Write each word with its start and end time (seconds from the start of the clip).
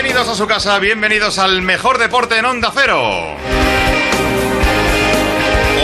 Bienvenidos 0.00 0.28
a 0.28 0.36
su 0.36 0.46
casa, 0.46 0.78
bienvenidos 0.78 1.40
al 1.40 1.60
mejor 1.60 1.98
deporte 1.98 2.38
en 2.38 2.44
Onda 2.44 2.70
Cero. 2.72 3.34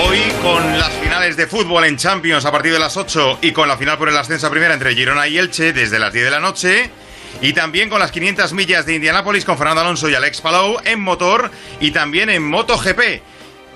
Hoy 0.07 0.21
con 0.41 0.79
las 0.79 0.93
finales 0.93 1.37
de 1.37 1.49
fútbol 1.49 1.83
en 1.85 1.97
Champions 1.97 2.45
a 2.45 2.53
partir 2.53 2.73
de 2.73 2.79
las 2.79 2.97
8 2.97 3.41
y 3.43 3.51
con 3.51 3.67
la 3.67 3.77
final 3.77 3.99
por 3.99 4.09
el 4.09 4.17
ascenso 4.17 4.47
a 4.47 4.51
primera 4.51 4.73
entre 4.73 4.95
Girona 4.95 5.27
y 5.27 5.37
Elche 5.37 5.73
desde 5.73 5.99
las 5.99 6.13
10 6.13 6.27
de 6.27 6.31
la 6.31 6.39
noche. 6.39 6.91
Y 7.41 7.55
también 7.55 7.91
con 7.91 7.99
las 7.99 8.13
500 8.13 8.53
millas 8.53 8.87
de 8.87 8.95
Indianápolis 8.95 9.45
con 9.45 9.59
Fernando 9.59 9.81
Alonso 9.81 10.09
y 10.09 10.15
Alex 10.15 10.41
Palou 10.41 10.77
en 10.85 11.01
motor 11.01 11.51
y 11.81 11.91
también 11.91 12.31
en 12.31 12.45
MotoGP 12.45 13.21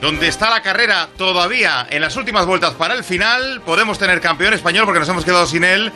donde 0.01 0.29
está 0.29 0.51
la 0.51 0.63
carrera 0.63 1.09
todavía 1.17 1.87
en 1.91 2.01
las 2.01 2.17
últimas 2.17 2.47
vueltas 2.47 2.75
para 2.75 2.95
el 2.95 3.03
final. 3.03 3.61
Podemos 3.63 3.99
tener 3.99 4.21
campeón 4.21 4.55
español 4.55 4.85
porque 4.85 5.01
nos 5.01 5.09
hemos 5.09 5.25
quedado 5.25 5.47
sin 5.47 5.65
él. 5.65 5.93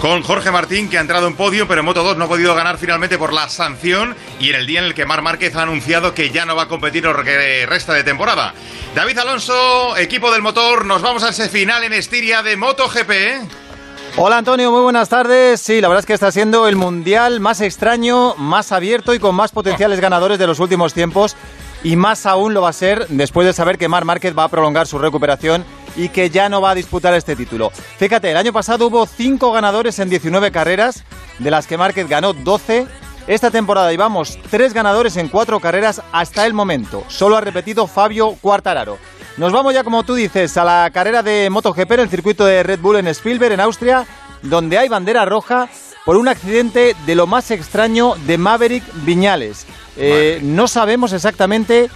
Con 0.00 0.22
Jorge 0.22 0.50
Martín, 0.50 0.88
que 0.88 0.98
ha 0.98 1.00
entrado 1.00 1.28
en 1.28 1.36
podio, 1.36 1.68
pero 1.68 1.80
en 1.80 1.84
Moto 1.84 2.02
2 2.02 2.16
no 2.16 2.24
ha 2.24 2.28
podido 2.28 2.54
ganar 2.56 2.76
finalmente 2.76 3.18
por 3.18 3.32
la 3.32 3.48
sanción 3.48 4.16
y 4.40 4.50
en 4.50 4.56
el 4.56 4.66
día 4.66 4.80
en 4.80 4.86
el 4.86 4.94
que 4.94 5.06
Mar 5.06 5.22
Márquez 5.22 5.54
ha 5.54 5.62
anunciado 5.62 6.12
que 6.12 6.30
ya 6.30 6.44
no 6.44 6.56
va 6.56 6.62
a 6.62 6.68
competir 6.68 7.04
lo 7.04 7.22
que 7.22 7.66
resta 7.66 7.92
de 7.94 8.02
temporada. 8.02 8.52
David 8.96 9.18
Alonso, 9.18 9.96
equipo 9.96 10.32
del 10.32 10.42
motor, 10.42 10.84
nos 10.86 11.02
vamos 11.02 11.22
a 11.22 11.28
ese 11.28 11.48
final 11.48 11.84
en 11.84 11.92
Estiria 11.92 12.42
de 12.42 12.56
MotoGP. 12.56 13.10
Hola 14.16 14.38
Antonio, 14.38 14.70
muy 14.70 14.82
buenas 14.82 15.08
tardes. 15.08 15.60
Sí, 15.60 15.80
la 15.80 15.88
verdad 15.88 16.00
es 16.00 16.06
que 16.06 16.12
está 16.12 16.30
siendo 16.32 16.68
el 16.68 16.76
mundial 16.76 17.40
más 17.40 17.60
extraño, 17.60 18.34
más 18.34 18.72
abierto 18.72 19.14
y 19.14 19.18
con 19.18 19.34
más 19.34 19.52
potenciales 19.52 20.00
ganadores 20.00 20.38
de 20.38 20.46
los 20.46 20.58
últimos 20.58 20.92
tiempos 20.92 21.36
y 21.82 21.96
más 21.96 22.26
aún 22.26 22.54
lo 22.54 22.62
va 22.62 22.68
a 22.68 22.74
ser 22.74 23.06
después 23.08 23.46
de 23.46 23.52
saber 23.52 23.78
que 23.78 23.88
Mar 23.88 24.04
Márquez 24.04 24.36
va 24.36 24.44
a 24.44 24.48
prolongar 24.48 24.86
su 24.86 24.98
recuperación 24.98 25.64
y 25.96 26.08
que 26.08 26.30
ya 26.30 26.48
no 26.48 26.60
va 26.60 26.70
a 26.70 26.74
disputar 26.74 27.14
este 27.14 27.36
título. 27.36 27.70
Fíjate, 27.98 28.30
el 28.30 28.36
año 28.36 28.52
pasado 28.52 28.86
hubo 28.86 29.06
5 29.06 29.52
ganadores 29.52 29.98
en 29.98 30.08
19 30.08 30.50
carreras, 30.50 31.04
de 31.38 31.50
las 31.50 31.66
que 31.66 31.78
Márquez 31.78 32.08
ganó 32.08 32.32
12. 32.32 32.86
Esta 33.26 33.50
temporada 33.50 33.90
llevamos 33.90 34.38
3 34.50 34.72
ganadores 34.72 35.16
en 35.16 35.28
4 35.28 35.60
carreras 35.60 36.02
hasta 36.12 36.46
el 36.46 36.54
momento. 36.54 37.04
Solo 37.08 37.36
ha 37.36 37.40
repetido 37.40 37.86
Fabio 37.86 38.36
Quartararo. 38.40 38.98
Nos 39.36 39.52
vamos 39.52 39.72
ya, 39.72 39.84
como 39.84 40.02
tú 40.02 40.14
dices, 40.14 40.56
a 40.56 40.64
la 40.64 40.90
carrera 40.92 41.22
de 41.22 41.48
MotoGP 41.48 41.92
en 41.92 42.00
el 42.00 42.10
circuito 42.10 42.44
de 42.44 42.62
Red 42.62 42.80
Bull 42.80 42.96
en 42.96 43.08
Spielberg, 43.08 43.52
en 43.52 43.60
Austria, 43.60 44.06
donde 44.42 44.76
hay 44.76 44.88
bandera 44.88 45.24
roja 45.24 45.68
por 46.04 46.16
un 46.16 46.28
accidente 46.28 46.94
de 47.06 47.14
lo 47.14 47.26
más 47.26 47.50
extraño 47.50 48.14
de 48.26 48.36
Maverick 48.38 48.84
Viñales. 49.04 49.66
Eh, 49.96 50.40
no 50.42 50.68
sabemos 50.68 51.12
exactamente 51.12 51.90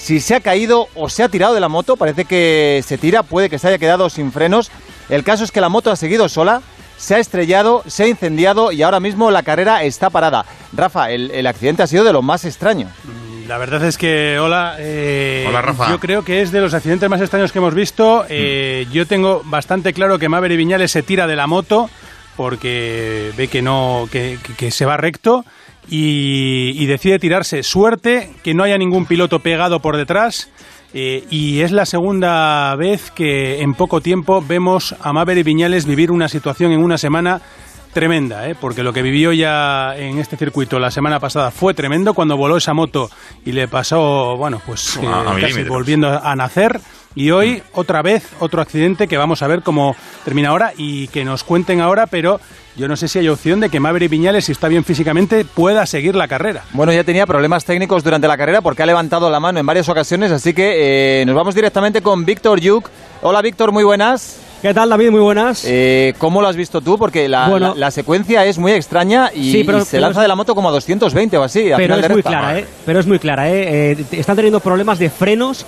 si 0.00 0.20
se 0.20 0.34
ha 0.34 0.40
caído 0.40 0.88
o 0.94 1.08
se 1.08 1.22
ha 1.22 1.28
tirado 1.28 1.54
de 1.54 1.60
la 1.60 1.68
moto. 1.68 1.96
Parece 1.96 2.24
que 2.24 2.82
se 2.86 2.96
tira, 2.98 3.22
puede 3.22 3.50
que 3.50 3.58
se 3.58 3.68
haya 3.68 3.78
quedado 3.78 4.08
sin 4.08 4.32
frenos. 4.32 4.70
El 5.08 5.24
caso 5.24 5.44
es 5.44 5.52
que 5.52 5.60
la 5.60 5.68
moto 5.68 5.90
ha 5.90 5.96
seguido 5.96 6.28
sola, 6.28 6.62
se 6.96 7.14
ha 7.14 7.18
estrellado, 7.18 7.82
se 7.86 8.04
ha 8.04 8.08
incendiado 8.08 8.72
y 8.72 8.82
ahora 8.82 9.00
mismo 9.00 9.30
la 9.30 9.42
carrera 9.42 9.84
está 9.84 10.08
parada. 10.08 10.46
Rafa, 10.72 11.10
el, 11.10 11.46
accidente 11.46 11.82
ha 11.82 11.86
sido 11.86 12.04
de 12.04 12.12
lo 12.12 12.22
más 12.22 12.44
extraño. 12.44 12.88
La 13.46 13.58
verdad 13.58 13.84
es 13.84 13.98
que, 13.98 14.38
hola, 14.38 14.76
eh, 14.78 15.44
hola 15.48 15.60
Rafa. 15.60 15.90
yo 15.90 15.98
creo 15.98 16.24
que 16.24 16.40
es 16.40 16.52
de 16.52 16.60
los 16.60 16.72
accidentes 16.72 17.10
más 17.10 17.20
extraños 17.20 17.52
que 17.52 17.58
hemos 17.58 17.74
visto. 17.74 18.24
Eh, 18.28 18.86
mm. 18.88 18.92
Yo 18.92 19.06
tengo 19.06 19.42
bastante 19.44 19.92
claro 19.92 20.18
que 20.18 20.28
Maverick 20.28 20.56
Viñales 20.56 20.92
se 20.92 21.02
tira 21.02 21.26
de 21.26 21.36
la 21.36 21.46
moto 21.46 21.90
porque 22.36 23.32
ve 23.36 23.48
que 23.48 23.60
no 23.60 24.08
que, 24.10 24.70
se 24.70 24.86
va 24.86 24.96
recto 24.96 25.44
y, 25.88 26.86
decide 26.86 27.18
tirarse. 27.18 27.62
Suerte 27.62 28.30
que 28.42 28.54
no 28.54 28.62
haya 28.62 28.78
ningún 28.78 29.06
piloto 29.06 29.40
pegado 29.40 29.80
por 29.80 29.96
detrás. 29.96 30.50
Eh, 30.92 31.24
y 31.30 31.60
es 31.60 31.70
la 31.70 31.86
segunda 31.86 32.74
vez 32.74 33.12
que 33.12 33.62
en 33.62 33.74
poco 33.74 34.00
tiempo 34.00 34.42
vemos 34.46 34.96
a 35.00 35.12
Maverick 35.12 35.44
Viñales 35.44 35.86
vivir 35.86 36.10
una 36.10 36.28
situación 36.28 36.72
en 36.72 36.82
una 36.82 36.98
semana 36.98 37.40
tremenda, 37.92 38.48
¿eh? 38.48 38.56
porque 38.60 38.82
lo 38.82 38.92
que 38.92 39.02
vivió 39.02 39.32
ya 39.32 39.96
en 39.96 40.18
este 40.18 40.36
circuito 40.36 40.78
la 40.78 40.90
semana 40.90 41.18
pasada 41.20 41.50
fue 41.50 41.74
tremendo 41.74 42.14
cuando 42.14 42.36
voló 42.36 42.56
esa 42.56 42.74
moto 42.74 43.10
y 43.44 43.52
le 43.52 43.68
pasó, 43.68 44.36
bueno, 44.36 44.60
pues 44.64 44.98
casi 45.40 45.62
volviendo 45.64 46.08
a 46.08 46.34
nacer. 46.36 46.80
Y 47.14 47.32
hoy, 47.32 47.62
otra 47.72 48.02
vez, 48.02 48.24
otro 48.38 48.62
accidente 48.62 49.08
que 49.08 49.16
vamos 49.16 49.42
a 49.42 49.48
ver 49.48 49.62
cómo 49.62 49.96
termina 50.24 50.50
ahora 50.50 50.72
y 50.76 51.08
que 51.08 51.24
nos 51.24 51.42
cuenten 51.42 51.80
ahora, 51.80 52.06
pero 52.06 52.40
yo 52.76 52.86
no 52.86 52.96
sé 52.96 53.08
si 53.08 53.18
hay 53.18 53.28
opción 53.28 53.58
de 53.58 53.68
que 53.68 53.80
Maverick 53.80 54.10
Viñales, 54.10 54.44
si 54.44 54.52
está 54.52 54.68
bien 54.68 54.84
físicamente, 54.84 55.44
pueda 55.44 55.86
seguir 55.86 56.14
la 56.14 56.28
carrera. 56.28 56.62
Bueno, 56.72 56.92
ya 56.92 57.02
tenía 57.02 57.26
problemas 57.26 57.64
técnicos 57.64 58.04
durante 58.04 58.28
la 58.28 58.36
carrera 58.36 58.60
porque 58.60 58.84
ha 58.84 58.86
levantado 58.86 59.28
la 59.28 59.40
mano 59.40 59.58
en 59.58 59.66
varias 59.66 59.88
ocasiones, 59.88 60.30
así 60.30 60.54
que 60.54 61.22
eh, 61.22 61.26
nos 61.26 61.34
vamos 61.34 61.56
directamente 61.56 62.00
con 62.00 62.24
Víctor 62.24 62.60
Yuk. 62.60 62.88
Hola 63.22 63.42
Víctor, 63.42 63.72
muy 63.72 63.82
buenas. 63.82 64.38
¿Qué 64.62 64.72
tal, 64.74 64.90
David? 64.90 65.10
Muy 65.10 65.20
buenas. 65.20 65.64
Eh, 65.66 66.14
¿Cómo 66.18 66.42
lo 66.42 66.46
has 66.46 66.54
visto 66.54 66.80
tú? 66.82 66.98
Porque 66.98 67.28
la, 67.28 67.74
la, 67.74 67.90
secuencia 67.90 68.44
es 68.44 68.58
muy 68.58 68.72
extraña 68.72 69.30
y, 69.34 69.64
se 69.84 69.98
lanza 69.98 70.20
de 70.20 70.28
la 70.28 70.34
moto 70.34 70.54
como 70.54 70.68
a 70.68 70.72
220 70.72 71.38
o 71.38 71.42
así. 71.42 71.70
Pero 71.74 71.96
es, 71.96 72.10
muy 72.10 72.22
clara, 72.22 72.58
¿eh? 72.58 72.66
pero 72.84 73.00
es 73.00 73.06
muy 73.06 73.18
clara, 73.18 73.50
¿eh? 73.50 73.96
Están 74.12 74.36
teniendo 74.36 74.60
problemas 74.60 74.98
de 74.98 75.08
frenos 75.08 75.64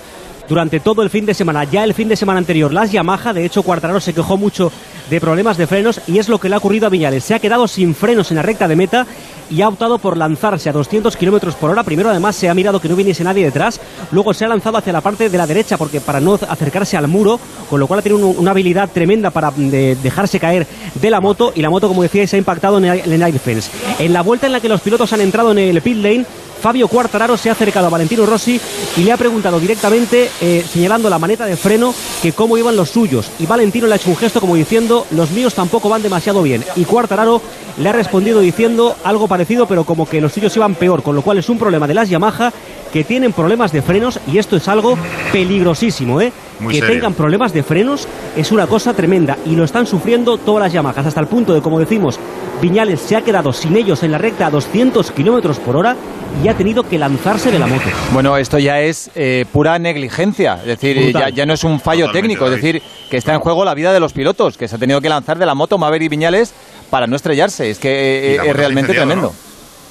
durante 0.47 0.79
todo 0.79 1.03
el 1.03 1.09
fin 1.09 1.25
de 1.25 1.33
semana. 1.33 1.63
Ya 1.63 1.83
el 1.83 1.93
fin 1.93 2.07
de 2.07 2.15
semana 2.15 2.39
anterior, 2.39 2.73
las 2.73 2.91
Yamaha, 2.91 3.33
de 3.33 3.45
hecho, 3.45 3.63
Cuartararo 3.63 3.99
se 3.99 4.13
quejó 4.13 4.37
mucho 4.37 4.71
de 5.09 5.19
problemas 5.19 5.57
de 5.57 5.67
frenos 5.67 6.01
y 6.07 6.19
es 6.19 6.29
lo 6.29 6.39
que 6.39 6.49
le 6.49 6.55
ha 6.55 6.57
ocurrido 6.57 6.87
a 6.87 6.89
Viñales. 6.89 7.23
Se 7.23 7.33
ha 7.33 7.39
quedado 7.39 7.67
sin 7.67 7.93
frenos 7.95 8.31
en 8.31 8.37
la 8.37 8.43
recta 8.43 8.67
de 8.67 8.75
meta 8.75 9.05
y 9.49 9.61
ha 9.61 9.67
optado 9.67 9.99
por 9.99 10.17
lanzarse 10.17 10.69
a 10.69 10.73
200 10.73 11.15
kilómetros 11.17 11.55
por 11.55 11.69
hora. 11.69 11.83
Primero, 11.83 12.09
además, 12.09 12.35
se 12.35 12.49
ha 12.49 12.53
mirado 12.53 12.79
que 12.79 12.89
no 12.89 12.95
viniese 12.95 13.23
nadie 13.23 13.45
detrás. 13.45 13.79
Luego 14.11 14.33
se 14.33 14.45
ha 14.45 14.47
lanzado 14.47 14.77
hacia 14.77 14.93
la 14.93 15.01
parte 15.01 15.29
de 15.29 15.37
la 15.37 15.47
derecha 15.47 15.77
porque 15.77 16.01
para 16.01 16.19
no 16.19 16.33
acercarse 16.33 16.97
al 16.97 17.07
muro, 17.07 17.39
con 17.69 17.79
lo 17.79 17.87
cual 17.87 17.99
ha 17.99 18.03
tenido 18.03 18.27
una 18.27 18.51
habilidad 18.51 18.89
tremenda 18.89 19.29
para 19.29 19.51
dejarse 19.51 20.39
caer 20.39 20.65
de 20.95 21.09
la 21.09 21.21
moto. 21.21 21.51
Y 21.55 21.61
la 21.61 21.69
moto, 21.69 21.87
como 21.87 22.01
decía, 22.01 22.25
se 22.27 22.37
ha 22.37 22.39
impactado 22.39 22.77
en 22.77 22.85
el, 22.85 23.13
en 23.13 23.21
air 23.21 23.39
fence. 23.39 23.69
En 23.99 24.13
la 24.13 24.21
vuelta 24.21 24.47
en 24.47 24.53
la 24.53 24.59
que 24.59 24.69
los 24.69 24.81
pilotos 24.81 25.13
han 25.13 25.21
entrado 25.21 25.51
en 25.51 25.59
el 25.59 25.81
pit 25.81 25.97
lane, 25.97 26.25
Fabio 26.63 26.87
Quartararo 26.87 27.35
se 27.35 27.49
ha 27.49 27.51
acercado 27.51 27.87
a 27.87 27.89
Valentino 27.89 28.25
Rossi 28.25 28.57
y 28.95 29.03
le 29.03 29.11
ha 29.11 29.17
preguntado 29.17 29.59
directamente, 29.59 30.31
eh, 30.39 30.65
señalando 30.65 31.09
la 31.09 31.19
maneta 31.19 31.45
de 31.45 31.57
freno, 31.57 31.93
que 32.21 32.31
cómo 32.31 32.57
iban 32.57 32.77
los 32.77 32.89
suyos. 32.89 33.29
Y 33.37 33.45
Valentino 33.45 33.85
le 33.85 33.91
ha 33.91 33.95
hecho 33.97 34.09
un 34.09 34.15
gesto 34.15 34.39
como 34.39 34.55
diciendo, 34.55 35.05
los 35.11 35.31
míos 35.31 35.55
tampoco 35.55 35.89
van 35.89 36.01
demasiado 36.01 36.41
bien. 36.41 36.63
Y 36.77 36.85
Quartararo 36.85 37.41
le 37.77 37.89
ha 37.89 37.91
respondido 37.91 38.39
diciendo 38.39 38.95
algo 39.03 39.27
parecido, 39.27 39.67
pero 39.67 39.83
como 39.83 40.07
que 40.07 40.21
los 40.21 40.31
suyos 40.31 40.55
iban 40.55 40.75
peor, 40.75 41.03
con 41.03 41.17
lo 41.17 41.21
cual 41.21 41.37
es 41.37 41.49
un 41.49 41.59
problema 41.59 41.85
de 41.85 41.95
las 41.95 42.07
Yamaha 42.07 42.53
que 42.93 43.03
tienen 43.03 43.33
problemas 43.33 43.73
de 43.73 43.81
frenos 43.81 44.21
y 44.31 44.37
esto 44.37 44.55
es 44.55 44.65
algo 44.69 44.97
peligrosísimo, 45.33 46.21
¿eh? 46.21 46.31
Que 46.67 46.81
tengan 46.81 47.13
problemas 47.13 47.53
de 47.53 47.63
frenos 47.63 48.07
es 48.35 48.51
una 48.51 48.67
cosa 48.67 48.93
tremenda 48.93 49.37
y 49.45 49.55
lo 49.55 49.63
están 49.63 49.87
sufriendo 49.87 50.37
todas 50.37 50.63
las 50.63 50.73
Yamahas, 50.73 51.05
hasta 51.05 51.19
el 51.19 51.27
punto 51.27 51.53
de, 51.53 51.61
como 51.61 51.79
decimos, 51.79 52.19
Viñales 52.61 53.01
se 53.01 53.15
ha 53.15 53.21
quedado 53.21 53.51
sin 53.51 53.75
ellos 53.75 54.03
en 54.03 54.11
la 54.11 54.17
recta 54.17 54.47
a 54.47 54.49
200 54.49 55.11
kilómetros 55.11 55.59
por 55.59 55.75
hora 55.75 55.95
y 56.43 56.47
ha 56.47 56.53
tenido 56.55 56.83
que 56.83 56.97
lanzarse 56.97 57.51
de 57.51 57.59
la 57.59 57.67
moto. 57.67 57.83
Bueno, 58.11 58.37
esto 58.37 58.57
ya 58.57 58.79
es 58.81 59.11
eh, 59.15 59.45
pura 59.51 59.77
negligencia, 59.79 60.59
es 60.61 60.79
decir, 60.79 61.13
ya, 61.13 61.45
no 61.45 61.53
es 61.53 61.63
un 61.63 61.79
fallo 61.79 62.11
técnico, 62.11 62.45
es 62.45 62.51
decir, 62.51 62.81
que 63.09 63.17
está 63.17 63.33
en 63.33 63.39
juego 63.39 63.65
la 63.65 63.73
vida 63.73 63.93
de 63.93 63.99
los 63.99 64.13
pilotos, 64.13 64.57
que 64.57 64.67
se 64.67 64.75
ha 64.75 64.79
tenido 64.79 65.01
que 65.01 65.09
lanzar 65.09 65.37
de 65.37 65.45
la 65.45 65.55
moto 65.55 65.77
Maverick 65.77 66.09
Viñales 66.09 66.53
para 66.89 67.07
no 67.07 67.15
estrellarse, 67.15 67.69
es 67.69 67.79
que 67.79 68.35
eh, 68.35 68.39
es 68.43 68.55
realmente 68.55 68.93
tremendo. 68.93 69.33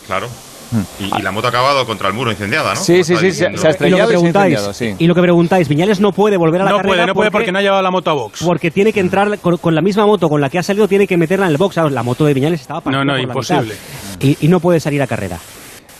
Claro. 0.06 0.28
Hmm. 0.72 1.19
Y, 1.19 1.22
la 1.22 1.31
moto 1.31 1.49
ha 1.49 1.50
acabado 1.50 1.84
contra 1.84 2.09
el 2.09 2.15
muro 2.15 2.31
incendiada, 2.31 2.75
¿no? 2.75 2.81
Sí, 2.81 3.05
sí, 3.05 3.15
sí, 3.16 3.31
se, 3.33 3.47
ha 3.47 3.50
estrellado 3.50 4.10
y, 4.10 4.15
lo 4.15 4.72
que 4.72 4.97
y, 4.99 5.06
lo 5.06 5.15
que 5.15 5.21
preguntáis, 5.21 5.69
Viñales 5.69 6.00
no 6.00 6.12
puede 6.12 6.38
volver 6.38 6.62
a 6.62 6.65
la 6.65 6.71
no 6.71 6.77
carrera 6.78 6.94
puede, 6.94 7.06
no 7.06 7.15
puede 7.15 7.31
porque, 7.31 7.53
no 7.53 7.59
ha 7.59 7.62
llevado 7.62 7.83
la 7.83 7.91
moto 7.91 8.10
a 8.10 8.15
box. 8.15 8.43
Porque 8.43 8.71
tiene 8.71 8.93
que 8.93 9.00
entrar 9.00 9.38
con, 9.38 9.75
la 9.75 9.82
misma 9.82 10.06
moto 10.06 10.31
con 10.31 10.41
la 10.41 10.49
que 10.49 10.59
ha 10.59 10.62
salido, 10.62 10.88
tiene 10.88 11.06
que 11.06 11.19
meterla 11.19 11.47
en 11.47 11.53
el 11.53 11.59
box. 11.59 11.77
La 11.77 12.03
moto 12.03 12.25
de 12.25 12.32
Viñales 12.32 12.62
estaba 12.62 12.81
para 12.81 12.97
No, 12.97 13.05
no, 13.05 13.19
imposible. 13.19 13.75
y, 14.21 14.49
no 14.49 14.61
puede 14.61 14.81
salir 14.81 15.03
a 15.03 15.06
carrera. 15.06 15.38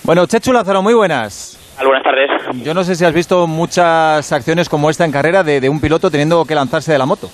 Bueno, 0.05 0.27
Chechu 0.27 0.53
Lázaro, 0.53 0.83
muy 0.83 0.95
buenas. 0.95 1.59
Buenas 1.85 2.03
tardes. 2.03 2.65
Yo 2.65 2.75
no 2.75 2.85
sé 2.85 2.95
si 2.95 3.05
has 3.05 3.13
visto 3.13 3.47
muchas 3.47 4.31
acciones 4.33 4.69
como 4.69 4.89
esta 4.89 5.05
en 5.05 5.13
carrera 5.13 5.43
de, 5.43 5.61
de 5.61 5.69
un 5.69 5.81
piloto 5.81 6.11
teniendo 6.11 6.45
que 6.45 6.55
lanzarse 6.55 6.93
de 6.93 6.99
la 6.99 7.07
moto 7.07 7.31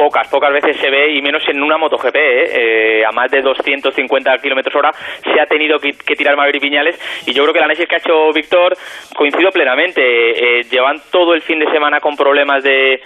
pocas, 0.00 0.28
pocas 0.28 0.50
veces 0.50 0.78
se 0.78 0.88
ve 0.88 1.12
y 1.12 1.20
menos 1.20 1.46
en 1.46 1.62
una 1.62 1.76
MotoGP, 1.76 2.16
¿eh? 2.16 3.00
¿eh? 3.00 3.04
a 3.04 3.12
más 3.12 3.30
de 3.30 3.42
250 3.42 4.38
kilómetros 4.38 4.74
hora 4.74 4.92
se 5.22 5.38
ha 5.38 5.44
tenido 5.44 5.78
que, 5.78 5.92
tirar 6.16 6.36
Maverick 6.36 6.62
Viñales 6.62 6.98
y 7.26 7.34
yo 7.34 7.42
creo 7.42 7.52
que 7.52 7.58
el 7.58 7.64
análisis 7.64 7.86
que 7.86 7.96
ha 7.96 7.98
hecho 7.98 8.32
Víctor 8.32 8.72
coincido 9.14 9.50
plenamente. 9.50 10.00
Eh, 10.00 10.62
llevan 10.70 10.96
todo 11.10 11.34
el 11.34 11.42
fin 11.42 11.58
de 11.58 11.70
semana 11.70 12.00
con 12.00 12.16
problemas 12.16 12.62
de, 12.62 13.00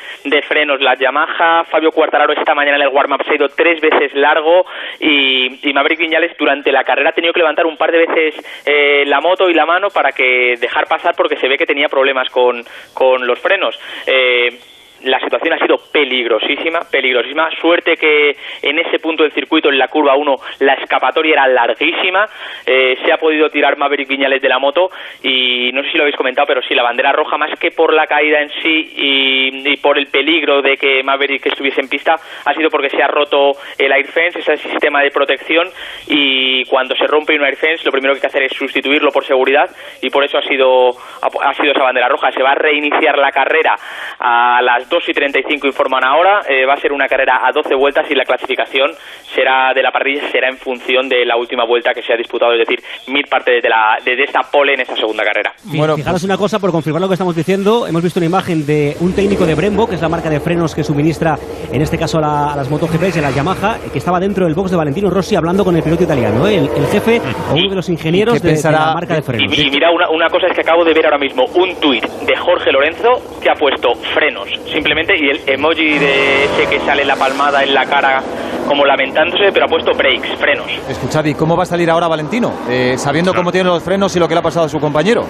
frenos 0.47 0.81
las 0.81 0.99
Yamaha. 0.99 1.65
Fabio 1.65 1.91
Cuartararo 1.91 2.33
esta 2.33 2.55
mañana 2.55 2.77
en 2.77 2.83
el 2.83 2.89
warm-up 2.89 3.25
se 3.25 3.33
ha 3.33 3.35
ido 3.35 3.49
tres 3.49 3.81
veces 3.81 4.15
largo 4.15 4.65
y, 5.01 5.69
y, 5.69 5.73
Maverick 5.73 5.99
Viñales 5.99 6.37
durante 6.39 6.71
la 6.71 6.85
carrera 6.85 7.11
ha 7.11 7.13
tenido 7.13 7.33
que 7.33 7.41
levantar 7.41 7.67
un 7.67 7.77
par 7.77 7.91
de 7.91 8.07
veces 8.07 8.63
eh, 8.67 9.05
la 9.07 9.21
moto 9.21 9.51
y 9.51 9.55
la 9.55 9.67
mano 9.67 9.89
para 9.89 10.13
que 10.13 10.55
dejar 10.61 10.87
pasar 10.87 11.15
porque 11.17 11.37
se 11.37 11.49
ve 11.49 11.59
que 11.59 11.67
tenía 11.67 11.89
problemas 11.89 12.31
con, 12.31 12.63
con 12.93 13.27
los 13.27 13.41
frenos. 13.41 13.77
Eh, 14.07 14.74
la 15.05 15.21
situación 15.21 15.55
ha 15.55 15.59
sido 15.59 15.77
peligrosísima, 15.93 16.81
peligrosísima. 16.91 17.49
Suerte 17.61 17.97
que 17.97 18.37
en 18.63 18.79
ese 18.79 18.99
punto 18.99 19.23
del 19.23 19.33
circuito, 19.33 19.69
en 19.69 19.79
la 19.79 19.89
curva 19.89 20.17
1, 20.17 20.35
la 20.61 20.75
escapatoria 20.75 21.35
era 21.35 21.49
larguísima. 21.49 22.27
Eh, 22.67 22.97
se 23.05 23.13
ha 23.13 23.19
podido 23.19 23.49
tirar 23.51 23.77
Maverick 23.77 24.09
Viñales 24.09 24.43
de 24.43 24.49
la 24.49 24.59
moto 24.59 24.91
y 25.23 25.71
no 25.73 25.83
sé 25.83 25.91
si 25.91 25.97
lo 25.97 26.05
habéis 26.05 26.17
comentado, 26.17 26.47
pero 26.47 26.63
sí, 26.63 26.75
la 26.75 26.83
bandera 26.83 27.13
roja, 27.13 27.37
más 27.37 27.59
que 27.59 27.71
por 27.71 27.93
la 27.93 28.07
caída 28.07 28.41
en 28.41 28.51
sí 28.63 28.93
y, 28.97 29.77
por 29.79 29.99
el 29.99 30.07
peligro 30.07 30.63
de 30.63 30.77
que 30.77 31.03
Maverick 31.03 31.47
estuviese 31.47 31.81
en 31.81 31.89
pista, 31.89 32.15
ha 32.45 32.55
sido 32.55 32.71
porque 32.71 32.91
se 32.91 33.03
ha 33.03 33.09
roto 33.09 33.53
el 33.79 33.93
air 33.93 34.07
fence, 34.07 34.39
ese 34.39 34.57
sistema 34.57 35.03
de 35.03 35.11
protección, 35.11 35.69
y 36.07 36.65
cuando 36.67 36.95
se 36.95 37.07
rompe 37.07 37.35
un 37.35 37.45
air 37.45 37.57
fence, 37.57 37.85
lo 37.85 37.93
primero 37.93 38.15
que 38.15 38.19
hay 38.19 38.21
que 38.23 38.27
hacer 38.29 38.43
es 38.45 38.53
sustituirlo 38.53 39.11
por 39.11 39.25
seguridad 39.25 39.69
y 40.01 40.11
por 40.11 40.25
eso 40.25 40.39
ha 40.39 40.43
sido, 40.43 40.91
ha 40.91 41.55
sido 41.55 41.73
esa 41.73 41.83
bandera 41.83 42.09
roja. 42.09 42.31
Se 42.33 42.43
va 42.43 42.53
a 42.53 42.55
reiniciar 42.55 43.19
la 43.19 43.31
carrera 43.31 43.75
a 44.19 44.61
las 44.63 44.89
2 44.95 45.09
y 45.09 45.13
35 45.13 45.67
informan 45.67 46.05
ahora. 46.05 46.43
Eh, 46.49 46.65
va 46.65 46.75
a 46.75 46.81
ser 46.81 46.93
una 46.93 47.09
carrera 47.09 47.41
a 47.43 47.51
12 47.53 47.75
vueltas 47.75 48.07
y 48.09 48.15
la 48.15 48.25
clasificación 48.25 48.93
será 49.35 49.73
de 49.75 49.83
la 49.83 49.91
parrilla 49.91 50.23
será 50.31 50.49
en 50.49 50.57
función 50.57 51.09
de 51.09 51.25
la 51.25 51.37
última 51.37 51.65
vuelta 51.65 51.93
que 51.93 52.03
se 52.03 52.13
ha 52.13 52.17
disputado, 52.17 52.53
es 52.53 52.61
decir, 52.61 52.79
mil 53.09 53.25
partes 53.25 53.61
de, 53.61 53.69
la, 53.69 53.99
de 54.05 54.23
esta 54.23 54.41
pole 54.43 54.75
en 54.75 54.83
esta 54.83 54.95
segunda 54.95 55.25
carrera. 55.25 55.53
Bueno, 55.65 55.97
fijaros 55.97 56.23
una 56.23 56.37
cosa, 56.37 56.61
por 56.61 56.71
confirmar 56.71 57.03
lo 57.03 57.09
que 57.09 57.15
estamos 57.15 57.35
diciendo, 57.35 57.87
hemos 57.89 58.03
visto 58.03 58.21
una 58.21 58.27
imagen 58.27 58.65
de 58.65 58.97
un 59.01 59.15
técnico 59.15 59.47
de 59.47 59.55
Brembo, 59.55 59.89
que 59.89 59.97
es 59.97 60.03
la 60.03 60.09
marca 60.09 60.31
de 60.31 60.39
frenos 60.39 60.75
que 60.75 60.85
suministra, 60.85 61.37
en 61.73 61.83
este 61.83 61.99
caso, 61.99 62.19
a, 62.19 62.55
las 62.55 62.71
MotoGP 62.71 63.17
y 63.17 63.19
a 63.19 63.23
la 63.23 63.31
Yamaha, 63.33 63.79
que 63.93 63.99
estaba 63.99 64.21
dentro 64.21 64.45
del 64.45 64.55
box 64.55 64.71
de 64.71 64.77
Valentino 64.77 65.11
Rossi 65.11 65.35
hablando 65.35 65.65
con 65.65 65.75
el 65.77 65.83
piloto 65.83 66.05
italiano, 66.05 66.47
¿eh? 66.47 66.57
el, 66.57 66.87
jefe 66.87 67.21
o 67.51 67.55
uno 67.55 67.71
de 67.71 67.77
los 67.77 67.89
ingenieros 67.89 68.41
de, 68.41 68.61
la 68.71 68.95
marca 68.95 69.15
de 69.15 69.23
frenos. 69.23 69.59
Y, 69.59 69.71
mira, 69.71 69.91
una, 69.91 70.09
una 70.11 70.29
cosa 70.29 70.47
es 70.47 70.55
que 70.55 70.61
acabo 70.61 70.85
de 70.85 70.93
ver 70.93 71.07
ahora 71.07 71.19
mismo 71.19 71.45
un 71.55 71.75
tuit 71.81 72.05
de 72.05 72.37
Jorge 72.37 72.71
Lorenzo 72.71 73.41
que 73.43 73.51
ha 73.51 73.55
puesto 73.55 73.95
frenos, 74.15 74.49
simplemente, 74.85 75.15
y 75.17 75.31
el 75.31 75.41
emoji 75.47 75.99
de 75.99 76.45
ese 76.45 76.67
que 76.69 76.79
sale 76.81 77.07
la 77.07 77.17
palmada 77.17 77.63
en 77.65 77.73
la 77.73 77.87
cara 77.87 78.23
como 78.69 78.85
lamentándose, 78.85 79.51
pero 79.51 79.65
ha 79.65 79.69
puesto 79.69 79.93
breaks, 79.95 80.29
frenos. 80.39 80.67
Escuchad, 80.87 81.25
¿y 81.25 81.35
cómo 81.35 81.57
va 81.57 81.63
a 81.63 81.67
salir 81.67 81.89
ahora 81.89 82.07
Valentino? 82.07 82.53
Eh, 82.69 82.97
sabiendo 82.99 83.33
cómo 83.33 83.51
tiene 83.51 83.71
los 83.71 83.83
frenos 83.83 84.15
y 84.15 84.19
lo 84.19 84.29
que 84.29 84.35
le 84.35 84.41
ha 84.41 84.43
pasado 84.43 84.67
a 84.67 84.69
su 84.69 84.79
compañero. 84.79 85.25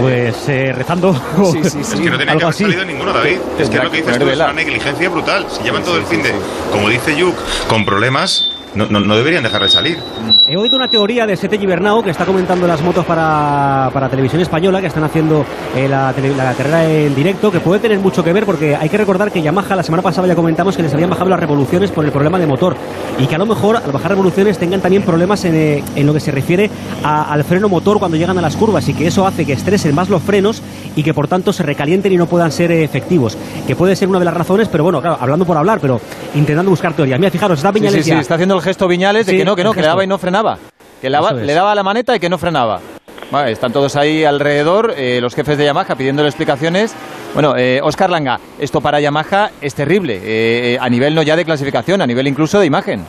Pues 0.00 0.48
eh, 0.48 0.72
rezando. 0.72 1.14
Sí, 1.50 1.64
sí, 1.64 1.70
sí. 1.70 1.80
Es 1.80 2.00
que 2.00 2.10
no 2.10 2.18
tenía 2.18 2.36
que 2.36 2.44
haber 2.44 2.54
salido 2.54 2.84
ninguno, 2.84 3.12
David. 3.12 3.38
Es 3.58 3.68
que 3.68 3.78
lo 3.78 3.90
que 3.90 3.96
dices 3.96 4.18
tú 4.20 4.28
es 4.28 4.36
una 4.36 4.52
negligencia 4.52 5.08
brutal. 5.08 5.46
Si 5.50 5.62
llevan 5.64 5.82
todo 5.82 5.96
el 5.96 6.04
fin 6.04 6.22
de, 6.22 6.32
como 6.70 6.88
dice 6.88 7.16
Yuk, 7.16 7.34
con 7.68 7.84
problemas, 7.84 8.52
no, 8.74 8.86
no, 8.86 9.00
no 9.00 9.16
deberían 9.16 9.42
dejar 9.42 9.62
de 9.62 9.68
salir. 9.68 9.98
He 10.48 10.56
oído 10.56 10.76
una 10.76 10.88
teoría 10.88 11.26
de 11.26 11.36
Sete 11.36 11.58
Gibernau 11.58 12.02
que 12.02 12.10
está 12.10 12.24
comentando 12.24 12.66
las 12.66 12.82
motos 12.82 13.04
para, 13.04 13.90
para 13.92 14.08
televisión 14.08 14.42
española 14.42 14.80
que 14.80 14.88
están 14.88 15.04
haciendo 15.04 15.44
eh, 15.74 15.88
la, 15.88 16.14
la, 16.36 16.54
carrera 16.54 16.84
en 16.84 17.14
directo, 17.14 17.50
que 17.50 17.60
puede 17.60 17.80
tener 17.80 17.98
mucho 17.98 18.22
que 18.22 18.32
ver 18.32 18.44
porque 18.44 18.76
hay 18.76 18.88
que 18.88 18.98
recordar 18.98 19.32
que 19.32 19.42
Yamaha 19.42 19.76
la 19.76 19.82
semana 19.82 20.02
pasada 20.02 20.28
ya 20.28 20.34
comentamos 20.34 20.76
que 20.76 20.82
les 20.82 20.92
habían 20.92 21.10
bajado 21.10 21.30
las 21.30 21.40
revoluciones 21.40 21.90
por 21.90 22.04
el 22.04 22.12
problema 22.12 22.38
de 22.38 22.46
motor 22.46 22.76
y 23.18 23.26
que 23.26 23.34
a 23.34 23.38
lo 23.38 23.46
mejor 23.46 23.76
al 23.76 23.90
bajar 23.90 24.10
revoluciones 24.10 24.58
tengan 24.58 24.80
también 24.80 25.02
problemas 25.02 25.44
en, 25.44 25.54
eh, 25.54 25.84
en 25.96 26.06
lo 26.06 26.12
que 26.12 26.20
se 26.20 26.30
refiere 26.30 26.70
al 27.02 27.44
freno 27.44 27.68
motor 27.68 27.98
cuando 27.98 28.16
llegan 28.16 28.38
a 28.38 28.42
las 28.42 28.56
curvas 28.56 28.88
y 28.88 28.94
que 28.94 29.06
eso 29.06 29.26
hace 29.26 29.44
que 29.46 29.52
estresen 29.52 29.94
más 29.94 30.08
los 30.08 30.22
frenos 30.22 30.62
y 30.96 31.02
que 31.02 31.14
por 31.14 31.28
tanto 31.28 31.52
se 31.52 31.62
recalienten 31.62 32.12
y 32.12 32.16
no 32.16 32.26
puedan 32.26 32.52
ser 32.52 32.70
efectivos. 32.72 33.36
Que 33.66 33.76
puede 33.76 33.96
ser 33.96 34.08
una 34.08 34.18
de 34.18 34.24
las 34.24 34.34
razones, 34.34 34.68
pero 34.68 34.84
bueno, 34.84 35.00
claro, 35.00 35.18
hablando 35.20 35.44
por 35.44 35.56
hablar, 35.56 35.78
pero 35.80 36.00
intentando 36.34 36.70
buscar 36.70 36.92
teorías. 36.94 37.18
Mira, 37.18 37.30
fijaros, 37.30 37.58
está 37.58 37.70
Viñales 37.70 38.04
sí, 38.04 38.10
sí, 38.12 38.18
está 38.18 38.34
haciendo 38.34 38.56
el 38.56 38.62
gesto 38.64 38.88
Viñales 38.88 39.26
de 39.26 39.36
que 39.36 39.44
no, 39.44 39.54
que 39.54 39.62
no, 39.62 39.72
que 39.72 39.80
le 39.80 39.86
daba 39.86 40.02
y 40.02 40.06
no 40.06 40.18
frenaba. 40.18 40.58
Que 41.00 41.10
le 41.10 41.52
daba 41.54 41.74
la 41.74 41.82
maneta 41.82 42.16
y 42.16 42.18
que 42.18 42.28
no 42.28 42.38
frenaba. 42.38 42.80
están 43.46 43.72
todos 43.72 43.94
ahí 43.96 44.24
alrededor, 44.24 44.94
eh, 44.96 45.20
los 45.20 45.34
jefes 45.34 45.58
de 45.58 45.66
Yamaha 45.66 45.94
pidiéndole 45.94 46.28
explicaciones. 46.28 46.96
Bueno, 47.34 47.54
eh, 47.56 47.80
Oscar 47.82 48.10
Langa, 48.10 48.40
esto 48.58 48.80
para 48.80 49.00
Yamaha 49.00 49.50
es 49.60 49.74
terrible, 49.74 50.20
eh, 50.22 50.78
a 50.80 50.88
nivel 50.88 51.14
no 51.14 51.22
ya 51.22 51.36
de 51.36 51.44
clasificación, 51.44 52.00
a 52.00 52.06
nivel 52.06 52.26
incluso 52.26 52.58
de 52.58 52.66
imagen. 52.66 53.04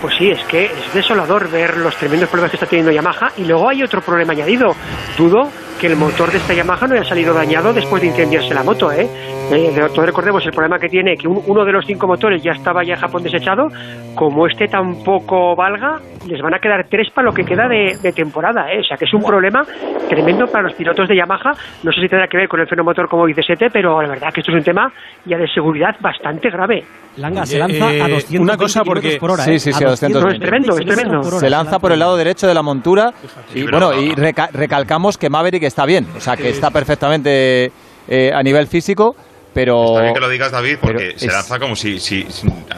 Pues 0.00 0.16
sí, 0.18 0.30
es 0.30 0.42
que 0.44 0.66
es 0.66 0.92
desolador 0.92 1.50
ver 1.50 1.76
los 1.76 1.96
tremendos 1.96 2.28
problemas 2.28 2.50
que 2.50 2.56
está 2.56 2.66
teniendo 2.66 2.92
Yamaha 2.92 3.32
y 3.36 3.44
luego 3.44 3.68
hay 3.68 3.82
otro 3.82 4.02
problema 4.02 4.32
añadido. 4.32 4.74
Dudo 5.16 5.48
que 5.80 5.86
el 5.86 5.96
motor 5.96 6.30
de 6.30 6.38
esta 6.38 6.52
Yamaha 6.52 6.86
no 6.86 6.94
haya 6.94 7.04
salido 7.04 7.32
dañado 7.32 7.72
después 7.72 8.02
de 8.02 8.08
incendiarse 8.08 8.52
la 8.52 8.62
moto, 8.62 8.92
¿eh? 8.92 9.08
Eh 9.52 9.74
todos 9.94 10.06
recordemos 10.06 10.44
el 10.46 10.52
problema 10.52 10.78
que 10.78 10.88
tiene, 10.88 11.16
que 11.16 11.28
uno 11.28 11.64
de 11.64 11.72
los 11.72 11.84
cinco 11.86 12.06
motores 12.06 12.42
ya 12.42 12.52
estaba 12.52 12.84
ya 12.84 12.94
en 12.94 13.00
Japón 13.00 13.22
desechado, 13.22 13.68
como 14.14 14.46
este 14.46 14.68
tampoco 14.68 15.54
valga, 15.54 15.98
les 16.26 16.40
van 16.40 16.54
a 16.54 16.58
quedar 16.58 16.86
tres 16.88 17.08
para 17.12 17.26
lo 17.26 17.32
que 17.32 17.44
queda 17.44 17.68
de, 17.68 18.12
temporada, 18.12 18.72
¿eh? 18.72 18.80
O 18.80 18.84
sea 18.84 18.96
que 18.96 19.04
es 19.04 19.14
un 19.14 19.22
problema 19.22 19.62
tremendo 20.08 20.46
para 20.46 20.64
los 20.64 20.74
pilotos 20.74 21.08
de 21.08 21.16
Yamaha, 21.16 21.52
no 21.82 21.92
sé 21.92 22.00
si 22.00 22.08
tendrá 22.08 22.26
que 22.28 22.36
ver 22.36 22.48
con 22.48 22.60
el 22.60 22.66
freno 22.66 22.84
motor 22.84 23.08
como 23.08 23.26
dice 23.26 23.42
Sete, 23.46 23.68
pero 23.72 24.00
la 24.00 24.08
verdad 24.08 24.32
que 24.32 24.40
esto 24.40 24.52
es 24.52 24.58
un 24.58 24.64
tema 24.64 24.92
ya 25.24 25.36
de 25.36 25.48
seguridad 25.48 25.96
bastante 26.00 26.50
grave. 26.50 26.84
Langa 27.16 27.46
se 27.46 27.58
lanza 27.58 27.88
a 27.88 28.08
200 28.08 28.32
eh, 28.32 28.38
una 28.38 28.56
cosa 28.56 28.82
porque 28.82 29.18
por 29.18 29.30
hora, 29.30 29.44
sí, 29.44 29.58
sí, 29.58 29.72
sí, 29.72 29.84
a 29.84 29.88
200 29.88 30.32
es 30.32 30.40
tremendo, 30.40 30.78
es 30.78 30.86
tremendo. 30.86 31.22
Se 31.22 31.50
lanza 31.50 31.78
por 31.78 31.92
el 31.92 31.98
lado 31.98 32.16
derecho 32.16 32.46
de 32.46 32.54
la 32.54 32.62
montura 32.62 33.12
y 33.54 33.62
bueno, 33.62 33.92
y 33.94 34.14
recalcamos 34.14 35.18
que 35.18 35.30
Maverick 35.30 35.62
está 35.62 35.86
bien, 35.86 36.06
o 36.16 36.20
sea, 36.20 36.36
que 36.36 36.48
está 36.48 36.70
perfectamente 36.70 37.70
eh, 38.08 38.30
a 38.34 38.42
nivel 38.42 38.66
físico 38.66 39.14
pero... 39.54 39.84
Está 39.84 40.02
bien 40.02 40.14
que 40.14 40.20
lo 40.20 40.28
digas, 40.28 40.52
David, 40.52 40.78
porque 40.80 41.14
se 41.16 41.28
lanza 41.28 41.58
como 41.58 41.76
si, 41.76 41.98
si, 42.00 42.26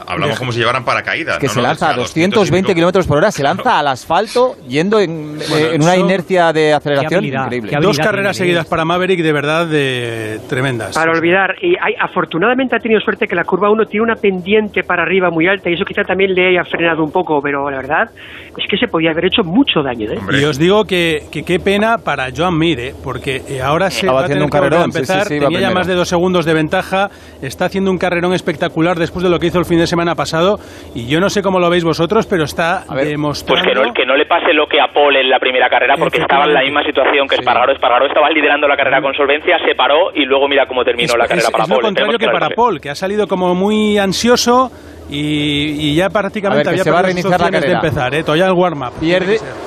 Hablamos 0.07 0.39
como 0.39 0.53
si 0.53 0.59
llevaran 0.59 0.85
paracaídas. 0.85 1.39
que 1.39 1.49
se 1.49 1.61
lanza 1.61 1.91
a 1.91 1.95
220 1.95 2.75
kilómetros 2.75 3.07
por 3.07 3.19
hora, 3.19 3.31
se 3.31 3.43
lanza 3.43 3.79
al 3.79 3.89
asfalto 3.89 4.57
yendo 4.69 5.01
en, 5.01 5.39
eh, 5.41 5.77
una 5.81 5.97
inercia 5.97 6.53
de 6.53 6.75
aceleración 6.75 7.25
increíble. 7.25 7.73
Dos 7.81 7.99
carreras 7.99 8.37
seguidas 8.37 8.67
para 8.67 8.85
Maverick, 8.85 9.21
de 9.23 9.33
verdad, 9.33 9.67
de 9.67 10.41
tremendas. 10.49 10.95
Para 10.95 11.13
olvidar. 11.13 11.57
Y 11.63 11.75
hay, 11.81 11.95
afortunadamente 11.99 12.77
ha 12.77 12.79
tenido 12.79 13.01
suerte 13.01 13.27
que 13.27 13.35
la 13.35 13.45
curva 13.45 13.71
1 13.71 13.87
tiene 13.87 14.05
una 14.05 14.17
pendiente 14.17 14.83
para 14.83 15.03
arriba 15.03 15.31
muy 15.31 15.49
alta 15.49 15.71
y 15.71 15.75
eso 15.75 15.85
quizá 15.85 16.03
también 16.03 16.35
le 16.35 16.49
haya 16.49 16.65
frenado 16.65 17.03
un 17.03 17.11
poco, 17.11 17.41
pero 17.43 17.71
la 17.71 17.79
verdad 17.79 18.11
es 18.57 18.65
que 18.69 18.77
se 18.77 18.89
podía 18.89 19.11
haber 19.11 19.27
hecho 19.27 19.43
mucho 19.43 19.83
daño. 19.83 20.11
¿eh? 20.11 20.19
Y 20.41 20.45
os 20.45 20.59
digo 20.59 20.85
que, 20.85 21.25
qué 21.31 21.59
pena 21.59 21.99
para 21.99 22.29
Joan 22.35 22.59
Mir, 22.59 22.81
¿eh? 22.81 22.95
porque 23.03 23.43
eh, 23.49 23.61
ahora 23.63 23.91
se 23.91 24.07
va 24.07 24.25
a 24.25 24.27
tener 24.27 24.49
que 24.49 24.59
empezar. 24.59 25.27
Tenía 25.29 25.61
ya 25.61 25.71
más 25.71 25.87
de 25.87 25.95
dos 25.95 26.09
segundos 26.09 26.45
de 26.45 26.55
ventaja, 26.55 26.66
está 27.43 27.65
haciendo 27.67 27.91
un 27.91 27.99
carrerón 27.99 28.35
espectacular 28.35 28.97
después 28.99 29.23
de 29.23 29.31
lo 29.31 29.39
que 29.39 29.49
hizo 29.49 29.59
el 29.59 29.65
fin 29.65 29.79
de 29.79 29.87
semana 29.87 30.15
pasado. 30.15 30.59
Y 30.95 31.07
yo 31.07 31.21
no 31.21 31.31
sé 31.31 31.43
cómo 31.43 31.59
lo 31.59 31.71
veis 31.71 31.85
vosotros, 31.85 32.27
pero 32.27 32.45
está 32.45 32.85
demostrando... 32.95 33.63
Pues 33.63 33.75
que 33.75 33.87
no, 33.87 33.93
que 33.93 34.07
no 34.07 34.17
le 34.17 34.27
pase 34.27 34.53
lo 34.53 34.67
que 34.67 34.81
a 34.81 34.93
Paul 34.93 35.17
en 35.17 35.29
la 35.29 35.39
primera 35.39 35.69
carrera 35.69 35.95
porque 35.99 36.19
estaba 36.19 36.45
en 36.45 36.55
la 36.55 36.63
misma 36.63 36.83
situación 36.85 37.29
que 37.29 37.37
Espargaro. 37.37 37.73
Espargaro 37.73 38.07
estaba 38.07 38.31
liderando 38.31 38.69
la 38.69 38.77
carrera 38.77 39.01
con 39.01 39.15
solvencia, 39.15 39.59
se 39.65 39.75
paró 39.75 40.11
y 40.15 40.25
luego 40.25 40.49
mira 40.49 40.67
cómo 40.67 40.85
terminó 40.85 41.17
la 41.17 41.27
carrera 41.27 41.49
para 41.51 41.65
es 41.65 41.69
Paul. 41.69 41.83
lo 41.83 41.87
contrario 41.87 42.19
que, 42.19 42.29
para 42.29 42.51
Paul, 42.51 42.81
que 42.81 42.91
ha 42.91 42.95
salido 42.95 43.27
como 43.27 43.55
muy 43.55 43.99
ansioso 43.99 44.71
y, 45.09 45.95
ya 45.95 46.09
prácticamente 46.09 46.69
había 46.69 46.85
se 46.85 46.91
va 46.91 46.99
a 46.99 47.03
reiniciar 47.03 47.41
la 47.41 47.61
de 47.61 47.73
empezar, 47.73 48.15
¿eh? 48.15 48.23
todavía 48.23 48.47
el 48.47 48.53
warm-up. 48.53 48.93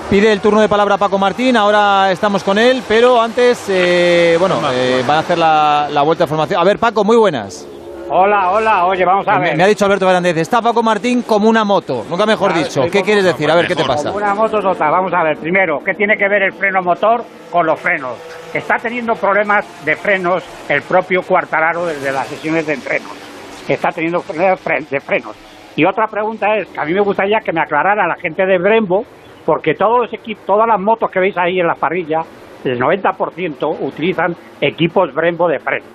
Pide 0.10 0.32
el 0.32 0.42
turno 0.42 0.62
de 0.62 0.68
palabra 0.68 0.98
Paco 0.98 1.18
Martín, 1.18 1.56
ahora 1.56 2.12
estamos 2.12 2.44
con 2.44 2.58
él, 2.58 2.84
pero 2.88 3.22
antes, 3.22 3.66
eh, 3.70 4.36
bueno, 4.40 4.60
eh, 4.74 5.04
van 5.08 5.18
a 5.18 5.20
hacer 5.20 5.38
la, 5.38 5.88
la 5.92 6.02
vuelta 6.02 6.26
de 6.26 6.28
formación. 6.28 6.60
A 6.60 6.64
ver, 6.64 6.80
Paco, 6.80 7.04
muy 7.04 7.18
buenas. 7.18 7.68
Hola, 8.12 8.50
hola, 8.50 8.86
oye, 8.86 9.06
vamos 9.06 9.28
a 9.28 9.38
ver. 9.38 9.56
Me, 9.56 9.64
ha 9.64 9.68
dicho 9.68 9.86
Alberto 9.86 10.08
Fernández, 10.08 10.36
está 10.38 10.64
Paco 10.64 10.82
Martín 10.82 11.22
como 11.22 11.48
una 11.48 11.64
moto, 11.64 12.06
nunca 12.10 12.26
mejor 12.26 12.56
dicho. 12.56 12.82
¿Qué 12.92 13.04
quieres 13.04 13.24
decir? 13.24 13.50
A 13.52 13.56
ver, 13.56 13.68
¿qué 13.68 13.76
te 13.76 13.86
pasa? 13.86 14.10
Como 14.10 14.18
una 14.18 14.34
moto 14.34 14.58
es 14.58 14.66
otra, 14.66 14.90
vamos 14.90 15.14
a 15.14 15.24
ver. 15.24 15.38
Primero, 15.38 15.78
¿qué 15.86 15.94
tiene 15.94 16.18
que 16.18 16.28
ver 16.28 16.42
el 16.42 16.54
freno 16.54 16.82
motor 16.82 17.24
con 17.52 17.68
los 17.68 17.80
frenos? 17.80 18.14
Está 18.52 18.78
teniendo 18.78 19.14
problemas 19.14 19.64
de 19.86 19.96
frenos 19.96 20.44
el 20.68 20.82
propio 20.82 21.22
Cuartararo 21.22 21.86
desde 21.86 22.12
las 22.12 22.26
sesiones 22.28 22.66
de 22.66 22.74
entrenos. 22.74 23.29
Está 23.70 23.90
teniendo 23.90 24.24
de 24.28 25.00
frenos. 25.00 25.36
Y 25.76 25.86
otra 25.86 26.08
pregunta 26.08 26.58
es, 26.58 26.68
que 26.68 26.80
a 26.80 26.86
mí 26.86 26.94
me 26.94 27.02
gustaría 27.02 27.40
que 27.40 27.54
me 27.54 27.62
aclarara 27.62 28.08
la 28.08 28.16
gente 28.16 28.46
de 28.46 28.58
Brembo, 28.58 29.06
porque 29.46 29.76
todos 29.76 30.02
los 30.02 30.14
equipos, 30.14 30.46
todas 30.46 30.68
las 30.68 30.80
motos 30.80 31.10
que 31.10 31.20
veis 31.20 31.38
ahí 31.38 31.60
en 31.60 31.68
la 31.68 31.76
parrilla, 31.76 32.22
el 32.66 32.80
90% 32.80 33.78
utilizan 33.80 34.36
equipos 34.60 35.14
Brembo 35.14 35.48
de 35.48 35.60
freno. 35.60 35.86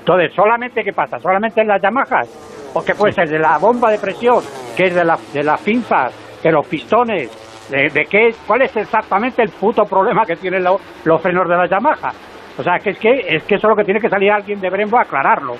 Entonces, 0.00 0.32
¿solamente 0.34 0.82
qué 0.82 0.92
pasa? 0.92 1.18
¿Solamente 1.20 1.60
en 1.60 1.68
las 1.68 1.82
Yamahas? 1.82 2.70
¿O 2.74 2.82
qué 2.82 2.94
puede 2.94 3.12
ser 3.12 3.28
de 3.28 3.38
la 3.38 3.58
bomba 3.58 3.90
de 3.90 3.98
presión, 3.98 4.42
que 4.76 4.86
es 4.86 4.94
de, 4.94 5.04
la, 5.04 5.18
de 5.32 5.42
las 5.42 5.60
pinzas, 5.60 6.40
de 6.42 6.50
los 6.50 6.66
pistones? 6.66 7.30
¿De, 7.70 8.06
qué, 8.10 8.34
¿Cuál 8.46 8.62
es 8.62 8.74
exactamente 8.74 9.42
el 9.42 9.50
puto 9.50 9.84
problema 9.84 10.24
que 10.24 10.36
tienen 10.36 10.64
los 10.64 11.22
frenos 11.22 11.46
de 11.46 11.56
las 11.56 11.68
Yamaha? 11.68 12.12
O 12.56 12.62
sea, 12.62 12.78
que 12.78 12.90
es 12.90 12.98
que, 12.98 13.10
es 13.28 13.44
que 13.44 13.56
eso 13.56 13.66
es 13.66 13.70
lo 13.70 13.76
que 13.76 13.84
tiene 13.84 14.00
que 14.00 14.08
salir 14.08 14.32
alguien 14.32 14.60
de 14.60 14.70
Brembo 14.70 14.98
a 14.98 15.02
aclararlo. 15.02 15.54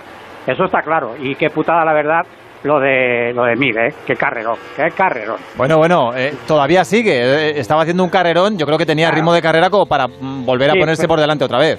Eso 0.49 0.64
está 0.64 0.81
claro. 0.81 1.14
Y 1.21 1.35
qué 1.35 1.50
putada, 1.50 1.85
la 1.85 1.93
verdad, 1.93 2.25
lo 2.62 2.81
de 2.81 3.33
lo 3.35 3.45
de 3.45 3.52
¿eh? 3.52 3.95
Qué 4.07 4.17
carrerón, 4.17 4.57
qué 4.75 4.90
carrerón. 4.90 5.37
Bueno, 5.57 5.76
bueno, 5.76 6.17
eh, 6.17 6.35
todavía 6.47 6.87
sigue. 6.87 7.12
Eh, 7.12 7.61
estaba 7.61 7.83
haciendo 7.83 8.02
un 8.02 8.09
carrerón. 8.09 8.57
Yo 8.57 8.64
creo 8.64 8.78
que 8.78 8.87
tenía 8.87 9.11
ritmo 9.11 9.35
de 9.35 9.43
carrera 9.43 9.69
como 9.69 9.85
para 9.85 10.09
mm, 10.09 10.47
volver 10.47 10.71
a 10.71 10.75
ponerse 10.75 11.07
por 11.07 11.21
delante 11.21 11.45
otra 11.45 11.59
vez. 11.59 11.78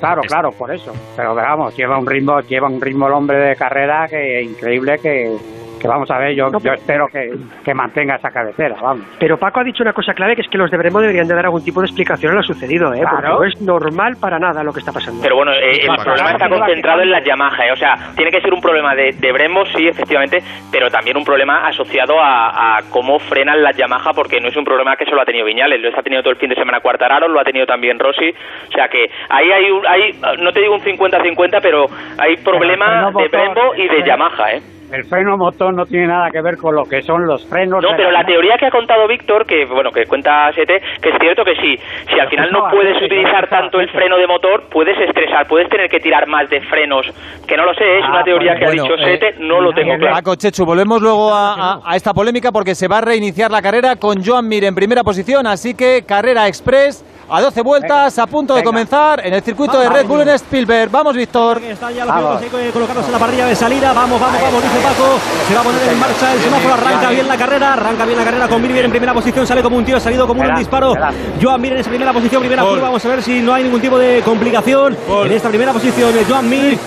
Claro, 0.00 0.22
claro, 0.22 0.50
por 0.50 0.72
eso. 0.72 0.92
Pero 1.16 1.34
vamos, 1.34 1.76
lleva 1.76 1.96
un 1.96 2.06
ritmo, 2.06 2.40
lleva 2.40 2.68
un 2.68 2.80
ritmo 2.80 3.06
el 3.06 3.12
hombre 3.12 3.38
de 3.38 3.56
carrera 3.56 4.06
que 4.08 4.42
increíble 4.42 4.98
que, 4.98 5.36
que 5.78 5.88
vamos 5.88 6.10
a 6.10 6.18
ver, 6.18 6.34
yo, 6.34 6.50
yo 6.62 6.72
espero 6.72 7.06
que, 7.08 7.30
que 7.64 7.74
mantenga 7.74 8.16
esa 8.16 8.30
cabecera, 8.30 8.76
vamos. 8.80 9.04
Pero 9.18 9.36
Paco 9.38 9.60
ha 9.60 9.64
dicho 9.64 9.82
una 9.82 9.92
cosa 9.92 10.12
clave, 10.14 10.34
que 10.36 10.42
es 10.42 10.48
que 10.48 10.58
los 10.58 10.70
de 10.70 10.76
Bremo 10.76 11.00
deberían 11.00 11.26
de 11.28 11.34
dar 11.34 11.44
algún 11.46 11.64
tipo 11.64 11.80
de 11.80 11.86
explicación 11.86 12.32
a 12.32 12.36
lo 12.36 12.42
sucedido, 12.42 12.92
¿eh? 12.94 13.00
Porque 13.02 13.22
Claro. 13.22 13.38
no 13.38 13.44
es 13.44 13.60
normal 13.60 14.16
para 14.20 14.38
nada 14.38 14.62
lo 14.62 14.72
que 14.72 14.80
está 14.80 14.92
pasando. 14.92 15.22
Pero 15.22 15.36
bueno, 15.36 15.52
eh, 15.52 15.80
el 15.82 15.96
problema 16.04 16.30
está 16.32 16.48
concentrado 16.48 17.02
en 17.02 17.10
las 17.10 17.24
Yamaha, 17.24 17.66
¿eh? 17.66 17.72
o 17.72 17.76
sea, 17.76 17.94
tiene 18.16 18.30
que 18.30 18.40
ser 18.40 18.52
un 18.52 18.60
problema 18.60 18.94
de, 18.94 19.12
de 19.12 19.32
Brembo, 19.32 19.64
sí, 19.66 19.86
efectivamente, 19.86 20.38
pero 20.70 20.90
también 20.90 21.16
un 21.16 21.24
problema 21.24 21.66
asociado 21.66 22.20
a, 22.20 22.76
a 22.78 22.82
cómo 22.90 23.18
frenan 23.18 23.62
las 23.62 23.76
Yamaha, 23.76 24.12
porque 24.14 24.40
no 24.40 24.48
es 24.48 24.56
un 24.56 24.64
problema 24.64 24.96
que 24.96 25.04
solo 25.04 25.22
ha 25.22 25.24
tenido 25.24 25.44
Viñales, 25.46 25.80
lo 25.80 25.88
está 25.88 26.02
tenido 26.02 26.22
todo 26.22 26.32
el 26.32 26.38
fin 26.38 26.50
de 26.50 26.56
semana 26.56 26.80
Cuartararo, 26.80 27.28
lo 27.28 27.40
ha 27.40 27.44
tenido 27.44 27.66
también 27.66 27.98
Rossi, 27.98 28.30
o 28.30 28.72
sea 28.72 28.88
que 28.88 29.06
ahí 29.28 29.50
hay, 29.50 29.70
un, 29.70 29.86
hay 29.86 30.12
no 30.40 30.52
te 30.52 30.60
digo 30.60 30.74
un 30.74 30.80
50-50, 30.80 31.58
pero 31.62 31.86
hay 32.18 32.36
problema 32.38 33.10
de 33.10 33.28
Brembo 33.28 33.74
y 33.76 33.88
de 33.88 34.02
Yamaha, 34.04 34.52
¿eh? 34.52 34.62
El 34.92 35.04
freno 35.04 35.36
motor 35.36 35.74
no 35.74 35.84
tiene 35.84 36.06
nada 36.06 36.30
que 36.30 36.40
ver 36.40 36.56
con 36.56 36.74
lo 36.74 36.84
que 36.84 37.02
son 37.02 37.26
los 37.26 37.44
frenos. 37.46 37.82
No, 37.82 37.90
pero 37.96 38.10
la 38.10 38.24
teoría 38.24 38.56
que 38.56 38.66
ha 38.66 38.70
contado 38.70 39.06
Víctor, 39.06 39.44
que 39.44 39.66
bueno, 39.66 39.90
que 39.92 40.06
cuenta 40.06 40.50
Sete, 40.54 40.80
que 41.02 41.10
es 41.10 41.14
cierto 41.20 41.44
que 41.44 41.54
sí, 41.56 41.78
si 42.10 42.18
al 42.18 42.28
final 42.28 42.50
no 42.50 42.70
puedes 42.70 42.96
utilizar 43.02 43.48
tanto 43.48 43.80
el 43.80 43.90
freno 43.90 44.16
de 44.16 44.26
motor, 44.26 44.64
puedes 44.70 44.98
estresar, 44.98 45.46
puedes 45.46 45.68
tener 45.68 45.90
que 45.90 46.00
tirar 46.00 46.26
más 46.26 46.48
de 46.48 46.60
frenos, 46.62 47.06
que 47.46 47.56
no 47.56 47.64
lo 47.66 47.74
sé, 47.74 47.98
es 47.98 48.04
Ah, 48.04 48.10
una 48.12 48.24
teoría 48.24 48.56
que 48.56 48.64
ha 48.64 48.70
dicho 48.70 48.94
eh, 48.94 49.04
Sete, 49.04 49.34
no 49.40 49.60
lo 49.60 49.72
tengo 49.72 49.96
claro. 49.98 50.14
Paco 50.16 50.34
Chechu, 50.36 50.64
volvemos 50.64 51.02
luego 51.02 51.34
a, 51.34 51.54
a- 51.74 51.80
a 51.84 51.96
esta 51.96 52.14
polémica 52.14 52.50
porque 52.50 52.74
se 52.74 52.88
va 52.88 52.98
a 52.98 53.02
reiniciar 53.02 53.50
la 53.50 53.60
carrera 53.60 53.96
con 53.96 54.24
Joan 54.24 54.48
Mir 54.48 54.64
en 54.64 54.74
primera 54.74 55.02
posición, 55.04 55.46
así 55.46 55.74
que 55.74 56.04
carrera 56.06 56.48
express 56.48 57.04
a 57.30 57.40
12 57.42 57.60
vueltas, 57.62 58.18
a 58.18 58.26
punto 58.26 58.54
de 58.54 58.60
venga. 58.60 58.68
comenzar 58.68 59.26
en 59.26 59.34
el 59.34 59.42
circuito 59.42 59.78
de 59.78 59.88
Red 59.88 60.06
Bull 60.06 60.22
en 60.22 60.28
Spielberg. 60.30 60.90
Vamos, 60.90 61.14
Víctor. 61.14 61.62
Están 61.62 61.94
ya 61.94 62.04
los 62.04 62.14
Vamos. 62.14 62.38
pilotos 62.38 62.60
ahí 62.60 62.70
colocados 62.70 63.06
en 63.06 63.12
la 63.12 63.18
parrilla 63.18 63.46
de 63.46 63.54
salida. 63.54 63.92
Vamos, 63.92 64.20
vamos, 64.20 64.40
vamos, 64.40 64.62
dice 64.62 64.78
Paco. 64.78 65.18
Se 65.46 65.54
va 65.54 65.60
a 65.60 65.64
poner 65.64 65.88
en 65.88 65.98
marcha 65.98 66.32
el 66.34 66.40
semáforo. 66.40 66.74
Arranca 66.74 67.10
bien 67.10 67.28
la 67.28 67.36
carrera. 67.36 67.72
Arranca 67.74 68.04
bien 68.06 68.18
la 68.18 68.24
carrera 68.24 68.48
con 68.48 68.62
Mir 68.62 68.84
en 68.84 68.90
primera 68.90 69.14
posición. 69.14 69.46
Sale 69.46 69.62
como 69.62 69.76
un 69.76 69.84
tío, 69.84 69.96
ha 69.96 70.00
salido 70.00 70.26
como 70.26 70.42
un 70.42 70.54
disparo. 70.56 70.94
Joan 71.40 71.60
Mir 71.60 71.72
en 71.72 71.78
esa 71.78 71.90
primera 71.90 72.12
posición, 72.12 72.40
primera 72.40 72.62
curva. 72.62 72.82
Vamos 72.82 73.04
a 73.04 73.08
ver 73.08 73.22
si 73.22 73.40
no 73.40 73.52
hay 73.52 73.64
ningún 73.64 73.80
tipo 73.80 73.98
de 73.98 74.22
complicación. 74.22 74.96
En 75.24 75.32
esta 75.32 75.48
primera 75.48 75.72
posición, 75.72 76.16
eh, 76.16 76.24
Joan 76.28 76.48
Mir. 76.48 76.78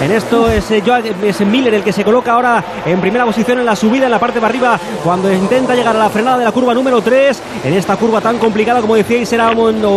En 0.00 0.12
esto 0.12 0.48
es, 0.48 0.70
eh, 0.70 0.82
es 1.24 1.40
Miller 1.40 1.74
el 1.74 1.82
que 1.82 1.92
se 1.92 2.04
coloca 2.04 2.32
ahora 2.32 2.62
en 2.86 3.00
primera 3.00 3.24
posición 3.24 3.58
en 3.58 3.66
la 3.66 3.74
subida, 3.74 4.04
en 4.04 4.12
la 4.12 4.20
parte 4.20 4.38
de 4.38 4.46
arriba, 4.46 4.78
cuando 5.02 5.32
intenta 5.32 5.74
llegar 5.74 5.96
a 5.96 5.98
la 5.98 6.08
frenada 6.08 6.38
de 6.38 6.44
la 6.44 6.52
curva 6.52 6.72
número 6.72 7.00
3. 7.00 7.42
En 7.64 7.74
esta 7.74 7.96
curva 7.96 8.20
tan 8.20 8.38
complicada, 8.38 8.80
como 8.80 8.94
decíais, 8.94 9.32
era 9.32 9.52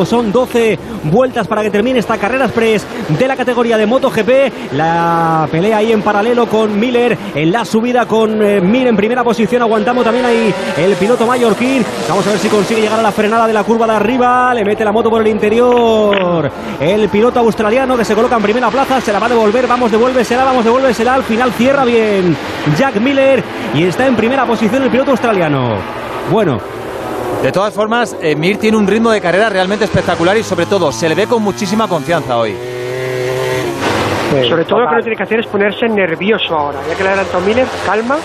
son 0.05 0.31
12 0.31 0.79
vueltas 1.03 1.47
para 1.47 1.61
que 1.61 1.69
termine 1.69 1.99
esta 1.99 2.17
carrera 2.17 2.45
express 2.45 2.85
de 3.07 3.27
la 3.27 3.35
categoría 3.35 3.77
de 3.77 3.85
MotoGP. 3.85 4.73
La 4.73 5.47
pelea 5.51 5.77
ahí 5.77 5.91
en 5.91 6.01
paralelo 6.01 6.47
con 6.47 6.79
Miller 6.79 7.17
en 7.35 7.51
la 7.51 7.63
subida 7.63 8.05
con 8.07 8.41
eh, 8.41 8.59
Mir 8.59 8.87
en 8.87 8.95
primera 8.95 9.23
posición. 9.23 9.61
Aguantamos 9.61 10.03
también 10.03 10.25
ahí 10.25 10.53
el 10.77 10.95
piloto 10.95 11.27
mallorquín. 11.27 11.85
Vamos 12.09 12.25
a 12.25 12.31
ver 12.31 12.39
si 12.39 12.47
consigue 12.47 12.81
llegar 12.81 12.99
a 12.99 13.03
la 13.03 13.11
frenada 13.11 13.45
de 13.45 13.53
la 13.53 13.63
curva 13.63 13.85
de 13.85 13.93
arriba. 13.93 14.53
Le 14.53 14.65
mete 14.65 14.83
la 14.83 14.91
moto 14.91 15.09
por 15.09 15.21
el 15.21 15.27
interior. 15.27 16.51
El 16.79 17.09
piloto 17.09 17.39
australiano 17.39 17.95
que 17.95 18.05
se 18.05 18.15
coloca 18.15 18.35
en 18.35 18.41
primera 18.41 18.69
plaza. 18.71 18.99
Se 18.99 19.13
la 19.13 19.19
va 19.19 19.27
a 19.27 19.29
devolver. 19.29 19.67
Vamos, 19.67 19.90
devuélvesela, 19.91 20.43
vamos, 20.43 20.63
devuélvesela. 20.63 21.13
Al 21.15 21.23
final 21.23 21.51
cierra 21.53 21.83
bien 21.85 22.35
Jack 22.77 22.95
Miller 22.99 23.43
y 23.73 23.83
está 23.85 24.07
en 24.07 24.15
primera 24.15 24.45
posición 24.45 24.83
el 24.83 24.89
piloto 24.89 25.11
australiano. 25.11 25.75
Bueno, 26.29 26.59
De 27.43 27.51
todas 27.51 27.73
formas, 27.73 28.15
eh, 28.21 28.35
Mir 28.35 28.57
tiene 28.59 28.77
un 28.77 28.85
ritmo 28.85 29.09
de 29.09 29.19
carrera 29.19 29.49
realmente 29.49 29.85
espectacular 29.85 30.37
y 30.37 30.43
sobre 30.43 30.67
todo 30.67 30.91
se 30.91 31.09
le 31.09 31.15
ve 31.15 31.25
con 31.25 31.41
muchísima 31.41 31.87
confianza 31.87 32.37
hoy. 32.37 32.55
Sí, 34.41 34.47
Sobre 34.47 34.63
todo 34.63 34.79
lo 34.81 34.89
que 34.89 34.95
no 34.95 35.01
tiene 35.01 35.17
que 35.17 35.23
hacer 35.23 35.39
es 35.41 35.47
ponerse 35.47 35.89
nervioso 35.89 36.55
ahora. 36.55 36.79
Ya 36.87 36.95
que 36.95 37.03
le 37.03 37.09
ha 37.09 37.13
adelantado 37.13 37.43
Miller, 37.43 37.67
calma, 37.85 38.17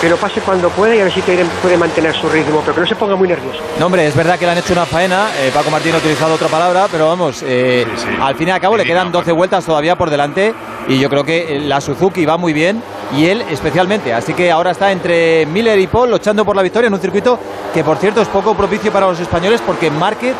que 0.00 0.08
lo 0.08 0.16
pase 0.16 0.40
cuando 0.40 0.70
pueda 0.70 0.94
y 0.96 1.00
a 1.00 1.04
ver 1.04 1.12
si 1.12 1.20
puede 1.60 1.76
mantener 1.76 2.14
su 2.14 2.28
ritmo, 2.28 2.60
pero 2.62 2.74
que 2.76 2.80
no 2.82 2.86
se 2.86 2.94
ponga 2.94 3.14
muy 3.16 3.28
nervioso. 3.28 3.58
No, 3.78 3.86
hombre, 3.86 4.06
es 4.06 4.14
verdad 4.16 4.38
que 4.38 4.46
le 4.46 4.52
han 4.52 4.58
hecho 4.58 4.72
una 4.72 4.86
faena. 4.86 5.26
eh, 5.38 5.50
Paco 5.52 5.70
Martín 5.70 5.94
ha 5.94 5.98
utilizado 5.98 6.34
otra 6.34 6.48
palabra, 6.48 6.86
pero 6.90 7.08
vamos, 7.08 7.42
eh, 7.46 7.84
Sí, 7.96 8.04
sí. 8.08 8.16
al 8.20 8.34
fin 8.36 8.48
y 8.48 8.50
al 8.52 8.60
cabo 8.60 8.76
le 8.76 8.84
quedan 8.84 9.06
no, 9.08 9.12
12 9.12 9.24
Paco. 9.26 9.36
vueltas 9.36 9.64
todavía 9.66 9.96
por 9.96 10.08
delante 10.10 10.54
y 10.88 10.98
yo 10.98 11.08
creo 11.08 11.24
que 11.24 11.60
la 11.60 11.80
Suzuki 11.80 12.26
va 12.26 12.36
muy 12.36 12.52
bien 12.52 12.82
y 13.12 13.26
él 13.26 13.44
especialmente. 13.50 14.12
Así 14.12 14.34
que 14.34 14.50
ahora 14.50 14.70
está 14.70 14.90
entre 14.92 15.46
Miller 15.46 15.78
y 15.78 15.86
Paul 15.86 16.10
luchando 16.10 16.44
por 16.44 16.56
la 16.56 16.62
victoria 16.62 16.88
en 16.88 16.94
un 16.94 17.00
circuito 17.00 17.38
que, 17.72 17.84
por 17.84 17.98
cierto, 17.98 18.20
es 18.20 18.28
poco 18.28 18.54
propicio 18.54 18.92
para 18.92 19.06
los 19.06 19.20
españoles 19.20 19.62
porque 19.64 19.90
Márquez 19.90 20.34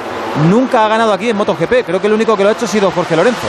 nunca 0.48 0.84
ha 0.84 0.88
ganado 0.88 1.12
aquí 1.12 1.30
en 1.30 1.36
MotoGP. 1.36 1.84
Creo 1.86 2.00
que 2.00 2.06
el 2.06 2.12
único 2.12 2.36
que 2.36 2.42
lo 2.42 2.48
ha 2.48 2.52
hecho 2.52 2.64
ha 2.64 2.68
sido 2.68 2.90
Jorge 2.90 3.16
Lorenzo. 3.16 3.46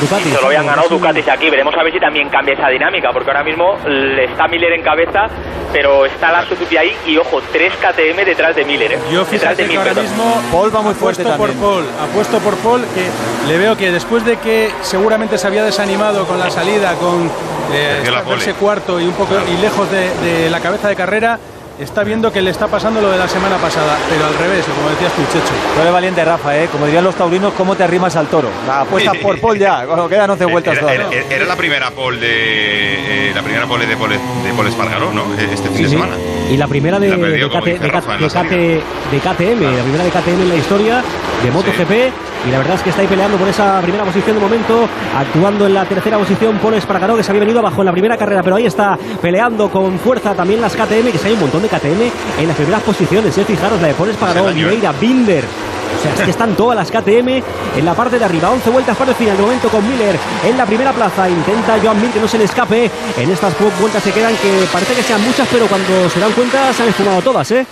Ducati. 0.00 0.28
Y 0.28 0.32
solo 0.32 0.46
habían 0.46 0.66
ganado 0.66 0.88
Ducatis 0.88 1.28
aquí, 1.28 1.50
veremos 1.50 1.74
a 1.74 1.82
ver 1.82 1.92
si 1.92 2.00
también 2.00 2.28
cambia 2.28 2.54
esa 2.54 2.68
dinámica, 2.68 3.10
porque 3.12 3.30
ahora 3.30 3.44
mismo 3.44 3.76
está 4.18 4.48
Miller 4.48 4.72
en 4.72 4.82
cabeza, 4.82 5.26
pero 5.72 6.06
está 6.06 6.32
la 6.32 6.44
Suzuki 6.46 6.76
ahí 6.76 6.96
y 7.06 7.16
ojo, 7.18 7.40
3 7.52 7.72
KTM 7.74 8.24
detrás 8.24 8.56
de 8.56 8.64
Miller, 8.64 8.92
¿eh? 8.92 8.98
Yo 9.12 9.24
detrás 9.24 9.56
de 9.56 9.66
que 9.66 9.76
ahora 9.76 9.90
perdón. 9.90 10.04
mismo 10.04 10.42
Paul 10.50 10.74
va 10.74 10.82
muy 10.82 10.94
fuerte 10.94 11.22
apuesto 11.22 11.38
por 11.38 11.50
también. 11.50 11.70
Paul, 11.70 11.84
apuesto 12.10 12.38
por 12.38 12.56
Paul 12.56 12.84
que 12.94 13.50
le 13.50 13.58
veo 13.58 13.76
que 13.76 13.90
después 13.90 14.24
de 14.24 14.36
que 14.38 14.70
seguramente 14.82 15.36
se 15.38 15.46
había 15.46 15.64
desanimado 15.64 16.26
con 16.26 16.38
la 16.38 16.50
salida, 16.50 16.94
con 16.94 17.30
eh, 17.72 18.07
la 18.10 18.22
pole. 18.22 18.54
cuarto 18.54 19.00
y 19.00 19.04
un 19.04 19.12
poco 19.12 19.34
y 19.34 19.60
lejos 19.60 19.90
de, 19.90 20.14
de 20.16 20.50
la 20.50 20.60
cabeza 20.60 20.88
de 20.88 20.96
carrera, 20.96 21.38
está 21.78 22.02
viendo 22.04 22.32
que 22.32 22.40
le 22.42 22.50
está 22.50 22.66
pasando 22.66 23.00
lo 23.00 23.10
de 23.10 23.18
la 23.18 23.28
semana 23.28 23.56
pasada, 23.56 23.96
pero 24.08 24.26
al 24.26 24.34
revés, 24.34 24.64
como 24.76 24.88
decías 24.90 25.12
tú, 25.12 25.22
Checho. 25.32 25.52
Tú 25.74 25.80
eres 25.80 25.92
valiente, 25.92 26.24
Rafa, 26.24 26.56
¿eh? 26.58 26.68
Como 26.70 26.86
dirían 26.86 27.04
los 27.04 27.14
taurinos, 27.14 27.52
¿cómo 27.54 27.76
te 27.76 27.84
arrimas 27.84 28.16
al 28.16 28.26
toro? 28.26 28.48
La 28.66 28.80
apuesta 28.82 29.12
por 29.14 29.38
Paul 29.40 29.58
ya, 29.58 29.84
cuando 29.86 30.08
quedan 30.08 30.30
11 30.30 30.44
vueltas 30.46 30.72
Era, 30.74 30.80
todavía. 30.82 31.08
era- 31.20 31.34
era 31.36 31.44
la 31.46 31.56
primera 31.56 31.90
pole 31.90 32.18
de 32.20 33.28
eh, 33.30 33.32
la 33.34 33.42
primera 33.42 33.66
pole 33.66 33.86
de 33.86 33.96
Paul, 33.96 34.10
de 34.10 34.52
Paul 34.56 34.66
Espargaró, 34.66 35.12
¿no? 35.12 35.22
Este 35.38 35.68
fin 35.68 35.76
Sí, 35.76 35.82
de 35.84 35.88
sí. 35.88 35.94
semana. 35.94 36.14
Y 36.50 36.56
la 36.56 36.66
primera 36.66 36.98
de, 36.98 37.08
La 37.10 37.16
perdió, 37.16 37.48
de 37.48 37.54
KT 37.60 37.78
de 37.80 37.88
Rafa, 37.88 38.16
KT 38.16 39.18
KTM, 39.22 39.60
la 39.76 39.82
primera 39.82 40.04
de 40.04 40.10
KTM 40.10 40.42
en 40.42 40.48
la 40.48 40.54
historia 40.56 41.02
de 41.42 41.50
MotoGP. 41.50 42.12
Y 42.46 42.50
la 42.52 42.58
verdad 42.58 42.76
es 42.76 42.82
que 42.82 42.90
está 42.90 43.02
ahí 43.02 43.08
peleando 43.08 43.36
por 43.36 43.48
esa 43.48 43.80
primera 43.82 44.04
posición 44.04 44.36
de 44.36 44.40
momento, 44.40 44.88
actuando 45.16 45.66
en 45.66 45.74
la 45.74 45.84
tercera 45.84 46.16
posición 46.16 46.56
Paul 46.58 46.74
Espargaró, 46.74 47.16
que 47.16 47.22
se 47.24 47.32
había 47.32 47.40
venido 47.40 47.58
abajo 47.58 47.80
en 47.82 47.86
la 47.86 47.92
primera 47.92 48.16
carrera, 48.16 48.42
pero 48.44 48.56
ahí 48.56 48.64
está 48.66 48.96
peleando 49.20 49.68
con 49.68 49.98
fuerza 49.98 50.34
también 50.34 50.60
las 50.60 50.74
KTM, 50.74 51.10
que 51.10 51.18
se 51.18 51.26
hay 51.28 51.34
un 51.34 51.40
montón 51.40 51.62
de 51.62 51.67
KTM 51.68 52.40
en 52.40 52.48
las 52.48 52.56
primeras 52.56 52.82
posiciones. 52.82 53.36
¿eh? 53.38 53.44
Fijaros, 53.44 53.80
la 53.80 53.88
de 53.88 53.94
Paul 53.94 54.10
Espargaró, 54.10 54.46
daño, 54.46 54.58
¿eh? 54.60 54.64
Oliveira, 54.66 54.92
Binder. 54.92 55.44
O 55.44 56.00
sea, 56.02 56.12
es 56.14 56.20
que 56.22 56.30
están 56.30 56.54
todas 56.54 56.76
las 56.76 56.90
KTM 56.90 57.28
en 57.76 57.84
la 57.84 57.94
parte 57.94 58.18
de 58.18 58.24
arriba. 58.24 58.50
11 58.50 58.70
vueltas 58.70 58.96
para 58.96 59.10
el 59.10 59.16
final. 59.16 59.36
De 59.36 59.42
momento 59.42 59.68
con 59.68 59.88
Miller 59.88 60.16
en 60.44 60.56
la 60.56 60.64
primera 60.66 60.92
plaza. 60.92 61.28
Intenta 61.28 61.76
Joan 61.82 62.00
Mir 62.00 62.10
que 62.12 62.20
no 62.20 62.28
se 62.28 62.38
le 62.38 62.44
escape. 62.44 62.90
En 63.16 63.30
estas 63.30 63.52
vueltas 63.80 64.02
se 64.02 64.12
quedan 64.12 64.34
que 64.36 64.64
parece 64.72 64.94
que 64.94 65.02
sean 65.02 65.20
muchas, 65.22 65.48
pero 65.50 65.66
cuando 65.66 66.08
se 66.08 66.20
dan 66.20 66.30
cuenta 66.32 66.72
se 66.72 66.82
han 66.84 66.88
esfumado 66.90 67.20
todas, 67.22 67.50
¿eh? 67.52 67.66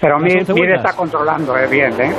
Pero 0.00 0.18
Mir, 0.20 0.38
11 0.40 0.52
Mir 0.54 0.70
está 0.76 0.92
controlando 0.92 1.56
eh, 1.56 1.66
bien, 1.66 1.92
¿eh? 2.00 2.12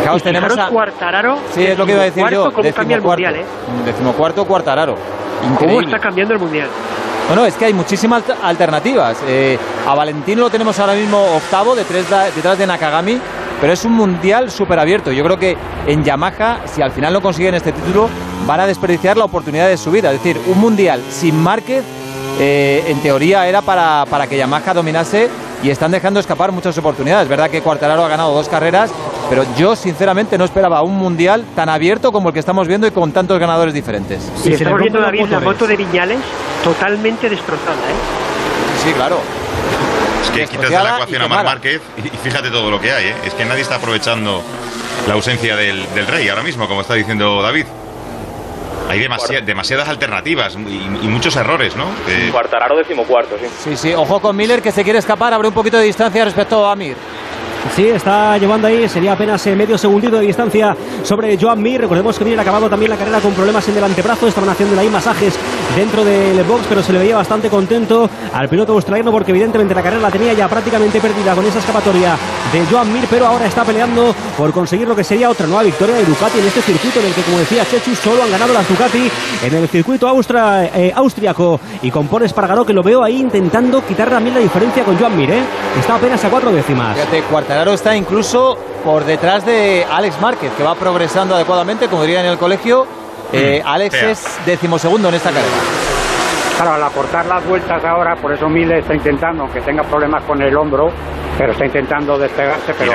Fijaos, 0.00 0.22
tenemos 0.22 0.58
a... 0.58 0.68
Cuartararo, 0.68 1.38
Sí, 1.54 1.64
es 1.64 1.78
lo 1.78 1.86
que 1.86 1.92
iba 1.92 2.02
a 2.02 2.04
decir 2.04 2.22
yo. 2.22 2.50
decimocuarto, 2.50 2.62
cómo 2.62 2.74
cambia 2.74 2.96
el. 2.96 3.02
Mundial, 3.02 3.36
¿eh? 3.36 3.44
Decimocuarto, 3.86 4.44
Cuartararo. 4.44 4.94
¿Cómo 5.40 5.52
Increíble. 5.54 5.86
está 5.86 5.98
cambiando 5.98 6.34
el 6.34 6.40
Mundial? 6.40 6.68
No, 7.28 7.34
no, 7.36 7.46
es 7.46 7.54
que 7.54 7.64
hay 7.66 7.72
muchísimas 7.72 8.22
alter- 8.22 8.36
alternativas. 8.42 9.16
Eh, 9.26 9.58
a 9.86 9.94
Valentino 9.94 10.42
lo 10.42 10.50
tenemos 10.50 10.78
ahora 10.78 10.94
mismo 10.94 11.18
octavo 11.36 11.74
detrás 11.74 12.08
de, 12.10 12.16
detrás 12.36 12.58
de 12.58 12.66
Nakagami, 12.66 13.18
pero 13.60 13.72
es 13.72 13.84
un 13.84 13.92
mundial 13.92 14.50
súper 14.50 14.78
abierto. 14.78 15.10
Yo 15.10 15.24
creo 15.24 15.38
que 15.38 15.56
en 15.86 16.04
Yamaha, 16.04 16.58
si 16.66 16.82
al 16.82 16.92
final 16.92 17.12
no 17.14 17.22
consiguen 17.22 17.54
este 17.54 17.72
título, 17.72 18.08
van 18.46 18.60
a 18.60 18.66
desperdiciar 18.66 19.16
la 19.16 19.24
oportunidad 19.24 19.68
de 19.68 19.76
subida. 19.78 20.12
Es 20.12 20.22
decir, 20.22 20.38
un 20.46 20.60
mundial 20.60 21.02
sin 21.10 21.42
Márquez, 21.42 21.82
eh, 22.38 22.84
en 22.88 23.00
teoría 23.00 23.46
era 23.46 23.62
para, 23.62 24.04
para 24.10 24.26
que 24.26 24.36
Yamaha 24.36 24.74
dominase 24.74 25.28
y 25.62 25.70
están 25.70 25.90
dejando 25.90 26.20
escapar 26.20 26.52
muchas 26.52 26.76
oportunidades. 26.78 27.24
Es 27.24 27.28
verdad 27.28 27.50
que 27.50 27.62
Cuartararo 27.62 28.04
ha 28.04 28.08
ganado 28.08 28.34
dos 28.34 28.48
carreras, 28.48 28.90
pero 29.30 29.44
yo 29.56 29.74
sinceramente 29.76 30.36
no 30.36 30.44
esperaba 30.44 30.82
un 30.82 30.96
mundial 30.96 31.44
tan 31.54 31.68
abierto 31.68 32.12
como 32.12 32.28
el 32.28 32.34
que 32.34 32.40
estamos 32.40 32.68
viendo 32.68 32.86
y 32.86 32.90
con 32.90 33.12
tantos 33.12 33.38
ganadores 33.38 33.72
diferentes. 33.72 34.22
Sí, 34.42 34.50
y 34.50 34.54
estamos 34.54 34.80
viendo, 34.80 35.00
David, 35.00 35.26
la 35.30 35.40
moto 35.40 35.66
de 35.66 35.76
Viñales 35.76 36.18
totalmente 36.62 37.30
destrozada, 37.30 37.72
¿eh? 37.72 38.84
Sí, 38.84 38.92
claro. 38.92 39.20
Es 40.22 40.30
que 40.30 40.46
quitas 40.46 40.68
de 40.68 40.76
la 40.76 40.94
ecuación 40.96 41.22
a. 41.22 41.28
Marc 41.28 41.44
Márquez 41.44 41.80
y, 42.02 42.08
y 42.08 42.18
fíjate 42.22 42.50
todo 42.50 42.70
lo 42.70 42.80
que 42.80 42.92
hay, 42.92 43.06
¿eh? 43.06 43.14
Es 43.24 43.34
que 43.34 43.44
nadie 43.44 43.62
está 43.62 43.76
aprovechando 43.76 44.42
la 45.06 45.14
ausencia 45.14 45.56
del, 45.56 45.86
del 45.94 46.06
rey 46.06 46.28
ahora 46.28 46.42
mismo, 46.42 46.66
como 46.68 46.80
está 46.80 46.94
diciendo 46.94 47.40
David. 47.40 47.66
Hay 48.88 49.00
demasi- 49.00 49.40
demasiadas 49.42 49.88
alternativas 49.88 50.56
y, 50.56 50.58
y 51.04 51.08
muchos 51.08 51.34
errores, 51.36 51.74
¿no? 51.76 51.86
Eh, 52.08 52.28
Cuartararo 52.30 52.76
decimocuarto, 52.76 53.36
sí. 53.38 53.46
Sí, 53.70 53.76
sí, 53.76 53.94
ojo 53.94 54.20
con 54.20 54.36
Miller 54.36 54.60
que 54.62 54.70
se 54.72 54.84
quiere 54.84 54.98
escapar, 54.98 55.32
abre 55.32 55.48
un 55.48 55.54
poquito 55.54 55.78
de 55.78 55.84
distancia 55.84 56.24
respecto 56.24 56.66
a 56.66 56.76
Mir. 56.76 56.96
Sí, 57.72 57.88
está 57.88 58.38
llevando 58.38 58.68
ahí, 58.68 58.88
sería 58.88 59.14
apenas 59.14 59.44
eh, 59.46 59.56
medio 59.56 59.76
segundito 59.76 60.16
de 60.16 60.26
distancia 60.26 60.76
sobre 61.02 61.36
Joan 61.36 61.60
Mir. 61.60 61.80
Recordemos 61.80 62.16
que 62.18 62.24
Mir 62.24 62.38
ha 62.38 62.42
acabado 62.42 62.70
también 62.70 62.90
la 62.90 62.96
carrera 62.96 63.20
con 63.20 63.32
problemas 63.32 63.68
en 63.68 63.76
el 63.76 63.84
antebrazo. 63.84 64.28
Estaban 64.28 64.50
haciendo 64.50 64.78
ahí 64.80 64.88
masajes 64.88 65.34
dentro 65.74 66.04
del 66.04 66.42
box, 66.44 66.66
pero 66.68 66.82
se 66.82 66.92
le 66.92 67.00
veía 67.00 67.16
bastante 67.16 67.48
contento 67.48 68.08
al 68.32 68.48
piloto 68.48 68.72
australiano 68.74 69.10
porque 69.10 69.32
evidentemente 69.32 69.74
la 69.74 69.82
carrera 69.82 70.02
la 70.02 70.10
tenía 70.10 70.32
ya 70.34 70.48
prácticamente 70.48 71.00
perdida 71.00 71.34
con 71.34 71.44
esa 71.44 71.58
escapatoria 71.58 72.16
de 72.52 72.64
Joan 72.66 72.92
Mir, 72.92 73.06
pero 73.10 73.26
ahora 73.26 73.46
está 73.46 73.64
peleando 73.64 74.14
por 74.36 74.52
conseguir 74.52 74.86
lo 74.86 74.94
que 74.94 75.02
sería 75.02 75.28
otra 75.28 75.46
nueva 75.46 75.64
victoria 75.64 75.96
de 75.96 76.04
Ducati 76.04 76.38
en 76.38 76.46
este 76.46 76.62
circuito 76.62 77.00
en 77.00 77.06
el 77.06 77.14
que, 77.14 77.22
como 77.22 77.38
decía 77.38 77.64
Chechu, 77.68 77.94
solo 77.96 78.22
han 78.22 78.30
ganado 78.30 78.52
las 78.52 78.68
Ducati 78.68 79.10
en 79.42 79.54
el 79.54 79.68
circuito 79.68 80.06
austra, 80.06 80.66
eh, 80.66 80.94
y 81.82 81.90
con 81.90 82.06
Paul 82.06 82.24
que 82.66 82.72
lo 82.72 82.82
veo 82.82 83.02
ahí 83.02 83.20
intentando 83.20 83.84
quitar 83.84 84.10
también 84.10 84.36
la 84.36 84.40
diferencia 84.40 84.84
con 84.84 84.96
Joan 84.96 85.16
Mir, 85.16 85.30
¿eh? 85.30 85.42
está 85.78 85.96
apenas 85.96 86.24
a 86.24 86.30
cuatro 86.30 86.52
décimas. 86.52 86.96
Fíjate, 86.96 87.22
Cuartararo 87.54 87.74
está 87.74 87.94
incluso 87.94 88.58
por 88.82 89.04
detrás 89.04 89.46
de 89.46 89.86
Alex 89.88 90.20
Márquez, 90.20 90.50
que 90.56 90.64
va 90.64 90.74
progresando 90.74 91.36
adecuadamente, 91.36 91.86
como 91.86 92.02
diría 92.02 92.18
en 92.18 92.26
el 92.26 92.36
colegio. 92.36 92.84
Eh, 93.32 93.62
Alex 93.64 93.96
fea. 93.96 94.10
es 94.10 94.38
decimosegundo 94.44 95.08
en 95.08 95.14
esta 95.14 95.30
carrera. 95.30 95.46
Claro, 96.56 96.72
al 96.72 96.82
acortar 96.82 97.26
las 97.26 97.46
vueltas 97.46 97.84
ahora, 97.84 98.16
por 98.16 98.32
eso 98.32 98.48
Miller 98.48 98.78
está 98.78 98.92
intentando, 98.92 99.44
aunque 99.44 99.60
tenga 99.60 99.84
problemas 99.84 100.24
con 100.24 100.42
el 100.42 100.56
hombro, 100.56 100.90
pero 101.38 101.52
está 101.52 101.64
intentando 101.64 102.18
despegarse, 102.18 102.74
pero 102.76 102.92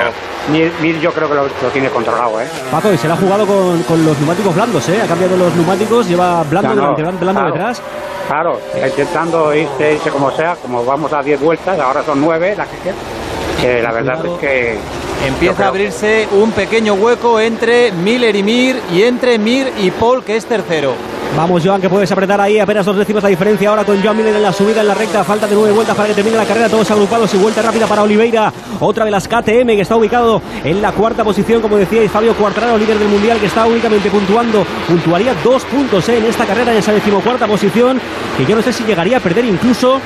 Mir 0.50 1.00
yo 1.00 1.10
creo 1.10 1.26
que 1.26 1.34
lo, 1.36 1.44
lo 1.44 1.68
tiene 1.72 1.88
controlado, 1.88 2.38
¿eh? 2.42 2.46
Paco, 2.70 2.92
y 2.92 2.98
se 2.98 3.08
la 3.08 3.14
ha 3.14 3.16
jugado 3.16 3.46
con, 3.46 3.82
con 3.84 4.04
los 4.04 4.18
neumáticos 4.18 4.54
blandos, 4.54 4.86
¿eh? 4.90 5.00
Ha 5.02 5.06
cambiado 5.06 5.38
los 5.38 5.54
neumáticos, 5.56 6.06
lleva 6.06 6.42
blando 6.42 6.74
no, 6.74 6.94
delante, 6.94 7.24
blando 7.24 7.40
claro. 7.40 7.54
detrás. 7.54 7.82
Claro, 8.28 8.60
está 8.74 8.88
intentando 8.88 9.54
irse, 9.54 9.94
irse 9.94 10.10
como 10.10 10.30
sea, 10.32 10.54
como 10.56 10.84
vamos 10.84 11.10
a 11.14 11.22
10 11.22 11.40
vueltas, 11.40 11.80
ahora 11.80 12.02
son 12.02 12.20
9 12.20 12.56
las 12.58 12.68
que 12.68 12.76
quedan. 12.76 13.29
Que 13.60 13.82
la 13.82 13.92
verdad 13.92 14.24
es 14.24 14.38
que 14.40 14.78
Empieza 15.26 15.66
a 15.66 15.68
abrirse 15.68 16.26
un 16.32 16.50
pequeño 16.52 16.94
hueco 16.94 17.38
entre 17.40 17.92
Miller 17.92 18.34
y 18.34 18.42
Mir 18.42 18.80
y 18.90 19.02
entre 19.02 19.38
Mir 19.38 19.70
y 19.78 19.90
Paul, 19.90 20.24
que 20.24 20.36
es 20.36 20.46
tercero. 20.46 20.94
Vamos, 21.36 21.62
Joan, 21.64 21.80
que 21.80 21.88
puedes 21.88 22.10
apretar 22.10 22.40
ahí 22.40 22.58
apenas 22.58 22.84
dos 22.84 22.96
décimas 22.96 23.22
la 23.22 23.28
diferencia 23.28 23.68
ahora 23.70 23.84
con 23.84 24.02
Joan 24.02 24.16
Miller 24.16 24.34
en 24.34 24.42
la 24.42 24.52
subida 24.52 24.80
en 24.80 24.88
la 24.88 24.94
recta. 24.94 25.22
Falta 25.24 25.46
de 25.46 25.54
nueve 25.54 25.72
vueltas 25.72 25.96
para 25.96 26.08
que 26.08 26.14
termine 26.14 26.36
la 26.36 26.44
carrera. 26.44 26.68
Todos 26.68 26.90
agrupados 26.90 27.32
y 27.32 27.38
vuelta 27.38 27.62
rápida 27.62 27.86
para 27.86 28.02
Oliveira. 28.02 28.52
Otra 28.80 29.04
de 29.04 29.10
las 29.12 29.26
KTM 29.28 29.68
que 29.68 29.80
está 29.80 29.96
ubicado 29.96 30.42
en 30.64 30.82
la 30.82 30.92
cuarta 30.92 31.22
posición, 31.24 31.62
como 31.62 31.76
decíais, 31.76 32.10
Fabio 32.10 32.34
Cuartararo, 32.34 32.76
líder 32.76 32.98
del 32.98 33.08
mundial, 33.08 33.38
que 33.38 33.46
está 33.46 33.64
únicamente 33.64 34.10
puntuando. 34.10 34.66
Puntuaría 34.88 35.34
dos 35.44 35.64
puntos 35.64 36.06
eh, 36.08 36.18
en 36.18 36.26
esta 36.26 36.44
carrera, 36.44 36.72
en 36.72 36.78
esa 36.78 36.92
decimocuarta 36.92 37.46
posición. 37.46 38.00
Que 38.36 38.44
yo 38.44 38.56
no 38.56 38.62
sé 38.62 38.72
si 38.72 38.82
llegaría 38.84 39.18
a 39.18 39.20
perder 39.20 39.44
incluso 39.44 40.00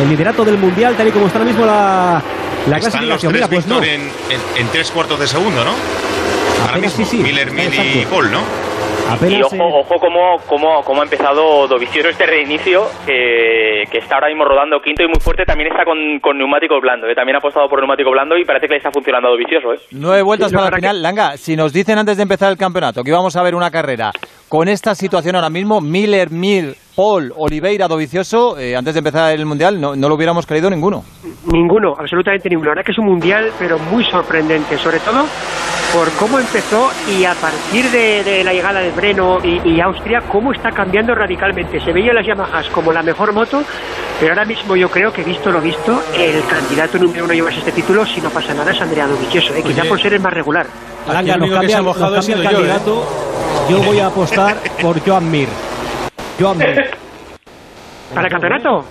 el 0.00 0.08
liderato 0.08 0.42
del 0.44 0.56
mundial, 0.58 0.96
tal 0.96 1.06
y 1.06 1.10
como 1.12 1.26
está 1.26 1.38
ahora 1.38 1.50
mismo 1.50 1.66
la, 1.66 2.22
la 2.68 2.76
Están 2.78 3.06
los 3.08 3.20
clasificación. 3.20 3.32
tres 3.32 3.34
Mira, 3.34 3.48
pues 3.48 3.66
no. 3.66 3.82
En, 3.82 4.00
en- 4.00 4.56
en 4.62 4.68
tres 4.72 4.90
cuartos 4.90 5.20
de 5.20 5.28
segundo, 5.28 5.62
¿no? 5.64 5.70
Ahora 6.62 6.72
Apenas 6.72 6.98
mismo, 6.98 7.04
sí, 7.10 7.16
sí. 7.18 7.22
Miller, 7.22 7.52
y. 8.02 8.04
Paul, 8.06 8.32
¿no? 8.32 8.65
Apenas, 9.08 9.38
Y 9.38 9.42
ojo, 9.42 9.54
eh, 9.56 9.80
ojo 9.80 9.94
cómo, 10.00 10.36
cómo, 10.48 10.82
cómo 10.82 11.00
ha 11.00 11.04
empezado 11.04 11.66
Dovizioso 11.68 12.08
este 12.08 12.26
reinicio, 12.26 12.84
que, 13.04 13.84
que 13.90 13.98
está 13.98 14.16
ahora 14.16 14.28
mismo 14.28 14.44
rodando 14.44 14.80
quinto 14.80 15.02
y 15.02 15.06
muy 15.06 15.20
fuerte, 15.20 15.44
también 15.44 15.70
está 15.70 15.84
con, 15.84 16.18
con 16.20 16.36
neumático 16.38 16.80
blando, 16.80 17.06
¿eh? 17.08 17.14
también 17.14 17.36
ha 17.36 17.38
apostado 17.38 17.68
por 17.68 17.78
neumático 17.78 18.10
blando 18.10 18.36
y 18.36 18.44
parece 18.44 18.66
que 18.66 18.72
le 18.74 18.78
está 18.78 18.90
funcionando 18.90 19.28
a 19.28 19.30
Dovizioso. 19.32 19.72
¿eh? 19.74 19.78
Nueve 19.92 20.22
vueltas 20.22 20.50
Sí, 20.50 20.56
para 20.56 20.70
la 20.70 20.76
final. 20.76 21.02
Langa, 21.02 21.36
si 21.36 21.56
nos 21.56 21.72
dicen 21.72 21.98
antes 21.98 22.16
de 22.16 22.22
empezar 22.22 22.50
el 22.50 22.58
campeonato 22.58 23.02
que 23.02 23.10
íbamos 23.10 23.36
a 23.36 23.42
ver 23.42 23.54
una 23.54 23.70
carrera 23.70 24.10
con 24.48 24.68
esta 24.68 24.94
situación 24.94 25.34
ahora 25.36 25.50
mismo, 25.50 25.80
Miller, 25.80 26.30
Mir, 26.30 26.74
Paul, 26.94 27.32
Oliveira, 27.36 27.88
Dovicioso, 27.88 28.58
eh, 28.58 28.76
antes 28.76 28.94
de 28.94 28.98
empezar 28.98 29.32
el 29.32 29.44
Mundial, 29.44 29.80
no, 29.80 29.94
no 29.96 30.08
lo 30.08 30.14
hubiéramos 30.14 30.46
creído 30.46 30.70
ninguno. 30.70 31.02
Ninguno, 31.52 31.94
absolutamente 31.98 32.48
ninguno. 32.48 32.68
La 32.70 32.74
verdad 32.76 32.84
que 32.86 32.92
es 32.92 32.98
un 32.98 33.06
mundial, 33.06 33.50
pero 33.58 33.78
muy 33.78 34.04
sorprendente, 34.04 34.78
sobre 34.78 34.98
todo 35.00 35.24
por 35.92 36.10
cómo 36.12 36.38
empezó 36.38 36.90
y 37.08 37.24
a 37.24 37.34
partir 37.34 37.90
de, 37.90 38.22
de 38.24 38.44
la 38.44 38.52
llegada 38.52 38.80
de 38.80 38.90
Breno 38.90 39.38
y, 39.42 39.60
y 39.64 39.80
Austria, 39.80 40.22
cómo 40.30 40.52
está 40.52 40.70
cambiando 40.70 41.14
radicalmente. 41.14 41.80
Se 41.80 41.92
veía 41.92 42.12
las 42.12 42.26
Yamahas 42.26 42.68
como 42.70 42.92
la 42.92 43.02
mejor 43.02 43.32
moto, 43.32 43.62
pero 44.20 44.32
ahora 44.32 44.44
mismo 44.44 44.76
yo 44.76 44.90
creo 44.90 45.12
que, 45.12 45.22
visto 45.22 45.50
lo 45.50 45.60
visto, 45.60 46.02
el 46.16 46.44
candidato 46.46 46.98
número 46.98 47.24
uno 47.24 47.32
a 47.32 47.36
llevarse 47.36 47.60
este 47.60 47.72
título, 47.72 48.04
si 48.06 48.20
no 48.20 48.30
pasa 48.30 48.54
nada, 48.54 48.72
es 48.72 48.80
Andrea 48.80 49.06
Dovizioso, 49.06 49.54
¿eh? 49.54 49.62
quizá 49.62 49.84
por 49.84 50.00
ser 50.00 50.14
el 50.14 50.20
más 50.20 50.32
regular. 50.32 50.66
Aquí 51.08 51.30
el 51.30 51.60
que 51.60 51.68
se 51.68 51.76
ha 51.76 51.82
mojado 51.82 52.16
el 52.16 52.22
sido 52.22 52.42
yo, 52.42 52.50
¿eh? 52.50 52.52
candidato. 52.52 53.06
Yo 53.68 53.78
voy 53.82 54.00
a 54.00 54.06
apostar 54.06 54.56
por 54.80 55.00
Joan 55.06 55.30
Mir. 55.30 55.48
Joan 56.38 56.58
Mir. 56.58 56.90
¿Para 58.14 58.26
el 58.26 58.32
campeonato? 58.32 58.84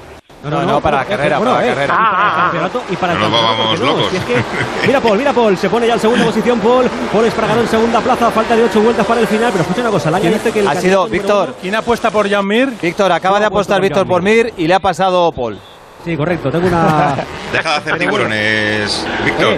No, 0.50 0.64
no, 0.64 0.82
para 0.82 0.98
la 0.98 1.06
carrera, 1.06 1.38
bueno, 1.40 1.54
para 1.56 1.66
la 1.68 1.74
carrera. 1.74 1.94
y 1.94 1.98
para 1.98 2.06
el 2.06 2.06
Ah, 2.06 2.14
ah, 2.16 2.34
ah. 2.38 2.42
campeonato 2.44 2.84
y 2.90 2.96
para 2.96 3.14
el 3.14 3.20
No 3.20 3.30
nos 3.30 3.40
campeonato, 3.40 3.64
vamos 3.64 3.80
locos. 3.80 4.12
Si 4.12 4.18
es 4.18 4.24
que- 4.26 4.88
mira 4.88 5.02
Paul, 5.02 5.18
mira 5.18 5.34
Paul, 5.34 5.58
se 5.58 5.70
pone 5.70 5.88
ya 5.88 5.94
en 5.94 6.00
segunda 6.00 6.26
posición 6.26 6.60
Paul, 6.60 6.86
Paul 7.12 7.26
Espargaró 7.26 7.62
en 7.62 7.68
segunda 7.68 8.00
plaza, 8.02 8.32
falta 8.32 8.56
de 8.56 8.64
ocho 8.64 8.82
vueltas 8.82 9.06
para 9.06 9.22
el 9.22 9.28
final, 9.28 9.50
pero 9.52 9.62
escucha 9.64 9.82
una 9.82 9.90
cosa, 9.90 10.12
Langa 10.12 10.30
dice 10.30 10.52
que 10.52 10.60
el 10.60 10.68
Ha 10.68 10.76
sido 10.76 11.08
Víctor. 11.08 11.48
uno- 11.50 11.58
¿Quién 11.62 11.76
apuesta 11.76 12.12
por 12.12 12.30
Jan 12.30 12.46
Mir? 12.48 12.74
Víctor, 12.82 13.12
acaba 13.12 13.40
de 13.40 13.46
apostar 13.46 13.82
Víctor 13.82 14.06
por 14.08 14.22
Mir 14.22 14.54
y 14.58 14.68
le 14.68 14.74
ha 14.74 14.80
pasado 14.80 15.32
Paul. 15.32 15.58
Sí, 16.04 16.16
correcto, 16.16 16.52
tengo 16.52 16.68
una... 16.68 17.16
Deja 17.52 17.70
de 17.72 17.76
hacer 17.78 17.98
tiburones, 17.98 19.08
Víctor. 19.26 19.56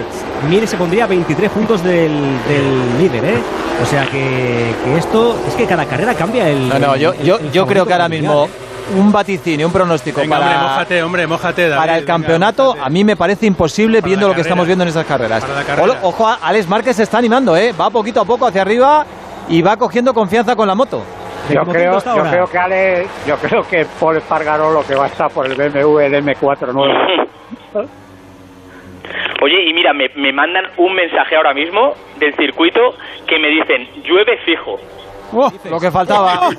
Mir 0.48 0.66
se 0.66 0.76
pondría 0.78 1.06
23 1.06 1.50
puntos 1.50 1.82
del, 1.84 2.10
del 2.48 2.98
líder, 2.98 3.24
¿eh? 3.24 3.38
O 3.82 3.86
sea 3.86 4.06
que, 4.06 4.74
que 4.84 4.96
esto, 4.96 5.38
es 5.46 5.54
que 5.54 5.66
cada 5.66 5.84
carrera 5.84 6.14
cambia 6.14 6.48
el... 6.48 6.68
No, 6.68 6.78
no, 6.78 6.96
yo, 6.96 7.12
el- 7.12 7.22
yo, 7.22 7.38
el 7.38 7.52
yo 7.52 7.66
creo 7.66 7.84
que 7.84 7.92
ahora 7.92 8.04
mundial, 8.08 8.22
mismo 8.22 8.44
¿eh? 8.46 8.67
Un 8.96 9.12
vaticinio, 9.12 9.66
un 9.66 9.72
pronóstico 9.72 10.20
Venga, 10.20 10.36
hombre, 10.38 10.54
para, 10.54 10.62
mójate, 10.68 11.02
hombre, 11.02 11.26
mójate. 11.26 11.68
David, 11.68 11.80
para 11.80 11.94
el 11.98 12.00
venga, 12.04 12.12
campeonato 12.14 12.64
mójate. 12.66 12.86
a 12.86 12.88
mí 12.90 13.04
me 13.04 13.16
parece 13.16 13.46
imposible 13.46 13.98
Para 14.00 14.08
viendo 14.08 14.28
lo 14.28 14.34
que 14.34 14.40
estamos 14.42 14.66
viendo 14.66 14.84
en 14.84 14.88
esas 14.90 15.04
carreras. 15.06 15.42
Para 15.44 15.54
la 15.60 15.64
carrera. 15.64 15.82
Olo- 15.82 15.96
Ojo, 16.02 16.28
Alex 16.42 16.68
Márquez 16.68 16.96
se 16.96 17.02
está 17.02 17.18
animando, 17.18 17.56
¿eh? 17.56 17.72
va 17.78 17.90
poquito 17.90 18.20
a 18.20 18.24
poco 18.24 18.46
hacia 18.46 18.62
arriba 18.62 19.04
y 19.48 19.62
va 19.62 19.76
cogiendo 19.76 20.12
confianza 20.14 20.54
con 20.56 20.66
la 20.68 20.74
moto. 20.74 21.02
¿De 21.48 21.54
Yo 21.54 21.62
creo, 21.64 21.98
yo 21.98 22.22
creo 22.30 22.46
que 22.46 22.58
Ale, 22.58 23.06
yo 23.26 23.36
creo 23.36 23.62
que 23.66 23.86
Paul 23.98 24.16
Espargaró 24.18 24.70
lo 24.72 24.86
que 24.86 24.94
va 24.94 25.04
a 25.04 25.08
estar 25.08 25.30
por 25.30 25.46
el 25.46 25.54
BMW 25.54 25.98
el 26.00 26.14
M4 26.24 26.72
nuevo. 26.72 26.92
Oye, 29.40 29.70
y 29.70 29.72
mira, 29.72 29.92
me, 29.92 30.10
me 30.16 30.32
mandan 30.32 30.64
un 30.76 30.94
mensaje 30.94 31.36
ahora 31.36 31.54
mismo 31.54 31.94
del 32.18 32.34
circuito 32.34 32.80
que 33.26 33.38
me 33.38 33.48
dicen, 33.48 33.88
llueve 34.04 34.36
fijo. 34.44 34.78
Oh, 35.32 35.50
lo 35.68 35.80
que 35.80 35.90
faltaba. 35.90 36.50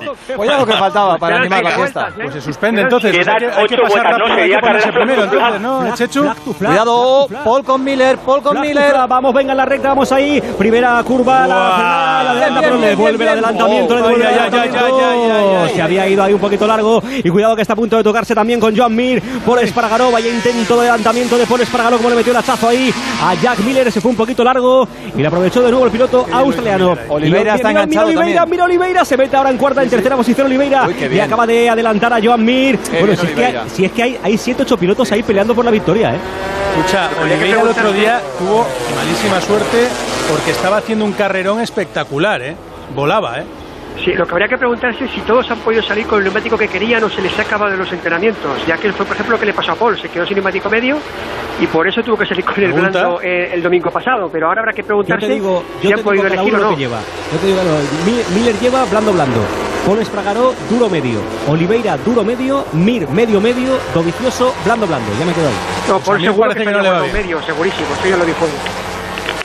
Ya 0.50 0.58
lo 0.58 0.66
que 0.66 0.72
faltaba 0.72 1.18
para 1.18 1.36
animar 1.36 1.62
la 1.62 1.70
fiesta. 1.70 2.08
¿eh? 2.08 2.12
Pues 2.22 2.34
se 2.34 2.40
suspende 2.40 2.82
entonces. 2.82 3.16
Hay 3.16 3.24
que, 3.24 3.46
hay 3.46 3.66
que 3.66 3.74
ocho 3.74 3.82
pasar 3.82 4.02
vueltas, 4.02 4.18
¿no? 4.18 4.26
rápido, 4.26 4.42
hay 4.42 4.50
que 4.50 4.58
ponerse 4.58 4.92
primero 4.92 5.24
entonces, 5.24 5.60
¿no? 5.60 5.94
Chechu. 5.94 6.24
Cuidado. 6.58 7.28
Paul 7.44 7.64
con 7.64 7.84
Miller, 7.84 8.18
Paul 8.18 8.42
con 8.42 8.60
Miller. 8.60 8.94
Vamos, 9.08 9.34
venga 9.34 9.52
en 9.52 9.56
la 9.56 9.64
recta, 9.64 9.88
vamos 9.88 10.10
ahí. 10.12 10.40
Primera 10.40 11.02
curva, 11.04 11.46
la 11.46 12.30
adelanta, 12.30 12.60
pero 12.60 12.74
le 12.74 12.80
bien, 12.80 12.90
devuelve 12.90 13.24
el 13.24 13.30
adelantamiento. 13.30 13.96
Se 15.74 15.82
había 15.82 16.08
ido 16.08 16.22
ahí 16.22 16.32
un 16.32 16.40
poquito 16.40 16.66
largo. 16.66 17.02
Y 17.22 17.28
cuidado 17.30 17.56
que 17.56 17.62
está 17.62 17.74
a 17.74 17.76
punto 17.76 17.96
de 17.96 18.02
tocarse 18.02 18.34
también 18.34 18.60
con 18.60 18.76
Joan 18.76 18.94
Mir. 18.94 19.22
Paul 19.44 19.58
Espargaró, 19.60 20.10
vaya 20.10 20.30
intento 20.30 20.74
de 20.74 20.88
adelantamiento 20.88 21.36
de 21.38 21.46
Paul 21.46 21.60
Espargaró, 21.60 21.96
como 21.96 22.10
le 22.10 22.16
metió 22.16 22.32
el 22.32 22.38
hachazo 22.38 22.68
ahí 22.68 22.92
a 23.22 23.34
Jack 23.34 23.58
Miller. 23.60 23.90
Se 23.92 24.00
fue 24.00 24.10
un 24.10 24.16
poquito 24.16 24.42
largo 24.44 24.88
y 25.14 25.20
le 25.20 25.26
aprovechó 25.26 25.62
de 25.62 25.70
nuevo 25.70 25.86
el 25.86 25.92
piloto 25.92 26.26
australiano. 26.32 26.96
Oliveira 27.08 27.56
está 27.56 27.70
enganchado 27.70 28.10
Mira 28.20 28.59
Oliveira, 28.64 29.04
se 29.04 29.16
mete 29.16 29.36
ahora 29.36 29.50
en 29.50 29.58
cuarta, 29.58 29.82
en 29.82 29.90
tercera 29.90 30.16
posición 30.16 30.46
Oliveira. 30.46 30.86
Uy, 30.86 30.96
y 31.12 31.20
acaba 31.20 31.46
de 31.46 31.68
adelantar 31.68 32.12
a 32.12 32.20
Joan 32.22 32.44
Mir. 32.44 32.78
bueno, 32.98 33.16
si 33.16 33.26
es, 33.26 33.32
que 33.32 33.44
hay, 33.44 33.52
Oliveira. 33.52 33.64
si 33.68 33.84
es 33.84 33.92
que 33.92 34.02
hay, 34.02 34.18
hay 34.22 34.38
7 34.38 34.62
8 34.62 34.76
pilotos 34.78 35.12
ahí 35.12 35.22
peleando 35.22 35.54
por 35.54 35.64
la 35.64 35.70
victoria, 35.70 36.14
¿eh? 36.14 36.18
Escucha, 36.76 37.10
Oliveira 37.20 37.60
el 37.62 37.68
otro 37.68 37.92
día 37.92 38.20
tuvo 38.38 38.66
malísima 38.96 39.40
suerte 39.40 39.88
porque 40.30 40.52
estaba 40.52 40.76
haciendo 40.78 41.04
un 41.04 41.12
carrerón 41.12 41.60
espectacular, 41.60 42.40
¿eh? 42.42 42.56
Volaba, 42.94 43.40
¿eh? 43.40 43.44
Sí, 44.04 44.12
lo 44.14 44.24
que 44.26 44.32
habría 44.32 44.48
que 44.48 44.56
preguntarse 44.56 45.04
es 45.04 45.10
si 45.10 45.20
todos 45.22 45.50
han 45.50 45.58
podido 45.58 45.82
salir 45.82 46.06
con 46.06 46.18
el 46.18 46.24
neumático 46.24 46.56
que 46.56 46.68
querían 46.68 47.04
o 47.04 47.10
se 47.10 47.20
les 47.20 47.38
ha 47.38 47.42
acabado 47.42 47.70
de 47.72 47.76
los 47.76 47.92
entrenamientos, 47.92 48.66
ya 48.66 48.78
que 48.78 48.90
fue, 48.92 49.04
por 49.04 49.14
ejemplo, 49.14 49.34
lo 49.34 49.40
que 49.40 49.46
le 49.46 49.52
pasó 49.52 49.72
a 49.72 49.74
Paul, 49.74 50.00
se 50.00 50.08
quedó 50.08 50.24
sin 50.24 50.36
neumático 50.36 50.70
medio 50.70 50.96
y 51.60 51.66
por 51.66 51.86
eso 51.86 52.02
tuvo 52.02 52.16
que 52.16 52.24
salir 52.24 52.44
con 52.44 52.62
el 52.64 52.72
blando 52.72 53.20
eh, 53.22 53.50
el 53.52 53.62
domingo 53.62 53.90
pasado, 53.90 54.30
pero 54.32 54.46
ahora 54.46 54.60
habrá 54.62 54.72
que 54.72 54.80
Yo 54.82 54.86
preguntarse 54.86 55.26
te 55.26 55.32
digo, 55.34 55.62
si 55.82 55.88
yo 55.88 55.94
han 55.94 55.98
te 55.98 56.04
podido 56.04 56.24
digo 56.24 56.34
elegir 56.34 56.54
o 56.54 56.58
no. 56.58 56.70
que 56.70 56.76
lleva. 56.76 56.98
Yo 57.32 57.38
te 57.38 57.46
digo, 57.46 57.60
no, 57.62 58.34
Miller 58.34 58.58
lleva 58.58 58.84
blando 58.86 59.12
blando. 59.12 59.40
Paul 59.84 59.98
Espargaró, 59.98 60.54
duro 60.70 60.88
medio. 60.88 61.20
Oliveira, 61.48 61.96
duro 61.98 62.22
medio. 62.22 62.64
Mir, 62.72 63.08
medio 63.08 63.40
medio. 63.40 63.78
Dovicioso, 63.94 64.54
blando 64.64 64.86
blando. 64.86 65.10
Ya 65.18 65.24
me 65.26 65.32
quedo 65.32 65.48
ahí. 65.48 65.54
No, 65.88 65.94
Pues 65.94 66.04
Paul 66.06 66.18
me 66.20 66.24
seguro 66.26 66.50
que, 66.54 66.64
que 66.64 66.70
no 66.70 66.80
le 66.80 66.90
va 66.90 67.00
bien. 67.02 67.12
medio, 67.14 67.42
segurísimo, 67.42 67.86
eso 67.98 68.08
ya 68.08 68.16
lo 68.16 68.24
dijo 68.26 68.44
él. 68.44 68.50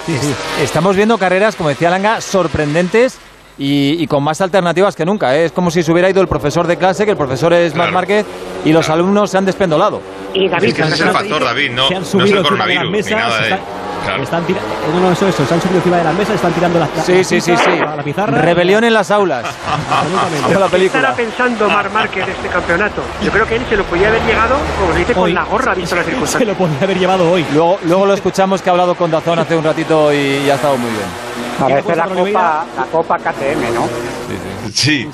Sí, 0.05 0.17
sí. 0.19 0.35
Estamos 0.61 0.95
viendo 0.95 1.17
carreras, 1.17 1.55
como 1.55 1.69
decía 1.69 1.89
Langa, 1.89 2.19
sorprendentes 2.21 3.17
y, 3.57 3.95
y 4.01 4.07
con 4.07 4.23
más 4.23 4.41
alternativas 4.41 4.95
que 4.95 5.05
nunca. 5.05 5.35
¿eh? 5.35 5.45
Es 5.45 5.51
como 5.51 5.71
si 5.71 5.83
se 5.83 5.91
hubiera 5.91 6.09
ido 6.09 6.21
el 6.21 6.27
profesor 6.27 6.67
de 6.67 6.77
clase, 6.77 7.05
que 7.05 7.11
el 7.11 7.17
profesor 7.17 7.53
es 7.53 7.73
Marc 7.75 7.89
Claro. 7.89 7.93
Márquez, 7.93 8.25
y 8.65 8.71
los 8.73 8.89
alumnos 8.89 9.29
se 9.31 9.37
han 9.37 9.45
despendolado. 9.45 10.01
Y 10.33 10.49
David, 10.49 10.67
Es 10.69 10.73
que 10.73 10.81
ese 10.81 10.93
es 10.95 10.99
el 11.01 11.09
factor, 11.11 11.43
David, 11.43 11.71
no, 11.71 11.87
se 11.87 11.95
han 11.95 12.01
no 12.01 12.05
es 12.05 12.11
subido 12.11 12.25
el 12.25 12.45
encima 12.45 12.65
de 12.65 12.75
las 12.75 12.77
coronavirus 12.83 12.91
ni 12.91 12.97
mesas. 12.97 13.11
nada 13.11 13.35
se 13.37 13.41
de... 13.43 13.49
están- 13.51 13.85
Claro. 14.05 14.21
Están 14.21 14.45
tira- 14.45 14.59
eh, 14.59 14.89
no, 14.93 14.99
no, 14.99 15.11
eso, 15.13 15.27
eso, 15.27 15.43
se 15.47 15.53
han 15.55 15.59
subido 15.59 15.77
encima 15.77 15.97
de 15.97 16.03
la 16.03 16.13
mesa, 16.13 16.35
están 16.35 16.53
tirando 16.53 16.77
la, 16.77 16.87
la- 16.95 17.01
Sí, 17.03 17.13
la 17.17 17.23
sí, 17.23 17.41
sí, 17.41 17.51
pizza, 17.53 17.71
sí. 17.71 17.79
La, 17.79 18.03
pizarra. 18.03 18.39
Rebelión 18.39 18.83
en 18.83 18.93
las 18.93 19.09
aulas. 19.09 19.45
Absolutamente. 19.89 20.43
Como 20.43 20.59
la 20.59 20.67
¿Qué 20.69 20.85
estará 20.85 21.09
película. 21.09 21.13
pensando 21.15 21.69
Mar 21.69 21.89
Márquez 21.89 22.23
de 22.27 22.31
este 22.33 22.47
campeonato? 22.49 23.01
Yo 23.23 23.31
creo 23.31 23.47
que 23.47 23.55
él 23.55 23.63
se 23.67 23.75
lo 23.77 23.83
podía 23.85 24.09
haber 24.09 24.21
llegado, 24.23 24.57
como 24.79 24.93
se 24.93 24.99
dice, 24.99 25.13
con 25.15 25.23
Hoy. 25.23 25.33
la 25.33 25.43
gorra, 25.45 25.73
visto 25.73 25.95
las 25.95 26.05
Se 26.05 26.11
circunstancias. 26.11 26.47
lo 26.47 26.53
podría 26.55 26.81
haber 26.83 26.99
llevado 26.99 27.31
hoy. 27.31 27.43
Luego, 27.51 27.79
luego 27.83 28.05
lo 28.05 28.13
escuchamos 28.13 28.61
que 28.61 28.69
ha 28.69 28.73
hablado 28.73 28.93
con 28.93 29.09
Dazón 29.09 29.39
hace 29.39 29.55
un 29.55 29.63
ratito 29.63 30.13
y, 30.13 30.17
y 30.45 30.49
ha 30.51 30.55
estado 30.55 30.77
muy 30.77 30.91
bien. 30.91 31.05
Parece 31.59 31.95
la 31.95 32.05
copa, 32.07 32.65
la 32.77 32.83
copa 32.91 33.17
KTM, 33.17 33.73
¿no? 33.73 33.87
Sí. 34.73 35.09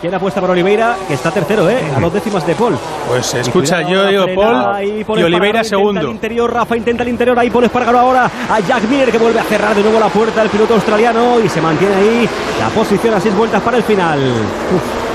¿Quién 0.00 0.14
apuesta 0.14 0.40
por 0.40 0.48
Oliveira? 0.50 0.96
Que 1.06 1.12
está 1.12 1.30
tercero, 1.30 1.68
¿eh? 1.68 1.78
A 1.94 2.00
dos 2.00 2.12
décimas 2.12 2.46
de 2.46 2.54
Paul. 2.54 2.78
Pues 3.06 3.34
escucha, 3.34 3.82
yo 3.82 4.06
digo 4.06 4.24
Paul 4.34 4.82
y 4.82 5.22
Oliveira 5.22 5.46
Intenta 5.46 5.60
el 5.60 5.64
segundo. 5.66 6.10
interior, 6.10 6.50
Rafa 6.52 6.74
intenta 6.76 7.02
el 7.02 7.10
interior, 7.10 7.38
ahí 7.38 7.50
Paul 7.50 7.64
Espargaro 7.64 7.98
ahora 7.98 8.30
a 8.50 8.60
Jack 8.60 8.84
Miller 8.88 9.10
que 9.12 9.18
vuelve 9.18 9.40
a 9.40 9.44
cerrar 9.44 9.74
de 9.74 9.82
nuevo 9.82 10.00
la 10.00 10.08
puerta 10.08 10.40
del 10.40 10.48
piloto 10.48 10.72
australiano 10.74 11.38
y 11.40 11.50
se 11.50 11.60
mantiene 11.60 11.94
ahí 11.96 12.28
la 12.58 12.68
posición 12.70 13.12
a 13.12 13.20
seis 13.20 13.34
vueltas 13.36 13.60
para 13.62 13.76
el 13.76 13.82
final. 13.82 14.18
Uf, 14.20 15.09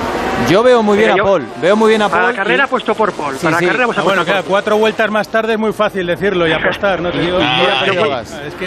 Yo 0.49 0.61
veo 0.61 0.83
muy 0.83 0.97
bien 0.97 1.09
Mira, 1.11 1.13
a 1.15 1.17
yo- 1.17 1.23
Paul. 1.23 1.47
Veo 1.61 1.75
muy 1.75 1.89
bien 1.89 2.01
a 2.03 2.09
Paul. 2.09 2.19
Para 2.21 2.31
la 2.31 2.37
carrera 2.37 2.63
y- 2.63 2.65
apuesto 2.65 2.93
por 2.93 3.11
Paul. 3.13 3.35
Sí, 3.37 3.45
para 3.45 3.57
sí. 3.57 3.65
la 3.65 3.67
carrera 3.71 3.83
hemos 3.85 3.97
Ah, 3.97 4.01
bueno, 4.03 4.23
claro, 4.25 4.43
cuatro 4.47 4.77
vueltas 4.77 5.09
más 5.09 5.27
tarde 5.27 5.53
es 5.53 5.59
muy 5.59 5.73
fácil 5.73 6.05
decirlo 6.05 6.47
y 6.47 6.51
apostar, 6.53 7.01
¿no? 7.01 7.11
Te 7.11 7.19
digo. 7.19 7.39
Ah, 7.41 7.83
es 7.85 7.91
que, 7.91 7.97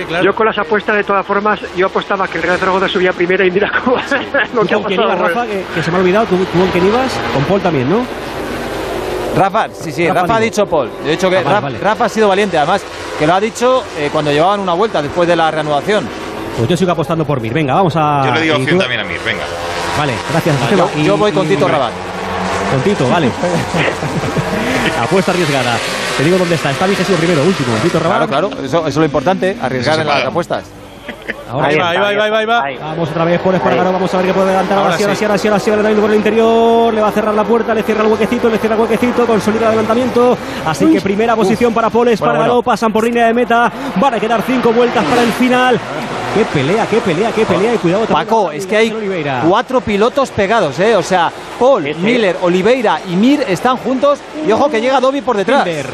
Paul. 0.01 0.07
claro. 0.09 0.25
Yo 0.25 0.35
con 0.35 0.47
las 0.47 0.59
apuestas, 0.59 0.97
de 0.97 1.05
todas 1.05 1.25
formas, 1.25 1.61
yo 1.77 1.87
apostaba 1.87 2.27
que 2.27 2.39
el 2.39 2.43
Real 2.45 2.59
Zaragoza 2.59 2.89
subía 2.89 3.13
primero 3.13 3.45
y 3.45 3.51
mira 3.51 3.71
cómo 3.85 3.97
lo 4.55 4.61
¿Tú 4.63 4.67
que 4.67 4.75
ha 4.75 4.77
con 4.79 4.85
quién 4.87 5.01
pasado. 5.01 5.19
ibas, 5.19 5.35
Rafa? 5.35 5.47
Que, 5.47 5.65
que 5.75 5.83
se 5.83 5.91
me 5.91 5.97
ha 5.97 6.01
olvidado. 6.01 6.27
¿Tú, 6.27 6.37
tú 6.37 6.59
con 6.59 6.69
quién 6.69 6.87
ibas? 6.87 7.13
Con 7.35 7.45
Paul 7.45 7.61
también, 7.61 7.89
¿no? 7.91 8.05
Rafa, 9.37 9.69
sí, 9.73 9.93
sí, 9.93 10.09
Rafa 10.09 10.23
Rafa, 10.23 10.37
ha 10.37 10.41
dicho 10.41 10.67
Paul. 10.67 10.91
De 11.05 11.13
hecho, 11.13 11.31
que 11.31 11.37
Ah, 11.37 11.43
vale, 11.43 11.51
Rafa, 11.55 11.61
vale. 11.61 11.79
Rafa 11.79 12.05
ha 12.07 12.09
sido 12.09 12.29
valiente, 12.29 12.59
además, 12.59 12.83
que 13.19 13.27
lo 13.27 13.35
ha 13.35 13.41
dicho 13.41 13.85
eh, 13.97 14.09
cuando 14.13 14.33
llevaban 14.33 14.59
una 14.61 14.73
vuelta 14.73 15.01
después 15.01 15.29
de 15.29 15.37
la 15.37 15.49
reanudación. 15.51 16.09
Pues 16.57 16.69
yo 16.69 16.77
sigo 16.77 16.91
apostando 16.91 17.25
por 17.25 17.41
Mir. 17.41 17.53
Venga, 17.53 17.75
vamos 17.75 17.95
a. 17.97 18.23
Yo 18.27 18.35
le 18.35 18.41
digo 18.41 18.57
opción 18.57 18.79
también 18.81 19.01
a 19.01 19.05
Mir, 19.05 19.21
venga. 19.25 19.45
Vale, 19.99 20.15
gracias, 20.31 20.57
Yo, 20.57 20.63
Joseba. 20.65 20.89
Y- 20.97 21.05
yo 21.05 21.17
voy 21.19 21.33
con 21.33 21.47
Tito 21.49 21.69
Rabat. 21.69 21.93
Con 22.73 22.81
Tito, 22.83 23.09
vale. 23.09 23.31
Apuesta 25.03 25.33
arriesgada. 25.33 25.77
Te 26.17 26.25
digo 26.25 26.39
dónde 26.39 26.55
está. 26.55 26.71
Está 26.71 26.87
vigésimo 26.87 27.19
primero, 27.19 27.43
último. 27.43 27.75
Tito 27.83 27.99
Rabat. 27.99 28.29
Claro, 28.29 28.49
claro, 28.51 28.65
eso, 28.65 28.79
eso 28.79 28.89
es 28.89 28.97
lo 28.97 29.05
importante, 29.05 29.57
arriesgar 29.61 30.01
en 30.01 30.07
las 30.07 30.25
apuestas. 30.25 30.65
Ahora 31.51 31.69
Ahí 31.69 31.77
va, 31.79 31.89
ahí 31.91 31.99
va, 31.99 32.09
ahí 32.09 32.17
va, 32.17 32.25
ahí 32.25 32.31
va, 32.31 32.39
ahí 32.39 32.47
va. 32.47 32.63
Ahí. 32.63 32.79
Vamos 32.79 33.09
otra 33.09 33.25
vez 33.25 33.41
por 33.41 33.55
Espargaro, 33.55 33.91
vamos 33.93 34.13
a 34.13 34.17
ver 34.19 34.27
qué 34.27 34.35
puede 34.35 34.49
adelantar. 34.49 34.79
Ahora, 34.79 34.91
Ahora 34.91 34.99
sí, 34.99 35.03
ahora 35.05 35.15
sí. 35.17 35.25
ahora 35.25 35.39
sí, 35.61 35.71
ahora 35.71 35.89
sí, 35.89 35.95
por 36.01 36.11
el 36.11 36.17
interior. 36.17 36.93
Le 36.93 37.01
va 37.01 37.09
a 37.09 37.13
cerrar 37.13 37.35
la 37.35 37.45
puerta, 37.45 37.75
le 37.75 37.83
cierra 37.83 38.03
el 38.05 38.09
huequecito, 38.13 38.49
le 38.51 38.59
cierra 38.59 38.75
el 38.77 38.83
huequecito, 38.83 39.27
consolida 39.27 39.61
el 39.63 39.67
adelantamiento. 39.69 40.37
Así 40.67 40.87
que 40.87 41.01
primera 41.01 41.35
posición 41.35 41.73
para 41.73 41.89
Paul 41.89 42.09
Espargaro. 42.09 42.39
Bueno, 42.39 42.53
bueno. 42.55 42.63
Pasan 42.63 42.93
por 42.93 43.05
línea 43.05 43.27
de 43.29 43.35
meta. 43.35 43.73
Van 43.97 44.15
a 44.15 44.21
quedar 44.21 44.43
cinco 44.47 44.73
vueltas 44.73 45.03
para 45.05 45.23
el 45.23 45.33
final. 45.33 45.81
Qué 46.35 46.45
pelea, 46.45 46.87
qué 46.87 46.99
pelea, 46.99 47.33
qué 47.33 47.45
pelea. 47.45 47.75
Y 47.75 47.79
cuidado 47.79 48.07
también 48.07 48.27
Paco, 48.29 48.53
es 48.53 48.67
que 48.67 48.77
hay 48.77 48.93
Oliveira. 48.93 49.43
cuatro 49.49 49.81
pilotos 49.81 50.31
pegados, 50.31 50.79
¿eh? 50.79 50.95
O 50.95 51.03
sea, 51.03 51.33
Paul. 51.59 51.83
Miller, 51.97 52.37
Oliveira 52.43 53.01
y 53.09 53.17
Mir 53.17 53.45
están 53.49 53.77
juntos 53.79 54.19
y 54.47 54.53
ojo 54.53 54.71
que 54.71 54.81
llega 54.81 55.01
Dobby 55.01 55.21
por 55.23 55.37
detrás. 55.37 55.65
Binder. 55.65 55.87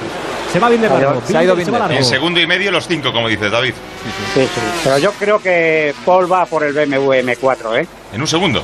Se 0.52 0.60
va 0.60 0.68
Binder 0.68 0.90
largo. 0.90 1.22
Se 1.26 1.36
ha 1.36 1.42
ido 1.44 1.56
Binder 1.56 1.74
se 1.74 1.80
va 1.80 1.86
Binder. 1.86 2.04
En 2.04 2.08
segundo 2.08 2.40
y 2.40 2.46
medio 2.46 2.70
los 2.70 2.86
cinco, 2.86 3.12
como 3.12 3.28
dices, 3.28 3.50
David. 3.50 3.72
Sí, 4.34 4.42
sí. 4.42 4.48
Pero 4.84 4.98
yo 4.98 5.12
creo 5.12 5.38
que 5.40 5.94
Paul 6.04 6.30
va 6.30 6.44
por 6.46 6.62
el 6.62 6.72
BMW 6.74 7.12
M4, 7.22 7.80
¿eh? 7.82 7.86
En 8.12 8.20
un 8.20 8.26
segundo. 8.26 8.62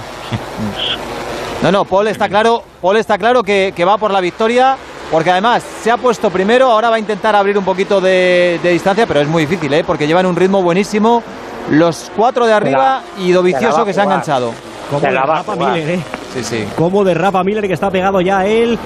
No, 1.63 1.71
no, 1.73 1.85
Paul 1.85 2.09
está 2.09 2.29
claro, 2.29 2.63
Paul 2.81 2.97
está 2.97 3.17
claro 3.19 3.43
que, 3.43 3.73
que 3.77 3.85
va 3.85 3.99
por 3.99 4.11
la 4.11 4.21
victoria, 4.21 4.77
porque 5.11 5.31
además 5.31 5.63
se 5.83 5.91
ha 5.91 5.97
puesto 5.99 6.31
primero, 6.31 6.71
ahora 6.71 6.89
va 6.91 6.97
a 6.97 6.99
intentar 6.99 7.37
abrir 7.37 7.59
un 7.59 7.65
poquito 7.65 8.01
de, 8.01 8.59
de 8.63 8.71
distancia, 8.71 9.07
pero 9.07 9.21
es 9.21 9.29
muy 9.29 9.45
difícil, 9.47 9.73
¿eh? 9.75 9.85
porque 9.85 10.07
llevan 10.07 10.27
un 10.27 10.37
ritmo 10.37 10.63
buenísimo. 10.63 11.23
Los 11.71 12.11
cuatro 12.17 12.47
de 12.47 12.53
arriba 12.53 13.03
y 13.19 13.33
Dovicioso 13.33 13.85
que 13.85 13.93
se 13.93 14.01
ha 14.01 14.05
enganchado. 14.05 14.53
Como 14.91 15.01
derrapa. 15.01 15.55
Miller, 15.55 15.91
eh. 15.91 16.01
Sí, 16.35 16.43
sí. 16.45 16.69
Como 16.77 17.05
derrapa 17.05 17.45
Miller 17.45 17.67
que 17.67 17.75
está 17.75 17.91
pegado 17.91 18.21
ya 18.21 18.41
a 18.41 18.47
él. 18.47 18.79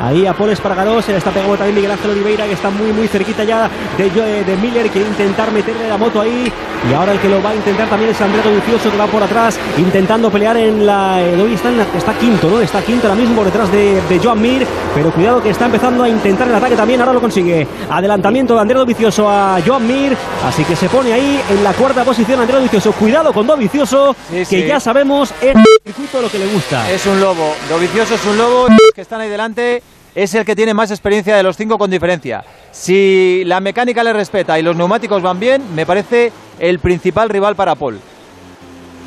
Ahí 0.00 0.26
a 0.26 0.34
Paul 0.34 0.50
Espargaró, 0.50 1.00
se 1.00 1.12
le 1.12 1.18
está 1.18 1.30
pegando 1.30 1.56
también 1.56 1.74
Miguel 1.76 1.90
Ángel 1.92 2.10
Oliveira 2.10 2.44
que 2.46 2.52
está 2.52 2.68
muy 2.70 2.92
muy 2.92 3.08
cerquita 3.08 3.44
ya 3.44 3.70
de, 3.96 4.10
Joe- 4.10 4.44
de 4.44 4.56
Miller, 4.56 4.88
quiere 4.90 5.08
intentar 5.08 5.50
meterle 5.52 5.88
la 5.88 5.96
moto 5.96 6.20
ahí 6.20 6.52
y 6.90 6.92
ahora 6.92 7.12
el 7.12 7.18
que 7.18 7.28
lo 7.28 7.42
va 7.42 7.50
a 7.50 7.54
intentar 7.54 7.88
también 7.88 8.10
es 8.10 8.20
Andrea 8.20 8.42
Dovicioso 8.44 8.90
que 8.90 8.96
va 8.98 9.06
por 9.06 9.22
atrás 9.22 9.58
intentando 9.78 10.30
pelear 10.30 10.56
en 10.58 10.84
la... 10.84 11.20
eh, 11.22 11.50
está, 11.54 11.70
en 11.70 11.78
la- 11.78 11.86
está 11.96 12.12
quinto, 12.18 12.50
¿no? 12.50 12.60
Está 12.60 12.82
quinto 12.82 13.08
ahora 13.08 13.18
mismo 13.18 13.36
por 13.36 13.46
detrás 13.46 13.72
de, 13.72 14.00
de 14.02 14.18
Joan 14.22 14.40
Mir, 14.40 14.66
pero 14.94 15.10
cuidado 15.12 15.42
que 15.42 15.50
está 15.50 15.64
empezando 15.66 16.04
a 16.04 16.08
intentar 16.08 16.46
el 16.48 16.54
ataque 16.54 16.76
también, 16.76 17.00
ahora 17.00 17.14
lo 17.14 17.20
consigue. 17.20 17.66
Adelantamiento 17.90 18.54
de 18.54 18.60
Andrea 18.60 18.80
Dovicioso 18.80 19.28
a 19.30 19.58
Joan 19.66 19.86
Mir, 19.86 20.14
así 20.46 20.62
que 20.64 20.76
se 20.76 20.88
pone 20.90 21.12
ahí 21.12 21.40
en 21.50 21.64
la 21.64 21.72
cuarta 21.72 22.04
posición 22.04 22.38
Andrea 22.40 22.58
Dovicioso. 22.58 22.92
Cuidado 22.92 23.32
con 23.32 23.46
Dovicioso, 23.46 24.14
Sí, 24.30 24.44
que 24.44 24.68
ya 24.68 24.78
sabemos 24.78 25.32
es 25.40 25.56
el 25.56 25.64
circuito 25.84 26.20
lo 26.20 26.30
que 26.30 26.38
le 26.38 26.46
gusta. 26.48 26.90
Es 26.90 27.06
un 27.06 27.18
lobo. 27.20 27.54
Dovicioso 27.70 28.14
es 28.14 28.24
un 28.26 28.36
lobo 28.36 28.66
los 28.68 28.78
que 28.94 29.00
están 29.00 29.20
ahí 29.22 29.28
delante 29.30 29.82
es 30.16 30.34
el 30.34 30.44
que 30.46 30.56
tiene 30.56 30.72
más 30.74 30.90
experiencia 30.90 31.36
de 31.36 31.42
los 31.42 31.56
cinco 31.56 31.76
con 31.78 31.90
diferencia. 31.90 32.42
Si 32.72 33.42
la 33.44 33.60
mecánica 33.60 34.02
le 34.02 34.12
respeta 34.14 34.58
y 34.58 34.62
los 34.62 34.74
neumáticos 34.74 35.20
van 35.22 35.38
bien, 35.38 35.62
me 35.74 35.84
parece 35.86 36.32
el 36.58 36.78
principal 36.78 37.28
rival 37.28 37.54
para 37.54 37.74
Paul. 37.74 38.00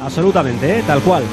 Absolutamente, 0.03 0.79
¿eh? 0.79 0.83
tal 0.85 1.01
cual. 1.01 1.23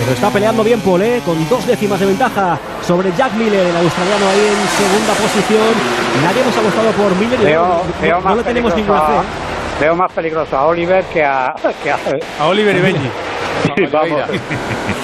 Pero 0.00 0.12
está 0.12 0.30
peleando 0.30 0.64
bien 0.64 0.80
Paul, 0.80 1.02
¿eh? 1.02 1.20
con 1.24 1.48
dos 1.48 1.66
décimas 1.66 2.00
de 2.00 2.06
ventaja 2.06 2.58
sobre 2.86 3.12
Jack 3.16 3.34
Miller, 3.34 3.66
el 3.66 3.76
australiano 3.76 4.28
ahí 4.28 4.40
en 4.40 4.68
segunda 4.76 5.12
posición. 5.14 5.74
Nadie 6.22 6.40
hemos 6.42 6.56
apostado 6.56 6.90
por 6.92 7.14
Miller 7.16 7.40
y 7.40 7.44
Veo, 7.44 7.66
no, 7.66 7.82
veo 8.00 8.14
no- 8.16 8.20
no 8.20 8.24
más 8.28 8.36
le 8.38 8.42
tenemos 8.44 8.72
peligroso 8.72 9.02
ninguna 9.02 9.06
fe. 9.06 9.12
a, 9.12 9.20
¿eh? 9.22 9.80
veo 9.80 9.96
más 9.96 10.12
peligroso 10.12 10.56
a 10.56 10.66
Oliver 10.66 11.04
que 11.04 11.22
a, 11.24 11.54
que 11.82 11.90
a, 11.90 11.98
A 12.40 12.46
Oliver 12.46 12.76
y 12.76 12.80
Benji. 12.80 13.10
vamos, 13.92 14.20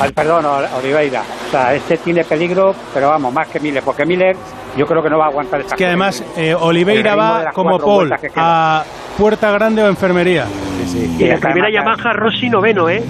al, 0.03 0.13
perdón, 0.13 0.45
a 0.47 0.77
Oliveira. 0.77 1.23
O 1.49 1.51
sea, 1.51 1.75
este 1.75 1.97
tiene 1.99 2.25
peligro, 2.25 2.75
pero 2.93 3.09
vamos, 3.09 3.33
más 3.33 3.49
que 3.49 3.61
Miller, 3.61 3.83
porque 3.83 4.05
Miller 4.05 4.37
yo 4.77 4.87
creo 4.87 5.03
que 5.03 5.11
no 5.11 5.19
va 5.19 5.27
a 5.27 5.29
aguantar 5.29 5.61
esta 5.61 5.75
Es 5.75 5.79
que 5.79 5.87
además 5.87 6.25
eh, 6.37 6.55
Oliveira 6.55 7.15
va 7.15 7.51
como 7.53 7.79
Paul 7.79 8.13
a 8.37 8.85
puerta 9.17 9.51
grande 9.51 9.83
o 9.83 9.89
enfermería. 9.89 10.47
Y 11.19 11.25
en 11.25 11.31
la 11.31 11.37
primera 11.37 11.71
Yamaha, 11.71 12.13
Rossi 12.13 12.49
noveno, 12.49 12.89
¿eh? 12.89 13.03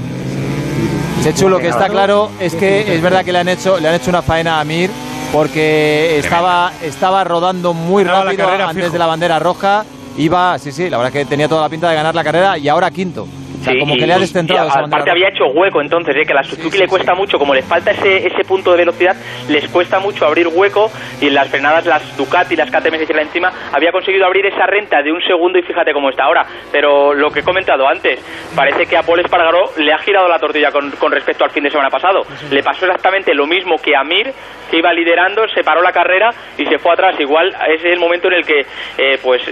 Chechu, 1.22 1.48
lo 1.48 1.59
que 1.59 1.68
está 1.68 1.88
claro 1.88 2.31
es 2.40 2.55
que 2.55 2.94
es 2.94 3.00
verdad 3.00 3.24
que 3.24 3.33
le 3.33 3.38
han 3.38 3.48
hecho, 3.48 3.78
le 3.78 3.88
han 3.88 3.94
hecho 3.94 4.11
una 4.11 4.22
faena 4.22 4.61
a 4.61 4.64
Mir 4.64 4.90
porque 5.33 6.18
estaba, 6.18 6.72
estaba 6.83 7.24
rodando 7.24 7.72
muy 7.72 8.05
rápido 8.05 8.48
antes 8.48 8.76
fijo. 8.76 8.92
de 8.92 8.98
la 8.98 9.07
bandera 9.07 9.38
roja. 9.38 9.85
Iba, 10.18 10.59
sí, 10.59 10.72
sí, 10.72 10.90
la 10.90 10.98
verdad 10.98 11.12
que 11.12 11.24
tenía 11.24 11.48
toda 11.48 11.62
la 11.62 11.68
pinta 11.68 11.88
de 11.88 11.94
ganar 11.94 12.14
la 12.14 12.24
carrera 12.24 12.59
y 12.59 12.68
ahora 12.68 12.90
quinto. 12.90 13.26
O 13.62 13.64
sea, 13.64 13.72
Sí, 13.75 13.79
como 13.81 13.94
y- 13.94 13.98
que 13.98 14.07
le 14.07 14.12
ha 14.12 14.18
descentrado 14.18 14.68
esa 14.68 14.81
aparte 14.81 15.11
había 15.11 15.29
hecho 15.29 15.46
hueco 15.46 15.81
entonces, 15.81 16.16
¿eh? 16.16 16.22
que 16.27 16.33
a 16.33 16.37
la 16.37 16.42
Suzuki 16.42 16.79
le 16.79 16.88
cuesta 16.88 17.14
mucho, 17.14 17.38
como 17.38 17.55
les 17.55 17.64
falta 17.64 17.92
ese, 17.92 18.27
ese 18.27 18.42
punto 18.44 18.72
de 18.72 18.79
velocidad, 18.79 19.16
les 19.48 19.68
cuesta 19.68 20.01
mucho 20.01 20.27
abrir 20.27 20.48
hueco 20.48 20.90
y 21.20 21.29
en 21.29 21.35
las 21.35 21.48
frenadas 21.48 21.87
las 21.87 22.16
Ducati, 22.16 22.57
las 22.57 22.70
KTM 22.70 22.96
se 22.96 23.05
echan 23.05 23.20
encima, 23.20 23.53
había 23.72 23.92
conseguido 23.92 24.27
abrir 24.27 24.44
esa 24.46 24.66
renta 24.66 25.01
de 25.03 25.12
un 25.12 25.20
segundo 25.22 25.59
y 25.59 25.62
fíjate 25.62 25.92
cómo 25.92 26.11
está 26.11 26.25
ahora. 26.25 26.44
Pero 26.72 27.14
lo 27.14 27.31
que 27.31 27.40
he 27.40 27.42
comentado 27.44 27.87
antes, 27.88 28.18
parece 28.57 28.87
que 28.87 28.96
a 28.96 29.03
Paul 29.03 29.20
Espargaró 29.20 29.70
le 29.77 29.92
ha 29.92 29.98
girado 29.98 30.29
la 30.29 30.38
tortilla 30.38 30.70
con, 30.72 30.90
con 30.92 31.12
respecto 31.12 31.44
al 31.44 31.51
fin 31.51 31.62
de 31.62 31.70
semana 31.70 31.88
pasado. 31.88 32.22
Le 32.51 32.62
pasó 32.62 32.85
exactamente 32.87 33.33
lo 33.35 33.46
mismo 33.46 33.77
que 33.77 33.94
a 33.96 34.03
Mir, 34.03 34.33
que 34.70 34.79
iba 34.79 34.92
liderando, 34.92 35.42
se 35.55 35.62
paró 35.62 35.83
la 35.83 35.92
carrera 35.92 36.31
y 36.59 36.64
se 36.66 36.79
fue 36.79 36.92
atrás. 36.92 37.14
Igual 37.20 37.55
es 37.68 37.85
el 37.85 37.98
momento 38.01 38.27
en 38.29 38.35
el 38.35 38.44
que 38.44 38.61
eh, 38.98 39.18
pues 39.22 39.42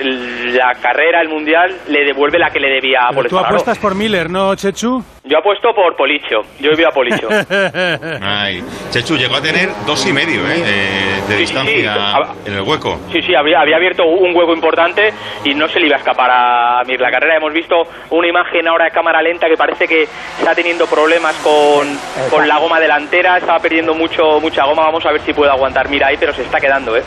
la 0.54 0.74
carrera, 0.80 1.20
el 1.20 1.28
mundial, 1.28 1.74
le 1.88 2.04
devuelve 2.04 2.38
la 2.38 2.50
que 2.50 2.58
le 2.58 2.68
debía 2.68 3.00
a 3.06 3.10
Paul 3.12 3.26
tú 3.28 3.36
Espargaró. 3.36 3.46
apuestas 3.56 3.78
por 3.78 3.94
Miller, 4.00 4.30
¿no, 4.30 4.54
Chechu? 4.54 5.04
Yo 5.24 5.36
apuesto 5.38 5.74
por 5.74 5.94
Policho. 5.94 6.40
Yo 6.58 6.70
voy 6.74 6.84
a 6.84 6.88
Policho. 6.90 7.28
Ay, 8.22 8.64
Chechu 8.90 9.16
llegó 9.18 9.36
a 9.36 9.42
tener 9.42 9.68
dos 9.86 10.06
y 10.06 10.12
medio 10.14 10.40
¿eh? 10.48 10.54
de, 10.58 11.28
de 11.28 11.34
Sí, 11.34 11.36
distancia 11.36 11.92
sí, 11.94 12.22
sí. 12.44 12.50
en 12.50 12.54
el 12.54 12.62
hueco. 12.62 12.98
Sí, 13.12 13.20
sí, 13.20 13.34
había, 13.34 13.60
había 13.60 13.76
abierto 13.76 14.04
un 14.06 14.34
hueco 14.34 14.54
importante 14.54 15.12
y 15.44 15.54
no 15.54 15.68
se 15.68 15.78
le 15.80 15.86
iba 15.88 15.96
a 15.96 15.98
escapar 15.98 16.30
a 16.30 16.82
Mir 16.86 16.98
la 16.98 17.10
carrera. 17.10 17.36
Hemos 17.36 17.52
visto 17.52 17.76
una 18.08 18.26
imagen 18.26 18.66
ahora 18.66 18.86
de 18.86 18.90
cámara 18.92 19.20
lenta 19.20 19.46
que 19.48 19.56
parece 19.58 19.86
que 19.86 20.04
está 20.38 20.54
teniendo 20.54 20.86
problemas 20.86 21.36
con, 21.44 21.86
con 22.30 22.48
la 22.48 22.56
goma 22.58 22.80
delantera, 22.80 23.36
estaba 23.36 23.58
perdiendo 23.58 23.94
mucho 23.94 24.40
mucha 24.40 24.64
goma. 24.64 24.84
Vamos 24.84 25.04
a 25.04 25.12
ver 25.12 25.20
si 25.20 25.34
puede 25.34 25.50
aguantar 25.52 25.90
Mir 25.90 26.02
ahí, 26.04 26.16
pero 26.18 26.32
se 26.32 26.42
está 26.42 26.58
quedando, 26.58 26.96
¿eh? 26.96 27.02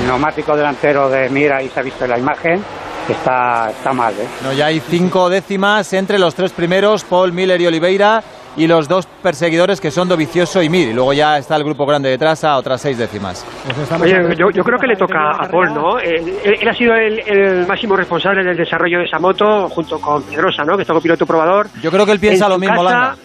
El 0.00 0.06
neumático 0.06 0.56
delantero 0.56 1.08
de 1.10 1.28
Mira, 1.28 1.56
ahí 1.56 1.68
se 1.68 1.80
ha 1.80 1.82
visto 1.82 2.04
en 2.04 2.10
la 2.12 2.18
imagen, 2.18 2.62
está, 3.12 3.70
está 3.70 3.92
mal, 3.92 4.14
¿eh? 4.14 4.26
No, 4.42 4.52
ya 4.52 4.66
hay 4.66 4.80
cinco 4.80 5.28
décimas 5.28 5.92
entre 5.92 6.18
los 6.18 6.34
tres 6.34 6.52
primeros, 6.52 7.04
Paul, 7.04 7.32
Miller 7.32 7.60
y 7.60 7.66
Oliveira, 7.66 8.22
y 8.56 8.66
los 8.66 8.88
dos 8.88 9.06
perseguidores 9.22 9.80
que 9.80 9.90
son 9.90 10.08
Dovicioso 10.08 10.62
y 10.62 10.68
Mir. 10.70 10.88
Y 10.88 10.92
luego 10.94 11.12
ya 11.12 11.36
está 11.36 11.56
el 11.56 11.64
grupo 11.64 11.84
grande 11.84 12.08
detrás 12.08 12.42
a 12.42 12.56
otras 12.56 12.80
seis 12.80 12.96
décimas. 12.96 13.44
Pues 13.66 14.00
Oye, 14.00 14.34
yo, 14.36 14.50
yo 14.50 14.64
creo 14.64 14.78
que 14.78 14.86
le 14.86 14.96
toca 14.96 15.30
a 15.32 15.48
Paul, 15.48 15.74
¿no? 15.74 15.98
Eh, 15.98 16.38
Él, 16.44 16.56
él 16.60 16.68
ha 16.68 16.72
sido 16.74 16.94
el, 16.94 17.18
el 17.20 17.66
máximo 17.66 17.96
responsable 17.96 18.42
del 18.42 18.56
desarrollo 18.56 18.98
de 18.98 19.04
esa 19.04 19.18
moto, 19.18 19.68
junto 19.68 20.00
con 20.00 20.22
Pedrosa, 20.22 20.64
¿no? 20.64 20.76
Que 20.76 20.82
está 20.82 20.94
con 20.94 21.02
piloto 21.02 21.26
probador. 21.26 21.68
Yo 21.82 21.90
creo 21.90 22.06
que 22.06 22.12
él 22.12 22.20
piensa 22.20 22.46
En 22.46 22.52
lo 22.52 22.58
mismo, 22.58 22.82
casa, 22.82 22.90
Landa. 22.90 23.16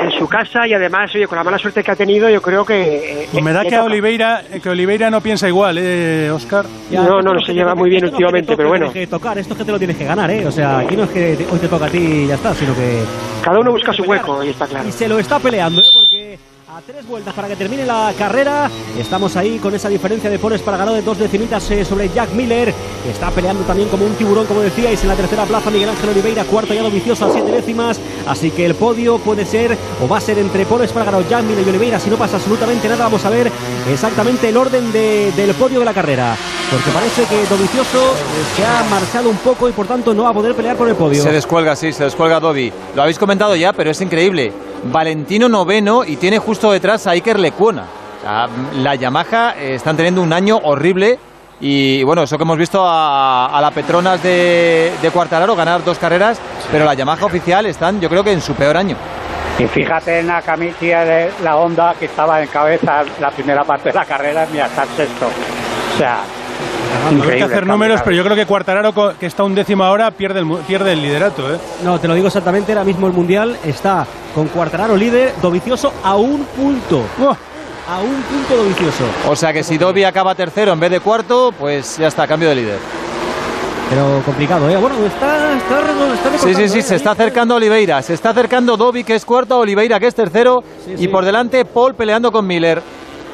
En 0.00 0.10
su 0.12 0.28
casa 0.28 0.66
y 0.66 0.74
además, 0.74 1.14
oye, 1.14 1.26
con 1.26 1.38
la 1.38 1.44
mala 1.44 1.58
suerte 1.58 1.82
que 1.82 1.90
ha 1.90 1.96
tenido, 1.96 2.28
yo 2.28 2.40
creo 2.42 2.64
que... 2.64 3.22
Eh, 3.22 3.28
pues 3.30 3.44
me 3.44 3.52
da 3.52 3.64
que, 3.64 3.78
Oliveira, 3.78 4.42
que 4.62 4.68
Oliveira 4.68 5.10
no 5.10 5.20
piensa 5.20 5.48
igual, 5.48 5.78
¿eh, 5.78 6.30
Oscar? 6.30 6.64
no, 6.90 7.22
no, 7.22 7.34
no 7.34 7.40
se 7.40 7.52
lleva 7.52 7.74
muy 7.74 7.90
bien 7.90 8.04
últimamente, 8.04 8.56
pero 8.56 8.68
bueno. 8.68 8.92
Que 8.92 9.06
tocar, 9.06 9.38
esto 9.38 9.54
es 9.54 9.58
que 9.58 9.64
te 9.64 9.72
lo 9.72 9.78
tienes 9.78 9.96
que 9.96 10.04
ganar, 10.04 10.30
¿eh? 10.30 10.46
O 10.46 10.50
sea, 10.50 10.78
aquí 10.78 10.96
no 10.96 11.04
es 11.04 11.10
que 11.10 11.46
hoy 11.50 11.58
te 11.58 11.68
toca 11.68 11.86
a 11.86 11.88
ti 11.88 11.98
y 11.98 12.26
ya 12.26 12.34
está, 12.34 12.54
sino 12.54 12.74
que... 12.74 13.02
Cada 13.42 13.60
uno 13.60 13.72
busca 13.72 13.92
su 13.92 14.02
hueco, 14.02 14.42
y 14.42 14.50
está 14.50 14.66
claro. 14.66 14.88
Y 14.88 14.92
se 14.92 15.08
lo 15.08 15.18
está 15.18 15.38
peleando, 15.38 15.80
¿eh? 15.80 15.84
Porque 15.92 16.38
a 16.74 16.80
tres 16.80 17.06
vueltas 17.06 17.34
para 17.34 17.48
que 17.48 17.56
termine 17.56 17.84
la 17.84 18.14
carrera. 18.16 18.70
Estamos 18.98 19.36
ahí 19.36 19.58
con 19.58 19.74
esa 19.74 19.90
diferencia 19.90 20.30
de 20.30 20.38
Poles 20.38 20.62
para 20.62 20.78
ganar 20.78 20.94
de 20.94 21.02
dos 21.02 21.18
decimitas 21.18 21.70
eh, 21.70 21.84
sobre 21.84 22.08
Jack 22.08 22.30
Miller. 22.30 22.72
Está 23.06 23.30
peleando 23.30 23.62
también 23.64 23.90
como 23.90 24.06
un 24.06 24.14
tiburón, 24.14 24.46
como 24.46 24.60
decíais. 24.60 25.02
En 25.02 25.08
la 25.08 25.14
tercera 25.14 25.44
plaza, 25.44 25.70
Miguel 25.70 25.90
Ángel 25.90 26.08
Oliveira, 26.08 26.44
cuarto 26.44 26.72
ya 26.72 26.82
vicioso 26.84 27.26
a 27.26 27.32
siete 27.32 27.50
décimas. 27.50 28.00
Así 28.26 28.50
que 28.52 28.64
el 28.64 28.74
podio 28.74 29.18
puede 29.18 29.44
ser 29.44 29.76
o 30.02 30.08
va 30.08 30.16
a 30.16 30.20
ser 30.22 30.38
entre 30.38 30.64
Poles 30.64 30.90
para 30.92 31.04
ganar 31.04 31.28
Jack 31.28 31.44
Miller 31.44 31.66
y 31.66 31.70
Oliveira. 31.70 32.00
Si 32.00 32.08
no 32.08 32.16
pasa 32.16 32.36
absolutamente 32.36 32.88
nada, 32.88 33.04
vamos 33.04 33.22
a 33.26 33.28
ver 33.30 33.52
exactamente 33.90 34.48
el 34.48 34.56
orden 34.56 34.90
del 34.92 35.54
podio 35.56 35.78
de 35.78 35.84
la 35.84 35.92
carrera. 35.92 36.36
Porque 36.70 36.90
parece 36.90 37.24
que 37.26 37.54
Dovicioso 37.54 38.14
se 38.56 38.64
ha 38.64 38.82
marchado 38.88 39.28
un 39.28 39.36
poco 39.36 39.68
y 39.68 39.72
por 39.72 39.86
tanto 39.86 40.14
no 40.14 40.22
va 40.22 40.30
a 40.30 40.34
poder 40.34 40.54
pelear 40.54 40.76
por 40.76 40.88
el 40.88 40.94
podio. 40.94 41.22
Se 41.22 41.32
descuelga, 41.32 41.76
sí, 41.76 41.92
se 41.92 42.04
descuelga 42.04 42.40
Dovi. 42.40 42.72
Lo 42.94 43.02
habéis 43.02 43.18
comentado 43.18 43.54
ya, 43.56 43.74
pero 43.74 43.90
es 43.90 44.00
increíble. 44.00 44.54
Valentino 44.84 45.48
noveno 45.48 46.04
y 46.04 46.16
tiene 46.16 46.38
justo 46.38 46.72
detrás 46.72 47.06
a 47.06 47.10
Iker 47.10 47.38
Lecuona. 47.38 47.84
la 48.76 48.94
Yamaha 48.94 49.54
eh, 49.56 49.74
están 49.74 49.96
teniendo 49.96 50.22
un 50.22 50.32
año 50.32 50.58
horrible 50.62 51.18
y 51.60 52.02
bueno, 52.02 52.24
eso 52.24 52.36
que 52.36 52.42
hemos 52.42 52.58
visto 52.58 52.82
a, 52.84 53.58
la 53.60 53.70
Petronas 53.70 54.22
de, 54.22 54.92
de 55.00 55.10
Cuartararo 55.10 55.54
ganar 55.54 55.84
dos 55.84 55.98
carreras, 55.98 56.40
pero 56.72 56.84
la 56.84 56.94
Yamaha 56.94 57.24
oficial 57.24 57.66
están 57.66 58.00
yo 58.00 58.08
creo 58.08 58.24
que 58.24 58.32
en 58.32 58.40
su 58.40 58.54
peor 58.54 58.76
año. 58.76 58.96
Y 59.58 59.66
fíjate 59.66 60.20
en 60.20 60.26
la 60.26 60.42
camisilla 60.42 61.04
de 61.04 61.30
la 61.42 61.56
Honda 61.56 61.94
que 61.98 62.06
estaba 62.06 62.42
en 62.42 62.48
cabeza 62.48 63.04
la 63.20 63.30
primera 63.30 63.62
parte 63.64 63.90
de 63.90 63.94
la 63.94 64.04
carrera, 64.04 64.46
mira, 64.50 64.66
está 64.66 64.86
sexto. 64.86 65.26
O 65.26 65.98
sea, 65.98 66.20
hay 67.30 67.38
que 67.38 67.42
hacer 67.44 67.66
números, 67.66 68.00
pero 68.04 68.16
yo 68.16 68.24
creo 68.24 68.36
que 68.36 68.46
Cuartararo, 68.46 68.92
que 69.18 69.26
está 69.26 69.44
un 69.44 69.54
décimo 69.54 69.84
ahora, 69.84 70.10
pierde 70.10 70.40
el, 70.40 70.46
pierde 70.66 70.92
el 70.92 71.02
liderato. 71.02 71.54
¿eh? 71.54 71.58
No, 71.84 71.98
te 71.98 72.08
lo 72.08 72.14
digo 72.14 72.26
exactamente, 72.28 72.72
ahora 72.72 72.84
mismo 72.84 73.06
el 73.06 73.12
Mundial 73.12 73.56
está 73.64 74.06
con 74.34 74.48
Cuartararo 74.48 74.96
líder, 74.96 75.34
Dovicioso 75.40 75.92
a 76.02 76.16
un 76.16 76.44
punto. 76.44 77.02
A 77.88 78.00
un 78.00 78.22
punto 78.22 78.56
Dovicioso. 78.56 79.04
O 79.28 79.36
sea 79.36 79.52
que 79.52 79.62
si 79.62 79.78
Dovi 79.78 80.04
acaba 80.04 80.34
tercero 80.34 80.72
en 80.72 80.80
vez 80.80 80.90
de 80.90 81.00
cuarto, 81.00 81.52
pues 81.58 81.98
ya 81.98 82.08
está, 82.08 82.26
cambio 82.26 82.48
de 82.48 82.54
líder. 82.54 82.78
Pero 83.90 84.22
complicado, 84.24 84.70
¿eh? 84.70 84.76
Bueno, 84.78 84.96
está, 85.04 85.52
está, 85.54 86.38
Sí, 86.38 86.54
sí, 86.54 86.68
sí, 86.68 86.78
¿eh? 86.78 86.82
se 86.82 86.96
está 86.96 87.10
acercando 87.10 87.56
Oliveira. 87.56 88.00
Se 88.00 88.14
está 88.14 88.30
acercando 88.30 88.78
Dovi, 88.78 89.04
que 89.04 89.14
es 89.14 89.24
cuarto, 89.26 89.58
Oliveira, 89.58 90.00
que 90.00 90.06
es 90.06 90.14
tercero. 90.14 90.64
y 90.96 91.08
por 91.08 91.26
delante, 91.26 91.64
Paul 91.66 91.94
peleando 91.94 92.32
con 92.32 92.46
Miller. 92.46 92.80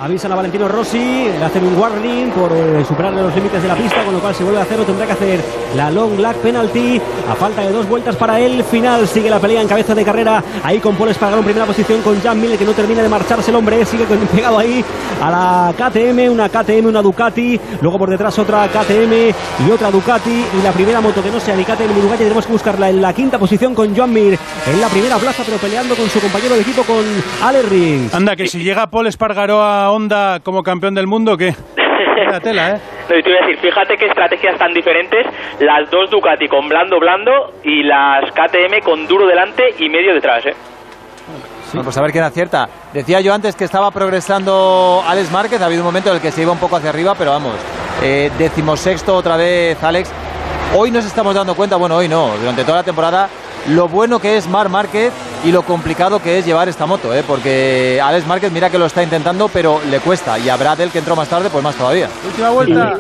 Avisan 0.00 0.30
a 0.30 0.37
Valentino 0.37 0.68
Rossi, 0.68 1.24
le 1.24 1.44
hacen 1.44 1.64
un 1.64 1.76
warning 1.76 2.30
por 2.30 2.52
eh, 2.52 2.84
superar 2.84 3.12
los 3.12 3.34
límites 3.34 3.61
de 3.61 3.66
la 3.66 3.74
pista, 3.74 4.04
con 4.04 4.14
lo 4.14 4.20
cual 4.20 4.32
si 4.32 4.44
vuelve 4.44 4.61
a 4.61 4.62
hacerlo 4.62 4.84
tendrá 4.84 5.06
que 5.06 5.12
hacer 5.12 5.40
la 5.74 5.90
long 5.90 6.16
black 6.16 6.37
penalty. 6.37 7.00
A 7.28 7.34
falta 7.34 7.62
de 7.62 7.72
dos 7.72 7.88
vueltas 7.88 8.14
para 8.14 8.38
el 8.38 8.62
final, 8.62 9.08
sigue 9.08 9.28
la 9.28 9.40
pelea 9.40 9.61
en 9.61 9.66
cabeza 9.66 9.96
de 9.96 10.04
carrera. 10.04 10.42
Ahí 10.62 10.78
con 10.78 10.94
Paul 10.94 11.08
Espargaró 11.08 11.40
en 11.40 11.46
primera 11.46 11.66
posición 11.66 12.00
con 12.02 12.20
Jan 12.22 12.40
Miller 12.40 12.56
que 12.56 12.64
no 12.64 12.74
termina 12.74 13.02
de 13.02 13.08
marcharse 13.08 13.50
el 13.50 13.56
hombre, 13.56 13.84
sigue 13.84 14.04
pegado 14.34 14.56
ahí 14.56 14.84
a 15.20 15.30
la 15.30 15.74
KTM, 15.76 16.30
una 16.30 16.48
KTM, 16.48 16.87
una 16.87 17.02
Ducati, 17.02 17.58
luego 17.82 17.98
por 17.98 18.08
detrás 18.08 18.38
otra 18.38 18.68
KTM 18.68 19.34
y 19.66 19.70
otra 19.72 19.90
Ducati 19.90 20.30
y 20.30 20.62
la 20.62 20.70
primera 20.70 21.00
moto 21.00 21.24
que 21.24 21.30
no 21.30 21.40
sea 21.40 21.56
ni 21.56 21.64
KTM 21.64 21.92
ni 21.92 22.00
Ducati 22.02 22.22
tenemos 22.22 22.46
que 22.46 22.52
buscarla 22.52 22.88
en 22.88 23.02
la 23.02 23.12
quinta 23.12 23.37
posición 23.37 23.74
con 23.74 23.96
Joan 23.96 24.12
Mir 24.12 24.38
en 24.64 24.80
la 24.80 24.88
primera 24.88 25.16
plaza 25.16 25.42
pero 25.44 25.58
peleando 25.58 25.96
con 25.96 26.08
su 26.08 26.20
compañero 26.20 26.54
de 26.54 26.61
equipo 26.61 26.84
con 26.84 27.04
Ale 27.42 27.62
Rings. 27.62 28.14
Anda, 28.14 28.37
que 28.37 28.46
si 28.46 28.62
llega 28.62 28.88
Paul 28.88 29.08
Espargaró 29.08 29.61
a 29.61 29.88
Honda 29.90 30.40
como 30.40 30.62
campeón 30.62 30.94
del 30.94 31.07
mundo, 31.07 31.37
¿qué? 31.37 31.55
La 32.31 32.40
tela, 32.40 32.70
¿eh? 32.70 32.81
No, 33.09 33.09
te 33.09 33.22
voy 33.22 33.38
a 33.38 33.46
decir, 33.46 33.59
fíjate 33.59 33.96
qué 33.96 34.07
estrategias 34.07 34.59
tan 34.59 34.72
diferentes, 34.72 35.27
las 35.61 35.90
dos 35.90 36.11
Ducati 36.11 36.48
con 36.48 36.68
blando 36.68 36.98
blando 36.98 37.53
y 37.62 37.83
las 37.83 38.31
KTM 38.33 38.81
con 38.85 39.07
duro 39.07 39.27
delante 39.27 39.62
y 39.79 39.88
medio 39.88 40.14
detrás, 40.14 40.44
¿eh? 40.46 40.55
Bueno, 41.72 41.85
pues 41.85 41.98
a 41.98 42.03
ver 42.03 42.12
quién 42.12 42.24
acierta. 42.24 42.66
Decía 42.92 43.20
yo 43.20 43.35
antes 43.35 43.55
que 43.55 43.64
estaba 43.64 43.90
progresando 43.90 45.03
Alex 45.07 45.31
Márquez, 45.31 45.61
ha 45.61 45.66
habido 45.66 45.83
un 45.83 45.87
momento 45.87 46.09
en 46.09 46.16
el 46.16 46.22
que 46.22 46.31
se 46.31 46.42
iba 46.42 46.53
un 46.53 46.59
poco 46.59 46.77
hacia 46.77 46.90
arriba, 46.90 47.14
pero 47.16 47.33
vamos, 47.33 47.55
eh, 48.03 48.31
decimosexto 48.38 49.14
otra 49.14 49.37
vez 49.37 49.83
Alex. 49.83 50.11
Hoy 50.74 50.90
nos 50.90 51.05
estamos 51.05 51.35
dando 51.35 51.55
cuenta, 51.55 51.77
bueno, 51.77 51.96
hoy 51.96 52.09
no, 52.09 52.37
durante 52.38 52.62
toda 52.64 52.79
la 52.79 52.85
temporada, 52.85 53.29
lo 53.66 53.88
bueno 53.88 54.18
que 54.18 54.37
es 54.37 54.49
Mar 54.49 54.68
Márquez 54.68 55.12
y 55.44 55.53
lo 55.53 55.62
complicado 55.62 56.21
que 56.23 56.38
es 56.38 56.47
llevar 56.47 56.68
esta 56.68 56.87
moto, 56.87 57.14
¿eh? 57.14 57.23
porque 57.27 58.01
Alex 58.03 58.27
Márquez 58.27 58.53
mira 58.53 58.71
que 58.71 58.79
lo 58.79 58.87
está 58.87 59.03
intentando, 59.03 59.49
pero 59.49 59.81
le 59.90 60.01
cuesta. 60.01 60.38
Y 60.38 60.49
a 60.49 60.57
Bradel, 60.57 60.90
que 60.90 60.99
entró 60.99 61.14
más 61.16 61.29
tarde, 61.29 61.51
pues 61.51 61.62
más 61.62 61.77
todavía. 61.77 62.09
Última 62.27 62.51
vuelta. 62.51 62.99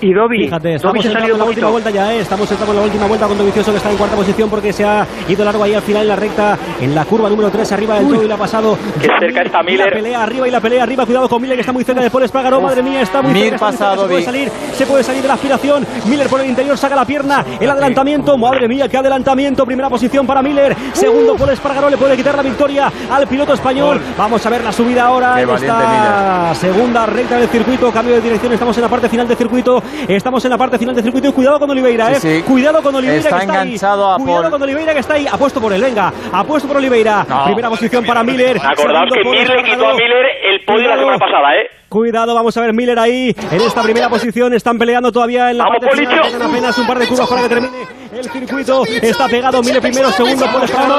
Y 0.00 0.12
Dobby, 0.12 0.44
Fíjate, 0.44 0.74
estamos 0.74 1.04
en 1.06 1.38
la 1.38 1.44
última 1.44 1.68
vuelta 1.68 1.90
ya, 1.90 2.12
¿eh? 2.12 2.20
estamos 2.20 2.50
en 2.52 2.58
la 2.76 2.82
última 2.82 3.06
vuelta 3.06 3.26
con 3.26 3.38
Dovicioso 3.38 3.70
que 3.70 3.78
está 3.78 3.90
en 3.90 3.96
cuarta 3.96 4.14
posición 4.14 4.50
porque 4.50 4.70
se 4.72 4.84
ha 4.84 5.06
ido 5.26 5.42
largo 5.42 5.62
ahí 5.62 5.72
al 5.72 5.80
final 5.80 6.02
en 6.02 6.08
la 6.08 6.16
recta, 6.16 6.58
en 6.80 6.94
la 6.94 7.04
curva 7.06 7.30
número 7.30 7.50
3, 7.50 7.72
arriba 7.72 7.94
del 7.94 8.08
todo 8.08 8.22
y 8.22 8.28
le 8.28 8.34
ha 8.34 8.36
pasado. 8.36 8.76
Que 9.00 9.08
cerca 9.18 9.42
está 9.42 9.62
Miller. 9.62 9.86
La 9.86 9.92
pelea 9.92 10.22
arriba 10.22 10.48
y 10.48 10.50
la 10.50 10.60
pelea 10.60 10.82
arriba, 10.82 11.06
cuidado 11.06 11.28
con 11.30 11.40
Miller 11.40 11.56
que 11.56 11.60
está 11.62 11.72
muy 11.72 11.82
cerca 11.82 12.02
de 12.02 12.10
Paul 12.10 12.24
Espargaró, 12.24 12.60
madre 12.60 12.82
mía, 12.82 13.00
está 13.00 13.22
muy 13.22 13.40
cerca. 13.40 13.58
pasado, 13.58 14.02
se 14.02 14.08
puede 14.08 14.22
salir, 14.22 14.50
se 14.74 14.86
puede 14.86 15.02
salir 15.02 15.22
de 15.22 15.28
la 15.28 15.34
aspiración. 15.34 15.86
Miller 16.04 16.28
por 16.28 16.40
el 16.42 16.48
interior 16.48 16.76
saca 16.76 16.94
la 16.94 17.06
pierna, 17.06 17.42
el 17.58 17.70
adelantamiento, 17.70 18.36
madre 18.36 18.68
mía, 18.68 18.88
qué 18.88 18.98
adelantamiento, 18.98 19.64
primera 19.64 19.88
posición 19.88 20.26
para 20.26 20.42
Miller, 20.42 20.76
segundo 20.92 21.36
Paul 21.36 21.50
Espargaró 21.50 21.88
le 21.88 21.96
puede 21.96 22.16
quitar 22.16 22.36
la 22.36 22.42
victoria 22.42 22.92
al 23.10 23.26
piloto 23.26 23.54
español. 23.54 23.98
Vamos 24.18 24.44
a 24.44 24.50
ver 24.50 24.62
la 24.62 24.72
subida 24.72 25.06
ahora 25.06 25.40
en 25.40 25.48
esta 25.48 26.54
segunda 26.54 27.06
recta 27.06 27.38
del 27.38 27.48
circuito, 27.48 27.90
cambio 27.90 28.16
de 28.16 28.20
dirección, 28.20 28.52
estamos 28.52 28.76
en 28.76 28.82
la 28.82 28.88
parte 28.88 29.08
final 29.08 29.26
del 29.26 29.38
circuito, 29.38 29.82
estamos 30.08 30.44
en 30.44 30.50
la 30.50 30.58
parte 30.58 30.78
final 30.78 30.94
del 30.94 31.04
circuito. 31.04 31.28
Y 31.28 31.32
cuidado 31.32 31.58
con 31.58 31.70
Oliveira, 31.70 32.12
¿eh? 32.12 32.42
Cuidado 32.46 32.82
con 32.82 32.94
Oliveira 32.94 33.18
está 33.18 33.38
que 33.38 33.44
está 33.44 33.62
enganchado 33.62 34.14
ahí. 34.14 34.22
Cuidado 34.22 34.50
con 34.50 34.62
Oliveira 34.62 34.92
que 34.92 35.00
está 35.00 35.14
ahí. 35.14 35.26
Apuesto 35.30 35.60
por 35.60 35.72
él, 35.72 35.82
venga. 35.82 36.12
Apuesto 36.32 36.68
por 36.68 36.76
Oliveira. 36.76 37.26
Primera 37.44 37.68
posición 37.68 38.04
para 38.04 38.22
Miller. 38.22 38.58
Acordaos 38.62 39.10
que 39.12 39.28
Miller 39.28 39.62
quitó 39.64 39.88
a 39.88 39.94
Miller 39.94 40.26
el 40.50 40.64
podio 40.64 40.88
la 40.88 40.96
semana 40.96 41.18
pasada, 41.18 41.54
¿eh? 41.56 41.70
Cuidado, 41.88 42.34
vamos 42.34 42.56
a 42.56 42.60
ver 42.60 42.74
Miller 42.74 42.98
ahí 42.98 43.34
en 43.50 43.60
esta 43.60 43.80
primera 43.82 44.08
posición. 44.08 44.52
Están 44.54 44.76
peleando 44.76 45.12
todavía 45.12 45.50
en 45.50 45.58
la 45.58 45.66
parte 45.66 45.88
final. 45.96 46.42
apenas 46.42 46.76
un 46.78 46.86
par 46.86 46.98
de 46.98 47.06
curvas 47.06 47.28
para 47.28 47.42
que 47.42 47.48
termine 47.48 47.72
el 48.18 48.30
circuito. 48.30 48.84
Está 48.86 49.28
pegado 49.28 49.62
Miller 49.62 49.80
primero, 49.82 50.10
segundo 50.12 50.46
por 50.50 50.64
Esparano. 50.64 50.96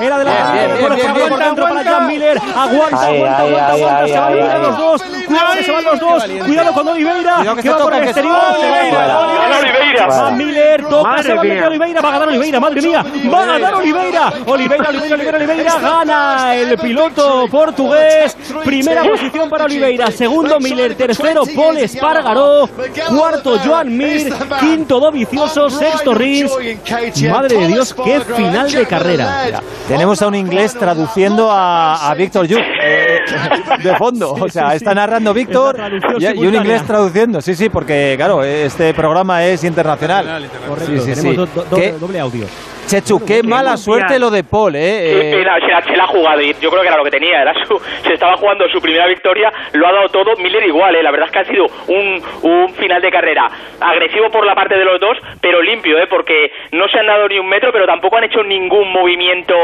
Era 0.00 0.18
de 0.18 0.24
la 0.24 0.76
por 1.28 1.38
dentro 1.38 1.68
para 1.68 1.84
Jan 1.84 2.06
Miller. 2.06 2.38
Aguanta, 2.38 3.06
aguanta, 3.06 3.38
aguanta, 3.38 3.72
aguanta. 3.72 4.06
Se 4.06 4.18
van 4.18 4.50
a 4.50 4.58
los 4.58 4.78
dos. 4.78 5.02
Cuidado 5.26 5.54
que 5.54 5.62
se 5.62 5.72
van 5.72 5.84
los 5.84 6.00
dos. 6.00 6.24
Cuidado 6.46 6.72
con 6.72 6.88
Oliveira. 6.88 7.56
Que 7.62 7.70
va 7.70 7.78
por 7.78 7.94
el 7.94 8.02
exterior. 8.04 8.36
Va 10.10 10.30
Miller, 10.30 10.84
toca, 10.86 11.22
se 11.22 11.34
va 11.34 11.42
a 11.42 11.66
Oliveira. 11.66 12.00
Va 12.00 12.08
a 12.08 12.12
ganar 12.12 12.28
Oliveira, 12.28 12.60
madre 12.60 12.82
mía. 12.82 13.04
Va 13.32 13.42
a 13.42 13.46
ganar 13.46 13.74
Oliveira. 13.74 14.32
Oliveira, 14.46 14.88
Oliveira, 14.88 15.14
Oliveira, 15.14 15.38
Oliveira. 15.38 15.78
Gana 15.80 16.54
el 16.54 16.78
piloto 16.78 17.46
portugués. 17.50 18.36
Primera 18.64 19.02
posición 19.02 19.50
para 19.50 19.64
Oliveira. 19.64 20.10
Segundo 20.10 20.58
Miller. 20.60 20.94
Tercero 20.94 21.42
Paul 21.54 21.78
Espargaró. 21.78 22.68
Cuarto 23.08 23.57
Joan 23.64 23.96
Mir. 23.96 24.32
Quinto 24.60 25.00
Dovicioso. 25.00 25.70
Sexto 25.70 26.14
Rins. 26.14 26.52
Madre 27.30 27.56
de 27.56 27.66
Dios, 27.68 27.94
qué 27.94 28.20
final 28.20 28.70
de 28.70 28.86
carrera. 28.86 29.62
Tenemos 29.86 30.20
a 30.22 30.28
un 30.28 30.34
inglés 30.34 30.74
traduciendo 30.74 31.50
a, 31.50 32.10
a 32.10 32.14
Víctor 32.14 32.46
Yuk 32.46 32.60
eh, 32.82 33.18
de 33.82 33.96
fondo. 33.96 34.32
O 34.32 34.48
sea, 34.48 34.74
está 34.74 34.94
narrando 34.94 35.32
Víctor 35.34 35.78
y, 36.18 36.46
un 36.46 36.54
inglés 36.54 36.84
traduciendo. 36.84 37.40
Sí, 37.40 37.54
sí, 37.54 37.68
porque 37.68 38.14
claro, 38.16 38.42
este 38.42 38.94
programa 38.94 39.44
es 39.44 39.64
internacional. 39.64 40.48
Correcto, 40.66 41.04
sí, 41.04 41.14
sí, 41.14 41.22
tenemos 41.22 41.48
doble 42.00 42.20
audio. 42.20 42.46
Chechu, 42.88 43.20
qué 43.22 43.42
mala 43.42 43.76
suerte 43.76 44.18
lo 44.18 44.30
de 44.30 44.44
Paul, 44.44 44.74
¿eh? 44.74 45.30
se, 45.30 45.44
la, 45.44 46.04
ha 46.04 46.06
jugado 46.06 46.40
y 46.40 46.54
yo 46.54 46.70
creo 46.70 46.80
que 46.80 46.88
era 46.88 46.96
lo 46.96 47.04
que 47.04 47.10
tenía. 47.10 47.42
Era 47.42 47.52
su, 47.66 47.78
se 48.02 48.14
estaba 48.14 48.34
jugando 48.38 48.66
su 48.72 48.80
primera 48.80 49.06
victoria, 49.06 49.52
lo 49.74 49.86
ha 49.86 49.92
dado 49.92 50.08
todo. 50.08 50.36
Miller 50.36 50.64
igual, 50.64 50.96
¿eh? 50.96 51.02
La 51.02 51.10
verdad 51.10 51.26
es 51.26 51.32
que 51.32 51.38
ha 51.38 51.44
sido 51.44 51.66
un, 51.88 52.22
un 52.42 52.72
final 52.74 53.02
de 53.02 53.10
carrera 53.10 53.46
agresivo 53.78 54.30
por 54.30 54.46
la 54.46 54.54
parte 54.54 54.74
de 54.74 54.86
los 54.86 54.98
dos, 54.98 55.18
pero 55.42 55.60
limpio, 55.60 55.98
¿eh? 55.98 56.06
Porque 56.08 56.50
no 56.72 56.88
se 56.88 56.98
han 56.98 57.08
dado 57.08 57.28
ni 57.28 57.38
un 57.38 57.46
metro, 57.46 57.70
pero 57.72 57.84
tampoco 57.84 58.16
han 58.16 58.24
hecho 58.24 58.42
ningún 58.42 58.90
movimiento 58.90 59.54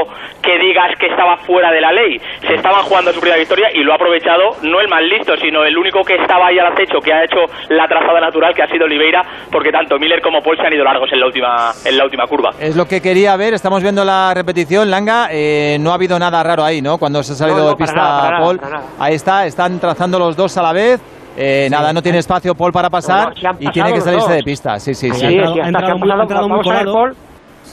que 0.43 0.59
digas 0.59 0.93
que 0.99 1.07
estaba 1.07 1.39
fuera 1.39 1.73
de 1.73 1.81
la 1.81 1.93
ley. 1.93 2.21
Se 2.47 2.55
estaban 2.57 2.83
jugando 2.83 3.11
su 3.15 3.21
primera 3.21 3.39
victoria 3.39 3.71
y 3.73 3.83
lo 3.85 3.93
ha 3.93 3.95
aprovechado, 3.95 4.57
no 4.65 4.81
el 4.81 4.89
más 4.89 5.03
listo, 5.03 5.35
sino 5.39 5.65
el 5.65 5.79
único 5.79 6.03
que 6.03 6.17
estaba 6.17 6.49
ahí 6.49 6.59
al 6.59 6.75
acecho, 6.75 7.01
que 7.01 7.11
ha 7.11 7.25
hecho 7.25 7.41
la 7.71 7.89
trazada 7.89 8.21
natural, 8.21 8.55
que 8.55 8.65
ha 8.65 8.69
sido 8.69 8.85
Oliveira, 8.85 9.23
porque 9.51 9.73
tanto 9.73 9.99
Miller 9.99 10.21
como 10.21 10.43
Paul 10.43 10.59
se 10.59 10.67
han 10.67 10.75
ido 10.75 10.85
largos 10.85 11.11
en 11.11 11.21
la 11.21 11.27
última, 11.27 11.73
en 11.87 11.97
la 11.97 12.05
última 12.05 12.27
curva. 12.27 12.51
Es 12.61 12.77
lo 12.77 12.85
que 12.85 13.01
quería 13.15 13.37
ver, 13.37 13.55
estamos 13.55 13.81
viendo 13.81 14.05
la 14.05 14.35
repetición, 14.35 14.91
Langa, 14.91 15.29
eh, 15.31 15.77
no 15.79 15.93
ha 15.93 15.95
habido 15.95 16.19
nada 16.19 16.43
raro 16.43 16.65
ahí, 16.65 16.83
¿no? 16.83 16.99
Cuando 16.99 17.23
se 17.23 17.35
ha 17.35 17.37
salido 17.37 17.69
de 17.69 17.77
pista 17.77 18.39
Paul, 18.41 18.61
ahí 18.99 19.15
está, 19.15 19.47
están 19.47 19.79
trazando 19.79 20.19
los 20.19 20.35
dos 20.35 20.57
a 20.57 20.63
la 20.63 20.73
vez. 20.73 21.01
Eh, 21.37 21.69
nada, 21.71 21.93
no 21.93 22.03
tiene 22.03 22.19
espacio 22.19 22.57
Paul 22.57 22.73
para 22.73 22.91
pasar 22.91 23.33
y 23.61 23.71
tiene 23.71 23.93
que 23.93 24.01
salirse 24.01 24.33
de 24.33 24.43
pista. 24.43 24.81
Sí, 24.81 24.95
sí, 24.97 25.13
sí. 25.13 25.27
Ha 25.27 25.69
entrado, 25.69 26.49
muy 26.49 26.65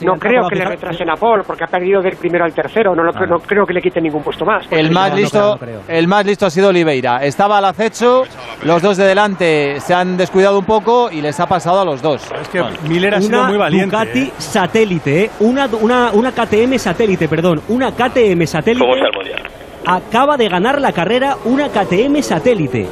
no 0.04 0.14
creo 0.18 0.48
que 0.48 0.56
le 0.56 0.64
retrasen 0.64 1.10
a 1.10 1.14
Paul, 1.16 1.42
porque 1.46 1.64
ha 1.64 1.66
perdido 1.66 2.00
del 2.00 2.16
primero 2.16 2.44
al 2.44 2.52
tercero. 2.52 2.94
No, 2.94 3.02
lo, 3.02 3.12
no 3.12 3.38
creo 3.38 3.64
que 3.64 3.72
le 3.72 3.80
quite 3.80 4.00
ningún 4.00 4.22
puesto 4.22 4.44
más. 4.44 4.66
El 4.70 4.90
más, 4.90 5.14
listo, 5.14 5.58
el 5.88 6.08
más 6.08 6.24
listo 6.24 6.46
ha 6.46 6.50
sido 6.50 6.68
Oliveira. 6.68 7.18
Estaba 7.24 7.58
al 7.58 7.64
acecho, 7.64 8.22
los 8.64 8.82
dos 8.82 8.96
de 8.96 9.04
delante 9.04 9.80
se 9.80 9.94
han 9.94 10.16
descuidado 10.16 10.58
un 10.58 10.64
poco 10.64 11.10
y 11.10 11.20
les 11.20 11.38
ha 11.40 11.46
pasado 11.46 11.80
a 11.80 11.84
los 11.84 12.02
dos. 12.02 12.30
Es 12.40 12.48
que 12.48 12.62
Miller 12.88 13.14
ha 13.14 13.20
sido 13.20 13.44
muy 13.44 13.58
valiente. 13.58 13.96
Ducati 13.96 14.22
¿eh? 14.22 14.32
satélite, 14.38 15.24
¿eh? 15.24 15.30
una, 15.40 15.66
una, 15.80 16.10
una 16.12 16.32
KTM 16.32 16.78
satélite, 16.78 17.28
perdón, 17.28 17.60
una 17.68 17.92
KTM 17.92 18.44
satélite. 18.46 18.84
¿Cómo 18.84 18.94
está 18.94 19.08
el 19.08 19.16
mundial? 19.16 19.42
Acaba 19.86 20.36
de 20.36 20.48
ganar 20.48 20.80
la 20.80 20.92
carrera 20.92 21.36
una 21.44 21.68
KTM 21.68 22.22
satélite. 22.22 22.86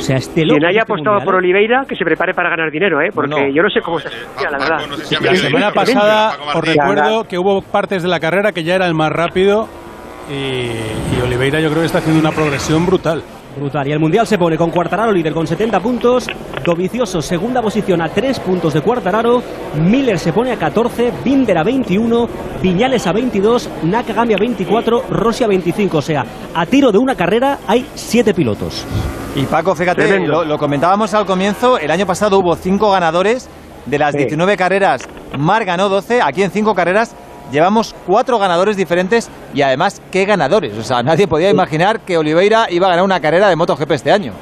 O 0.00 0.02
sea, 0.02 0.16
este 0.16 0.44
loco 0.44 0.56
Quien 0.58 0.64
haya 0.64 0.80
este 0.80 0.92
apostado 0.92 1.16
mundial, 1.16 1.24
por 1.26 1.34
¿eh? 1.34 1.38
Oliveira, 1.38 1.84
que 1.88 1.94
se 1.94 2.04
prepare 2.04 2.32
para 2.34 2.48
ganar 2.50 2.70
dinero, 2.70 3.00
¿eh? 3.00 3.10
Porque 3.14 3.48
No. 3.48 3.54
yo 3.54 3.62
no 3.62 3.68
sé 3.70 3.80
cómo 3.80 3.98
su 4.00 4.08
mundial, 4.08 4.52
la 4.52 4.58
verdad. 4.58 4.76
Paco, 4.78 4.86
no 4.88 4.96
sé 4.96 5.04
si 5.04 5.14
ha 5.14 5.20
La 5.20 5.34
semana 5.36 5.70
pasada 5.72 6.32
os 6.54 6.64
recuerdo 6.64 7.24
que 7.24 7.38
hubo 7.38 7.60
partes 7.62 8.02
de 8.02 8.08
la 8.08 8.18
carrera 8.18 8.52
que 8.52 8.64
ya 8.64 8.74
era 8.74 8.86
el 8.86 8.94
más 8.94 9.10
rápido 9.12 9.68
y, 10.30 10.34
y 11.16 11.20
Oliveira 11.22 11.60
yo 11.60 11.68
creo 11.68 11.80
que 11.82 11.86
está 11.86 11.98
haciendo 11.98 12.20
una 12.20 12.32
progresión 12.32 12.86
brutal. 12.86 13.22
Brutal. 13.56 13.88
Y 13.88 13.92
el 13.92 13.98
Mundial 13.98 14.26
se 14.26 14.38
pone 14.38 14.56
con 14.56 14.70
Cuartararo 14.70 15.12
líder 15.12 15.32
con 15.32 15.46
70 15.46 15.80
puntos, 15.80 16.26
Dovicioso 16.64 17.20
segunda 17.20 17.60
posición 17.62 18.00
a 18.02 18.08
3 18.08 18.40
puntos 18.40 18.74
de 18.74 18.80
Cuartararo, 18.80 19.42
Miller 19.80 20.18
se 20.18 20.32
pone 20.32 20.52
a 20.52 20.56
14, 20.56 21.12
Binder 21.24 21.58
a 21.58 21.62
21, 21.64 22.28
Viñales 22.62 23.06
a 23.06 23.12
22, 23.12 23.68
Nakagami 23.84 24.34
a 24.34 24.36
24, 24.36 25.04
Rossi 25.10 25.44
a 25.44 25.48
25. 25.48 25.98
O 25.98 26.02
sea, 26.02 26.24
a 26.54 26.66
tiro 26.66 26.92
de 26.92 26.98
una 26.98 27.14
carrera 27.14 27.58
hay 27.66 27.86
7 27.94 28.34
pilotos. 28.34 28.86
Y 29.34 29.44
Paco, 29.44 29.74
fíjate, 29.74 30.26
lo, 30.26 30.44
lo 30.44 30.58
comentábamos 30.58 31.14
al 31.14 31.24
comienzo, 31.26 31.78
el 31.78 31.90
año 31.90 32.06
pasado 32.06 32.38
hubo 32.38 32.56
cinco 32.56 32.90
ganadores, 32.90 33.48
de 33.86 33.98
las 33.98 34.12
Sí. 34.12 34.18
19 34.18 34.56
carreras, 34.56 35.08
Mar 35.38 35.64
ganó 35.64 35.88
12, 35.88 36.20
aquí 36.20 36.42
en 36.42 36.50
cinco 36.50 36.74
carreras 36.74 37.14
llevamos 37.50 37.94
cuatro 38.06 38.38
ganadores 38.38 38.76
diferentes 38.76 39.30
y 39.54 39.62
además, 39.62 40.02
¿qué 40.10 40.24
ganadores? 40.24 40.76
O 40.78 40.82
sea, 40.82 41.02
nadie 41.02 41.26
podía 41.26 41.50
imaginar 41.50 42.00
que 42.00 42.16
Oliveira 42.16 42.66
iba 42.70 42.86
a 42.86 42.90
ganar 42.90 43.04
una 43.04 43.20
carrera 43.20 43.48
de 43.48 43.56
MotoGP 43.56 43.90
este 43.92 44.12
año. 44.12 44.32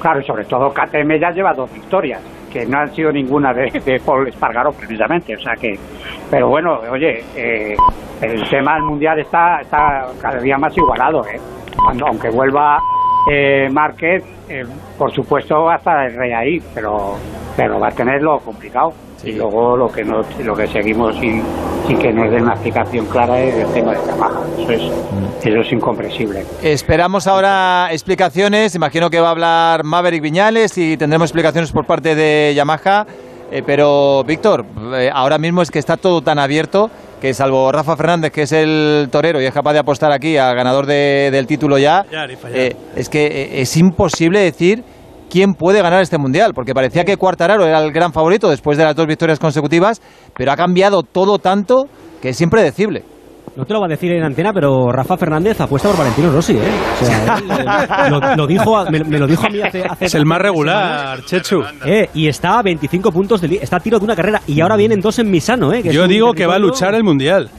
Claro, 0.00 0.20
y 0.20 0.24
sobre 0.24 0.44
todo 0.44 0.70
KTM 0.70 1.18
ya 1.20 1.30
lleva 1.30 1.52
dos 1.54 1.72
victorias, 1.72 2.20
que 2.52 2.64
no 2.66 2.78
han 2.78 2.94
sido 2.94 3.10
ninguna 3.10 3.52
de, 3.52 3.80
de 3.84 4.00
Paul 4.04 4.28
Espargaró 4.28 4.70
precisamente. 4.72 5.34
O 5.34 5.40
sea 5.40 5.54
que, 5.54 5.74
pero 6.30 6.48
bueno, 6.48 6.78
oye, 6.90 7.24
eh, 7.36 7.74
el 8.22 8.48
tema 8.48 8.74
del 8.74 8.84
mundial 8.84 9.18
está, 9.18 9.60
está 9.60 10.06
cada 10.20 10.38
día 10.40 10.56
más 10.56 10.76
igualado, 10.76 11.26
¿eh? 11.26 11.40
Cuando, 11.76 12.06
aunque 12.06 12.30
vuelva 12.30 12.78
eh, 13.30 13.68
Márquez, 13.70 14.24
eh, 14.48 14.64
por 14.96 15.12
supuesto 15.12 15.64
va 15.64 15.74
a 15.74 15.76
estar 15.78 16.06
el 16.06 16.16
rey 16.16 16.32
ahí, 16.32 16.58
pero, 16.74 17.16
pero 17.56 17.78
va 17.80 17.88
a 17.88 17.92
tenerlo 17.92 18.38
complicado. 18.38 18.92
Y 19.24 19.32
luego 19.32 19.76
lo 19.76 19.88
que 19.88 20.04
no, 20.04 20.20
lo 20.44 20.54
que 20.54 20.66
seguimos 20.68 21.16
sin, 21.18 21.42
sin 21.86 21.98
que 21.98 22.12
nos 22.12 22.30
den 22.30 22.42
una 22.44 22.52
explicación 22.54 23.06
clara 23.06 23.40
es 23.40 23.54
el 23.56 23.72
tema 23.72 23.92
de 23.92 23.98
trabajo. 23.98 24.44
Eso 24.58 24.72
es, 24.72 24.82
eso 25.44 25.60
es 25.60 25.72
incomprensible. 25.72 26.44
Esperamos 26.62 27.26
ahora 27.26 27.88
explicaciones, 27.90 28.74
imagino 28.76 29.10
que 29.10 29.20
va 29.20 29.28
a 29.28 29.30
hablar 29.32 29.82
Maverick 29.84 30.22
Viñales 30.22 30.78
y 30.78 30.96
tendremos 30.96 31.30
explicaciones 31.30 31.72
por 31.72 31.84
parte 31.84 32.14
de 32.14 32.52
Yamaha, 32.54 33.06
eh, 33.50 33.62
pero 33.66 34.22
Víctor, 34.24 34.64
eh, 34.94 35.10
ahora 35.12 35.38
mismo 35.38 35.62
es 35.62 35.70
que 35.70 35.78
está 35.80 35.96
todo 35.96 36.20
tan 36.22 36.38
abierto 36.38 36.90
que 37.20 37.34
salvo 37.34 37.72
Rafa 37.72 37.96
Fernández, 37.96 38.30
que 38.30 38.42
es 38.42 38.52
el 38.52 39.08
torero 39.10 39.40
y 39.42 39.46
es 39.46 39.52
capaz 39.52 39.72
de 39.72 39.80
apostar 39.80 40.12
aquí 40.12 40.36
al 40.36 40.54
ganador 40.54 40.86
de- 40.86 41.30
del 41.32 41.46
título 41.48 41.76
ya, 41.78 42.04
Fallar 42.04 42.30
y 42.30 42.36
fallar. 42.36 42.56
eh, 42.58 42.76
es 42.94 43.08
que 43.08 43.26
eh, 43.26 43.60
es 43.62 43.76
imposible 43.76 44.38
decir 44.40 44.84
quién 45.30 45.54
puede 45.54 45.82
ganar 45.82 46.02
este 46.02 46.18
mundial, 46.18 46.52
porque 46.54 46.74
parecía 46.74 47.04
que 47.04 47.16
Cuartararo 47.16 47.64
era 47.66 47.82
el 47.82 47.92
gran 47.92 48.12
favorito 48.12 48.48
después 48.48 48.78
de 48.78 48.84
las 48.84 48.94
dos 48.96 49.06
victorias 49.06 49.38
consecutivas, 49.38 50.00
pero 50.36 50.52
ha 50.52 50.56
cambiado 50.56 51.02
todo 51.02 51.38
tanto 51.38 51.86
que 52.22 52.30
es 52.30 52.40
impredecible. 52.40 53.04
No 53.56 53.64
te 53.64 53.72
lo 53.72 53.80
va 53.80 53.86
a 53.86 53.88
decir 53.88 54.12
en 54.12 54.22
antena, 54.22 54.52
pero 54.52 54.86
Rafa 54.92 55.16
Fernández 55.16 55.60
apuesta 55.60 55.88
por 55.88 55.98
Valentino 55.98 56.30
Rossi, 56.30 56.52
¿eh? 56.52 56.60
O 57.02 57.04
sea, 57.04 57.36
él, 58.06 58.10
lo, 58.12 58.36
lo 58.36 58.46
dijo 58.46 58.76
a- 58.76 58.88
me, 58.88 59.02
me 59.02 59.18
lo 59.18 59.26
dijo 59.26 59.44
a 59.46 59.50
mí 59.50 59.60
hace, 59.60 59.82
hace 59.82 60.04
Es 60.04 60.14
el 60.14 60.26
más 60.26 60.38
regular, 60.40 61.24
Chechu. 61.24 61.62
Eh, 61.84 62.08
y 62.14 62.28
está 62.28 62.58
a 62.60 62.62
25 62.62 63.10
puntos, 63.10 63.40
de 63.40 63.48
li- 63.48 63.58
está 63.60 63.78
a 63.78 63.80
tiro 63.80 63.98
de 63.98 64.04
una 64.04 64.14
carrera. 64.14 64.42
Y 64.46 64.60
ahora 64.60 64.76
vienen 64.76 65.00
dos 65.00 65.18
en 65.18 65.28
Misano, 65.30 65.72
¿eh? 65.72 65.82
que 65.82 65.88
es 65.88 65.94
Yo 65.94 66.06
digo 66.06 66.34
que 66.34 66.46
va 66.46 66.54
a 66.54 66.58
luchar 66.60 66.94
el 66.94 67.02
Mundial. 67.02 67.50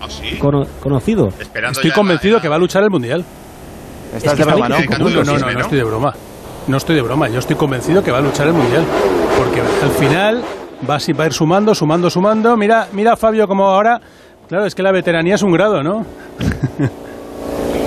¿Ah, 0.00 0.06
sí? 0.08 0.36
cono- 0.38 0.66
conocido. 0.80 1.28
Esperando 1.40 1.72
Estoy 1.72 1.90
ya 1.90 1.96
convencido 1.96 2.36
la- 2.36 2.42
que 2.42 2.48
va 2.48 2.54
a 2.56 2.58
luchar 2.58 2.84
el 2.84 2.90
Mundial. 2.90 3.24
Estás 4.14 4.34
que 4.34 4.44
de 4.44 4.50
broma, 4.50 4.68
¿no? 4.68 4.76
No, 4.78 5.08
no, 5.08 5.24
no, 5.24 5.52
¿no? 5.52 5.60
estoy 5.60 5.78
de 5.78 5.84
broma. 5.84 6.12
No 6.70 6.76
estoy 6.76 6.94
de 6.96 7.02
broma, 7.02 7.28
yo 7.28 7.40
estoy 7.40 7.56
convencido 7.56 8.02
que 8.02 8.12
va 8.12 8.18
a 8.18 8.20
luchar 8.20 8.46
el 8.46 8.52
Mundial. 8.52 8.84
Porque 9.36 9.60
al 9.60 9.90
final 9.90 10.42
va 10.88 10.94
a, 10.94 10.98
va 11.18 11.24
a 11.24 11.26
ir 11.26 11.32
sumando, 11.32 11.74
sumando, 11.74 12.08
sumando. 12.08 12.56
Mira, 12.56 12.86
mira 12.92 13.16
Fabio 13.16 13.48
como 13.48 13.66
ahora... 13.66 14.00
Claro, 14.48 14.66
es 14.66 14.74
que 14.74 14.82
la 14.82 14.90
veteranía 14.90 15.34
es 15.36 15.42
un 15.42 15.52
grado, 15.52 15.82
¿no? 15.82 16.04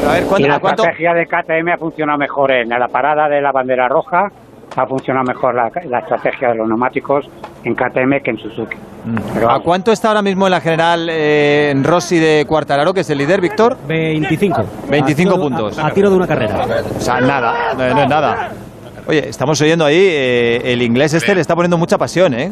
A 0.08 0.14
ver, 0.14 0.24
Y 0.24 0.26
¿cuánto, 0.28 0.48
la 0.48 0.60
cuánto- 0.60 0.84
estrategia 0.84 1.14
de 1.14 1.26
KTM 1.26 1.70
ha 1.74 1.78
funcionado 1.78 2.18
mejor 2.18 2.52
en 2.52 2.70
la 2.70 2.88
parada 2.88 3.28
de 3.28 3.42
la 3.42 3.52
bandera 3.52 3.88
roja, 3.90 4.30
ha 4.76 4.86
funcionado 4.86 5.26
mejor 5.26 5.56
la, 5.56 5.70
la 5.90 6.00
estrategia 6.00 6.50
de 6.50 6.56
los 6.56 6.68
neumáticos 6.68 7.26
en 7.66 7.76
KTM 7.76 8.22
que 8.24 8.32
en 8.32 8.38
Suzuki. 8.38 8.78
Pero 9.34 9.52
¿A 9.52 9.60
cuánto 9.62 9.92
está 9.92 10.08
ahora 10.10 10.22
mismo 10.22 10.48
en 10.48 10.52
la 10.52 10.62
general 10.62 11.10
eh, 11.10 11.70
en 11.72 11.84
Rossi 11.84 12.18
de 12.20 12.46
Cuartararo, 12.48 12.94
que 12.94 13.02
es 13.02 13.10
el 13.10 13.18
líder, 13.18 13.42
Víctor? 13.42 13.76
25. 13.86 14.64
25 14.90 15.04
A 15.04 15.16
tiro 15.16 15.32
de- 15.36 15.42
puntos. 15.50 15.80
A, 15.80 15.88
a 15.88 15.92
tiro 15.92 16.10
de 16.10 16.16
una 16.16 16.28
carrera. 16.28 16.66
O 16.98 17.02
sea, 17.02 17.20
nada, 17.20 17.74
no, 17.78 17.94
no 17.94 18.02
es 18.04 18.08
nada. 18.10 18.52
Oye, 19.08 19.28
estamos 19.30 19.60
oyendo 19.62 19.86
ahí, 19.86 19.98
eh, 20.00 20.62
el 20.74 20.82
inglés 20.82 21.14
este 21.14 21.36
le 21.36 21.42
está 21.42 21.56
poniendo 21.56 21.78
mucha 21.78 21.98
pasión, 21.98 22.34
¿eh? 22.34 22.52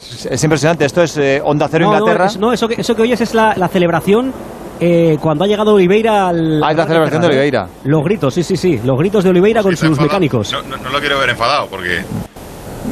Es, 0.00 0.26
es 0.26 0.44
impresionante, 0.44 0.84
esto 0.84 1.02
es 1.02 1.16
eh, 1.16 1.40
Onda 1.44 1.68
Cero 1.70 1.86
No, 1.86 1.92
no, 1.92 1.98
Inglaterra. 1.98 2.26
es- 2.26 2.38
no, 2.38 2.52
eso, 2.52 2.66
que, 2.66 2.80
eso 2.80 2.94
que 2.96 3.02
oyes 3.02 3.20
es 3.20 3.34
la, 3.34 3.54
la 3.56 3.68
celebración 3.68 4.32
eh, 4.80 5.16
cuando 5.20 5.44
ha 5.44 5.46
llegado 5.46 5.74
Oliveira 5.74 6.28
al. 6.28 6.60
Ah, 6.62 6.72
es 6.72 6.76
la 6.76 6.86
celebración 6.86 7.20
de 7.22 7.28
Oliveira. 7.28 7.68
Los 7.84 8.02
gritos, 8.02 8.34
sí, 8.34 8.42
sí, 8.42 8.56
sí. 8.56 8.80
Los 8.84 8.98
gritos 8.98 9.22
de 9.22 9.30
Oliveira 9.30 9.62
con 9.62 9.72
sus 9.76 9.82
enfadado. 9.84 10.06
mecánicos. 10.08 10.52
No, 10.52 10.62
no, 10.62 10.76
no 10.76 10.88
lo 10.90 10.98
quiero 10.98 11.18
ver 11.20 11.30
enfadado 11.30 11.68
porque 11.68 12.02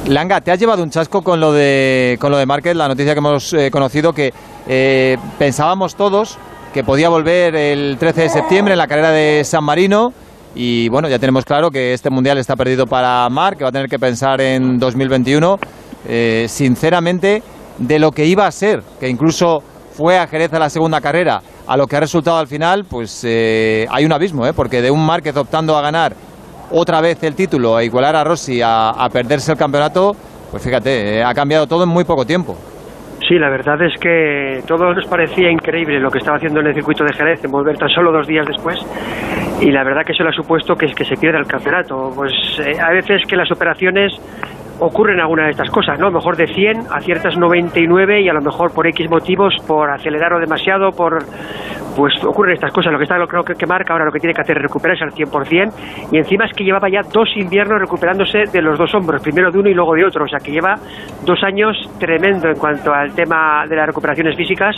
Langa, 0.07 0.41
te 0.41 0.53
has 0.53 0.61
llevado 0.61 0.85
un 0.85 0.91
chasco 0.91 1.23
con 1.23 1.41
lo 1.41 1.53
de 1.53 2.17
con 2.21 2.31
lo 2.31 2.39
de 2.39 2.47
Márquez, 2.47 2.77
la 2.77 2.87
noticia 2.87 3.13
que 3.13 3.19
hemos 3.19 3.53
eh, 3.55 3.71
conocido 3.73 4.13
que 4.13 4.33
eh, 4.69 5.17
pensábamos 5.39 5.97
todos 5.97 6.39
que 6.73 6.85
podía 6.85 7.09
volver 7.09 7.57
el 7.57 7.97
13 7.99 8.21
de 8.23 8.29
septiembre 8.29 8.75
en 8.75 8.79
la 8.79 8.87
carrera 8.87 9.11
de 9.11 9.43
San 9.45 9.65
Marino 9.65 10.13
y 10.55 10.89
bueno, 10.89 11.09
ya 11.09 11.19
tenemos 11.19 11.45
claro 11.45 11.71
que 11.71 11.93
este 11.93 12.11
mundial 12.11 12.39
está 12.39 12.57
perdido 12.57 12.87
para 12.87 13.29
Marc, 13.29 13.59
que 13.59 13.65
va 13.65 13.71
a 13.71 13.73
tener 13.73 13.89
que 13.89 13.99
pensar 13.99 14.41
en 14.41 14.79
2021. 14.79 15.59
Eh, 16.09 16.47
sinceramente, 16.49 17.43
de 17.79 17.99
lo 17.99 18.11
que 18.11 18.27
iba 18.27 18.47
a 18.47 18.51
ser, 18.51 18.83
que 18.99 19.09
incluso 19.09 19.63
fue 19.93 20.19
a 20.19 20.27
Jerez 20.27 20.53
a 20.53 20.59
la 20.59 20.71
segunda 20.71 21.01
carrera, 21.01 21.41
a 21.67 21.77
lo 21.77 21.87
que 21.87 21.97
ha 21.97 22.01
resultado 22.01 22.39
al 22.39 22.47
final, 22.47 22.85
pues 22.89 23.23
eh, 23.25 23.87
hay 23.91 24.05
un 24.05 24.13
abismo, 24.13 24.47
¿eh? 24.47 24.53
porque 24.53 24.83
de 24.83 24.91
un 24.91 25.05
Márquez 25.05 25.37
optando 25.37 25.77
a 25.77 25.83
ganar 25.83 26.15
otra 26.73 27.01
vez 27.01 27.23
el 27.23 27.35
título, 27.35 27.77
a 27.77 27.85
igualar 27.85 28.17
a 28.17 28.25
Rossi, 28.25 28.63
a, 28.63 28.91
a 28.91 29.09
perderse 29.09 29.53
el 29.53 29.59
campeonato, 29.59 30.17
pues 30.51 30.63
fíjate, 30.63 31.19
eh, 31.19 31.25
ha 31.25 31.33
cambiado 31.35 31.67
todo 31.67 31.85
en 31.85 31.89
muy 31.89 32.05
poco 32.05 32.25
tiempo. 32.25 32.57
Sí, 33.29 33.39
la 33.39 33.51
verdad 33.51 33.81
es 33.83 33.99
que 34.01 34.63
todo 34.67 34.93
nos 34.95 35.07
parecía 35.07 35.51
increíble 35.51 36.01
lo 36.01 36.11
que 36.11 36.19
estaba 36.19 36.37
haciendo 36.37 36.61
en 36.61 36.69
el 36.69 36.75
circuito 36.75 37.05
de 37.05 37.13
Jerez, 37.13 37.45
en 37.45 37.51
volver 37.51 37.77
tan 37.77 37.89
solo 37.89 38.11
dos 38.11 38.27
días 38.27 38.47
después. 38.47 38.79
Y 39.61 39.71
la 39.71 39.85
verdad 39.85 40.05
que 40.05 40.13
eso 40.13 40.25
le 40.25 40.31
ha 40.31 40.33
supuesto 40.33 40.75
que, 40.75 40.87
que 40.87 41.05
se 41.05 41.17
pierda 41.17 41.39
el 41.39 41.47
campeonato. 41.47 42.11
Pues 42.15 42.33
eh, 42.59 42.81
a 42.81 42.91
veces 42.91 43.23
que 43.29 43.37
las 43.37 43.51
operaciones 43.53 44.13
ocurren 44.81 45.21
alguna 45.21 45.45
de 45.45 45.51
estas 45.51 45.71
cosas, 45.71 45.99
¿no? 45.99 46.07
A 46.07 46.11
lo 46.11 46.17
mejor 46.17 46.37
de 46.37 46.47
100 46.47 46.87
aciertas 46.91 47.37
99 47.37 48.23
y 48.23 48.29
a 48.29 48.33
lo 48.33 48.41
mejor 48.41 48.73
por 48.73 48.87
X 48.87 49.09
motivos, 49.11 49.55
por 49.67 49.91
acelerarlo 49.91 50.41
demasiado, 50.41 50.91
por 50.91 51.19
pues 51.97 52.15
ocurren 52.25 52.55
estas 52.55 52.73
cosas. 52.73 52.93
Lo 52.93 52.99
que 52.99 53.05
está 53.05 53.19
lo 53.19 53.27
creo 53.27 53.43
que, 53.43 53.55
que 53.55 53.67
marca 53.67 53.93
ahora 53.93 54.05
lo 54.05 54.13
que 54.13 54.21
tiene 54.21 54.35
que 54.35 54.41
hacer 54.41 54.57
es 54.57 54.63
recuperarse 54.63 55.05
al 55.05 55.13
100% 55.13 56.09
y 56.13 56.19
encima 56.19 56.47
es 56.47 56.53
que 56.57 56.65
llevaba 56.65 56.89
ya 56.89 57.03
dos 57.03 57.29
inviernos 57.37 57.81
recuperándose 57.81 58.45
de 58.51 58.63
los 58.63 58.79
dos 58.79 58.95
hombros, 58.95 59.23
primero 59.23 59.51
de 59.51 59.59
uno 59.59 59.69
y 59.69 59.75
luego 59.75 59.95
de 59.95 60.05
otro, 60.05 60.25
o 60.25 60.29
sea 60.29 60.39
que 60.39 60.53
lleva 60.53 60.77
dos 61.25 61.43
años 61.43 61.77
tremendo 61.99 62.49
en 62.49 62.57
cuanto 62.57 62.93
al 62.93 63.13
tema 63.15 63.67
de 63.69 63.77
las 63.77 63.87
recuperaciones 63.87 64.37
físicas 64.37 64.77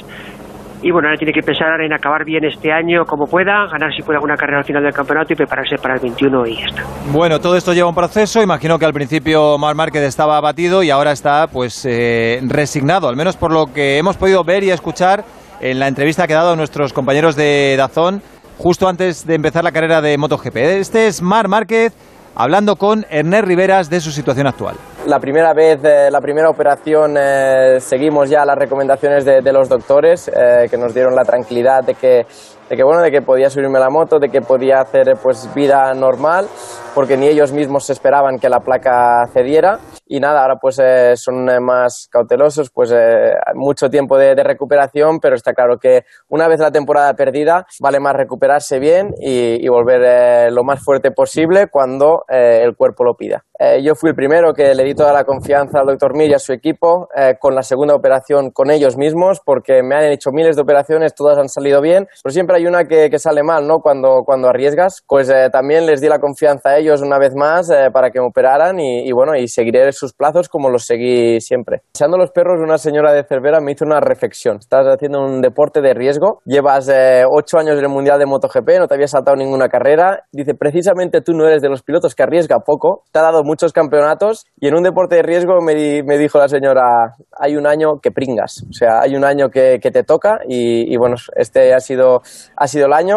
y 0.82 0.90
bueno, 0.90 1.08
ahora 1.08 1.16
tiene 1.16 1.32
que 1.32 1.42
pensar 1.42 1.80
en 1.80 1.92
acabar 1.92 2.24
bien 2.24 2.44
este 2.44 2.72
año 2.72 3.04
como 3.04 3.26
pueda, 3.26 3.66
ganar 3.70 3.92
si 3.94 4.02
puede 4.02 4.16
alguna 4.16 4.36
carrera 4.36 4.58
al 4.58 4.64
final 4.64 4.82
del 4.82 4.92
campeonato 4.92 5.32
y 5.32 5.36
prepararse 5.36 5.76
para 5.76 5.94
el 5.94 6.00
21 6.00 6.46
y 6.46 6.56
ya 6.56 6.66
está. 6.66 6.82
Bueno, 7.12 7.38
todo 7.38 7.56
esto 7.56 7.72
lleva 7.72 7.88
un 7.88 7.94
proceso. 7.94 8.42
Imagino 8.42 8.78
que 8.78 8.84
al 8.84 8.92
principio 8.92 9.56
Marc 9.58 9.76
Márquez 9.76 10.02
estaba 10.02 10.36
abatido 10.36 10.82
y 10.82 10.90
ahora 10.90 11.12
está 11.12 11.46
pues 11.46 11.86
eh, 11.88 12.40
resignado, 12.48 13.08
al 13.08 13.16
menos 13.16 13.36
por 13.36 13.52
lo 13.52 13.66
que 13.66 13.98
hemos 13.98 14.16
podido 14.16 14.42
ver 14.44 14.64
y 14.64 14.70
escuchar 14.70 15.24
en 15.60 15.78
la 15.78 15.86
entrevista 15.86 16.26
que 16.26 16.34
ha 16.34 16.38
dado 16.38 16.52
a 16.52 16.56
nuestros 16.56 16.92
compañeros 16.92 17.36
de 17.36 17.76
Dazón 17.76 18.20
justo 18.58 18.88
antes 18.88 19.26
de 19.26 19.34
empezar 19.34 19.62
la 19.62 19.72
carrera 19.72 20.00
de 20.00 20.18
MotoGP. 20.18 20.56
Este 20.56 21.06
es 21.06 21.22
Marc 21.22 21.48
Márquez 21.48 21.94
hablando 22.34 22.76
con 22.76 23.04
Ernest 23.10 23.44
Riveras 23.44 23.90
de 23.90 24.00
su 24.00 24.10
situación 24.10 24.46
actual. 24.46 24.76
La 25.06 25.18
primera 25.18 25.52
vez, 25.52 25.82
eh, 25.82 26.08
la 26.10 26.20
primera 26.20 26.48
operación, 26.48 27.16
eh, 27.18 27.80
seguimos 27.80 28.30
ya 28.30 28.44
las 28.44 28.56
recomendaciones 28.56 29.24
de, 29.24 29.52
los 29.52 29.68
doctores 29.68 30.28
eh, 30.28 30.68
que 30.70 30.76
nos 30.76 30.94
dieron 30.94 31.14
la 31.14 31.24
tranquilidad 31.24 31.82
de 31.84 31.94
que, 31.94 32.24
de 32.70 32.76
que, 32.76 32.84
bueno, 32.84 33.02
de 33.02 33.10
que 33.10 33.20
podía 33.20 33.50
subirme 33.50 33.80
la 33.80 33.90
moto, 33.90 34.18
de 34.18 34.28
que 34.28 34.40
podía 34.40 34.80
hacer 34.80 35.14
pues, 35.20 35.52
vida 35.54 35.92
normal, 35.94 36.46
porque 36.94 37.16
ni 37.16 37.26
ellos 37.26 37.52
mismos 37.52 37.90
esperaban 37.90 38.38
que 38.38 38.48
la 38.48 38.60
placa 38.60 39.26
cediera. 39.32 39.78
Y 40.14 40.20
nada, 40.20 40.42
ahora 40.42 40.56
pues 40.56 40.78
eh, 40.78 41.16
son 41.16 41.48
eh, 41.48 41.58
más 41.58 42.06
cautelosos, 42.10 42.68
pues 42.70 42.92
eh, 42.94 43.32
mucho 43.54 43.88
tiempo 43.88 44.18
de, 44.18 44.34
recuperación, 44.34 45.20
pero 45.20 45.36
está 45.36 45.54
claro 45.54 45.78
que 45.78 46.04
una 46.28 46.48
vez 46.48 46.60
la 46.60 46.70
temporada 46.70 47.14
perdida 47.14 47.64
vale 47.80 47.98
más 47.98 48.14
recuperarse 48.14 48.78
bien 48.78 49.14
y, 49.18 49.64
y 49.64 49.68
volver 49.68 50.02
eh, 50.04 50.50
lo 50.50 50.64
más 50.64 50.84
fuerte 50.84 51.12
posible 51.12 51.68
cuando 51.68 52.24
eh, 52.28 52.60
el 52.62 52.76
cuerpo 52.76 53.04
lo 53.04 53.14
pida. 53.14 53.42
Eh, 53.64 53.80
yo 53.80 53.94
fui 53.94 54.10
el 54.10 54.16
primero 54.16 54.52
que 54.54 54.74
le 54.74 54.82
di 54.82 54.92
toda 54.92 55.12
la 55.12 55.22
confianza 55.22 55.78
al 55.78 55.86
doctor 55.86 56.16
Mir 56.16 56.30
y 56.30 56.34
a 56.34 56.40
su 56.40 56.52
equipo 56.52 57.06
eh, 57.14 57.36
con 57.38 57.54
la 57.54 57.62
segunda 57.62 57.94
operación 57.94 58.50
con 58.50 58.72
ellos 58.72 58.96
mismos, 58.96 59.38
porque 59.44 59.84
me 59.84 59.94
han 59.94 60.10
hecho 60.10 60.30
miles 60.32 60.56
de 60.56 60.62
operaciones, 60.62 61.14
todas 61.14 61.38
han 61.38 61.48
salido 61.48 61.80
bien, 61.80 62.08
pero 62.24 62.32
siempre 62.32 62.56
hay 62.56 62.66
una 62.66 62.86
que, 62.86 63.08
que 63.08 63.20
sale 63.20 63.44
mal, 63.44 63.68
¿no? 63.68 63.78
Cuando, 63.78 64.22
cuando 64.24 64.48
arriesgas. 64.48 65.04
Pues 65.06 65.30
eh, 65.30 65.48
también 65.52 65.86
les 65.86 66.00
di 66.00 66.08
la 66.08 66.18
confianza 66.18 66.70
a 66.70 66.78
ellos 66.78 67.02
una 67.02 67.20
vez 67.20 67.36
más 67.36 67.70
eh, 67.70 67.90
para 67.92 68.10
que 68.10 68.18
me 68.18 68.26
operaran 68.26 68.80
y, 68.80 69.08
y, 69.08 69.12
bueno, 69.12 69.36
y 69.36 69.46
seguiré 69.46 69.92
sus 69.92 70.12
plazos 70.12 70.48
como 70.48 70.68
los 70.68 70.84
seguí 70.84 71.40
siempre. 71.40 71.82
Echando 71.94 72.18
los 72.18 72.32
perros, 72.32 72.58
una 72.60 72.78
señora 72.78 73.12
de 73.12 73.22
Cervera 73.22 73.60
me 73.60 73.70
hizo 73.70 73.84
una 73.84 74.00
reflexión. 74.00 74.56
Estás 74.56 74.88
haciendo 74.88 75.20
un 75.20 75.40
deporte 75.40 75.80
de 75.80 75.94
riesgo, 75.94 76.40
llevas 76.46 76.88
eh, 76.88 77.22
ocho 77.30 77.58
años 77.58 77.78
en 77.78 77.84
el 77.84 77.90
Mundial 77.90 78.18
de 78.18 78.26
MotoGP, 78.26 78.80
no 78.80 78.88
te 78.88 78.94
había 78.94 79.06
saltado 79.06 79.36
ninguna 79.36 79.68
carrera. 79.68 80.24
Dice, 80.32 80.54
precisamente 80.54 81.20
tú 81.20 81.32
no 81.32 81.46
eres 81.46 81.62
de 81.62 81.68
los 81.68 81.84
pilotos 81.84 82.16
que 82.16 82.24
arriesga 82.24 82.58
poco, 82.58 83.04
te 83.12 83.20
ha 83.20 83.22
dado 83.22 83.44
muchos 83.52 83.74
campeonatos 83.74 84.46
y 84.58 84.68
en 84.68 84.74
un 84.74 84.82
deporte 84.82 85.16
de 85.16 85.22
riesgo 85.22 85.60
me, 85.60 86.02
me 86.04 86.16
dijo 86.16 86.38
la 86.38 86.48
señora, 86.48 87.16
hay 87.38 87.54
un 87.54 87.66
año 87.66 88.00
que 88.02 88.10
pringas, 88.10 88.64
o 88.70 88.72
sea, 88.72 89.00
hay 89.02 89.14
un 89.14 89.26
año 89.26 89.50
que, 89.50 89.78
que 89.78 89.90
te 89.90 90.04
toca 90.04 90.38
y, 90.48 90.90
y, 90.90 90.96
bueno, 90.96 91.16
este 91.36 91.74
ha 91.74 91.80
sido, 91.80 92.22
ha 92.56 92.66
sido 92.66 92.86
el 92.86 92.94
año. 92.94 93.16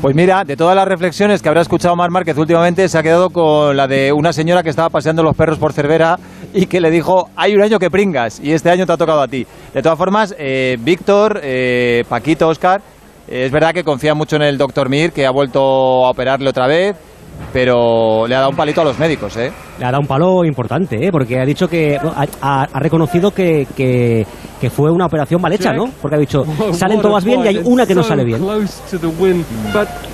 Pues 0.00 0.14
mira, 0.14 0.44
de 0.44 0.56
todas 0.56 0.76
las 0.76 0.86
reflexiones 0.86 1.42
que 1.42 1.48
habrá 1.48 1.62
escuchado 1.62 1.96
Mar 1.96 2.10
Márquez 2.10 2.36
últimamente, 2.38 2.88
se 2.88 2.96
ha 2.96 3.02
quedado 3.02 3.30
con 3.30 3.76
la 3.76 3.88
de 3.88 4.12
una 4.12 4.32
señora 4.32 4.62
que 4.62 4.70
estaba 4.70 4.90
paseando 4.90 5.24
los 5.24 5.34
perros 5.34 5.58
por 5.58 5.72
Cervera 5.72 6.18
y 6.54 6.66
que 6.66 6.80
le 6.80 6.92
dijo, 6.92 7.30
hay 7.34 7.56
un 7.56 7.62
año 7.62 7.80
que 7.80 7.90
pringas 7.90 8.38
y 8.38 8.52
este 8.52 8.70
año 8.70 8.86
te 8.86 8.92
ha 8.92 8.96
tocado 8.96 9.22
a 9.22 9.26
ti. 9.26 9.44
De 9.74 9.82
todas 9.82 9.98
formas, 9.98 10.36
eh, 10.38 10.76
Víctor, 10.78 11.40
eh, 11.42 12.04
Paquito, 12.08 12.46
Oscar, 12.46 12.80
eh, 13.26 13.46
es 13.46 13.50
verdad 13.50 13.72
que 13.72 13.82
confía 13.82 14.14
mucho 14.14 14.36
en 14.36 14.42
el 14.42 14.56
doctor 14.56 14.88
Mir, 14.88 15.10
que 15.12 15.26
ha 15.26 15.32
vuelto 15.32 15.60
a 16.06 16.10
operarle 16.10 16.48
otra 16.48 16.68
vez 16.68 16.94
pero 17.52 18.26
le 18.26 18.34
ha 18.34 18.38
dado 18.38 18.50
un 18.50 18.56
palito 18.56 18.80
a 18.80 18.84
los 18.84 18.98
médicos, 18.98 19.36
¿eh? 19.36 19.50
Le 19.78 19.84
ha 19.84 19.90
dado 19.90 20.00
un 20.00 20.06
palo 20.06 20.44
importante, 20.44 20.96
¿eh? 21.06 21.10
Porque 21.10 21.38
ha 21.38 21.44
dicho 21.44 21.68
que 21.68 21.96
ha, 21.96 22.62
ha 22.62 22.80
reconocido 22.80 23.30
que, 23.30 23.66
que, 23.76 24.26
que, 24.60 24.70
fue 24.70 24.90
una 24.90 25.06
operación 25.06 25.40
mal 25.40 25.52
hecha, 25.52 25.72
¿no? 25.72 25.86
Porque 26.00 26.16
ha 26.16 26.18
dicho, 26.18 26.44
salen 26.72 27.00
todas 27.00 27.24
bien 27.24 27.44
y 27.44 27.48
hay 27.48 27.60
una 27.64 27.86
que 27.86 27.94
no 27.94 28.02
sale 28.02 28.24
bien. 28.24 28.40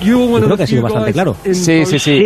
Yo 0.01 0.39
creo 0.41 0.57
que 0.57 0.63
ha 0.63 0.67
sido 0.67 0.83
bastante 0.83 1.13
claro. 1.13 1.35
Sí, 1.43 1.85
sí, 1.85 1.99
sí. 1.99 2.25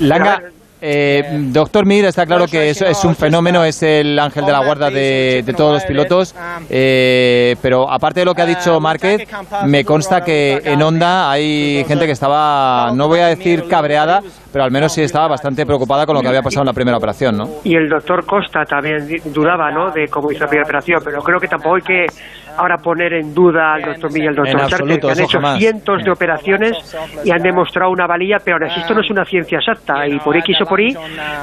Langa, 0.00 0.42
eh, 0.88 1.22
doctor 1.52 1.84
Mir, 1.84 2.04
está 2.04 2.24
claro 2.26 2.46
que 2.46 2.70
es, 2.70 2.80
es, 2.80 3.04
un 3.04 3.16
fenómeno, 3.16 3.64
es 3.64 3.82
el 3.82 4.16
ángel 4.18 4.46
de 4.46 4.52
la 4.52 4.64
guarda 4.64 4.88
de, 4.88 5.42
de 5.44 5.52
todos 5.52 5.74
los 5.74 5.84
pilotos, 5.84 6.32
eh, 6.70 7.56
pero 7.60 7.90
aparte 7.90 8.20
de 8.20 8.26
lo 8.26 8.34
que 8.34 8.42
ha 8.42 8.46
dicho 8.46 8.78
Márquez, 8.78 9.28
me 9.66 9.84
consta 9.84 10.20
que 10.20 10.60
en 10.64 10.80
Honda 10.80 11.28
hay 11.30 11.84
gente 11.88 12.06
que 12.06 12.12
estaba, 12.12 12.92
no 12.94 13.08
voy 13.08 13.18
a 13.18 13.26
decir 13.26 13.66
cabreada, 13.68 14.20
pero 14.52 14.64
al 14.64 14.70
menos 14.70 14.92
sí 14.92 15.02
estaba 15.02 15.26
bastante 15.26 15.66
preocupada 15.66 16.06
con 16.06 16.14
lo 16.14 16.22
que 16.22 16.28
había 16.28 16.42
pasado 16.42 16.62
en 16.62 16.68
la 16.68 16.72
primera 16.72 16.96
operación, 16.96 17.36
¿no? 17.36 17.44
Y 17.64 17.74
el 17.74 17.88
doctor 17.88 18.24
Costa 18.24 18.64
también 18.64 19.08
dudaba, 19.26 19.72
¿no?, 19.72 19.90
de 19.90 20.06
cómo 20.06 20.30
hizo 20.30 20.44
la 20.44 20.48
primera 20.48 20.66
operación, 20.66 21.00
pero 21.04 21.20
creo 21.20 21.40
que 21.40 21.48
tampoco 21.48 21.76
hay 21.76 21.82
que 21.82 22.06
ahora 22.56 22.76
poner 22.78 23.14
en 23.14 23.34
duda 23.34 23.74
al 23.74 23.82
doctor 23.82 24.12
Milla 24.12 24.24
y 24.24 24.28
al 24.28 24.34
doctor 24.34 24.66
Charte, 24.66 24.98
que 25.00 25.10
han 25.10 25.20
hecho 25.20 25.38
jamás. 25.38 25.58
cientos 25.58 26.04
de 26.04 26.10
operaciones 26.10 26.96
y 27.24 27.30
han 27.30 27.42
demostrado 27.42 27.90
una 27.90 28.06
valía, 28.06 28.38
pero 28.44 28.56
ahora 28.56 28.74
esto 28.74 28.94
no 28.94 29.00
es 29.00 29.10
una 29.10 29.24
ciencia 29.24 29.58
exacta 29.58 30.06
y 30.06 30.18
por 30.18 30.36
X 30.36 30.58
o 30.62 30.66
por 30.66 30.80
Y, 30.80 30.94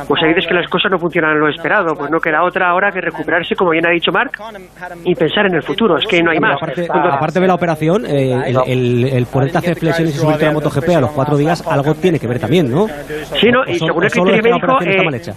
pues 0.07 0.23
hay 0.23 0.29
veces 0.33 0.47
que 0.47 0.53
las 0.53 0.69
cosas 0.69 0.91
no 0.91 0.99
funcionan 0.99 1.39
lo 1.39 1.49
esperado, 1.49 1.95
pues 1.95 2.09
no 2.11 2.19
queda 2.19 2.43
otra 2.43 2.69
ahora 2.69 2.91
que 2.91 3.01
recuperarse, 3.01 3.55
como 3.55 3.71
bien 3.71 3.85
ha 3.85 3.91
dicho 3.91 4.11
Marc, 4.11 4.39
y 5.03 5.15
pensar 5.15 5.45
en 5.45 5.55
el 5.55 5.63
futuro, 5.63 5.97
es 5.97 6.05
que 6.05 6.21
no 6.21 6.31
hay 6.31 6.39
más. 6.39 6.57
Aparte, 6.61 6.87
aparte 6.89 7.39
de 7.39 7.47
la 7.47 7.55
operación, 7.55 8.05
eh, 8.05 8.33
el, 8.47 8.57
el, 8.65 9.05
el 9.13 9.25
ponerte 9.25 9.57
a 9.57 9.59
hacer 9.59 9.75
flexiones 9.75 10.15
y 10.15 10.17
subirte 10.17 10.45
a 10.45 10.47
la 10.49 10.53
MotoGP 10.53 10.89
a 10.97 11.01
los 11.01 11.11
cuatro 11.11 11.37
días, 11.37 11.65
algo 11.67 11.93
tiene 11.95 12.19
que 12.19 12.27
ver 12.27 12.39
también, 12.39 12.69
¿no? 12.69 12.87
Sí, 13.39 13.49
no, 13.51 13.63
y 13.65 13.79
según 13.79 14.03
el 14.03 14.11
criterio 14.11 14.43
médico, 14.43 14.81
eh, 14.81 15.33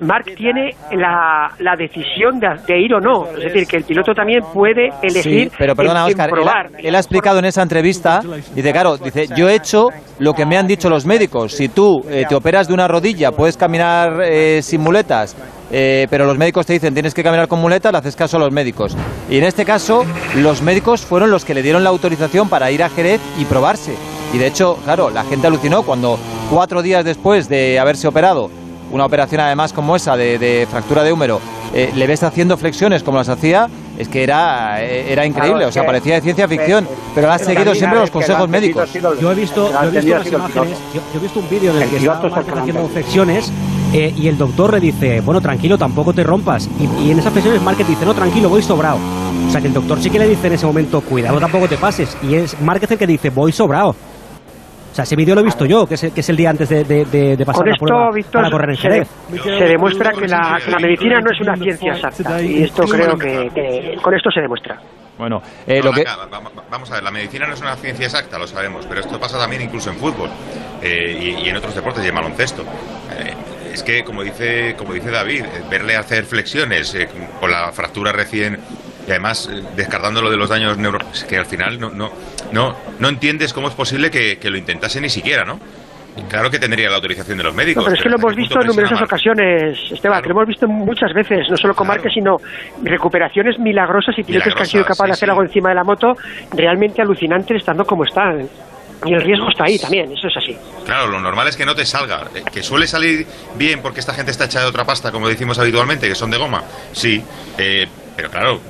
Mark 0.00 0.24
tiene 0.36 0.70
la, 0.92 1.52
la 1.58 1.76
decisión 1.76 2.40
de, 2.40 2.48
de, 2.66 2.80
ir 2.80 2.94
o 2.94 3.00
no. 3.00 3.26
Es 3.36 3.52
decir, 3.52 3.66
que 3.66 3.76
el 3.76 3.84
piloto 3.84 4.14
también 4.14 4.42
puede 4.52 4.88
elegir. 5.02 5.50
Sí, 5.50 5.56
pero 5.58 5.74
perdona, 5.74 6.00
en, 6.00 6.06
Oscar, 6.06 6.30
él 6.30 6.48
ha, 6.48 6.78
él 6.78 6.94
ha, 6.94 6.98
explicado 6.98 7.38
en 7.38 7.44
esa 7.44 7.62
entrevista, 7.62 8.20
dice, 8.54 8.72
claro, 8.72 8.96
dice, 8.96 9.26
yo 9.36 9.48
he 9.48 9.54
hecho 9.54 9.88
lo 10.18 10.32
que 10.32 10.46
me 10.46 10.56
han 10.56 10.66
dicho 10.66 10.88
los 10.88 11.04
médicos. 11.04 11.52
Si 11.52 11.68
tú 11.68 12.02
eh, 12.08 12.24
te 12.28 12.34
operas 12.34 12.68
de 12.68 12.74
una 12.74 12.88
rodilla, 12.88 13.32
puedes 13.32 13.56
caminar 13.56 14.22
eh, 14.22 14.62
sin 14.62 14.80
muletas, 14.80 15.36
eh, 15.70 16.06
pero 16.10 16.24
los 16.24 16.36
médicos 16.38 16.66
te 16.66 16.72
dicen 16.72 16.94
tienes 16.94 17.14
que 17.14 17.22
caminar 17.22 17.46
con 17.46 17.60
muletas, 17.60 17.92
le 17.92 17.98
haces 17.98 18.16
caso 18.16 18.38
a 18.38 18.40
los 18.40 18.52
médicos. 18.52 18.96
Y 19.28 19.38
en 19.38 19.44
este 19.44 19.64
caso, 19.64 20.04
los 20.36 20.62
médicos 20.62 21.02
fueron 21.02 21.30
los 21.30 21.44
que 21.44 21.54
le 21.54 21.62
dieron 21.62 21.84
la 21.84 21.90
autorización 21.90 22.48
para 22.48 22.70
ir 22.70 22.82
a 22.82 22.88
Jerez 22.88 23.20
y 23.38 23.44
probarse. 23.44 23.94
Y 24.32 24.38
de 24.38 24.46
hecho, 24.46 24.76
claro, 24.84 25.10
la 25.10 25.24
gente 25.24 25.46
alucinó 25.46 25.82
cuando 25.82 26.18
cuatro 26.50 26.82
días 26.82 27.04
después 27.04 27.48
de 27.48 27.78
haberse 27.78 28.06
operado, 28.08 28.50
una 28.90 29.04
operación 29.04 29.40
además 29.40 29.72
como 29.72 29.96
esa 29.96 30.16
de, 30.16 30.38
de 30.38 30.66
fractura 30.70 31.02
de 31.02 31.12
húmero, 31.12 31.40
eh, 31.72 31.92
le 31.94 32.06
ves 32.06 32.22
haciendo 32.22 32.56
flexiones 32.56 33.02
como 33.02 33.18
las 33.18 33.28
hacía, 33.28 33.68
es 33.96 34.08
que 34.08 34.22
era, 34.22 34.82
eh, 34.82 35.12
era 35.12 35.24
increíble, 35.26 35.64
o 35.66 35.72
sea, 35.72 35.84
parecía 35.84 36.14
de 36.14 36.20
ciencia 36.22 36.48
ficción, 36.48 36.88
pero 37.14 37.30
ha 37.30 37.38
seguido 37.38 37.74
siempre 37.74 38.00
los 38.00 38.10
consejos 38.10 38.48
médicos. 38.48 38.92
Yo 38.92 38.98
he 38.98 39.00
visto, 39.00 39.20
yo 39.20 39.30
he 39.30 39.34
visto 39.34 39.70
las 39.70 40.26
imágenes, 40.26 40.78
yo, 40.94 41.00
yo 41.12 41.18
he 41.18 41.22
visto 41.22 41.40
un 41.40 41.48
vídeo 41.48 41.70
en 41.76 41.82
el 41.82 41.88
que 41.88 41.96
estaba 41.96 42.60
haciendo 42.60 42.88
flexiones 42.88 43.52
eh, 43.92 44.12
y 44.16 44.28
el 44.28 44.38
doctor 44.38 44.72
le 44.72 44.80
dice, 44.80 45.20
bueno, 45.20 45.40
tranquilo, 45.40 45.76
tampoco 45.76 46.12
te 46.12 46.24
rompas. 46.24 46.68
Y, 46.78 47.06
y 47.06 47.10
en 47.10 47.18
esas 47.18 47.32
flexiones 47.32 47.60
Márquez 47.62 47.86
dice, 47.88 48.04
no, 48.04 48.14
tranquilo, 48.14 48.48
voy 48.48 48.62
sobrado. 48.62 48.98
O 49.46 49.50
sea, 49.50 49.60
que 49.60 49.66
el 49.66 49.74
doctor 49.74 50.00
sí 50.00 50.10
que 50.10 50.18
le 50.18 50.28
dice 50.28 50.46
en 50.46 50.52
ese 50.54 50.66
momento, 50.66 51.00
cuidado, 51.00 51.38
tampoco 51.40 51.68
te 51.68 51.76
pases. 51.76 52.16
Y 52.22 52.34
es 52.34 52.60
Márquez 52.60 52.90
el 52.92 52.98
que 52.98 53.06
dice, 53.06 53.30
voy 53.30 53.52
sobrado. 53.52 53.94
Sea, 55.00 55.04
ese 55.04 55.16
vídeo 55.16 55.34
lo 55.34 55.40
he 55.40 55.44
visto 55.44 55.64
yo, 55.64 55.86
que 55.86 55.94
es, 55.94 56.12
que 56.12 56.20
es 56.20 56.28
el 56.28 56.36
día 56.36 56.50
antes 56.50 56.68
de, 56.68 56.84
de, 56.84 57.04
de, 57.06 57.36
de 57.36 57.46
pasar 57.46 57.62
Con 57.64 57.72
esto, 57.72 57.86
la 57.86 57.94
prueba 57.94 58.10
Víctor, 58.12 58.42
para 58.42 58.50
correr 58.50 58.70
en 58.70 58.76
se, 58.76 58.82
Jerez. 58.82 59.08
se, 59.42 59.64
demuestra 59.64 60.12
que 60.12 60.28
la, 60.28 60.60
que 60.62 60.70
la, 60.70 60.78
medicina 60.78 61.20
no 61.20 61.30
es 61.30 61.40
una 61.40 61.56
ciencia 61.56 61.92
exacta. 61.94 62.42
Y 62.42 62.64
esto 62.64 62.82
creo 62.84 63.16
que, 63.16 63.48
que 63.54 63.96
con 64.02 64.14
esto 64.14 64.30
se 64.30 64.40
demuestra. 64.40 64.78
Bueno, 65.16 65.40
eh, 65.66 65.82
lo 65.82 65.92
que... 65.92 66.04
vamos 66.70 66.90
a 66.90 66.94
ver, 66.94 67.02
la 67.02 67.10
medicina 67.10 67.46
no 67.46 67.54
es 67.54 67.60
una 67.60 67.76
ciencia 67.76 68.06
exacta, 68.06 68.38
lo 68.38 68.46
sabemos, 68.46 68.86
pero 68.86 69.00
esto 69.00 69.18
pasa 69.18 69.38
también 69.38 69.62
incluso 69.62 69.90
en 69.90 69.96
fútbol 69.96 70.30
eh, 70.82 71.36
y, 71.38 71.44
y, 71.44 71.48
en 71.48 71.56
otros 71.56 71.74
deportes 71.74 72.04
y 72.04 72.08
en 72.08 72.14
baloncesto. 72.14 72.62
Eh, 72.62 73.34
es 73.72 73.82
que, 73.82 74.02
como 74.02 74.22
dice, 74.22 74.74
como 74.76 74.92
dice 74.92 75.10
David, 75.10 75.44
verle 75.70 75.96
hacer 75.96 76.24
flexiones 76.24 76.96
con 77.38 77.50
la 77.50 77.70
fractura 77.72 78.12
recién 78.12 78.58
y 79.06 79.10
además 79.10 79.48
descartando 79.76 80.20
lo 80.22 80.30
de 80.30 80.36
los 80.36 80.48
daños 80.48 80.76
neuro 80.78 80.98
que 81.28 81.36
al 81.36 81.46
final 81.46 81.80
no 81.80 81.90
no 81.90 82.10
no 82.52 82.76
no 82.98 83.08
entiendes 83.08 83.52
cómo 83.52 83.68
es 83.68 83.74
posible 83.74 84.10
que, 84.10 84.38
que 84.38 84.50
lo 84.50 84.56
intentase 84.56 85.00
ni 85.00 85.08
siquiera 85.08 85.44
no 85.44 85.58
Claro 86.28 86.50
que 86.50 86.58
tendría 86.58 86.88
la 86.90 86.96
autorización 86.96 87.38
de 87.38 87.44
los 87.44 87.54
médicos. 87.54 87.82
No, 87.82 87.84
pero 87.84 87.96
es 87.96 88.02
que 88.02 88.08
lo 88.08 88.16
hemos 88.16 88.34
visto 88.34 88.60
en 88.60 88.66
numerosas 88.66 89.02
ocasiones, 89.02 89.78
Esteban, 89.90 90.00
claro. 90.00 90.22
que 90.22 90.28
lo 90.28 90.34
hemos 90.34 90.48
visto 90.48 90.68
muchas 90.68 91.12
veces, 91.12 91.48
no 91.48 91.56
solo 91.56 91.74
con 91.74 91.86
claro. 91.86 91.98
Márquez, 91.98 92.14
sino 92.14 92.36
recuperaciones 92.82 93.58
milagrosas 93.58 94.18
y 94.18 94.24
pilotos 94.24 94.54
que 94.54 94.60
han 94.60 94.66
sido 94.66 94.84
capaces 94.84 95.04
sí, 95.04 95.06
de 95.06 95.12
hacer 95.12 95.26
sí. 95.28 95.30
algo 95.30 95.42
encima 95.42 95.68
de 95.70 95.74
la 95.74 95.84
moto 95.84 96.16
realmente 96.52 97.00
alucinantes 97.00 97.58
estando 97.58 97.84
como 97.84 98.04
están. 98.04 98.48
Y 99.06 99.14
el 99.14 99.22
riesgo 99.22 99.48
está 99.48 99.64
ahí 99.64 99.78
también, 99.78 100.12
eso 100.12 100.28
es 100.28 100.36
así. 100.36 100.54
Claro, 100.84 101.06
lo 101.06 101.20
normal 101.20 101.48
es 101.48 101.56
que 101.56 101.64
no 101.64 101.74
te 101.74 101.86
salga. 101.86 102.28
Que 102.52 102.62
suele 102.62 102.86
salir 102.86 103.26
bien 103.56 103.80
porque 103.80 104.00
esta 104.00 104.12
gente 104.12 104.30
está 104.30 104.44
hecha 104.44 104.60
de 104.60 104.66
otra 104.66 104.84
pasta, 104.84 105.10
como 105.10 105.26
decimos 105.26 105.58
habitualmente, 105.58 106.06
que 106.06 106.14
son 106.14 106.30
de 106.30 106.36
goma. 106.36 106.62
Sí, 106.92 107.22
eh, 107.56 107.86
pero 108.14 108.30
claro, 108.30 108.60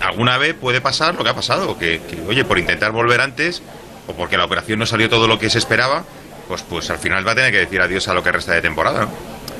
alguna 0.00 0.38
vez 0.38 0.54
puede 0.54 0.80
pasar 0.80 1.14
lo 1.14 1.24
que 1.24 1.30
ha 1.30 1.34
pasado, 1.34 1.78
que, 1.78 2.00
que, 2.08 2.20
oye, 2.28 2.44
por 2.44 2.58
intentar 2.58 2.92
volver 2.92 3.20
antes, 3.20 3.62
o 4.06 4.12
porque 4.12 4.36
la 4.36 4.44
operación 4.44 4.78
no 4.78 4.86
salió 4.86 5.08
todo 5.08 5.28
lo 5.28 5.38
que 5.38 5.50
se 5.50 5.58
esperaba, 5.58 6.04
pues, 6.48 6.62
pues 6.62 6.90
al 6.90 6.98
final 6.98 7.26
va 7.26 7.32
a 7.32 7.34
tener 7.34 7.52
que 7.52 7.58
decir 7.58 7.80
adiós 7.80 8.08
a 8.08 8.14
lo 8.14 8.22
que 8.22 8.32
resta 8.32 8.54
de 8.54 8.62
temporada, 8.62 9.02
¿no? 9.02 9.08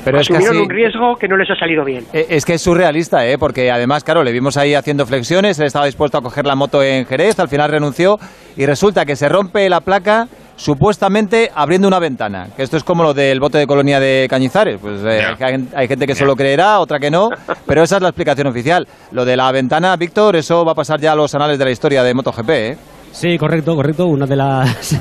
Pero 0.05 0.21
es 0.21 0.29
casi... 0.29 0.57
un 0.57 0.71
riesgo 0.71 1.17
que 1.17 1.29
no 1.29 1.37
les 1.37 1.51
ha 1.51 1.57
salido 1.57 1.85
bien. 1.85 2.07
Es 2.13 2.45
que 2.45 2.55
es 2.55 2.63
surrealista, 2.63 3.27
¿eh? 3.27 3.37
porque 3.37 3.71
además, 3.71 4.05
claro, 4.05 4.23
le 4.23 4.33
vimos 4.33 4.57
ahí 4.57 4.75
haciendo 4.75 5.05
flexiones, 5.05 5.59
él 5.59 5.67
estaba 5.67 5.87
dispuesto 5.87 6.17
a 6.17 6.23
coger 6.23 6.47
la 6.47 6.55
moto 6.55 6.83
en 6.83 7.05
Jerez, 7.05 7.39
al 7.39 7.49
final 7.49 7.71
renunció 7.71 8.19
y 8.57 8.65
resulta 8.65 9.05
que 9.05 9.17
se 9.17 9.29
rompe 9.29 9.69
la 9.69 9.81
placa 9.81 10.29
supuestamente 10.59 11.51
abriendo 11.55 11.89
una 11.89 11.99
ventana. 11.99 12.49
Que 12.55 12.65
esto 12.65 12.77
es 12.77 12.85
como 12.85 13.03
lo 13.03 13.15
del 13.15 13.41
bote 13.41 13.59
de 13.59 13.67
colonia 13.67 13.99
de 13.99 14.27
Cañizares. 14.29 14.79
Pues 14.81 15.01
eh, 15.05 15.35
yeah. 15.39 15.47
hay, 15.47 15.69
hay, 15.75 15.89
gente 15.89 16.07
que 16.07 16.13
yeah. 16.13 16.19
solo 16.19 16.37
creerá, 16.37 16.81
otra 16.81 16.99
que 16.99 17.11
no, 17.11 17.31
pero 17.65 17.83
esa 17.83 17.97
es 17.97 18.03
la 18.03 18.09
explicación 18.09 18.49
oficial. 18.49 18.87
Lo 19.13 19.25
de 19.25 19.37
la 19.37 19.51
ventana, 19.53 19.97
Víctor, 19.97 20.37
eso 20.37 20.65
va 20.65 20.73
a 20.73 20.75
pasar 20.75 21.01
ya 21.01 21.13
a 21.13 21.17
los 21.17 21.35
anales 21.35 21.59
de 21.59 21.65
la 21.65 21.71
historia 21.71 22.03
de 22.03 22.13
MotoGP, 22.13 22.51
¿eh? 22.51 22.79
Sí, 23.11 23.37
correcto, 23.39 23.75
correcto. 23.75 24.07
Una 24.07 24.27
de 24.27 24.37
las 24.37 24.99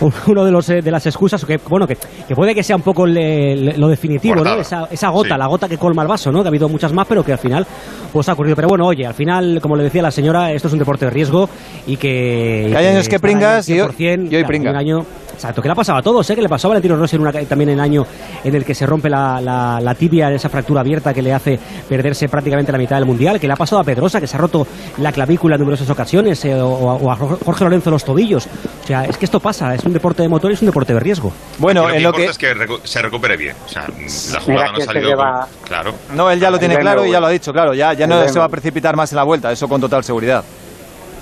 uno 0.26 0.44
de 0.44 0.50
los 0.50 0.68
eh, 0.70 0.82
de 0.82 0.90
las 0.90 1.06
excusas 1.06 1.44
que 1.44 1.58
bueno 1.68 1.86
que, 1.86 1.96
que 2.26 2.34
puede 2.34 2.54
que 2.54 2.62
sea 2.62 2.76
un 2.76 2.82
poco 2.82 3.06
le, 3.06 3.56
le, 3.56 3.76
lo 3.76 3.88
definitivo. 3.88 4.36
¿no? 4.36 4.54
Esa, 4.54 4.88
esa 4.90 5.08
gota, 5.10 5.34
sí. 5.34 5.38
la 5.38 5.46
gota 5.46 5.68
que 5.68 5.78
colma 5.78 6.02
el 6.02 6.08
vaso, 6.08 6.32
¿no? 6.32 6.42
Que 6.42 6.48
ha 6.48 6.50
habido 6.50 6.68
muchas 6.68 6.92
más, 6.92 7.06
pero 7.06 7.22
que 7.22 7.32
al 7.32 7.38
final 7.38 7.66
pues 8.12 8.28
ha 8.28 8.32
ocurrido. 8.32 8.56
Pero 8.56 8.68
bueno, 8.68 8.86
oye, 8.86 9.06
al 9.06 9.14
final, 9.14 9.60
como 9.60 9.76
le 9.76 9.84
decía 9.84 10.02
la 10.02 10.10
señora, 10.10 10.52
esto 10.52 10.68
es 10.68 10.72
un 10.72 10.78
deporte 10.78 11.04
de 11.04 11.10
riesgo 11.10 11.48
y 11.86 11.96
que, 11.96 12.68
que 12.70 12.76
hay 12.76 12.86
años 12.86 13.08
que 13.08 13.18
pringas 13.20 13.68
y 13.68 13.80
hoy, 13.80 13.90
y 13.98 14.06
hoy 14.06 14.28
claro, 14.28 14.46
pringa. 14.46 14.70
Un 14.70 14.76
año 14.76 14.98
Exacto, 15.40 15.62
que 15.62 15.68
le 15.68 15.72
ha 15.72 15.74
pasado 15.74 15.98
a 15.98 16.02
todos, 16.02 16.28
¿eh? 16.28 16.34
que 16.34 16.42
le 16.42 16.50
pasó 16.50 16.68
a 16.68 16.72
Valentino 16.72 16.96
Rossi 16.96 17.16
en 17.16 17.22
una, 17.22 17.32
también 17.32 17.70
en 17.70 17.78
el 17.78 17.80
año 17.80 18.04
en 18.44 18.54
el 18.54 18.62
que 18.62 18.74
se 18.74 18.84
rompe 18.84 19.08
la, 19.08 19.40
la, 19.40 19.80
la 19.80 19.94
tibia, 19.94 20.30
esa 20.30 20.50
fractura 20.50 20.82
abierta 20.82 21.14
que 21.14 21.22
le 21.22 21.32
hace 21.32 21.58
perderse 21.88 22.28
prácticamente 22.28 22.70
la 22.70 22.76
mitad 22.76 22.96
del 22.96 23.06
Mundial, 23.06 23.40
que 23.40 23.46
le 23.46 23.54
ha 23.54 23.56
pasado 23.56 23.80
a 23.80 23.84
Pedrosa, 23.84 24.20
que 24.20 24.26
se 24.26 24.36
ha 24.36 24.38
roto 24.38 24.66
la 24.98 25.10
clavícula 25.12 25.54
en 25.54 25.60
numerosas 25.62 25.88
ocasiones, 25.88 26.44
eh, 26.44 26.60
o, 26.60 26.68
o, 26.68 27.10
a 27.10 27.16
Jorge 27.16 27.64
Lorenzo 27.64 27.90
los 27.90 28.04
tobillos. 28.04 28.46
O 28.84 28.86
sea, 28.86 29.06
es 29.06 29.16
que 29.16 29.24
esto 29.24 29.40
pasa, 29.40 29.74
es 29.74 29.82
un 29.84 29.94
deporte 29.94 30.22
de 30.22 30.28
motor 30.28 30.50
y 30.50 30.54
es 30.54 30.60
un 30.60 30.66
deporte 30.66 30.92
de 30.92 31.00
riesgo. 31.00 31.32
Bueno, 31.58 31.84
lo 31.84 31.88
que 31.88 31.96
en 31.96 32.02
lo 32.02 32.12
que 32.12 32.24
es 32.26 32.36
que 32.36 32.52
recu 32.52 32.78
se 32.84 33.00
recupere 33.00 33.38
bien. 33.38 33.56
O 33.64 33.68
sea, 33.68 33.86
la 33.88 34.40
jugada 34.40 34.72
no 34.72 34.76
ha 34.76 34.80
salido 34.84 35.08
lleva... 35.08 35.40
con... 35.40 35.66
Claro. 35.66 35.94
No, 36.14 36.30
él 36.30 36.38
ya 36.38 36.50
lo 36.50 36.58
tiene 36.58 36.76
claro 36.76 37.06
y 37.06 37.12
ya 37.12 37.18
lo 37.18 37.28
ha 37.28 37.30
dicho, 37.30 37.50
claro, 37.50 37.72
ya, 37.72 37.94
ya 37.94 38.06
no 38.06 38.28
se 38.28 38.38
va 38.38 38.44
a 38.44 38.50
precipitar 38.50 38.94
más 38.94 39.10
en 39.10 39.16
la 39.16 39.24
vuelta, 39.24 39.50
eso 39.50 39.66
con 39.66 39.80
total 39.80 40.04
seguridad. 40.04 40.44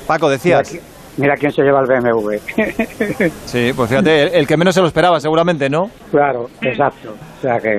Paco, 0.08 0.28
decías. 0.28 0.74
Mira 1.18 1.34
quién 1.34 1.50
se 1.50 1.62
lleva 1.62 1.80
el 1.80 1.86
BMW. 1.86 2.36
sí, 3.44 3.72
pues 3.74 3.90
fíjate, 3.90 4.38
el, 4.38 4.46
que 4.46 4.56
menos 4.56 4.74
se 4.74 4.80
lo 4.80 4.86
esperaba, 4.86 5.18
seguramente, 5.18 5.68
¿no? 5.68 5.86
Claro, 6.12 6.46
exacto. 6.62 7.14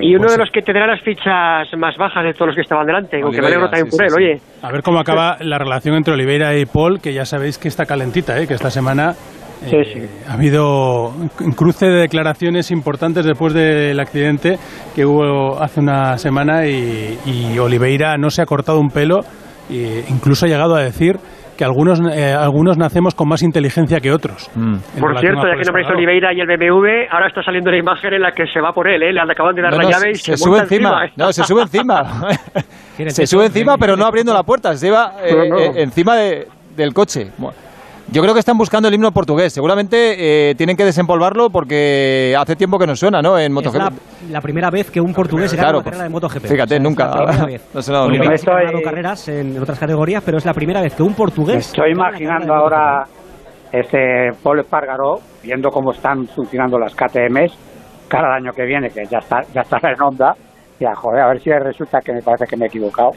y 0.01 0.13
uno 0.13 0.23
pues 0.23 0.33
de 0.33 0.37
los 0.39 0.51
que 0.51 0.61
tendrá 0.61 0.85
las 0.85 1.01
fichas 1.01 1.67
más 1.77 1.95
bajas 1.97 2.25
de 2.25 2.33
todos 2.33 2.47
los 2.47 2.55
que 2.55 2.61
estaban 2.61 2.85
delante, 2.85 3.21
aunque 3.21 3.41
me 3.41 3.47
alegro 3.47 3.69
también 3.69 3.87
por 3.89 4.03
él, 4.03 4.13
oye. 4.15 4.41
A 4.61 4.71
ver 4.71 4.83
cómo 4.83 4.99
acaba 4.99 5.37
la 5.41 5.57
relación 5.57 5.95
entre 5.95 6.13
Oliveira 6.13 6.57
y 6.57 6.65
Paul, 6.65 6.99
que 6.99 7.13
ya 7.13 7.23
sabéis 7.23 7.57
que 7.57 7.69
está 7.69 7.85
calentita, 7.85 8.37
¿eh? 8.37 8.45
que 8.45 8.55
esta 8.55 8.69
semana 8.69 9.13
eh, 9.65 10.09
ha 10.27 10.33
habido 10.33 11.09
un 11.09 11.51
cruce 11.55 11.85
de 11.85 12.01
declaraciones 12.01 12.71
importantes 12.71 13.25
después 13.25 13.53
del 13.53 13.99
accidente 14.01 14.57
que 14.95 15.05
hubo 15.05 15.61
hace 15.61 15.79
una 15.79 16.17
semana 16.17 16.65
y, 16.67 17.17
y 17.25 17.57
Oliveira 17.57 18.17
no 18.17 18.29
se 18.29 18.41
ha 18.41 18.45
cortado 18.45 18.79
un 18.79 18.89
pelo 18.89 19.19
e 19.69 20.03
incluso 20.09 20.45
ha 20.45 20.49
llegado 20.49 20.75
a 20.75 20.81
decir 20.81 21.17
que 21.59 21.65
algunos, 21.65 21.99
eh, 22.15 22.31
algunos 22.31 22.77
nacemos 22.77 23.13
con 23.13 23.27
más 23.27 23.43
inteligencia 23.43 23.99
que 23.99 24.13
otros. 24.13 24.49
Mm. 24.55 24.77
Por 24.97 25.19
cierto, 25.19 25.41
ya 25.45 25.57
que 25.57 25.65
nombréis 25.65 25.89
Oliveira 25.89 26.31
y 26.33 26.39
el 26.39 26.47
BMW, 26.47 27.11
ahora 27.11 27.27
está 27.27 27.43
saliendo 27.43 27.69
la 27.69 27.77
imagen 27.77 28.13
en 28.13 28.21
la 28.21 28.31
que 28.31 28.47
se 28.47 28.61
va 28.61 28.71
por 28.71 28.87
él, 28.87 29.03
¿eh? 29.03 29.11
le 29.11 29.19
acaban 29.19 29.53
de 29.53 29.63
dar 29.63 29.73
la 29.73 29.83
llave 29.83 30.11
y 30.11 30.15
se, 30.15 30.31
se 30.31 30.37
sube 30.37 30.59
encima. 30.59 31.07
No, 31.17 31.33
se 31.33 31.43
sube 31.43 31.63
encima. 31.63 32.29
se 33.09 33.27
sube 33.27 33.47
encima, 33.47 33.77
pero 33.77 33.97
no 33.97 34.05
abriendo 34.05 34.33
la 34.33 34.43
puerta, 34.43 34.73
se 34.77 34.85
lleva 34.85 35.15
eh, 35.21 35.33
eh, 35.35 35.71
encima 35.83 36.15
de, 36.15 36.47
del 36.77 36.93
coche. 36.93 37.27
Yo 38.11 38.23
creo 38.23 38.33
que 38.33 38.39
están 38.39 38.57
buscando 38.57 38.87
el 38.87 38.95
himno 38.95 39.11
portugués. 39.11 39.53
Seguramente 39.53 40.49
eh, 40.49 40.55
tienen 40.55 40.75
que 40.75 40.83
desempolvarlo 40.83 41.49
porque 41.51 42.35
hace 42.35 42.55
tiempo 42.55 42.79
que 42.79 42.87
no 42.87 42.95
suena, 42.95 43.21
¿no? 43.21 43.37
En 43.37 43.53
MotoGP. 43.53 43.75
Es 43.75 44.29
la, 44.31 44.41
primera 44.41 44.71
vez 44.71 44.89
que 44.89 44.99
un 44.99 45.13
portugués 45.13 45.53
gana 45.53 45.77
una 45.77 45.83
carrera 45.83 46.03
de 46.05 46.09
MotoGP. 46.09 46.45
Fíjate, 46.45 46.79
nunca. 46.79 47.11
no 47.73 47.81
se 47.81 47.93
ha 47.93 48.07
ganado 48.07 48.81
carreras 48.83 49.27
en 49.27 49.61
otras 49.61 49.77
categorías, 49.77 50.23
pero 50.25 50.39
es 50.39 50.45
la 50.45 50.53
primera 50.53 50.81
vez 50.81 50.95
que 50.95 51.03
un 51.03 51.13
portugués. 51.13 51.67
estoy 51.67 51.91
imaginando 51.91 52.55
ahora 52.55 53.03
este 53.71 54.31
Paul 54.41 54.59
Espargaró, 54.61 55.19
viendo 55.43 55.69
cómo 55.69 55.91
están 55.91 56.25
funcionando 56.25 56.79
las 56.79 56.95
KTMs, 56.95 57.55
cada 58.07 58.33
año 58.37 58.51
que 58.53 58.65
viene, 58.65 58.89
que 58.89 59.05
ya 59.05 59.19
está, 59.19 59.41
ya 59.53 59.61
está 59.61 59.77
en 59.87 60.01
onda, 60.01 60.33
ya, 60.79 60.95
joder, 60.95 61.21
a 61.21 61.27
ver 61.27 61.41
si 61.41 61.51
resulta 61.51 61.99
que 62.01 62.13
me 62.13 62.21
parece 62.23 62.45
que 62.47 62.57
me 62.57 62.65
he 62.65 62.67
equivocado. 62.69 63.11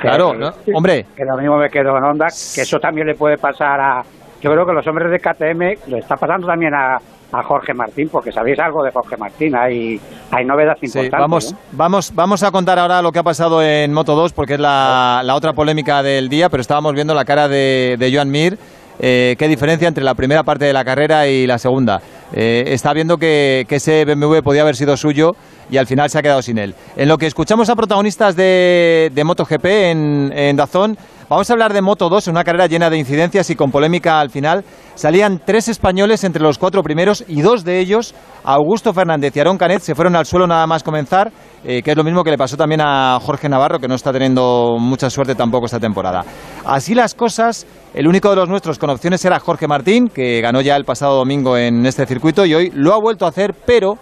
Claro, 0.00 0.32
hombre. 0.74 1.06
Que 1.16 1.24
lo 1.24 1.38
mismo 1.38 1.56
me 1.56 1.70
quedo 1.70 1.96
en 1.96 2.04
onda, 2.04 2.26
que 2.26 2.60
eso 2.60 2.78
también 2.78 3.06
le 3.06 3.14
puede 3.14 3.38
pasar 3.38 3.80
a, 3.80 4.02
yo 4.44 4.52
creo 4.52 4.66
que 4.66 4.74
los 4.74 4.86
hombres 4.86 5.10
de 5.10 5.20
KTM 5.20 5.90
le 5.90 5.98
está 6.00 6.16
pasando 6.16 6.46
también 6.46 6.74
a, 6.74 6.98
Jorge 7.46 7.74
Martín, 7.74 8.08
porque 8.12 8.30
sabéis 8.30 8.60
algo 8.60 8.84
de 8.84 8.92
Jorge 8.92 9.16
Martín, 9.16 9.56
hay, 9.56 10.00
hay 10.30 10.44
novedades 10.44 10.84
importantes. 10.84 11.18
vamos, 11.18 11.54
vamos, 11.72 12.14
vamos 12.14 12.42
a 12.44 12.52
contar 12.52 12.78
ahora 12.78 13.02
lo 13.02 13.10
que 13.10 13.18
ha 13.18 13.24
pasado 13.24 13.60
en 13.60 13.92
Moto 13.92 14.14
2, 14.14 14.32
porque 14.32 14.54
es 14.54 14.60
la, 14.60 15.24
otra 15.34 15.52
polémica 15.52 16.00
del 16.04 16.28
día, 16.28 16.48
pero 16.48 16.60
estábamos 16.60 16.92
viendo 16.92 17.12
la 17.12 17.24
cara 17.24 17.48
de, 17.48 17.96
de 17.98 18.14
Joan 18.14 18.30
Mir. 18.30 18.56
Eh, 19.00 19.34
qué 19.36 19.48
diferencia 19.48 19.88
entre 19.88 20.04
la 20.04 20.14
primera 20.14 20.44
parte 20.44 20.64
de 20.64 20.72
la 20.72 20.84
carrera 20.84 21.26
y 21.26 21.46
la 21.46 21.58
segunda. 21.58 22.00
Eh, 22.32 22.64
está 22.68 22.92
viendo 22.92 23.18
que, 23.18 23.66
ese 23.68 24.04
BMW 24.04 24.38
podía 24.38 24.62
haber 24.62 24.76
sido 24.76 24.96
suyo 24.96 25.34
y 25.70 25.78
al 25.78 25.88
final 25.88 26.10
se 26.10 26.18
ha 26.18 26.22
quedado 26.22 26.42
sin 26.42 26.58
él. 26.58 26.74
En 26.96 27.08
lo 27.08 27.18
que 27.18 27.26
escuchamos 27.26 27.68
a 27.68 27.74
protagonistas 27.74 28.36
de, 28.36 29.10
de 29.12 29.24
MotoGP 29.24 29.64
en, 29.64 30.32
en 30.36 30.56
Dazón, 30.56 30.96
Vamos 31.26 31.48
a 31.48 31.54
hablar 31.54 31.72
de 31.72 31.80
Moto 31.80 32.10
2, 32.10 32.28
una 32.28 32.44
carrera 32.44 32.66
llena 32.66 32.90
de 32.90 32.98
incidencias 32.98 33.48
y 33.48 33.56
con 33.56 33.70
polémica 33.70 34.20
al 34.20 34.28
final. 34.28 34.62
Salían 34.94 35.40
tres 35.42 35.68
españoles 35.68 36.22
entre 36.22 36.42
los 36.42 36.58
cuatro 36.58 36.82
primeros 36.82 37.24
y 37.26 37.40
dos 37.40 37.64
de 37.64 37.80
ellos, 37.80 38.14
Augusto 38.44 38.92
Fernández 38.92 39.34
y 39.34 39.38
Aarón 39.38 39.56
Canet, 39.56 39.80
se 39.80 39.94
fueron 39.94 40.16
al 40.16 40.26
suelo 40.26 40.46
nada 40.46 40.66
más 40.66 40.82
comenzar, 40.82 41.32
eh, 41.64 41.82
que 41.82 41.92
es 41.92 41.96
lo 41.96 42.04
mismo 42.04 42.22
que 42.24 42.30
le 42.30 42.36
pasó 42.36 42.58
también 42.58 42.82
a 42.82 43.18
Jorge 43.22 43.48
Navarro, 43.48 43.78
que 43.78 43.88
no 43.88 43.94
está 43.94 44.12
teniendo 44.12 44.76
mucha 44.78 45.08
suerte 45.08 45.34
tampoco 45.34 45.64
esta 45.64 45.80
temporada. 45.80 46.24
Así 46.66 46.94
las 46.94 47.14
cosas, 47.14 47.66
el 47.94 48.06
único 48.06 48.28
de 48.28 48.36
los 48.36 48.48
nuestros 48.50 48.78
con 48.78 48.90
opciones 48.90 49.24
era 49.24 49.40
Jorge 49.40 49.66
Martín, 49.66 50.08
que 50.08 50.42
ganó 50.42 50.60
ya 50.60 50.76
el 50.76 50.84
pasado 50.84 51.16
domingo 51.16 51.56
en 51.56 51.86
este 51.86 52.04
circuito 52.04 52.44
y 52.44 52.54
hoy 52.54 52.70
lo 52.74 52.92
ha 52.92 53.00
vuelto 53.00 53.24
a 53.24 53.30
hacer, 53.30 53.54
pero 53.64 53.96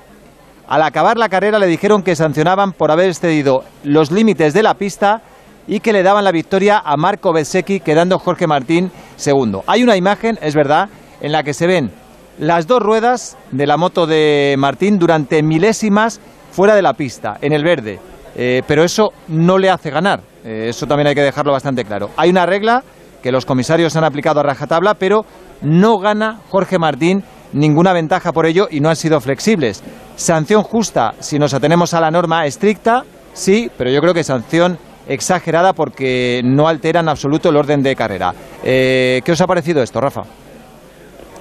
al 0.66 0.82
acabar 0.82 1.16
la 1.16 1.28
carrera 1.28 1.60
le 1.60 1.68
dijeron 1.68 2.02
que 2.02 2.16
sancionaban 2.16 2.72
por 2.72 2.90
haber 2.90 3.08
excedido 3.08 3.62
los 3.84 4.10
límites 4.10 4.54
de 4.54 4.64
la 4.64 4.74
pista 4.74 5.22
y 5.66 5.80
que 5.80 5.92
le 5.92 6.02
daban 6.02 6.24
la 6.24 6.32
victoria 6.32 6.82
a 6.84 6.96
Marco 6.96 7.32
Besecchi, 7.32 7.80
quedando 7.80 8.18
Jorge 8.18 8.46
Martín 8.46 8.90
segundo. 9.16 9.64
Hay 9.66 9.82
una 9.82 9.96
imagen, 9.96 10.38
es 10.42 10.54
verdad, 10.54 10.88
en 11.20 11.32
la 11.32 11.42
que 11.42 11.54
se 11.54 11.66
ven 11.66 11.90
las 12.38 12.66
dos 12.66 12.82
ruedas 12.82 13.36
de 13.50 13.66
la 13.66 13.76
moto 13.76 14.06
de 14.06 14.54
Martín 14.58 14.98
durante 14.98 15.42
milésimas 15.42 16.20
fuera 16.50 16.74
de 16.74 16.82
la 16.82 16.94
pista, 16.94 17.38
en 17.40 17.52
el 17.52 17.64
verde. 17.64 18.00
Eh, 18.34 18.62
pero 18.66 18.82
eso 18.82 19.12
no 19.28 19.58
le 19.58 19.70
hace 19.70 19.90
ganar. 19.90 20.20
Eh, 20.44 20.66
eso 20.68 20.86
también 20.86 21.08
hay 21.08 21.14
que 21.14 21.22
dejarlo 21.22 21.52
bastante 21.52 21.84
claro. 21.84 22.10
Hay 22.16 22.30
una 22.30 22.46
regla 22.46 22.82
que 23.22 23.32
los 23.32 23.46
comisarios 23.46 23.94
han 23.96 24.04
aplicado 24.04 24.40
a 24.40 24.42
rajatabla, 24.42 24.94
pero 24.94 25.24
no 25.60 25.98
gana 25.98 26.40
Jorge 26.48 26.78
Martín 26.78 27.22
ninguna 27.52 27.92
ventaja 27.92 28.32
por 28.32 28.46
ello 28.46 28.66
y 28.70 28.80
no 28.80 28.88
han 28.88 28.96
sido 28.96 29.20
flexibles. 29.20 29.82
Sanción 30.16 30.62
justa 30.62 31.14
si 31.20 31.38
nos 31.38 31.54
atenemos 31.54 31.94
a 31.94 32.00
la 32.00 32.10
norma 32.10 32.46
estricta, 32.46 33.04
sí, 33.32 33.70
pero 33.76 33.90
yo 33.90 34.00
creo 34.00 34.14
que 34.14 34.24
sanción 34.24 34.78
exagerada 35.08 35.72
porque 35.72 36.42
no 36.44 36.68
altera 36.68 37.00
en 37.00 37.08
absoluto 37.08 37.48
el 37.48 37.56
orden 37.56 37.82
de 37.82 37.96
carrera. 37.96 38.32
Eh, 38.62 39.20
¿Qué 39.24 39.32
os 39.32 39.40
ha 39.40 39.46
parecido 39.46 39.82
esto, 39.82 40.00
Rafa? 40.00 40.22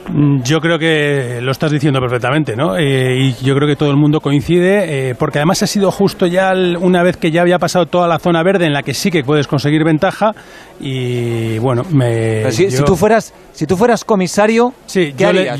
Mm, 0.09 0.41
yo 0.43 0.59
creo 0.59 0.79
que 0.79 1.39
lo 1.41 1.51
estás 1.51 1.71
diciendo 1.71 1.99
perfectamente, 1.99 2.55
¿no? 2.55 2.75
Eh, 2.77 3.17
y 3.17 3.45
yo 3.45 3.55
creo 3.55 3.67
que 3.67 3.75
todo 3.75 3.91
el 3.91 3.97
mundo 3.97 4.19
coincide, 4.19 5.09
eh, 5.09 5.15
porque 5.15 5.39
además 5.39 5.61
ha 5.63 5.67
sido 5.67 5.91
justo 5.91 6.25
ya 6.25 6.53
una 6.79 7.03
vez 7.03 7.17
que 7.17 7.31
ya 7.31 7.41
había 7.41 7.59
pasado 7.59 7.85
toda 7.85 8.07
la 8.07 8.19
zona 8.19 8.43
verde 8.43 8.65
en 8.65 8.73
la 8.73 8.83
que 8.83 8.93
sí 8.93 9.11
que 9.11 9.23
puedes 9.23 9.47
conseguir 9.47 9.83
ventaja. 9.83 10.33
Y 10.79 11.59
bueno, 11.59 11.83
me. 11.91 12.51
Si, 12.51 12.67
tú 12.83 12.95
fueras, 12.95 13.33
si 13.53 13.67
tú 13.67 13.77
fueras 13.77 14.03
comisario, 14.03 14.73
sí, 14.85 15.13
yo, 15.15 15.31
le, 15.31 15.51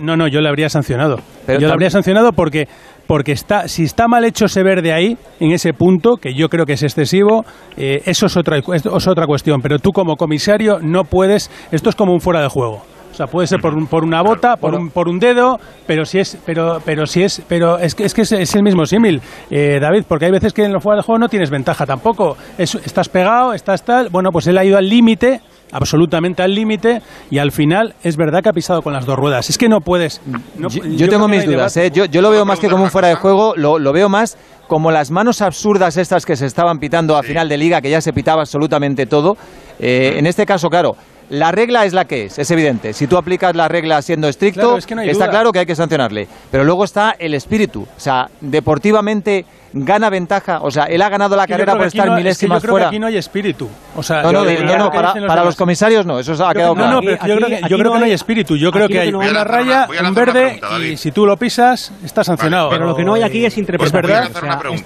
no, 0.00 0.16
no, 0.16 0.28
yo 0.28 0.40
le 0.40 0.48
habría 0.48 0.68
sancionado. 0.68 1.20
yo 1.48 1.58
le 1.58 1.72
habría 1.72 1.90
sancionado 1.90 2.32
porque 2.32 2.68
porque 3.06 3.32
está, 3.32 3.68
si 3.68 3.84
está 3.84 4.08
mal 4.08 4.24
hecho 4.24 4.46
ese 4.46 4.62
verde 4.62 4.92
ahí, 4.92 5.16
en 5.40 5.52
ese 5.52 5.72
punto, 5.72 6.16
que 6.16 6.34
yo 6.34 6.48
creo 6.48 6.66
que 6.66 6.74
es 6.74 6.82
excesivo, 6.82 7.44
eh, 7.76 8.02
eso 8.04 8.26
es 8.26 8.36
otra, 8.36 8.58
es 8.58 9.06
otra 9.06 9.26
cuestión. 9.26 9.60
Pero 9.60 9.78
tú 9.78 9.92
como 9.92 10.16
comisario 10.16 10.78
no 10.80 11.04
puedes, 11.04 11.50
esto 11.70 11.90
es 11.90 11.96
como 11.96 12.12
un 12.12 12.20
fuera 12.20 12.40
de 12.40 12.48
juego. 12.48 12.82
O 13.12 13.14
sea, 13.16 13.28
puede 13.28 13.46
ser 13.46 13.62
por, 13.62 13.72
por 13.88 14.04
una 14.04 14.20
bota, 14.20 14.56
por 14.56 14.74
un, 14.74 14.90
por 14.90 15.08
un 15.08 15.18
dedo, 15.18 15.58
pero 15.86 16.04
si 16.04 16.18
es, 16.18 16.36
pero, 16.44 16.82
pero 16.84 17.06
si 17.06 17.22
es, 17.22 17.40
pero 17.48 17.78
es 17.78 17.94
que 17.94 18.04
es, 18.04 18.12
que 18.12 18.20
es, 18.20 18.54
el 18.54 18.62
mismo 18.62 18.84
símil, 18.84 19.22
eh, 19.50 19.78
David, 19.80 20.04
porque 20.06 20.26
hay 20.26 20.32
veces 20.32 20.52
que 20.52 20.64
en 20.64 20.72
el 20.72 20.82
fuera 20.82 20.98
de 20.98 21.02
juego 21.02 21.18
no 21.20 21.28
tienes 21.30 21.48
ventaja 21.48 21.86
tampoco. 21.86 22.36
estás 22.58 23.08
pegado, 23.08 23.54
estás 23.54 23.82
tal. 23.82 24.10
Bueno, 24.10 24.28
pues 24.32 24.46
él 24.48 24.58
ha 24.58 24.66
ido 24.66 24.76
al 24.76 24.86
límite 24.86 25.40
absolutamente 25.76 26.42
al 26.42 26.54
límite 26.54 27.02
y 27.30 27.38
al 27.38 27.52
final 27.52 27.94
es 28.02 28.16
verdad 28.16 28.42
que 28.42 28.48
ha 28.48 28.52
pisado 28.52 28.82
con 28.82 28.92
las 28.92 29.06
dos 29.06 29.16
ruedas. 29.16 29.48
Es 29.50 29.58
que 29.58 29.68
no 29.68 29.80
puedes... 29.80 30.20
yo, 30.56 31.08
tengo 31.08 31.28
mis 31.28 31.44
dudas, 31.44 31.76
¿eh? 31.76 31.90
yo, 31.92 32.22
lo 32.22 32.30
veo 32.30 32.44
más 32.44 32.58
que 32.58 32.68
como 32.68 32.84
un 32.84 32.90
fuera 32.90 33.08
de 33.08 33.14
juego, 33.14 33.54
lo, 33.56 33.78
lo, 33.78 33.92
veo 33.92 34.08
más 34.08 34.36
como 34.66 34.90
las 34.90 35.10
manos 35.10 35.42
absurdas 35.42 35.96
estas 35.96 36.24
que 36.24 36.36
se 36.36 36.46
estaban 36.46 36.78
pitando 36.78 37.16
a 37.16 37.22
final 37.22 37.48
de 37.48 37.56
liga, 37.56 37.80
que 37.80 37.90
ya 37.90 38.00
se 38.00 38.12
pitaba 38.12 38.42
absolutamente 38.42 39.06
todo. 39.06 39.36
Eh, 39.78 40.14
en 40.16 40.26
este 40.26 40.46
caso, 40.46 40.68
claro, 40.68 40.96
la 41.28 41.52
regla 41.52 41.84
es 41.84 41.92
la 41.92 42.04
que 42.04 42.26
es, 42.26 42.38
es 42.38 42.50
evidente. 42.50 42.92
Si 42.92 43.06
tú 43.06 43.16
aplicas 43.16 43.54
la 43.54 43.68
regla 43.68 44.00
siendo 44.02 44.28
estricto, 44.28 44.78
está 44.78 45.28
claro 45.28 45.52
que 45.52 45.60
hay 45.60 45.66
que 45.66 45.76
sancionarle. 45.76 46.26
Pero 46.50 46.64
luego 46.64 46.84
está 46.84 47.14
el 47.18 47.34
espíritu. 47.34 47.82
O 47.82 48.00
sea, 48.00 48.28
deportivamente 48.40 49.44
gana 49.84 50.10
ventaja, 50.10 50.60
o 50.62 50.70
sea, 50.70 50.84
él 50.84 51.02
ha 51.02 51.08
ganado 51.08 51.36
la 51.36 51.46
carrera 51.46 51.76
por 51.76 51.86
estar 51.86 52.10
milésimas 52.10 52.58
yo 52.58 52.60
creo 52.62 52.72
fuera. 52.72 52.86
Que 52.86 52.88
aquí 52.88 52.98
no 52.98 53.06
hay 53.06 53.16
espíritu. 53.16 53.68
O 53.94 54.02
sea, 54.02 54.22
no, 54.22 54.32
no, 54.32 54.44
no, 54.44 54.90
para, 54.90 55.44
los, 55.44 55.56
comisarios 55.56 56.06
no, 56.06 56.18
eso 56.18 56.32
ha 56.46 56.52
quedado 56.52 56.74
claro. 56.74 56.90
No, 56.90 56.94
no, 56.96 57.00
pero 57.00 57.26
yo 57.26 57.36
creo 57.36 57.48
que, 57.48 57.68
yo 57.68 57.78
creo 57.78 57.92
que 57.92 57.98
no 57.98 58.04
hay 58.04 58.12
espíritu. 58.12 58.56
Yo 58.56 58.70
creo 58.70 58.88
que 58.88 59.00
hay 59.00 59.12
una 59.12 59.44
raya, 59.44 59.88
un 60.02 60.14
verde, 60.14 60.60
y 60.82 60.96
si 60.96 61.12
tú 61.12 61.26
lo 61.26 61.36
pisas, 61.36 61.92
está 62.04 62.24
sancionado. 62.24 62.70
pero 62.70 62.86
lo 62.86 62.96
que 62.96 63.04
no 63.04 63.14
hay 63.14 63.22
aquí 63.22 63.44
es 63.44 63.56
interpretación. 63.58 64.32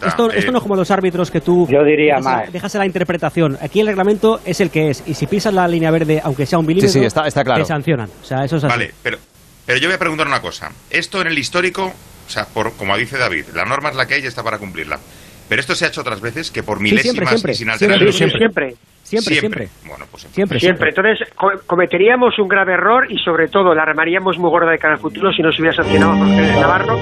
esto, 0.07 0.31
esto 0.31 0.53
no 0.53 0.59
es 0.59 0.63
como 0.63 0.77
los 0.77 0.91
árbitros 0.91 1.31
que 1.31 1.41
tú 1.41 1.67
yo 1.69 1.85
diría 1.85 2.19
más. 2.19 2.53
dejas 2.53 2.75
la 2.75 2.87
interpretación. 2.87 3.59
Aquí 3.61 3.81
el 3.81 3.87
reglamento 3.87 4.41
es 4.45 4.61
el 4.61 4.71
que 4.71 4.91
es, 4.91 5.03
y 5.07 5.15
si 5.15 5.27
pisas 5.27 5.53
la 5.53 5.67
línea 5.69 5.91
verde, 5.91 6.21
aunque 6.23 6.47
sea 6.47 6.59
un 6.59 6.67
milímetro, 6.67 6.93
sí, 6.93 7.01
sí, 7.01 7.05
está, 7.05 7.27
está 7.27 7.45
claro. 7.45 7.63
te 7.63 7.69
sancionan. 7.69 8.09
O 8.23 8.25
sea, 8.25 8.45
eso 8.45 8.57
es 8.57 8.65
así. 8.65 8.73
Vale, 8.73 8.95
pero, 9.03 9.19
pero 9.67 9.79
yo 9.79 9.89
voy 9.89 9.97
a 9.97 9.99
preguntar 9.99 10.27
una 10.27 10.41
cosa. 10.41 10.71
Esto 10.89 11.21
en 11.21 11.29
el 11.29 11.39
histórico, 11.39 11.93
o 12.31 12.33
sea, 12.33 12.45
por, 12.47 12.73
como 12.77 12.97
dice 12.97 13.19
David, 13.19 13.47
la 13.57 13.65
norma 13.65 13.89
es 13.89 13.97
la 13.97 14.07
que 14.07 14.15
hay 14.15 14.23
y 14.23 14.27
está 14.29 14.45
para 14.45 14.59
cumplirla. 14.59 15.01
Pero 15.49 15.61
esto 15.61 15.75
se 15.75 15.85
ha 15.85 15.89
hecho 15.89 16.03
otras 16.03 16.21
veces, 16.21 16.53
que 16.53 16.63
por 16.63 16.79
Sí, 16.79 16.85
milésimas 16.85 17.03
siempre, 17.13 17.27
siempre, 17.27 17.53
y 17.53 17.55
sin 17.57 17.67
siempre, 17.67 17.85
alterar. 17.97 18.13
Siempre, 18.13 18.39
siempre. 18.39 18.75
Siempre, 19.03 19.35
siempre. 19.35 19.69
Bueno, 19.85 20.05
pues 20.09 20.29
Siempre, 20.31 20.61
Siempre. 20.61 20.91
Entonces, 20.91 21.27
co- 21.35 21.51
cometeríamos 21.67 22.39
un 22.39 22.47
grave 22.47 22.75
error 22.75 23.11
y, 23.11 23.19
sobre 23.19 23.49
todo, 23.49 23.75
la 23.75 23.85
remaríamos 23.85 24.39
muy 24.39 24.49
gorda 24.49 24.71
de 24.71 24.79
cara 24.79 24.95
al 24.95 25.01
futuro 25.01 25.33
si 25.33 25.43
no 25.43 25.51
se 25.51 25.61
hubiera 25.61 25.75
sancionado 25.77 26.13
a 26.13 26.17
Jorge 26.19 26.61
Navarro, 26.61 27.01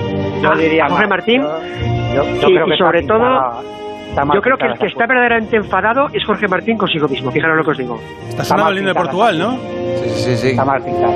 a- 0.50 0.56
diría 0.56 0.86
a 0.86 0.88
Jorge 0.88 1.06
más. 1.06 1.10
Martín. 1.18 1.42
Yo, 1.42 2.24
yo 2.24 2.48
Sí, 2.48 2.54
creo 2.54 2.66
que 2.66 2.74
y 2.74 2.78
sobre 2.78 3.00
está 3.00 3.12
todo, 3.18 3.62
Yo 4.34 4.40
creo 4.40 4.56
que 4.56 4.64
el 4.64 4.78
que 4.78 4.86
está 4.86 5.06
verdaderamente 5.06 5.56
enfadado 5.56 6.08
es 6.14 6.24
Jorge 6.24 6.48
Martín 6.48 6.78
consigo 6.78 7.06
mismo. 7.06 7.30
Fijaros 7.30 7.58
lo 7.58 7.64
que 7.64 7.70
os 7.72 7.78
digo. 7.78 8.00
Está 8.30 8.42
sonando 8.44 8.70
el 8.72 8.86
de 8.86 8.94
Portugal, 8.94 9.38
¿no? 9.38 9.58
Sí, 10.02 10.10
sí, 10.14 10.36
sí. 10.38 10.48
Está 10.50 10.64
mal 10.64 10.82
pintada. 10.82 11.12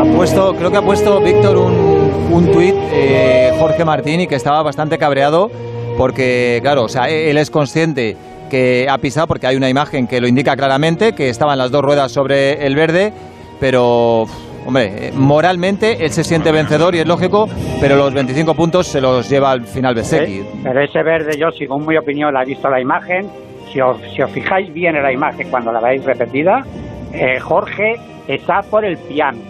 Ha 0.00 0.04
puesto, 0.16 0.54
creo 0.56 0.70
que 0.70 0.76
ha 0.78 0.82
puesto 0.82 1.20
Víctor 1.20 1.56
un, 1.58 1.99
un 2.30 2.50
tuit, 2.52 2.74
eh, 2.92 3.52
Jorge 3.58 3.84
Martín, 3.84 4.20
y 4.20 4.26
que 4.26 4.34
estaba 4.36 4.62
bastante 4.62 4.98
cabreado 4.98 5.50
porque, 5.96 6.60
claro, 6.62 6.84
o 6.84 6.88
sea, 6.88 7.08
él 7.08 7.36
es 7.36 7.50
consciente 7.50 8.16
que 8.48 8.86
ha 8.90 8.98
pisado 8.98 9.26
porque 9.26 9.46
hay 9.46 9.56
una 9.56 9.68
imagen 9.68 10.06
que 10.06 10.20
lo 10.20 10.26
indica 10.26 10.56
claramente, 10.56 11.14
que 11.14 11.28
estaban 11.28 11.58
las 11.58 11.70
dos 11.70 11.82
ruedas 11.82 12.10
sobre 12.10 12.66
el 12.66 12.74
verde, 12.74 13.12
pero, 13.60 14.24
hombre, 14.66 15.12
moralmente 15.14 16.04
él 16.04 16.10
se 16.10 16.24
siente 16.24 16.50
vencedor 16.50 16.94
y 16.94 17.00
es 17.00 17.06
lógico, 17.06 17.48
pero 17.80 17.96
los 17.96 18.12
25 18.14 18.54
puntos 18.54 18.86
se 18.86 19.00
los 19.00 19.28
lleva 19.28 19.52
al 19.52 19.64
final. 19.66 19.96
Eh, 19.98 20.44
Pero 20.62 20.80
ese 20.80 21.02
verde, 21.02 21.36
yo, 21.38 21.50
según 21.52 21.86
mi 21.86 21.96
opinión, 21.96 22.32
la 22.32 22.42
he 22.42 22.46
visto 22.46 22.68
la 22.68 22.80
imagen. 22.80 23.28
Si 23.72 23.80
os, 23.80 23.98
si 24.14 24.22
os 24.22 24.30
fijáis 24.30 24.72
bien 24.72 24.96
en 24.96 25.02
la 25.02 25.12
imagen 25.12 25.48
cuando 25.48 25.70
la 25.70 25.80
veis 25.80 26.02
repetida, 26.04 26.64
eh, 27.12 27.38
Jorge 27.38 27.96
está 28.26 28.62
por 28.62 28.84
el 28.84 28.96
piano. 28.96 29.49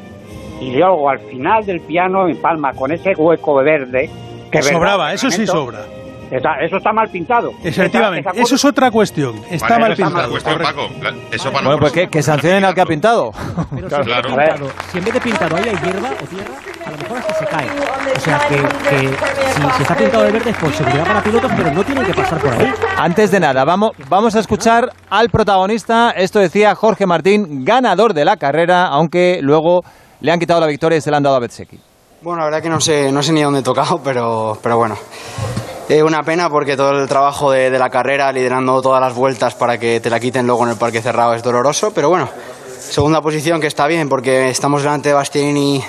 Y 0.60 0.72
luego 0.76 1.08
al 1.08 1.18
final 1.20 1.64
del 1.64 1.80
piano 1.80 2.28
empalma 2.28 2.72
con 2.74 2.92
ese 2.92 3.14
hueco 3.16 3.54
verde. 3.56 4.10
Que 4.52 4.62
Sobraba, 4.62 5.04
verdad, 5.04 5.14
eso 5.14 5.30
sí 5.30 5.46
sobra. 5.46 5.78
está- 6.30 6.56
eso 6.60 6.76
está 6.76 6.92
mal 6.92 7.08
pintado. 7.08 7.52
Efectivamente, 7.64 8.28
Esa- 8.28 8.30
esa 8.36 8.42
eso 8.42 8.54
es 8.56 8.64
otra 8.64 8.90
cuestión. 8.90 9.34
Está 9.50 9.68
Vale, 9.78 9.80
mal 9.80 9.96
pintado. 9.96 10.30
cuestión. 10.30 10.58
Paco. 10.60 10.88
Eso 11.32 11.50
para 11.52 11.64
Bueno, 11.66 11.80
pues 11.80 11.92
que, 11.92 12.08
que 12.08 12.22
sancionen 12.22 12.64
al 12.64 12.74
que 12.74 12.80
ha 12.80 12.86
pintado. 12.86 13.32
Pero 13.74 13.88
Claro. 13.88 14.04
si, 14.04 14.10
en 14.10 14.16
vez 14.16 14.22
de 14.24 14.32
Claro. 14.32 14.56
pintado, 14.66 14.70
si 14.92 14.98
en 14.98 15.04
vez 15.04 15.14
de 15.14 15.20
pintado 15.20 15.56
ahí 15.56 15.62
hay 15.64 15.76
hierba 15.76 16.08
o 16.10 16.26
tierra, 16.26 16.54
a 16.86 16.90
lo 16.90 16.96
mejor 16.98 17.18
hasta 17.18 17.34
se 17.34 17.46
cae. 17.46 17.66
O 18.16 18.20
sea 18.20 18.38
que, 18.48 18.56
que 18.56 19.08
si, 19.08 19.76
si 19.76 19.82
está 19.82 19.94
pintado 19.96 20.24
de 20.24 20.30
verde 20.32 20.50
es 20.50 20.56
por 20.56 20.72
seguridad 20.72 21.06
para 21.06 21.22
pilotos, 21.22 21.52
pero 21.56 21.70
no 21.72 21.84
tienen 21.84 22.04
que 22.04 22.14
pasar 22.14 22.38
por 22.40 22.52
ahí. 22.52 22.72
Antes 22.98 23.30
de 23.30 23.40
nada, 23.40 23.64
vamos, 23.64 23.92
vamos 24.08 24.34
a 24.36 24.40
escuchar 24.40 24.90
al 25.08 25.30
protagonista. 25.30 26.10
Esto 26.10 26.38
decía 26.40 26.74
Jorge 26.74 27.06
Martín, 27.06 27.64
ganador 27.64 28.14
de 28.14 28.24
la 28.24 28.36
carrera, 28.36 28.86
aunque 28.88 29.38
luego 29.42 29.82
le 30.20 30.32
han 30.32 30.38
quitado 30.38 30.60
la 30.60 30.66
victoria 30.66 30.98
y 30.98 31.00
se 31.00 31.10
la 31.10 31.18
han 31.18 31.22
dado 31.22 31.36
a 31.36 31.40
Bezzecchi. 31.40 31.78
Bueno, 32.22 32.40
la 32.40 32.44
verdad 32.46 32.62
que 32.62 32.68
no 32.68 32.80
sé, 32.80 33.10
no 33.10 33.22
sé 33.22 33.32
ni 33.32 33.42
dónde 33.42 33.60
he 33.60 33.62
tocado, 33.62 34.00
pero, 34.04 34.58
pero 34.62 34.76
bueno. 34.76 34.96
Es 35.88 36.02
una 36.02 36.22
pena 36.22 36.48
porque 36.48 36.76
todo 36.76 36.90
el 36.90 37.08
trabajo 37.08 37.50
de, 37.50 37.70
la 37.70 37.90
carrera, 37.90 38.30
liderando 38.30 38.80
todas 38.80 39.00
las 39.00 39.12
vueltas 39.12 39.56
para 39.56 39.76
que 39.76 39.98
te 39.98 40.08
la 40.08 40.20
quiten 40.20 40.46
luego 40.46 40.62
en 40.64 40.70
el 40.70 40.76
parque 40.76 41.02
cerrado 41.02 41.34
es 41.34 41.42
doloroso, 41.42 41.92
pero 41.92 42.08
bueno, 42.08 42.28
segunda 42.78 43.20
posición 43.20 43.60
que 43.60 43.66
está 43.66 43.88
bien 43.88 44.08
porque 44.08 44.50
estamos 44.50 44.82
delante 44.84 45.08
de 45.08 45.16
Bastianini 45.16 45.82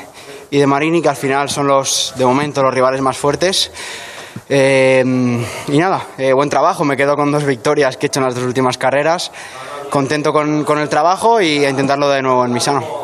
y 0.50 0.58
de 0.58 0.66
Marini, 0.66 1.04
que 1.04 1.10
al 1.10 1.16
final 1.16 1.52
son 1.52 1.68
los, 1.68 2.14
de 2.18 2.26
momento, 2.26 2.64
los 2.64 2.74
rivales 2.74 3.00
más 3.00 3.16
fuertes. 3.16 3.72
Eh, 4.50 5.04
y 5.68 5.78
nada, 5.78 6.08
eh, 6.18 6.34
buen 6.34 6.50
trabajo, 6.50 6.84
me 6.84 6.98
quedo 6.98 7.16
con 7.16 7.32
dos 7.32 7.46
victorias 7.46 7.96
que 7.96 8.06
he 8.06 8.08
hecho 8.08 8.22
en 8.22 8.26
las 8.26 8.34
dos 8.34 8.44
últimas 8.44 8.80
carreras, 8.80 9.32
contento 9.92 10.34
con, 10.34 10.64
con 10.64 10.80
el 10.80 10.90
trabajo 10.90 11.40
y 11.42 11.64
a 11.64 11.70
intentarlo 11.70 12.10
de 12.10 12.24
nuevo 12.24 12.44
en 12.44 12.54
Misano. 12.54 13.01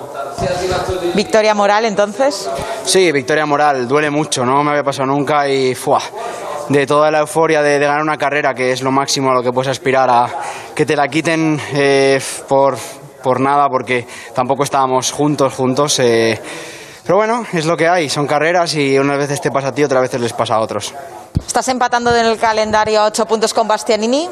Victoria 1.13 1.53
moral, 1.53 1.85
entonces. 1.85 2.49
Sí, 2.83 3.11
victoria 3.11 3.45
moral, 3.45 3.87
duele 3.87 4.09
mucho, 4.09 4.45
no 4.45 4.63
me 4.63 4.71
había 4.71 4.83
pasado 4.83 5.07
nunca 5.07 5.47
y 5.47 5.73
¡fua! 5.75 6.01
de 6.69 6.85
toda 6.85 7.09
la 7.09 7.19
euforia 7.19 7.61
de, 7.61 7.79
de 7.79 7.85
ganar 7.85 8.01
una 8.01 8.17
carrera, 8.17 8.53
que 8.53 8.71
es 8.73 8.81
lo 8.81 8.91
máximo 8.91 9.31
a 9.31 9.33
lo 9.33 9.41
que 9.41 9.51
puedes 9.53 9.69
aspirar, 9.71 10.09
a 10.09 10.27
que 10.75 10.85
te 10.85 10.95
la 10.97 11.07
quiten 11.07 11.59
eh, 11.73 12.21
por, 12.47 12.77
por 13.23 13.39
nada, 13.39 13.69
porque 13.69 14.05
tampoco 14.35 14.63
estábamos 14.63 15.11
juntos, 15.11 15.53
juntos. 15.53 15.97
eh. 15.99 16.39
pero 17.05 17.15
bueno, 17.17 17.45
es 17.53 17.65
lo 17.65 17.77
que 17.77 17.87
hay, 17.87 18.09
son 18.09 18.27
carreras 18.27 18.75
y 18.75 18.99
unas 18.99 19.17
veces 19.17 19.39
te 19.39 19.49
pasa 19.49 19.69
a 19.69 19.71
ti, 19.73 19.83
otras 19.83 20.01
veces 20.01 20.19
les 20.19 20.33
pasa 20.33 20.55
a 20.55 20.59
otros. 20.59 20.93
Estás 21.45 21.67
empatando 21.69 22.13
en 22.13 22.25
el 22.25 22.37
calendario 22.37 22.99
a 23.01 23.05
ocho 23.05 23.25
puntos 23.25 23.53
con 23.53 23.65
Bastianini. 23.67 24.29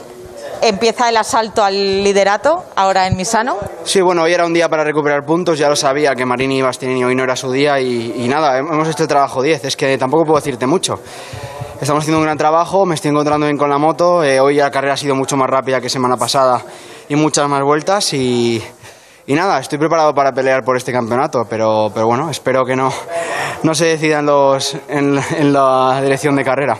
Empieza 0.67 1.09
el 1.09 1.17
asalto 1.17 1.63
al 1.63 1.75
liderato 1.75 2.65
ahora 2.75 3.05
en 3.05 3.15
Misano. 3.15 3.55
Sí, 3.83 4.01
bueno, 4.01 4.23
hoy 4.23 4.33
era 4.33 4.47
un 4.47 4.53
día 4.53 4.67
para 4.67 4.83
recuperar 4.83 5.23
puntos, 5.23 5.59
ya 5.59 5.69
lo 5.69 5.75
sabía 5.75 6.15
que 6.15 6.25
Marini 6.25 6.57
y 6.57 6.61
Bastianini 6.63 7.05
hoy 7.05 7.13
no 7.13 7.23
era 7.23 7.35
su 7.35 7.51
día 7.51 7.79
y, 7.79 8.27
nada, 8.27 8.57
hemos 8.57 8.89
hecho 8.89 9.03
el 9.03 9.07
trabajo 9.07 9.43
10, 9.43 9.63
es 9.63 9.77
que 9.77 9.95
tampoco 9.99 10.25
puedo 10.25 10.37
decirte 10.37 10.65
mucho. 10.65 10.99
Estamos 11.79 12.01
haciendo 12.01 12.17
un 12.17 12.23
gran 12.23 12.39
trabajo, 12.39 12.83
me 12.83 12.95
estoy 12.95 13.11
encontrando 13.11 13.45
bien 13.45 13.59
con 13.59 13.69
la 13.69 13.77
moto, 13.77 14.23
eh, 14.23 14.39
hoy 14.39 14.55
la 14.55 14.71
carrera 14.71 14.95
ha 14.95 14.97
sido 14.97 15.13
mucho 15.13 15.37
más 15.37 15.47
rápida 15.47 15.79
que 15.79 15.87
semana 15.87 16.17
pasada 16.17 16.63
y 17.09 17.15
muchas 17.15 17.47
más 17.47 17.61
vueltas 17.61 18.11
y, 18.13 18.59
nada, 19.27 19.59
estoy 19.59 19.77
preparado 19.77 20.15
para 20.15 20.31
pelear 20.31 20.63
por 20.63 20.77
este 20.77 20.91
campeonato, 20.91 21.45
pero, 21.47 21.91
bueno, 21.91 22.31
espero 22.31 22.65
que 22.65 22.75
no, 22.75 22.91
no 23.61 23.75
se 23.75 23.85
decida 23.85 24.17
en, 24.17 24.25
los, 24.25 24.75
en 24.89 25.53
la 25.53 26.01
dirección 26.01 26.35
de 26.35 26.43
carrera. 26.43 26.75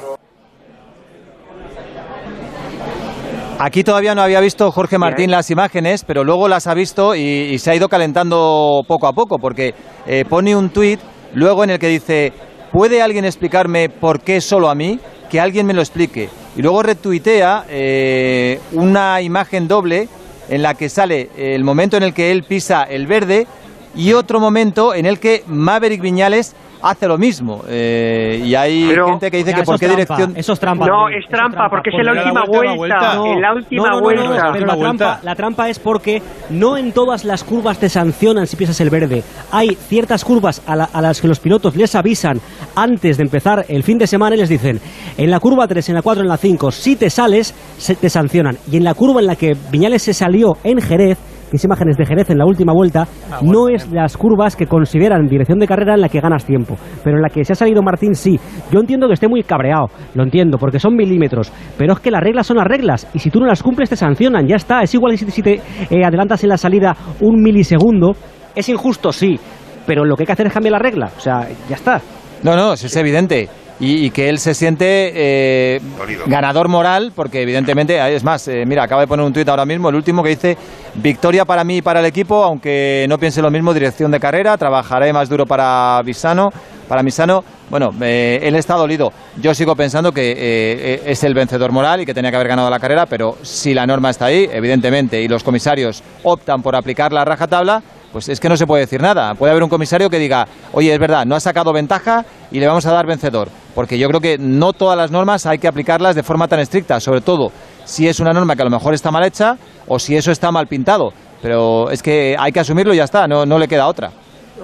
Aquí 3.58 3.86
todavía 3.86 4.14
no 4.16 4.22
había 4.22 4.42
visto 4.42 4.70
Jorge 4.70 4.98
Martín 4.98 5.32
las 5.32 5.50
imágenes, 5.50 6.04
pero 6.04 6.26
luego 6.26 6.50
las 6.50 6.68
ha 6.68 6.74
visto 6.74 7.16
y, 7.16 7.22
y 7.22 7.58
se 7.58 7.72
ha 7.72 7.76
ido 7.76 7.88
calentando 7.88 8.82
poco 8.86 9.08
a 9.08 9.14
poco, 9.14 9.38
porque 9.40 9.74
eh, 10.06 10.26
pone 10.28 10.54
un 10.58 10.72
tuit 10.72 11.00
luego 11.34 11.64
en 11.64 11.70
el 11.70 11.80
que 11.80 11.88
dice, 11.88 12.34
¿puede 12.74 13.02
alguien 13.02 13.24
explicarme 13.24 13.88
por 13.88 14.20
qué 14.20 14.42
solo 14.42 14.70
a 14.70 14.76
mí? 14.76 15.00
Que 15.30 15.40
alguien 15.40 15.66
me 15.66 15.74
lo 15.74 15.80
explique. 15.80 16.28
Y 16.58 16.62
luego 16.62 16.84
retuitea 16.84 17.64
eh, 17.70 18.60
una 18.74 19.22
imagen 19.22 19.70
doble 19.70 20.10
en 20.50 20.62
la 20.62 20.74
que 20.74 20.90
sale 20.90 21.30
el 21.38 21.64
momento 21.64 21.96
en 21.96 22.04
el 22.04 22.14
que 22.14 22.32
él 22.32 22.44
pisa 22.44 22.84
el 22.84 23.08
verde 23.08 23.48
y 23.96 24.12
otro 24.12 24.42
momento 24.42 24.94
en 24.94 25.06
el 25.06 25.18
que 25.18 25.44
Maverick 25.48 26.02
Viñales 26.02 26.56
hace 26.82 27.08
lo 27.08 27.18
mismo. 27.18 27.62
Eh, 27.68 28.42
y 28.46 28.56
hay 28.56 28.88
Pero- 28.90 29.08
gente 29.08 29.32
que 29.32 29.38
dice 29.38 29.52
Ya, 29.52 29.58
que 29.58 29.64
por 29.64 29.80
qué 29.80 29.86
trampa, 29.88 30.02
dirección... 30.16 30.34
Eso 30.38 30.54
es 30.54 30.60
trampa. 30.60 30.86
No, 30.88 31.10
es 31.10 31.26
trampa, 31.30 31.68
porque 31.70 31.90
es 31.90 31.96
en 32.00 32.06
la 32.06 32.12
última 32.14 32.44
vuelta, 32.46 33.16
la. 33.16 33.50
En 33.52 33.58
última 33.58 34.00
vuelta. 34.00 34.50
pero 34.54 34.66
la 34.68 34.78
trampa, 34.78 35.20
la 35.24 35.36
trampa 35.36 35.70
es 35.70 35.80
porque 35.80 36.22
no 36.50 36.78
en 36.78 36.92
todas 36.92 37.26
las 37.26 37.44
curvas 37.44 37.80
te 37.80 37.90
sancionan 37.90 38.48
si 38.48 38.56
pisas 38.56 38.80
el 38.82 38.90
verde. 38.90 39.24
Hay 39.52 39.76
ciertas 39.76 40.24
curvas 40.24 40.62
a, 40.68 40.76
la- 40.76 40.90
a 40.92 41.02
las 41.02 41.22
que 41.22 41.28
los 41.28 41.40
pilotos 41.40 41.76
les 41.76 41.96
avisan 41.96 42.40
antes 42.76 43.18
de 43.18 43.24
empezar 43.24 43.66
el 43.68 43.84
fin 43.84 43.98
de 43.98 44.08
semana 44.08 44.36
y 44.36 44.40
les 44.40 44.50
dicen, 44.50 44.80
en 45.18 45.32
la 45.32 45.40
curva 45.40 45.68
3, 45.68 45.90
en 45.90 45.96
la 45.96 46.02
4, 46.02 46.24
en 46.24 46.30
la 46.30 46.38
5, 46.38 46.72
si 46.72 46.96
te 46.96 47.10
sales, 47.10 47.54
se 47.78 47.96
te 47.96 48.10
sancionan. 48.10 48.58
Y 48.72 48.78
en 48.78 48.84
la 48.84 48.94
curva 48.94 49.20
en 49.22 49.28
la 49.28 49.36
que 49.36 49.56
Viñales 49.72 50.04
se 50.04 50.14
salió 50.14 50.54
en 50.64 50.82
Jerez, 50.82 51.18
imágenes 51.64 51.98
de 51.98 52.06
Jerez 52.06 52.30
en 52.30 52.38
la 52.38 52.46
última 52.46 52.74
vuelta, 52.74 53.08
no 53.42 53.70
es 53.70 53.92
las 53.92 54.18
curvas 54.18 54.56
que 54.56 54.66
consideran 54.66 55.28
dirección 55.28 55.60
de 55.60 55.68
carrera 55.68 55.94
en 55.94 56.02
la 56.02 56.10
que 56.10 56.20
ganas 56.20 56.46
tiempo, 56.46 56.76
pero 57.04 57.18
en 57.18 57.22
la 57.22 57.30
que 57.30 57.44
se 57.46 57.54
ha 57.54 57.56
salido 57.56 57.82
Martín 57.82 58.16
sí. 58.16 58.40
Yo 58.72 58.80
entiendo 58.80 59.08
que 59.08 59.14
esté 59.14 59.28
muy 59.28 59.44
cabreado, 59.44 59.88
lo 60.14 60.24
entiendo, 60.24 60.58
porque 60.58 60.80
son 60.80 60.96
milímetros, 60.96 61.52
pero 61.78 61.94
es 61.94 62.00
que 62.00 62.12
las 62.12 62.22
reglas 62.22 62.48
son 62.48 62.58
las 62.58 62.68
reglas, 62.68 63.08
y 63.14 63.20
si 63.20 63.30
tú 63.30 63.40
no 63.40 63.46
las 63.46 63.62
cumples 63.64 63.90
te 63.90 63.96
sancionan, 63.96 64.48
ya 64.48 64.56
está. 64.56 64.82
Es 64.82 64.94
igual 64.94 65.18
si, 65.18 65.30
si 65.32 65.42
te 65.42 65.62
eh, 65.90 66.06
adelantas 66.06 66.44
en 66.44 66.50
la 66.50 66.58
salida 66.58 66.96
un 67.22 67.42
milisegundo, 67.42 68.14
es 68.56 68.70
injusto, 68.70 69.12
sí, 69.12 69.40
pero 69.86 70.04
lo 70.06 70.16
que 70.16 70.24
hay 70.24 70.28
que 70.28 70.34
hacer 70.34 70.48
es 70.48 70.54
cambiar 70.54 70.74
la 70.74 70.80
regla, 70.80 71.12
o 71.16 71.20
sea, 71.20 71.48
ya 71.70 71.76
está. 71.76 72.02
No, 72.44 72.56
no, 72.56 72.74
eso 72.74 72.88
es 72.88 72.96
evidente. 72.96 73.50
Y, 73.80 74.06
y 74.06 74.10
que 74.10 74.30
él 74.30 74.40
se 74.40 74.54
siente 74.54 75.12
eh, 75.14 75.82
ganador 76.28 76.70
moral, 76.70 77.12
porque 77.14 77.42
evidentemente, 77.42 78.16
es 78.16 78.24
más, 78.24 78.48
eh, 78.48 78.64
mira, 78.66 78.84
acaba 78.84 79.02
de 79.02 79.08
poner 79.08 79.26
un 79.26 79.34
tuit 79.34 79.48
ahora 79.50 79.66
mismo, 79.66 79.90
el 79.90 79.96
último 79.96 80.24
que 80.24 80.30
dice, 80.30 80.58
victoria 80.96 81.44
para 81.44 81.64
mí 81.64 81.78
y 81.78 81.82
para 81.82 82.00
el 82.00 82.06
equipo, 82.06 82.44
aunque 82.44 83.06
no 83.10 83.18
piense 83.18 83.42
lo 83.42 83.52
mismo, 83.52 83.74
dirección 83.74 84.12
de 84.12 84.20
carrera, 84.20 84.58
trabajaré 84.58 85.12
más 85.12 85.28
duro 85.28 85.46
para 85.46 86.02
Visano, 86.04 86.52
para 86.88 87.04
Misano. 87.04 87.44
Bueno, 87.70 87.94
eh, 88.02 88.40
él 88.44 88.56
está 88.56 88.76
dolido. 88.76 89.12
Yo 89.42 89.54
sigo 89.54 89.76
pensando 89.76 90.12
que 90.12 90.32
eh, 90.32 90.36
eh, 90.38 91.02
es 91.06 91.24
el 91.24 91.34
vencedor 91.34 91.72
moral 91.72 92.02
y 92.02 92.06
que 92.06 92.14
tenía 92.14 92.30
que 92.30 92.38
haber 92.38 92.48
ganado 92.48 92.70
la 92.70 92.80
carrera, 92.80 93.06
pero 93.08 93.38
si 93.42 93.74
la 93.74 93.88
norma 93.88 94.12
está 94.12 94.26
ahí, 94.26 94.48
evidentemente, 94.52 95.22
y 95.22 95.28
los 95.28 95.44
comisarios 95.44 96.04
optan 96.24 96.62
por 96.62 96.76
aplicar 96.76 97.12
la 97.12 97.26
rajatabla, 97.26 97.82
pues 98.16 98.30
es 98.30 98.40
que 98.40 98.48
no 98.48 98.56
se 98.56 98.66
puede 98.66 98.84
decir 98.84 99.02
nada. 99.02 99.36
Puede 99.36 99.52
haber 99.52 99.62
un 99.62 99.70
comisario 99.70 100.10
que 100.10 100.18
diga, 100.18 100.48
oye, 100.72 100.94
es 100.94 100.98
verdad, 100.98 101.26
no 101.26 101.36
ha 101.36 101.40
sacado 101.42 101.74
ventaja 101.74 102.24
y 102.50 102.62
le 102.62 102.66
vamos 102.66 102.86
a 102.86 102.94
dar 102.94 103.06
vencedor. 103.06 103.50
Porque 103.74 103.98
yo 103.98 104.08
creo 104.08 104.22
que 104.22 104.38
no 104.38 104.72
todas 104.72 104.98
las 104.98 105.12
normas 105.12 105.46
hay 105.46 105.58
que 105.58 105.68
aplicarlas 105.68 106.16
de 106.16 106.24
forma 106.24 106.48
tan 106.48 106.62
estricta, 106.62 107.02
sobre 107.02 107.20
todo 107.20 107.52
si 107.84 108.08
es 108.08 108.22
una 108.22 108.32
norma 108.32 108.56
que 108.56 108.62
a 108.62 108.66
lo 108.66 108.72
mejor 108.72 108.94
está 108.94 109.12
mal 109.12 109.26
hecha 109.26 109.58
o 109.86 110.00
si 110.00 110.16
eso 110.16 110.32
está 110.32 110.50
mal 110.50 110.66
pintado. 110.68 111.12
Pero 111.42 111.92
es 111.92 112.02
que 112.02 112.38
hay 112.40 112.54
que 112.54 112.62
asumirlo 112.62 112.94
y 112.94 112.98
ya 112.98 113.04
está, 113.04 113.28
no, 113.28 113.46
no 113.46 113.60
le 113.60 113.68
queda 113.68 113.86
otra. 113.86 114.12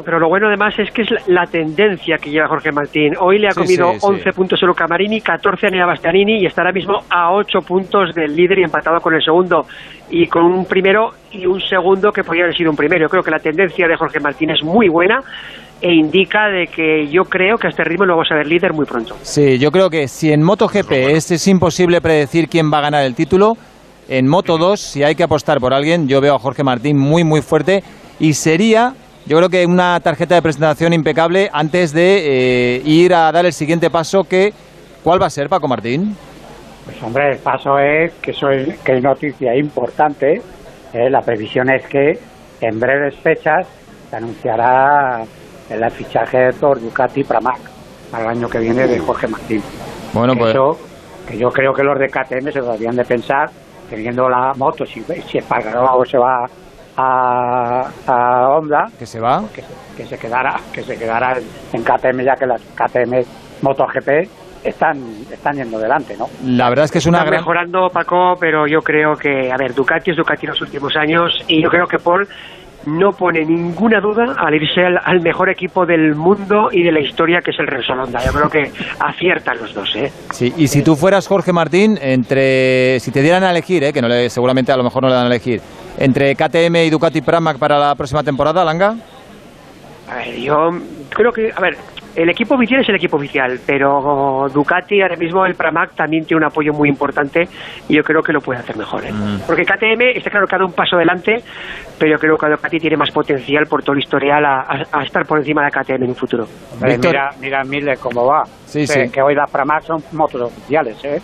Pero 0.06 0.20
lo 0.20 0.30
bueno 0.30 0.48
además 0.48 0.74
es 0.80 0.90
que 0.92 1.02
es 1.02 1.10
la, 1.28 1.46
tendencia 1.46 2.18
que 2.18 2.30
lleva 2.30 2.48
Jorge 2.48 2.72
Martín. 2.72 3.14
Hoy 3.20 3.40
le 3.40 3.48
ha 3.48 3.52
Sí, 3.52 3.60
comido 3.60 3.92
sí, 3.94 4.00
sí. 4.00 4.06
11 4.08 4.32
puntos 4.32 4.64
a 4.64 4.66
Luca 4.66 4.88
Marini, 4.88 5.20
14 5.22 5.68
a 5.68 5.70
Nea 5.70 5.86
Bastianini 5.86 6.42
y 6.42 6.46
está 6.46 6.62
ahora 6.62 6.72
mismo 6.72 7.00
a 7.10 7.34
8 7.34 7.60
puntos 7.60 8.16
del 8.16 8.36
líder 8.36 8.60
y 8.60 8.64
empatado 8.64 9.00
con 9.02 9.14
el 9.14 9.22
segundo. 9.22 9.66
Y 10.10 10.28
con 10.28 10.44
un 10.44 10.66
primero 10.66 11.12
y 11.32 11.46
un 11.46 11.60
segundo 11.62 12.12
que 12.12 12.24
podría 12.24 12.44
haber 12.46 12.56
sido 12.56 12.72
un 12.72 12.78
primero. 12.78 13.02
Yo 13.06 13.10
creo 13.10 13.24
que 13.24 13.32
la 13.32 13.40
tendencia 13.40 13.88
de 13.88 13.96
Jorge 13.98 14.20
Martín 14.20 14.50
es 14.52 14.64
muy 14.64 14.88
buena 14.88 15.20
e 15.82 15.94
indica 15.94 16.48
de 16.48 16.68
que 16.68 17.08
yo 17.08 17.24
creo 17.24 17.58
que 17.58 17.68
a 17.68 17.70
este 17.72 17.84
ritmo 17.84 18.06
lo 18.06 18.14
vamos 18.14 18.32
a 18.32 18.36
ver 18.36 18.48
líder 18.48 18.72
muy 18.74 18.86
pronto. 18.86 19.16
Sí, 19.24 19.58
yo 19.58 19.72
creo 19.72 19.90
que 19.90 20.08
si 20.08 20.32
en 20.32 20.44
MotoGP 20.44 20.92
es, 20.92 21.32
es 21.32 21.48
imposible 21.48 22.02
predecir 22.02 22.48
quién 22.48 22.72
va 22.72 22.78
a 22.78 22.82
ganar 22.82 23.04
el 23.04 23.16
título, 23.16 23.54
en 24.08 24.28
Moto 24.28 24.58
2, 24.58 24.80
si 24.80 25.04
hay 25.04 25.16
que 25.16 25.24
apostar 25.24 25.60
por 25.60 25.74
alguien, 25.74 26.08
yo 26.08 26.20
veo 26.22 26.36
a 26.36 26.40
Jorge 26.40 26.64
Martín 26.64 26.98
muy, 26.98 27.24
muy 27.24 27.42
fuerte 27.42 27.82
y 28.20 28.34
sería, 28.34 28.94
yo 29.26 29.38
creo 29.38 29.50
que 29.50 29.66
una 29.66 30.00
tarjeta 30.00 30.36
de 30.36 30.42
presentación 30.42 30.94
impecable 30.94 31.50
antes 31.54 31.94
de 31.94 32.78
eh, 32.78 32.82
ir 32.86 33.14
a 33.14 33.32
dar 33.32 33.46
el 33.46 33.54
siguiente 33.54 33.90
paso 33.90 34.24
que, 34.24 34.54
¿cuál 35.04 35.22
va 35.22 35.28
a 35.28 35.30
ser, 35.30 35.48
Paco 35.48 35.68
Martín? 35.68 36.16
Pues 36.86 37.02
hombre, 37.04 37.34
el 37.34 37.38
paso 37.38 37.78
es 37.78 38.14
que, 38.22 38.34
soy, 38.34 38.76
que 38.84 38.94
hay 38.94 39.02
noticia 39.02 39.56
importante. 39.56 40.42
eh, 40.94 41.10
la 41.10 41.22
previsión 41.22 41.70
es 41.70 41.86
que 41.86 42.20
en 42.62 42.80
breves 42.80 43.16
fechas 43.18 43.68
se 44.10 44.16
anunciará 44.16 45.24
el 45.70 45.92
fichaje 45.92 46.52
por 46.60 46.82
Ducati 46.82 47.24
Pramac 47.24 47.60
para 48.12 48.24
el 48.26 48.30
año 48.38 48.50
que 48.50 48.60
viene 48.60 48.88
de 48.88 49.00
Jorge 49.00 49.28
Martín. 49.28 49.62
Bueno, 50.14 50.34
Que 50.34 50.40
pues 50.40 50.52
Eso, 50.52 50.78
que 51.28 51.38
yo 51.38 51.50
creo 51.50 51.74
que 51.74 51.84
los 51.84 51.98
de 51.98 52.08
KTM 52.08 52.52
se 52.52 52.60
lo 52.60 52.66
deberían 52.66 52.96
de 52.96 53.06
pensar, 53.06 53.50
teniendo 53.90 54.28
la 54.28 54.54
moto, 54.58 54.86
si, 54.86 55.02
si 55.30 55.38
Espargaró 55.38 56.04
se 56.06 56.18
va 56.18 56.46
a, 56.98 57.82
a 58.08 58.50
Honda, 58.50 58.86
que 58.98 59.06
se 59.06 59.20
va. 59.20 59.44
que, 59.54 59.64
que 59.96 60.06
se 60.06 60.18
quedara 60.18 60.56
que 60.74 60.82
se 60.84 60.98
quedara 60.98 61.38
en 61.74 61.84
KTM 61.84 62.24
ya 62.24 62.36
que 62.36 62.46
las 62.46 62.62
KTM 62.76 63.22
MotoGP 63.62 64.30
están 64.64 64.98
están 65.32 65.56
yendo 65.56 65.80
delante, 65.80 66.16
¿no? 66.18 66.26
La 66.46 66.70
verdad 66.70 66.86
es 66.86 66.92
que 66.92 67.00
es 67.00 67.06
una 67.08 67.20
Está 67.20 67.30
gran... 67.30 67.42
mejorando 67.42 67.88
Paco, 67.90 68.36
pero 68.40 68.68
yo 68.68 68.80
creo 68.80 69.14
que, 69.16 69.52
a 69.52 69.58
ver, 69.58 69.74
Ducati 69.74 70.12
es 70.12 70.18
Ducati 70.18 70.46
en 70.46 70.52
los 70.52 70.62
últimos 70.62 70.96
años 70.96 71.32
y 71.48 71.64
yo 71.64 71.70
creo 71.70 71.86
que 71.88 71.98
Paul 71.98 72.28
no 72.86 73.12
pone 73.12 73.46
ninguna 73.46 74.00
duda 74.00 74.36
al 74.40 74.56
irse 74.56 74.82
al, 74.84 74.98
al 75.04 75.22
mejor 75.22 75.50
equipo 75.52 75.86
del 75.86 76.16
mundo 76.16 76.70
y 76.72 76.84
de 76.84 76.92
la 76.92 77.00
historia 77.00 77.40
que 77.44 77.52
es 77.52 77.60
el 77.60 77.68
Repsol 77.68 78.00
Honda. 78.00 78.20
Yo 78.26 78.32
creo 78.32 78.50
que 78.50 78.72
aciertan 79.00 79.58
los 79.60 79.74
dos, 79.74 79.96
¿eh? 79.96 80.12
Sí, 80.32 80.52
y 80.58 80.68
si 80.68 80.82
tú 80.84 80.96
fueras 80.96 81.28
Jorge 81.28 81.54
Martín, 81.54 81.98
entre 82.02 83.00
si 83.00 83.12
te 83.12 83.22
dieran 83.22 83.44
a 83.44 83.52
elegir, 83.52 83.84
eh, 83.84 83.94
que 83.94 84.02
no 84.02 84.08
le, 84.08 84.30
seguramente 84.32 84.72
a 84.72 84.78
lo 84.78 84.84
mejor 84.84 85.04
no 85.04 85.10
le 85.10 85.16
dan 85.16 85.26
a 85.26 85.28
elegir, 85.28 85.62
entre 85.98 86.36
KTM 86.36 86.76
y 86.86 86.90
Ducati 86.90 87.22
Pramac 87.22 87.58
para 87.58 87.78
la 87.80 87.96
próxima 87.96 88.24
temporada, 88.24 88.64
Langa. 88.64 88.96
A 90.10 90.16
ver, 90.16 90.36
yo 90.40 90.70
creo 91.10 91.32
que, 91.32 91.52
a 91.56 91.62
ver, 91.62 91.78
el 92.16 92.30
equipo 92.30 92.56
oficial 92.56 92.82
es 92.82 92.90
el 92.90 92.96
equipo 92.96 93.16
oficial, 93.16 93.60
pero 93.66 94.48
Ducati 94.54 95.02
ahora 95.02 95.16
mismo 95.16 95.46
el 95.46 95.56
Pramac 95.56 95.96
también 95.96 96.26
tiene 96.26 96.40
un 96.44 96.52
apoyo 96.52 96.74
muy 96.74 96.90
importante 96.90 97.48
y 97.88 97.96
yo 97.96 98.04
creo 98.04 98.22
que 98.22 98.34
lo 98.34 98.42
puede 98.42 98.60
hacer 98.60 98.76
mejor. 98.76 99.06
¿eh? 99.06 99.14
Porque 99.48 99.64
KTM 99.64 100.18
está 100.18 100.30
claro 100.30 100.48
que 100.48 100.56
ha 100.56 100.58
dado 100.58 100.68
un 100.68 100.74
paso 100.74 100.98
adelante, 100.98 101.42
pero 101.98 102.12
yo 102.12 102.20
creo 102.20 102.38
que 102.38 102.50
Ducati 102.50 102.80
tiene 102.80 102.98
más 102.98 103.12
potencial 103.12 103.66
por 103.68 103.84
todo 103.84 103.94
el 103.94 104.00
historial 104.00 104.44
a, 104.44 104.62
a- 104.62 105.00
a 105.00 105.04
estar 105.04 105.26
por 105.26 105.40
encima 105.40 105.64
de 105.64 105.72
KTM 105.72 106.04
en 106.04 106.10
un 106.10 106.16
futuro. 106.16 106.46
Mira, 106.82 107.30
mira 107.40 107.64
Miller 107.64 107.98
cómo 107.98 108.26
va. 108.26 108.44
Sí, 108.66 108.82
Que- 108.82 108.88
sí. 109.06 109.10
Que 109.12 109.22
hoy 109.22 109.34
las 109.36 109.50
Pramac 109.50 109.84
son 109.86 110.04
motos 110.12 110.42
oficiales, 110.42 110.98
¿eh? 111.06 111.22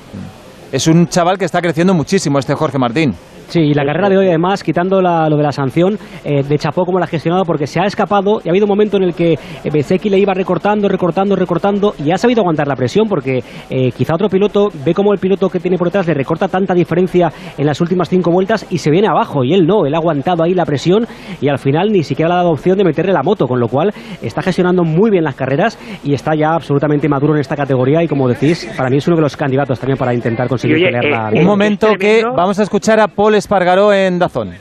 Es 0.72 0.88
un 0.88 1.08
chaval 1.10 1.38
que 1.38 1.44
está 1.46 1.62
creciendo 1.62 1.94
muchísimo 1.94 2.40
este 2.40 2.54
Jorge 2.54 2.78
Martín. 2.78 3.14
Sí, 3.48 3.62
y 3.62 3.74
la 3.74 3.86
carrera 3.86 4.10
de 4.10 4.18
hoy, 4.18 4.28
además, 4.28 4.62
quitando 4.64 5.02
la- 5.02 5.30
lo 5.30 5.38
de 5.38 5.44
la 5.44 5.52
sanción, 5.52 5.98
eh, 6.26 6.44
de 6.44 6.58
chapó 6.58 6.84
como 6.86 7.00
la 7.00 7.06
ha 7.06 7.08
gestionado, 7.08 7.44
porque 7.46 7.66
se 7.66 7.80
ha 7.80 7.86
escapado 7.86 8.42
y 8.44 8.50
ha 8.50 8.52
habido 8.52 8.66
un 8.66 8.70
momento 8.70 8.98
en 8.98 9.04
el 9.04 9.14
que 9.14 9.34
eh, 9.34 9.38
Bezeki 9.72 10.10
le 10.10 10.20
iba 10.20 10.34
recortando, 10.34 10.88
recortando, 10.90 11.36
recortando 11.36 11.94
y 12.04 12.12
ha 12.12 12.18
sabido 12.18 12.42
aguantar 12.42 12.68
la 12.68 12.76
presión, 12.76 13.08
porque 13.08 13.42
eh, 13.70 13.92
quizá 13.92 14.16
otro 14.16 14.28
piloto 14.30 14.70
ve 14.86 14.94
como 14.94 15.14
el 15.14 15.20
piloto 15.20 15.50
que 15.50 15.60
tiene 15.60 15.78
por 15.78 15.88
detrás 15.88 16.08
le 16.08 16.14
recorta 16.14 16.48
tanta 16.48 16.74
diferencia 16.74 17.32
en 17.58 17.66
las 17.66 17.80
últimas 17.80 18.10
cinco 18.10 18.32
vueltas 18.32 18.66
y 18.70 18.80
se 18.80 18.92
viene 18.92 19.08
abajo, 19.08 19.44
y 19.44 19.54
él 19.54 19.66
no, 19.66 19.86
él 19.86 19.94
ha 19.96 19.98
aguantado 19.98 20.44
ahí 20.44 20.54
la 20.54 20.66
presión 20.66 21.06
y 21.42 21.48
al 21.48 21.58
final 21.58 21.90
ni 21.92 22.04
siquiera 22.04 22.28
le 22.30 22.34
ha 22.34 22.38
dado 22.38 22.50
opción 22.52 22.78
de 22.78 22.84
meterle 22.84 23.14
la 23.14 23.24
moto, 23.24 23.48
con 23.48 23.60
lo 23.60 23.68
cual 23.70 23.94
está 24.22 24.42
gestionando 24.42 24.84
muy 24.84 25.10
bien 25.10 25.24
las 25.24 25.36
carreras 25.36 25.80
y 26.04 26.14
está 26.14 26.36
ya 26.36 26.54
absolutamente 26.54 27.08
maduro 27.08 27.34
en 27.36 27.40
esta 27.40 27.56
categoría 27.56 28.04
y 28.04 28.08
como 28.08 28.28
decís, 28.28 28.70
para 28.76 28.90
mí 28.90 28.98
es 28.98 29.08
uno 29.08 29.16
de 29.16 29.22
los 29.22 29.38
candidatos 29.38 29.80
también 29.80 29.98
para 29.98 30.14
intentar 30.14 30.48
conseguir 30.50 30.78
pelear 30.84 31.06
la 31.06 31.30
eh, 31.32 31.40
Un 31.40 31.46
momento 31.46 31.88
que 31.98 32.24
vamos 32.36 32.60
a 32.60 32.64
escuchar 32.64 33.00
a 33.00 33.08
Paul 33.08 33.37
Espargaró 33.38 33.94
en 33.94 34.20
Dazón. 34.20 34.56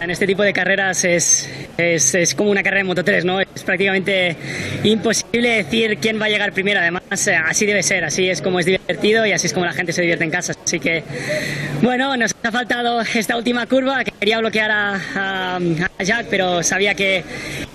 En 0.00 0.10
este 0.10 0.26
tipo 0.26 0.42
de 0.42 0.52
carreras 0.54 1.04
es, 1.04 1.48
es, 1.76 2.14
es 2.14 2.34
como 2.34 2.50
una 2.50 2.62
carrera 2.62 2.78
de 2.78 2.84
Moto 2.84 3.04
3, 3.04 3.24
¿no? 3.26 3.40
Es 3.40 3.62
prácticamente 3.64 4.34
imposible 4.82 5.62
decir 5.62 5.98
quién 5.98 6.20
va 6.20 6.24
a 6.26 6.28
llegar 6.30 6.52
primero. 6.52 6.80
Además, 6.80 7.02
eh, 7.26 7.36
así 7.36 7.66
debe 7.66 7.82
ser, 7.82 8.02
así 8.04 8.28
es 8.28 8.40
como 8.40 8.58
es 8.60 8.66
divertido 8.66 9.26
y 9.26 9.32
así 9.32 9.46
es 9.46 9.52
como 9.52 9.66
la 9.66 9.72
gente 9.74 9.92
se 9.92 10.00
divierte 10.00 10.24
en 10.24 10.30
casa. 10.30 10.54
Así 10.64 10.80
que, 10.80 11.04
bueno, 11.82 12.16
nos 12.16 12.34
ha 12.42 12.50
faltado 12.50 13.00
esta 13.14 13.36
última 13.36 13.66
curva. 13.66 14.02
que 14.04 14.10
Quería 14.12 14.38
bloquear 14.38 14.70
a, 14.70 14.94
a- 15.16 15.60
a 15.98 16.02
Jack, 16.02 16.26
pero 16.30 16.62
sabía 16.62 16.94
que 16.94 17.22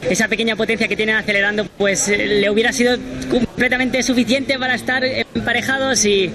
esa 0.10 0.28
pequeña 0.28 0.56
potencia 0.56 0.88
que 0.88 0.96
tiene 0.96 1.14
acelerando, 1.14 1.66
pues 1.78 2.08
le 2.10 2.50
hubiera 2.50 2.74
sido 2.74 2.98
completamente 3.30 4.02
suficiente 4.02 4.58
para 4.58 4.74
estar 4.74 5.04
emparejados 5.06 6.04
y 6.06 6.32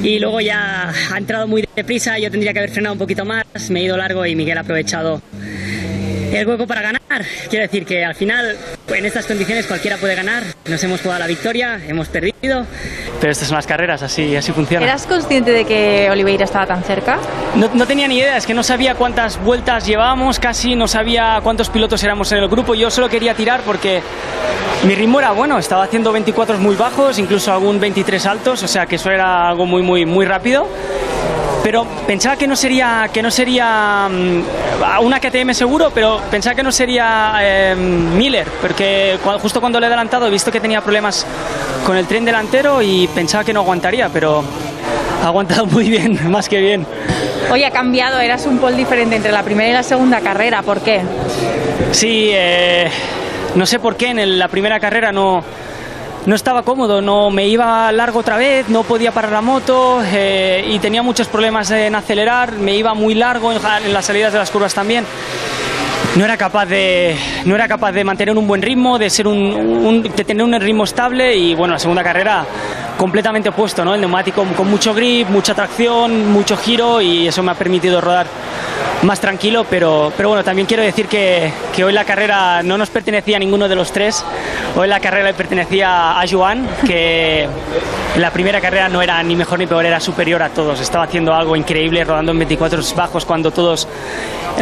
y 0.00 0.18
luego 0.18 0.40
ya 0.40 0.92
ha 1.12 1.18
entrado 1.18 1.46
muy 1.46 1.66
deprisa, 1.74 2.18
yo 2.18 2.30
tendría 2.30 2.52
que 2.52 2.58
haber 2.60 2.70
frenado 2.70 2.94
un 2.94 2.98
poquito 2.98 3.24
más, 3.24 3.44
me 3.70 3.80
he 3.80 3.84
ido 3.84 3.96
largo 3.96 4.24
y 4.26 4.34
Miguel 4.34 4.58
ha 4.58 4.62
aprovechado 4.62 5.22
el 6.36 6.46
hueco 6.46 6.66
para 6.66 6.82
ganar. 6.82 7.00
Quiero 7.48 7.62
decir 7.62 7.84
que 7.84 8.04
al 8.04 8.14
final, 8.14 8.56
en 8.88 9.06
estas 9.06 9.26
condiciones 9.26 9.66
cualquiera 9.66 9.96
puede 9.96 10.14
ganar, 10.14 10.42
nos 10.66 10.82
hemos 10.84 11.00
jugado 11.00 11.20
la 11.20 11.26
victoria, 11.26 11.80
hemos 11.86 12.08
perdido, 12.08 12.66
pero 13.20 13.32
estas 13.32 13.48
son 13.48 13.56
las 13.56 13.66
carreras, 13.66 14.02
así, 14.02 14.36
así 14.36 14.52
funciona. 14.52 14.84
¿Eras 14.84 15.06
consciente 15.06 15.52
de 15.52 15.64
que 15.64 16.08
Oliveira 16.10 16.44
estaba 16.44 16.66
tan 16.66 16.82
cerca? 16.84 17.18
No, 17.54 17.70
no 17.72 17.86
tenía 17.86 18.06
ni 18.08 18.18
idea, 18.18 18.36
es 18.36 18.46
que 18.46 18.54
no 18.54 18.62
sabía 18.62 18.94
cuántas 18.94 19.42
vueltas 19.42 19.86
llevábamos, 19.86 20.38
casi 20.38 20.74
no 20.74 20.86
sabía 20.88 21.40
cuántos 21.42 21.70
pilotos 21.70 22.02
éramos 22.04 22.30
en 22.32 22.38
el 22.38 22.48
grupo. 22.48 22.74
Yo 22.74 22.90
solo 22.90 23.08
quería 23.08 23.34
tirar 23.34 23.62
porque 23.62 24.02
mi 24.84 24.94
ritmo 24.94 25.18
era 25.18 25.32
bueno, 25.32 25.58
estaba 25.58 25.84
haciendo 25.84 26.12
24 26.12 26.58
muy 26.58 26.76
bajos, 26.76 27.18
incluso 27.18 27.52
algún 27.52 27.80
23 27.80 28.26
altos, 28.26 28.62
o 28.62 28.68
sea 28.68 28.86
que 28.86 28.96
eso 28.96 29.10
era 29.10 29.48
algo 29.48 29.66
muy, 29.66 29.82
muy, 29.82 30.04
muy 30.04 30.26
rápido. 30.26 30.68
Pero 31.66 31.84
pensaba 32.06 32.36
que 32.36 32.46
no 32.46 32.54
sería, 32.54 33.10
que 33.12 33.20
no 33.20 33.28
sería 33.28 34.08
mm, 34.08 35.04
una 35.04 35.18
KTM 35.18 35.52
seguro, 35.52 35.90
pero 35.92 36.20
pensaba 36.30 36.54
que 36.54 36.62
no 36.62 36.70
sería 36.70 37.32
eh, 37.40 37.74
Miller, 37.74 38.46
porque 38.62 39.18
justo 39.42 39.58
cuando 39.60 39.80
le 39.80 39.86
he 39.86 39.88
adelantado 39.88 40.28
he 40.28 40.30
visto 40.30 40.52
que 40.52 40.60
tenía 40.60 40.80
problemas 40.80 41.26
con 41.84 41.96
el 41.96 42.06
tren 42.06 42.24
delantero 42.24 42.80
y 42.82 43.08
pensaba 43.08 43.42
que 43.42 43.52
no 43.52 43.62
aguantaría, 43.62 44.08
pero 44.10 44.44
ha 45.24 45.26
aguantado 45.26 45.66
muy 45.72 45.90
bien, 45.90 46.30
más 46.30 46.48
que 46.48 46.60
bien. 46.60 46.86
Oye, 47.50 47.66
ha 47.66 47.72
cambiado, 47.72 48.20
eras 48.20 48.46
un 48.46 48.58
pole 48.58 48.76
diferente 48.76 49.16
entre 49.16 49.32
la 49.32 49.42
primera 49.42 49.68
y 49.68 49.72
la 49.72 49.82
segunda 49.82 50.20
carrera, 50.20 50.62
¿por 50.62 50.82
qué? 50.82 51.00
Sí, 51.90 52.30
eh, 52.32 52.88
no 53.56 53.66
sé 53.66 53.80
por 53.80 53.96
qué 53.96 54.10
en 54.10 54.20
el- 54.20 54.38
la 54.38 54.46
primera 54.46 54.78
carrera 54.78 55.10
no, 55.10 55.42
no 56.26 56.34
estaba 56.34 56.62
cómodo, 56.62 57.00
no 57.00 57.30
me 57.30 57.46
iba 57.46 57.90
largo 57.92 58.18
otra 58.20 58.36
vez, 58.36 58.68
no 58.68 58.82
podía 58.82 59.12
parar 59.12 59.32
la 59.32 59.40
moto 59.40 60.00
eh, 60.04 60.64
y 60.68 60.78
tenía 60.80 61.02
muchos 61.02 61.28
problemas 61.28 61.70
en 61.70 61.94
acelerar, 61.94 62.52
me 62.52 62.74
iba 62.76 62.94
muy 62.94 63.14
largo 63.14 63.52
en, 63.52 63.58
en 63.84 63.92
las 63.92 64.04
salidas 64.06 64.32
de 64.32 64.38
las 64.40 64.50
curvas 64.50 64.74
también. 64.74 65.04
No 66.16 66.24
era 66.24 66.36
capaz 66.36 66.64
de, 66.66 67.14
no 67.44 67.54
era 67.54 67.68
capaz 67.68 67.92
de 67.92 68.02
mantener 68.02 68.36
un 68.38 68.46
buen 68.46 68.62
ritmo, 68.62 68.98
de 68.98 69.10
ser 69.10 69.26
un, 69.28 69.36
un- 69.36 70.02
de 70.02 70.24
tener 70.24 70.42
un 70.42 70.58
ritmo 70.58 70.84
estable 70.84 71.36
y 71.36 71.54
bueno, 71.54 71.74
la 71.74 71.78
segunda 71.78 72.02
carrera 72.02 72.44
completamente 72.96 73.50
opuesto, 73.50 73.84
¿no? 73.84 73.94
El 73.94 74.00
neumático 74.00 74.42
con 74.56 74.68
mucho 74.70 74.94
grip, 74.94 75.28
mucha 75.28 75.54
tracción, 75.54 76.32
mucho 76.32 76.56
giro 76.56 77.02
y 77.02 77.28
eso 77.28 77.42
me 77.42 77.52
ha 77.52 77.54
permitido 77.54 78.00
rodar 78.00 78.26
más 79.06 79.20
tranquilo, 79.20 79.64
pero, 79.70 80.12
pero 80.16 80.28
bueno, 80.28 80.44
también 80.44 80.66
quiero 80.66 80.82
decir 80.82 81.06
que, 81.06 81.50
que 81.74 81.84
hoy 81.84 81.92
la 81.92 82.04
carrera 82.04 82.62
no 82.62 82.76
nos 82.76 82.90
pertenecía 82.90 83.36
a 83.36 83.40
ninguno 83.40 83.68
de 83.68 83.76
los 83.76 83.92
tres, 83.92 84.24
hoy 84.74 84.88
la 84.88 85.00
carrera 85.00 85.28
le 85.28 85.34
pertenecía 85.34 86.20
a 86.20 86.24
Joan, 86.28 86.68
que 86.86 87.44
en 87.44 88.20
la 88.20 88.30
primera 88.32 88.60
carrera 88.60 88.88
no 88.88 89.00
era 89.00 89.22
ni 89.22 89.36
mejor 89.36 89.58
ni 89.58 89.66
peor, 89.66 89.86
era 89.86 90.00
superior 90.00 90.42
a 90.42 90.48
todos, 90.50 90.80
estaba 90.80 91.04
haciendo 91.04 91.32
algo 91.34 91.56
increíble, 91.56 92.04
rodando 92.04 92.32
en 92.32 92.38
24 92.38 92.82
bajos 92.96 93.24
cuando 93.24 93.50
todos 93.50 93.86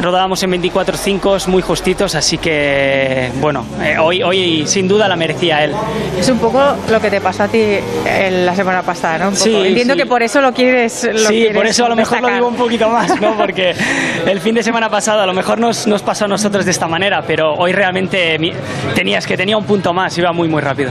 rodábamos 0.01 0.43
en 0.43 0.51
24 0.51 0.97
5 0.97 1.37
muy 1.47 1.63
justitos, 1.63 2.15
así 2.15 2.39
que 2.39 3.31
bueno, 3.41 3.65
eh, 3.81 3.97
hoy, 3.99 4.23
hoy 4.23 4.67
sin 4.67 4.89
duda 4.89 5.07
la 5.09 5.17
merecía 5.17 5.63
él. 5.65 5.73
Es 6.19 6.29
un 6.29 6.39
poco 6.39 6.61
lo 6.91 7.01
que 7.01 7.11
te 7.11 7.21
pasó 7.21 7.45
a 7.45 7.49
ti 7.49 7.59
eh, 7.61 8.43
la 8.45 8.55
semana 8.57 8.83
pasada, 8.83 9.19
¿no? 9.19 9.29
Un 9.29 9.35
poco. 9.35 9.45
Sí, 9.45 9.55
Entiendo 9.55 9.95
sí. 9.95 10.01
que 10.01 10.07
por 10.07 10.23
eso 10.23 10.41
lo 10.41 10.53
quieres. 10.53 11.05
Lo 11.13 11.29
sí, 11.29 11.35
quieres 11.35 11.57
por 11.57 11.67
eso 11.67 11.87
a 11.87 11.89
lo 11.91 11.97
mejor 11.97 12.21
lo 12.21 12.27
destacar. 12.27 12.35
digo 12.35 12.49
un 12.49 12.57
poquito 12.57 12.89
más, 12.89 13.21
¿no? 13.21 13.37
Porque 13.37 13.75
el 14.35 14.41
fin 14.41 14.55
de 14.57 14.65
semana 14.65 14.91
pasado 14.91 15.21
a 15.21 15.27
lo 15.27 15.33
mejor 15.33 15.59
nos, 15.61 15.87
nos 15.87 16.03
pasó 16.03 16.25
a 16.25 16.29
nosotros 16.29 16.65
de 16.65 16.73
esta 16.73 16.89
manera, 16.89 17.23
pero 17.25 17.55
hoy 17.55 17.71
realmente 17.73 18.37
mi- 18.41 18.53
tenías 18.93 19.27
que 19.29 19.37
tenía 19.37 19.57
un 19.57 19.63
punto 19.65 19.93
más, 19.93 20.19
iba 20.19 20.33
muy 20.33 20.49
muy 20.49 20.61
rápido. 20.61 20.91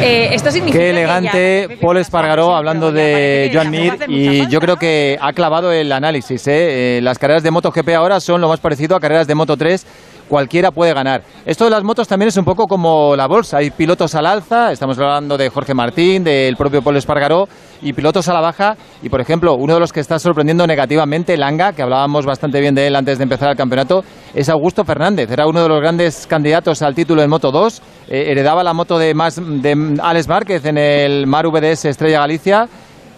Eh, 0.00 0.30
esto 0.32 0.50
significa 0.50 0.78
Qué 0.80 0.84
que 0.86 0.90
elegante 0.90 1.78
Paul 1.80 1.98
Espargaró 1.98 2.56
hablando 2.56 2.90
de 2.90 3.50
Joan 3.54 3.70
Mir 3.70 3.94
y 4.08 4.48
yo 4.48 4.58
creo 4.58 4.76
que 4.78 5.16
ha 5.20 5.32
clavado 5.32 5.70
el 5.70 5.92
análisis. 5.92 6.44
¿eh? 6.48 6.96
Eh, 6.98 7.00
Las 7.02 7.18
carreras 7.20 7.44
de 7.44 7.52
MotoGP 7.52 7.90
ahora 7.90 8.18
son 8.18 8.40
lo 8.40 8.48
más 8.48 8.58
parecido 8.58 8.96
a 8.96 9.00
carreras 9.00 9.28
de 9.28 9.34
Moto 9.36 9.56
3 9.56 9.86
cualquiera 10.28 10.70
puede 10.70 10.94
ganar. 10.94 11.22
Esto 11.44 11.64
de 11.64 11.70
las 11.70 11.82
motos 11.82 12.08
también 12.08 12.28
es 12.28 12.36
un 12.36 12.44
poco 12.44 12.66
como 12.66 13.14
la 13.16 13.26
bolsa. 13.26 13.58
Hay 13.58 13.70
pilotos 13.70 14.14
al 14.14 14.26
alza, 14.26 14.72
estamos 14.72 14.98
hablando 14.98 15.36
de 15.36 15.48
Jorge 15.48 15.74
Martín, 15.74 16.24
del 16.24 16.56
propio 16.56 16.82
Paul 16.82 16.96
Espargaró, 16.96 17.48
y 17.80 17.92
pilotos 17.92 18.28
a 18.28 18.32
la 18.32 18.40
baja. 18.40 18.76
Y 19.02 19.08
por 19.08 19.20
ejemplo, 19.20 19.54
uno 19.54 19.74
de 19.74 19.80
los 19.80 19.92
que 19.92 20.00
está 20.00 20.18
sorprendiendo 20.18 20.66
negativamente, 20.66 21.36
Langa, 21.36 21.72
que 21.72 21.82
hablábamos 21.82 22.24
bastante 22.24 22.60
bien 22.60 22.74
de 22.74 22.86
él 22.86 22.96
antes 22.96 23.18
de 23.18 23.24
empezar 23.24 23.50
el 23.50 23.56
campeonato, 23.56 24.04
es 24.34 24.48
Augusto 24.48 24.84
Fernández. 24.84 25.30
Era 25.30 25.46
uno 25.46 25.62
de 25.62 25.68
los 25.68 25.80
grandes 25.80 26.26
candidatos 26.26 26.82
al 26.82 26.94
título 26.94 27.22
en 27.22 27.30
Moto 27.30 27.50
2. 27.50 27.82
Eh, 28.08 28.24
heredaba 28.28 28.62
la 28.62 28.72
moto 28.72 28.98
de, 28.98 29.14
más, 29.14 29.36
de 29.36 29.98
Alex 30.02 30.28
Márquez 30.28 30.64
en 30.64 30.78
el 30.78 31.26
Mar 31.26 31.46
VDS 31.48 31.86
Estrella 31.86 32.20
Galicia. 32.20 32.68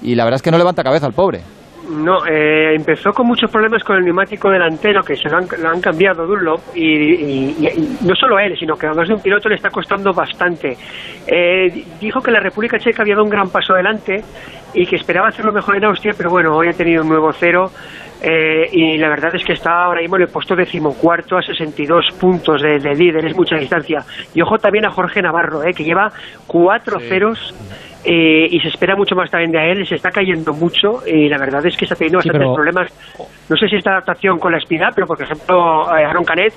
Y 0.02 0.14
la 0.14 0.24
verdad 0.24 0.36
es 0.36 0.42
que 0.42 0.50
no 0.50 0.58
levanta 0.58 0.82
cabeza 0.82 1.06
al 1.06 1.12
pobre. 1.12 1.42
No, 1.88 2.24
eh, 2.26 2.74
empezó 2.74 3.12
con 3.12 3.26
muchos 3.26 3.50
problemas 3.50 3.84
con 3.84 3.96
el 3.96 4.04
neumático 4.04 4.50
delantero 4.50 5.02
que 5.02 5.16
se 5.16 5.28
lo 5.28 5.36
han, 5.36 5.46
lo 5.60 5.68
han 5.68 5.80
cambiado 5.80 6.26
Dunlop 6.26 6.60
y, 6.74 7.60
y, 7.62 7.98
no 8.02 8.14
solo 8.14 8.38
él, 8.38 8.56
sino 8.58 8.74
que 8.74 8.86
además 8.86 9.08
de 9.08 9.14
un 9.14 9.20
piloto 9.20 9.48
le 9.48 9.56
está 9.56 9.70
costando 9.70 10.12
bastante. 10.12 10.76
Eh, 11.26 11.84
dijo 12.00 12.20
que 12.20 12.30
la 12.30 12.40
República 12.40 12.78
Checa 12.78 13.02
había 13.02 13.14
dado 13.14 13.24
un 13.24 13.30
gran 13.30 13.50
paso 13.50 13.74
adelante 13.74 14.22
y 14.72 14.86
que 14.86 14.96
esperaba 14.96 15.28
hacerlo 15.28 15.52
mejor 15.52 15.76
en 15.76 15.84
Austria, 15.84 16.14
pero 16.16 16.30
bueno, 16.30 16.56
hoy 16.56 16.68
ha 16.68 16.72
tenido 16.72 17.02
un 17.02 17.08
nuevo 17.08 17.32
cero 17.32 17.70
eh, 18.26 18.68
y 18.72 18.96
la 18.96 19.10
verdad 19.10 19.34
es 19.34 19.44
que 19.44 19.52
está 19.52 19.84
ahora 19.84 20.00
mismo 20.00 20.16
en 20.16 20.22
el 20.22 20.28
puesto 20.28 20.56
decimocuarto 20.56 21.36
a 21.36 21.42
62 21.42 22.06
puntos 22.18 22.62
de, 22.62 22.78
de 22.78 22.94
líder, 22.94 23.26
es 23.26 23.36
mucha 23.36 23.56
distancia. 23.56 24.02
Y 24.34 24.40
ojo 24.40 24.56
también 24.56 24.86
a 24.86 24.90
Jorge 24.90 25.20
Navarro, 25.20 25.62
eh, 25.62 25.74
que 25.74 25.84
lleva 25.84 26.10
cuatro 26.46 26.98
sí. 27.00 27.06
ceros 27.06 27.54
eh, 28.02 28.48
y 28.50 28.60
se 28.60 28.68
espera 28.68 28.96
mucho 28.96 29.14
más 29.14 29.30
también 29.30 29.52
de 29.52 29.72
él, 29.72 29.86
se 29.86 29.96
está 29.96 30.10
cayendo 30.10 30.54
mucho 30.54 31.06
y 31.06 31.28
la 31.28 31.36
verdad 31.36 31.66
es 31.66 31.76
que 31.76 31.84
está 31.84 31.96
teniendo 31.96 32.18
bastantes 32.18 32.40
sí, 32.40 32.44
pero... 32.44 32.54
problemas. 32.54 32.92
No 33.50 33.56
sé 33.58 33.68
si 33.68 33.76
esta 33.76 33.90
adaptación 33.90 34.38
con 34.38 34.52
la 34.52 34.58
espina, 34.58 34.90
pero 34.94 35.06
por 35.06 35.20
ejemplo, 35.20 35.94
eh, 35.94 36.04
Aaron 36.04 36.24
Canet 36.24 36.54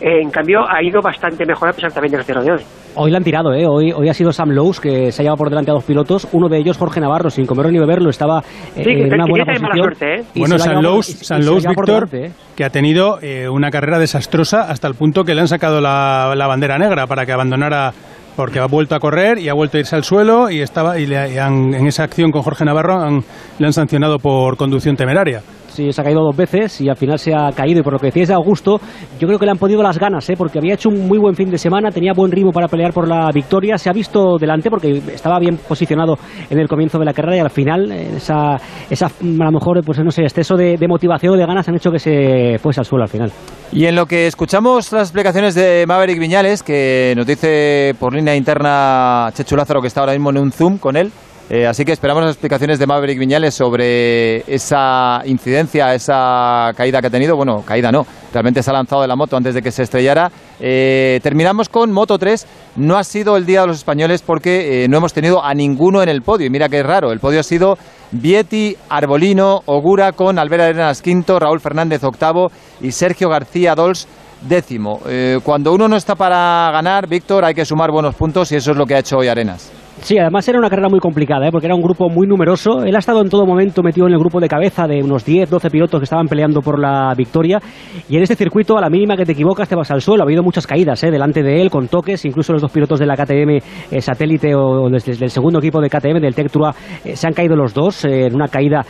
eh, 0.00 0.20
en 0.22 0.30
cambio, 0.30 0.60
ha 0.68 0.82
ido 0.82 1.00
bastante 1.02 1.44
mejor 1.44 1.68
a 1.68 1.72
pesar 1.72 1.92
también 1.92 2.12
del 2.12 2.24
cero 2.24 2.42
de 2.42 2.52
hoy. 2.52 2.62
Hoy 2.96 3.10
la 3.10 3.18
han 3.18 3.24
tirado, 3.24 3.52
¿eh? 3.52 3.66
Hoy, 3.68 3.92
hoy 3.92 4.08
ha 4.08 4.14
sido 4.14 4.32
Sam 4.32 4.50
Lowe's, 4.50 4.80
que 4.80 5.12
se 5.12 5.22
ha 5.22 5.24
llevado 5.24 5.36
por 5.38 5.48
delante 5.48 5.70
a 5.70 5.74
dos 5.74 5.84
pilotos. 5.84 6.26
Uno 6.32 6.48
de 6.48 6.58
ellos, 6.58 6.76
Jorge 6.76 7.00
Navarro, 7.00 7.30
sin 7.30 7.46
comer 7.46 7.70
ni 7.70 7.78
beberlo, 7.78 8.10
estaba 8.10 8.40
eh, 8.74 8.82
sí, 8.82 8.90
en 8.90 9.14
una 9.14 9.26
buena 9.26 9.44
posición. 9.44 9.62
Mala 9.62 9.82
suerte, 9.82 10.14
¿eh? 10.14 10.24
Bueno, 10.34 10.58
Sam 10.58 10.82
Lowe's, 10.82 11.06
Sam 11.06 11.42
Lowe's 11.42 11.66
Víctor, 11.66 12.08
delante, 12.08 12.40
que 12.56 12.64
ha 12.64 12.70
tenido 12.70 13.18
eh, 13.22 13.48
una 13.48 13.70
carrera 13.70 13.98
desastrosa 13.98 14.62
hasta 14.62 14.88
el 14.88 14.94
punto 14.94 15.24
que 15.24 15.34
le 15.34 15.42
han 15.42 15.48
sacado 15.48 15.80
la, 15.80 16.34
la 16.34 16.46
bandera 16.48 16.78
negra 16.78 17.06
para 17.06 17.24
que 17.24 17.32
abandonara 17.32 17.92
porque 18.36 18.58
ha 18.58 18.66
vuelto 18.66 18.94
a 18.94 19.00
correr 19.00 19.38
y 19.38 19.48
ha 19.48 19.54
vuelto 19.54 19.76
a 19.76 19.80
irse 19.80 19.96
al 19.96 20.04
suelo 20.04 20.50
y 20.50 20.60
estaba 20.60 20.98
y, 20.98 21.06
le, 21.06 21.34
y 21.34 21.38
han, 21.38 21.74
en 21.74 21.86
esa 21.86 22.04
acción 22.04 22.30
con 22.30 22.42
Jorge 22.42 22.64
Navarro 22.64 22.94
han, 22.94 23.20
le 23.58 23.66
han 23.66 23.72
sancionado 23.72 24.18
por 24.18 24.56
conducción 24.56 24.96
temeraria. 24.96 25.42
Se 25.70 25.88
ha 26.00 26.04
caído 26.04 26.22
dos 26.22 26.36
veces 26.36 26.80
y 26.80 26.88
al 26.88 26.96
final 26.96 27.18
se 27.18 27.34
ha 27.34 27.50
caído. 27.52 27.80
Y 27.80 27.82
por 27.82 27.92
lo 27.92 27.98
que 27.98 28.06
decías 28.06 28.28
de 28.28 28.34
Augusto, 28.34 28.80
yo 29.18 29.26
creo 29.26 29.38
que 29.38 29.44
le 29.44 29.52
han 29.52 29.58
podido 29.58 29.82
las 29.82 29.98
ganas, 29.98 30.28
¿eh? 30.30 30.34
porque 30.36 30.58
había 30.58 30.74
hecho 30.74 30.88
un 30.88 31.06
muy 31.06 31.18
buen 31.18 31.34
fin 31.34 31.50
de 31.50 31.58
semana, 31.58 31.90
tenía 31.90 32.12
buen 32.12 32.30
ritmo 32.30 32.52
para 32.52 32.68
pelear 32.68 32.92
por 32.92 33.08
la 33.08 33.30
victoria. 33.32 33.78
Se 33.78 33.88
ha 33.88 33.92
visto 33.92 34.36
delante 34.38 34.70
porque 34.70 35.02
estaba 35.12 35.38
bien 35.38 35.56
posicionado 35.56 36.16
en 36.48 36.58
el 36.58 36.68
comienzo 36.68 36.98
de 36.98 37.04
la 37.04 37.12
carrera 37.12 37.36
y 37.36 37.40
al 37.40 37.50
final, 37.50 37.90
esa, 37.92 38.56
esa 38.88 39.06
a 39.06 39.10
lo 39.20 39.52
mejor, 39.52 39.82
pues 39.84 39.98
no 39.98 40.10
sé, 40.10 40.22
exceso 40.22 40.56
de, 40.56 40.76
de 40.76 40.88
motivación 40.88 41.34
o 41.34 41.36
de 41.36 41.46
ganas 41.46 41.68
han 41.68 41.76
hecho 41.76 41.90
que 41.90 41.98
se 41.98 42.58
fuese 42.58 42.80
al 42.80 42.86
suelo 42.86 43.04
al 43.04 43.08
final. 43.08 43.32
Y 43.72 43.86
en 43.86 43.94
lo 43.94 44.06
que 44.06 44.26
escuchamos 44.26 44.90
las 44.92 45.08
explicaciones 45.08 45.54
de 45.54 45.84
Maverick 45.86 46.18
Viñales, 46.18 46.62
que 46.62 47.14
nos 47.16 47.26
dice 47.26 47.94
por 47.98 48.14
línea 48.14 48.34
interna 48.34 49.30
Chechu 49.32 49.56
Lázaro 49.56 49.80
que 49.80 49.86
está 49.86 50.00
ahora 50.00 50.12
mismo 50.12 50.30
en 50.30 50.38
un 50.38 50.52
Zoom 50.52 50.78
con 50.78 50.96
él. 50.96 51.12
Eh, 51.52 51.66
así 51.66 51.84
que 51.84 51.90
esperamos 51.90 52.22
las 52.22 52.34
explicaciones 52.34 52.78
de 52.78 52.86
Maverick 52.86 53.18
Viñales 53.18 53.54
sobre 53.54 54.38
esa 54.46 55.20
incidencia, 55.24 55.92
esa 55.94 56.70
caída 56.76 57.00
que 57.00 57.08
ha 57.08 57.10
tenido. 57.10 57.34
Bueno, 57.34 57.64
caída 57.66 57.90
no, 57.90 58.06
realmente 58.32 58.62
se 58.62 58.70
ha 58.70 58.72
lanzado 58.72 59.02
de 59.02 59.08
la 59.08 59.16
moto 59.16 59.36
antes 59.36 59.56
de 59.56 59.60
que 59.60 59.72
se 59.72 59.82
estrellara. 59.82 60.30
Eh, 60.60 61.18
terminamos 61.24 61.68
con 61.68 61.90
Moto 61.90 62.18
3. 62.18 62.46
No 62.76 62.96
ha 62.96 63.02
sido 63.02 63.36
el 63.36 63.46
día 63.46 63.62
de 63.62 63.66
los 63.66 63.78
españoles 63.78 64.22
porque 64.22 64.84
eh, 64.84 64.88
no 64.88 64.98
hemos 64.98 65.12
tenido 65.12 65.44
a 65.44 65.52
ninguno 65.52 66.04
en 66.04 66.08
el 66.08 66.22
podio. 66.22 66.46
Y 66.46 66.50
mira 66.50 66.68
que 66.68 66.78
es 66.78 66.86
raro, 66.86 67.10
el 67.10 67.18
podio 67.18 67.40
ha 67.40 67.42
sido 67.42 67.76
Vietti, 68.12 68.76
Arbolino, 68.88 69.62
Ogura 69.66 70.12
con 70.12 70.38
Albert 70.38 70.62
Arenas 70.62 71.02
quinto, 71.02 71.40
Raúl 71.40 71.58
Fernández 71.58 72.04
octavo 72.04 72.52
y 72.80 72.92
Sergio 72.92 73.28
García 73.28 73.74
Dols 73.74 74.06
décimo. 74.42 75.00
cuando 75.42 75.74
uno 75.74 75.86
no 75.88 75.96
está 75.96 76.14
para 76.14 76.70
ganar, 76.72 77.08
Víctor, 77.08 77.44
hay 77.44 77.54
que 77.54 77.64
sumar 77.66 77.90
buenos 77.90 78.14
puntos 78.14 78.50
y 78.52 78.56
eso 78.56 78.70
es 78.70 78.76
lo 78.76 78.86
que 78.86 78.94
ha 78.94 79.00
hecho 79.00 79.18
hoy 79.18 79.28
Arenas. 79.28 79.79
Sí, 80.02 80.18
además 80.18 80.48
era 80.48 80.58
una 80.58 80.70
carrera 80.70 80.88
muy 80.88 80.98
complicada, 80.98 81.46
¿eh? 81.46 81.50
porque 81.52 81.66
era 81.66 81.74
un 81.74 81.82
grupo 81.82 82.08
muy 82.08 82.26
numeroso. 82.26 82.82
Él 82.84 82.96
ha 82.96 83.00
estado 83.00 83.20
en 83.20 83.28
todo 83.28 83.44
momento 83.44 83.82
metido 83.82 84.06
en 84.06 84.14
el 84.14 84.18
grupo 84.18 84.40
de 84.40 84.48
cabeza 84.48 84.86
de 84.86 85.02
unos 85.02 85.26
10, 85.26 85.50
12 85.50 85.70
pilotos 85.70 86.00
que 86.00 86.04
estaban 86.04 86.26
peleando 86.26 86.62
por 86.62 86.78
la 86.80 87.12
victoria. 87.14 87.60
Y 88.08 88.16
en 88.16 88.22
este 88.22 88.34
circuito, 88.34 88.78
a 88.78 88.80
la 88.80 88.88
mínima 88.88 89.14
que 89.14 89.26
te 89.26 89.32
equivocas, 89.32 89.68
te 89.68 89.76
vas 89.76 89.90
al 89.90 90.00
suelo. 90.00 90.22
Ha 90.22 90.26
habido 90.26 90.42
muchas 90.42 90.66
caídas 90.66 91.04
¿eh? 91.04 91.10
delante 91.10 91.42
de 91.42 91.60
él, 91.60 91.70
con 91.70 91.88
toques. 91.88 92.24
Incluso 92.24 92.54
los 92.54 92.62
dos 92.62 92.72
pilotos 92.72 92.98
de 92.98 93.06
la 93.06 93.14
KTM 93.14 93.58
eh, 93.90 94.00
satélite 94.00 94.54
o 94.54 94.88
desde, 94.88 95.12
el 95.22 95.30
segundo 95.30 95.58
equipo 95.58 95.82
de 95.82 95.90
KTM, 95.90 96.18
del 96.18 96.34
Tectrua, 96.34 96.74
eh, 97.04 97.14
se 97.14 97.26
han 97.26 97.34
caído 97.34 97.54
los 97.54 97.74
dos 97.74 98.04
en 98.06 98.34
una 98.34 98.48
caída 98.48 98.84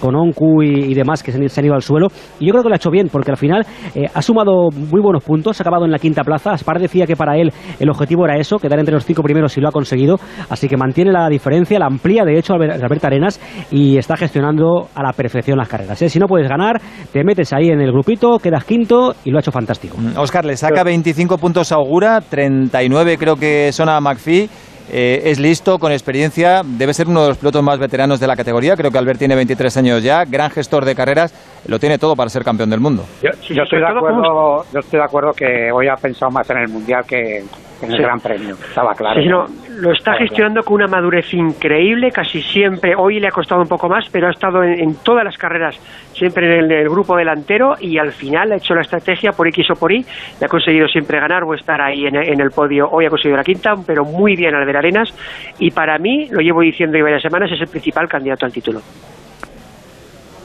con 0.00 0.16
Onku 0.16 0.62
y, 0.62 0.94
demás 0.94 1.22
que 1.22 1.32
se, 1.32 1.48
se, 1.48 1.60
han 1.60 1.66
ido 1.66 1.74
al 1.74 1.82
suelo. 1.82 2.08
Y 2.38 2.46
yo 2.46 2.52
creo 2.52 2.62
que 2.62 2.70
lo 2.70 2.74
ha 2.74 2.76
hecho 2.76 2.90
bien, 2.90 3.08
porque 3.12 3.30
al 3.30 3.36
final 3.36 3.66
ha 4.14 4.22
sumado 4.22 4.70
muy 4.70 5.02
buenos 5.02 5.22
puntos. 5.22 5.60
Ha 5.60 5.62
acabado 5.62 5.84
en 5.84 5.90
la 5.90 5.98
quinta 5.98 6.24
plaza. 6.24 6.52
Aspar 6.52 6.80
decía 6.80 7.06
que 7.06 7.14
para 7.14 7.36
él 7.36 7.52
el 7.78 7.90
objetivo 7.90 8.24
era 8.24 8.38
eso, 8.38 8.58
quedar 8.58 8.78
entre 8.78 8.94
los 8.94 9.04
cinco 9.04 9.22
primeros 9.22 9.56
y 9.58 9.60
lo 9.60 9.68
ha 9.68 9.72
conseguido. 9.72 10.16
Así 10.48 10.68
que 10.68 10.76
mantiene 10.76 11.12
la 11.12 11.28
diferencia, 11.28 11.78
la 11.78 11.86
amplía 11.86 12.24
de 12.24 12.38
hecho 12.38 12.54
Alberto 12.54 13.06
Arenas 13.06 13.40
y 13.70 13.96
está 13.96 14.16
gestionando 14.16 14.88
a 14.94 15.02
la 15.02 15.12
perfección 15.12 15.58
las 15.58 15.68
carreras. 15.68 16.00
¿eh? 16.02 16.08
Si 16.08 16.18
no 16.18 16.26
puedes 16.26 16.48
ganar, 16.48 16.80
te 17.12 17.24
metes 17.24 17.52
ahí 17.52 17.68
en 17.68 17.80
el 17.80 17.92
grupito, 17.92 18.38
quedas 18.38 18.64
quinto 18.64 19.14
y 19.24 19.30
lo 19.30 19.38
ha 19.38 19.40
hecho 19.40 19.52
fantástico. 19.52 19.96
Oscar 20.16 20.44
le 20.44 20.56
saca 20.56 20.82
25 20.82 21.38
puntos 21.38 21.72
a 21.72 21.76
Augura, 21.76 22.20
39 22.20 23.16
creo 23.18 23.36
que 23.36 23.72
son 23.72 23.88
a 23.88 24.00
McPhee. 24.00 24.48
Eh, 24.92 25.30
es 25.30 25.38
listo, 25.38 25.78
con 25.78 25.92
experiencia, 25.92 26.62
debe 26.64 26.92
ser 26.92 27.06
uno 27.06 27.22
de 27.22 27.28
los 27.28 27.38
pilotos 27.38 27.62
más 27.62 27.78
veteranos 27.78 28.18
de 28.18 28.26
la 28.26 28.34
categoría. 28.34 28.74
Creo 28.74 28.90
que 28.90 28.98
Albert 28.98 29.20
tiene 29.20 29.36
23 29.36 29.76
años 29.76 30.02
ya, 30.02 30.24
gran 30.24 30.50
gestor 30.50 30.84
de 30.84 30.96
carreras, 30.96 31.32
lo 31.68 31.78
tiene 31.78 31.96
todo 31.96 32.16
para 32.16 32.28
ser 32.28 32.42
campeón 32.42 32.70
del 32.70 32.80
mundo. 32.80 33.04
Yo, 33.22 33.30
yo 33.54 33.62
estoy, 33.62 33.78
de 33.78 33.86
acuerdo, 33.86 34.64
yo 34.72 34.80
estoy 34.80 34.98
de 34.98 35.04
acuerdo 35.04 35.30
que 35.30 35.70
hoy 35.72 35.86
ha 35.86 35.94
pensado 35.94 36.32
más 36.32 36.50
en 36.50 36.58
el 36.58 36.68
mundial 36.68 37.04
que 37.06 37.44
en 37.82 37.90
el 37.90 37.96
sí. 37.96 38.02
Gran 38.02 38.20
Premio. 38.20 38.54
Estaba 38.54 38.94
claro. 38.94 39.20
Sí, 39.20 39.28
no, 39.28 39.46
lo 39.80 39.92
está 39.92 40.14
gestionando 40.14 40.62
con 40.62 40.74
una 40.74 40.86
madurez 40.86 41.32
increíble, 41.32 42.10
casi 42.10 42.42
siempre. 42.42 42.94
Hoy 42.96 43.20
le 43.20 43.28
ha 43.28 43.30
costado 43.30 43.62
un 43.62 43.68
poco 43.68 43.88
más, 43.88 44.08
pero 44.10 44.28
ha 44.28 44.30
estado 44.30 44.62
en, 44.62 44.80
en 44.80 44.94
todas 45.02 45.24
las 45.24 45.36
carreras, 45.36 45.76
siempre 46.12 46.46
en 46.46 46.64
el, 46.64 46.72
el, 46.72 46.88
grupo 46.88 47.16
delantero 47.16 47.74
y 47.80 47.98
al 47.98 48.12
final 48.12 48.52
ha 48.52 48.56
hecho 48.56 48.74
la 48.74 48.82
estrategia 48.82 49.32
por 49.32 49.48
X 49.48 49.70
o 49.70 49.74
por 49.74 49.92
Y. 49.92 50.04
Le 50.40 50.46
ha 50.46 50.48
conseguido 50.48 50.86
siempre 50.88 51.18
ganar 51.18 51.44
o 51.44 51.54
estar 51.54 51.80
ahí 51.80 52.06
en, 52.06 52.16
en 52.16 52.40
el 52.40 52.50
podio. 52.50 52.88
Hoy 52.90 53.06
ha 53.06 53.10
conseguido 53.10 53.36
la 53.36 53.44
quinta, 53.44 53.74
pero 53.86 54.04
muy 54.04 54.36
bien 54.36 54.54
Albert 54.54 54.78
Arenas. 54.78 55.14
Y 55.58 55.70
para 55.70 55.98
mí, 55.98 56.28
lo 56.30 56.40
llevo 56.40 56.60
diciendo 56.60 56.98
ya 56.98 57.04
varias 57.04 57.22
semanas, 57.22 57.50
es 57.52 57.60
el 57.60 57.68
principal 57.68 58.08
candidato 58.08 58.46
al 58.46 58.52
título. 58.52 58.80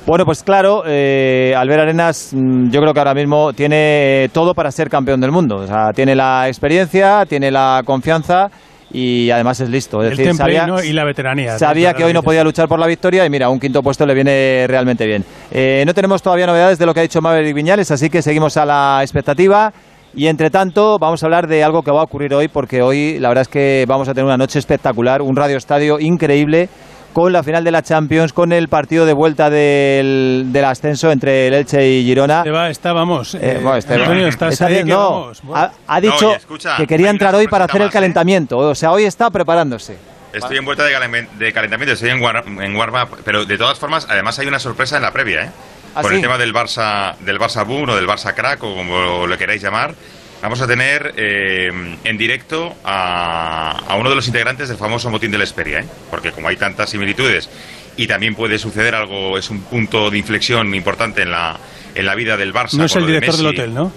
Bueno, 0.05 0.23
pues 0.23 0.43
claro, 0.43 0.83
eh, 0.85 1.55
Albert 1.57 1.81
Arenas 1.81 2.31
mm, 2.31 2.69
yo 2.69 2.79
creo 2.79 2.93
que 2.93 2.99
ahora 2.99 3.15
mismo 3.15 3.53
tiene 3.53 4.29
todo 4.31 4.53
para 4.53 4.69
ser 4.71 4.87
campeón 4.87 5.19
del 5.19 5.31
mundo. 5.31 5.55
O 5.55 5.65
sea, 5.67 5.93
tiene 5.93 6.13
la 6.13 6.47
experiencia, 6.47 7.25
tiene 7.25 7.49
la 7.49 7.81
confianza 7.83 8.51
y 8.91 9.31
además 9.31 9.61
es 9.61 9.69
listo. 9.69 10.03
Es 10.03 10.11
el 10.11 10.17
decir, 10.17 10.39
y 10.83 10.93
la 10.93 11.05
veteranía. 11.05 11.57
Sabía 11.57 11.95
que 11.95 12.03
hoy 12.03 12.13
no 12.13 12.21
podía 12.21 12.43
luchar 12.43 12.67
por 12.67 12.77
la 12.77 12.85
victoria 12.85 13.25
y 13.25 13.31
mira, 13.31 13.49
un 13.49 13.59
quinto 13.59 13.81
puesto 13.81 14.05
le 14.05 14.13
viene 14.13 14.67
realmente 14.67 15.07
bien. 15.07 15.25
Eh, 15.49 15.83
no 15.87 15.93
tenemos 15.95 16.21
todavía 16.21 16.45
novedades 16.45 16.77
de 16.77 16.85
lo 16.85 16.93
que 16.93 16.99
ha 16.99 17.03
dicho 17.03 17.19
Maverick 17.19 17.55
Viñales, 17.55 17.89
así 17.89 18.07
que 18.07 18.21
seguimos 18.21 18.57
a 18.57 18.65
la 18.65 18.99
expectativa. 19.01 19.73
Y 20.13 20.27
entre 20.27 20.51
tanto, 20.51 20.99
vamos 20.99 21.23
a 21.23 21.25
hablar 21.25 21.47
de 21.47 21.63
algo 21.63 21.81
que 21.81 21.89
va 21.89 22.01
a 22.01 22.03
ocurrir 22.03 22.33
hoy, 22.35 22.47
porque 22.47 22.83
hoy 22.83 23.17
la 23.19 23.29
verdad 23.29 23.41
es 23.41 23.47
que 23.47 23.85
vamos 23.87 24.07
a 24.07 24.13
tener 24.13 24.25
una 24.25 24.37
noche 24.37 24.59
espectacular, 24.59 25.23
un 25.23 25.35
radio 25.35 25.57
estadio 25.57 25.99
increíble 25.99 26.69
con 27.15 27.31
la 27.31 27.43
final 27.43 27.63
de 27.63 27.71
la 27.71 27.81
Champions, 27.81 28.33
con 28.33 28.51
el 28.51 28.67
partido 28.67 29.05
de 29.05 29.13
vuelta 29.13 29.49
del, 29.49 30.47
del 30.47 30.65
ascenso 30.65 31.13
entre 31.13 31.47
el 31.47 31.53
Elche 31.53 31.87
y 31.87 32.03
Girona. 32.03 32.39
Esteban, 32.39 32.69
está, 32.69 32.91
vamos. 32.91 33.35
Eh, 33.35 33.39
eh, 33.41 33.59
bueno, 33.63 33.77
Esteban, 33.77 34.01
Antonio, 34.01 34.27
estás 34.27 34.51
está 34.51 34.65
ahí, 34.65 34.83
no, 34.83 35.21
vamos, 35.21 35.41
ha, 35.53 35.71
ha, 35.87 36.01
dicho 36.01 36.17
no, 36.19 36.27
oye, 36.27 36.35
escucha, 36.35 36.75
que 36.75 36.85
quería 36.85 37.09
entrar 37.09 37.33
hoy 37.33 37.47
para 37.47 37.63
hacer 37.63 37.81
el 37.83 37.89
calentamiento. 37.89 38.61
¿eh? 38.61 38.71
O 38.71 38.75
sea, 38.75 38.91
hoy 38.91 39.05
está 39.05 39.29
preparándose. 39.29 39.97
Estoy 40.33 40.57
en 40.57 40.65
vuelta 40.65 40.83
de, 40.83 41.27
de 41.39 41.53
calentamiento, 41.53 41.93
estoy 41.93 42.09
en, 42.09 42.21
war, 42.21 42.43
en 42.45 42.75
warm-up, 42.75 43.19
pero 43.23 43.45
de 43.45 43.57
todas 43.57 43.79
formas, 43.79 44.05
además 44.09 44.37
hay 44.39 44.47
una 44.47 44.59
sorpresa 44.59 44.97
en 44.97 45.03
la 45.03 45.13
previa, 45.13 45.45
¿eh? 45.45 45.49
¿Ah, 45.95 46.01
Con 46.01 46.11
sí? 46.11 46.17
el 46.17 46.21
tema 46.21 46.37
del 46.37 46.53
Barça, 46.53 47.15
del 47.19 47.39
Barça 47.39 47.65
Boom 47.65 47.91
o 47.91 47.95
del 47.95 48.07
Barça 48.07 48.33
Crack, 48.33 48.61
o 48.61 48.75
como 48.75 49.25
lo 49.25 49.37
queráis 49.37 49.61
llamar. 49.61 49.95
Vamos 50.41 50.61
a 50.61 50.67
tener 50.67 51.13
eh, 51.17 51.97
en 52.03 52.17
directo 52.17 52.75
a, 52.83 53.71
a, 53.87 53.95
uno 53.95 54.09
de 54.09 54.15
los 54.15 54.27
integrantes 54.27 54.69
del 54.69 54.77
famoso 54.77 55.09
motín 55.09 55.31
de 55.31 55.37
la 55.37 55.43
Esperia, 55.43 55.79
¿eh? 55.79 55.85
porque 56.11 56.31
como 56.31 56.49
hay 56.49 56.55
tantas 56.55 56.89
similitudes 56.89 57.49
y 57.97 58.07
también 58.07 58.35
puede 58.35 58.59
suceder 58.59 58.95
algo, 58.95 59.37
es 59.37 59.49
un 59.49 59.61
punto 59.61 60.11
de 60.11 60.17
inflexión 60.17 60.73
importante 60.75 61.21
en 61.21 61.31
la, 61.31 61.57
en 61.95 62.05
la 62.05 62.15
vida 62.15 62.37
del 62.37 62.53
Barça. 62.53 62.73
No 62.73 62.85
es 62.85 62.95
el 62.95 63.07
director 63.07 63.37
del 63.37 63.47
hotel, 63.47 63.73
¿no? 63.73 63.91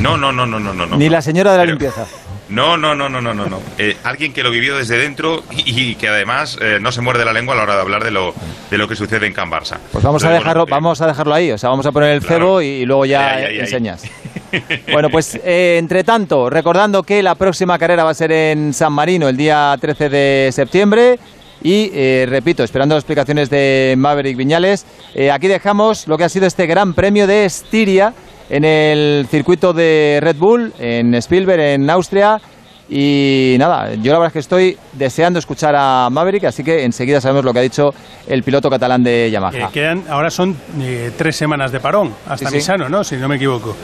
No, 0.00 0.16
no, 0.16 0.32
no, 0.32 0.46
no, 0.46 0.58
no, 0.58 0.72
no. 0.72 0.96
Ni 0.96 1.08
la 1.08 1.20
señora 1.22 1.52
de 1.52 1.58
la 1.58 1.62
Pero, 1.64 1.72
limpieza. 1.72 2.06
No, 2.48 2.76
no, 2.76 2.94
no, 2.94 3.08
no, 3.08 3.20
no, 3.20 3.34
no. 3.34 3.46
no. 3.46 3.60
Eh, 3.76 3.96
alguien 4.04 4.32
que 4.32 4.42
lo 4.42 4.50
vivió 4.50 4.76
desde 4.76 4.96
dentro 4.96 5.42
y, 5.50 5.90
y 5.90 5.94
que 5.96 6.08
además 6.08 6.58
eh, 6.60 6.78
no 6.80 6.92
se 6.92 7.00
muerde 7.00 7.24
la 7.24 7.32
lengua 7.32 7.54
a 7.54 7.56
la 7.58 7.62
hora 7.64 7.74
de 7.74 7.80
hablar 7.82 8.04
de 8.04 8.10
lo, 8.10 8.34
de 8.70 8.78
lo 8.78 8.88
que 8.88 8.96
sucede 8.96 9.26
en 9.26 9.32
Can 9.32 9.50
Barça. 9.50 9.78
Pues 9.92 10.04
vamos 10.04 10.22
Entonces, 10.22 10.30
a 10.30 10.32
dejarlo, 10.32 10.64
bueno, 10.64 10.76
vamos 10.76 11.00
a 11.00 11.06
dejarlo 11.06 11.34
ahí. 11.34 11.50
O 11.50 11.58
sea, 11.58 11.70
vamos 11.70 11.86
a 11.86 11.92
poner 11.92 12.12
el 12.12 12.20
claro. 12.20 12.36
cebo 12.36 12.62
y, 12.62 12.84
luego 12.86 13.04
ya 13.04 13.34
ahí, 13.34 13.44
ahí, 13.44 13.58
enseñas. 13.60 14.04
Bueno, 14.90 15.10
pues 15.10 15.38
eh, 15.44 15.76
entre 15.78 16.04
tanto, 16.04 16.48
recordando 16.48 17.02
que 17.02 17.22
la 17.22 17.34
próxima 17.34 17.78
carrera 17.78 18.04
va 18.04 18.10
a 18.10 18.14
ser 18.14 18.32
en 18.32 18.72
San 18.72 18.94
Marino 18.94 19.28
el 19.28 19.36
día 19.36 19.76
13 19.78 20.08
de 20.08 20.50
septiembre. 20.52 21.18
Y 21.62 21.90
eh, 21.92 22.26
repito, 22.28 22.62
esperando 22.62 22.94
las 22.94 23.02
explicaciones 23.02 23.50
de 23.50 23.94
Maverick 23.98 24.36
Viñales, 24.36 24.86
eh, 25.14 25.30
aquí 25.30 25.48
dejamos 25.48 26.06
lo 26.06 26.16
que 26.16 26.24
ha 26.24 26.28
sido 26.28 26.46
este 26.46 26.66
gran 26.66 26.94
premio 26.94 27.26
de 27.26 27.44
Estiria 27.44 28.14
en 28.50 28.64
el 28.64 29.26
circuito 29.30 29.72
de 29.72 30.18
Red 30.22 30.36
Bull, 30.36 30.72
en 30.78 31.14
Spielberg, 31.14 31.60
en 31.60 31.88
Austria. 31.90 32.40
Y 32.90 33.56
nada, 33.58 33.92
yo 33.96 34.12
la 34.12 34.18
verdad 34.18 34.26
es 34.28 34.32
que 34.32 34.38
estoy 34.38 34.78
deseando 34.94 35.38
escuchar 35.38 35.74
a 35.76 36.08
Maverick, 36.10 36.44
así 36.44 36.64
que 36.64 36.84
enseguida 36.84 37.20
sabemos 37.20 37.44
lo 37.44 37.52
que 37.52 37.58
ha 37.58 37.62
dicho 37.62 37.90
el 38.26 38.42
piloto 38.42 38.70
catalán 38.70 39.02
de 39.02 39.30
Yamaha. 39.30 39.58
Eh, 39.58 39.68
quedan, 39.70 40.04
ahora 40.08 40.30
son 40.30 40.56
eh, 40.80 41.10
tres 41.18 41.36
semanas 41.36 41.70
de 41.70 41.80
parón, 41.80 42.14
hasta 42.26 42.46
Sí, 42.46 42.52
sí. 42.52 42.54
Misano, 42.56 42.88
¿no? 42.88 43.04
Si 43.04 43.16
no 43.16 43.28
me 43.28 43.36
equivoco. 43.36 43.76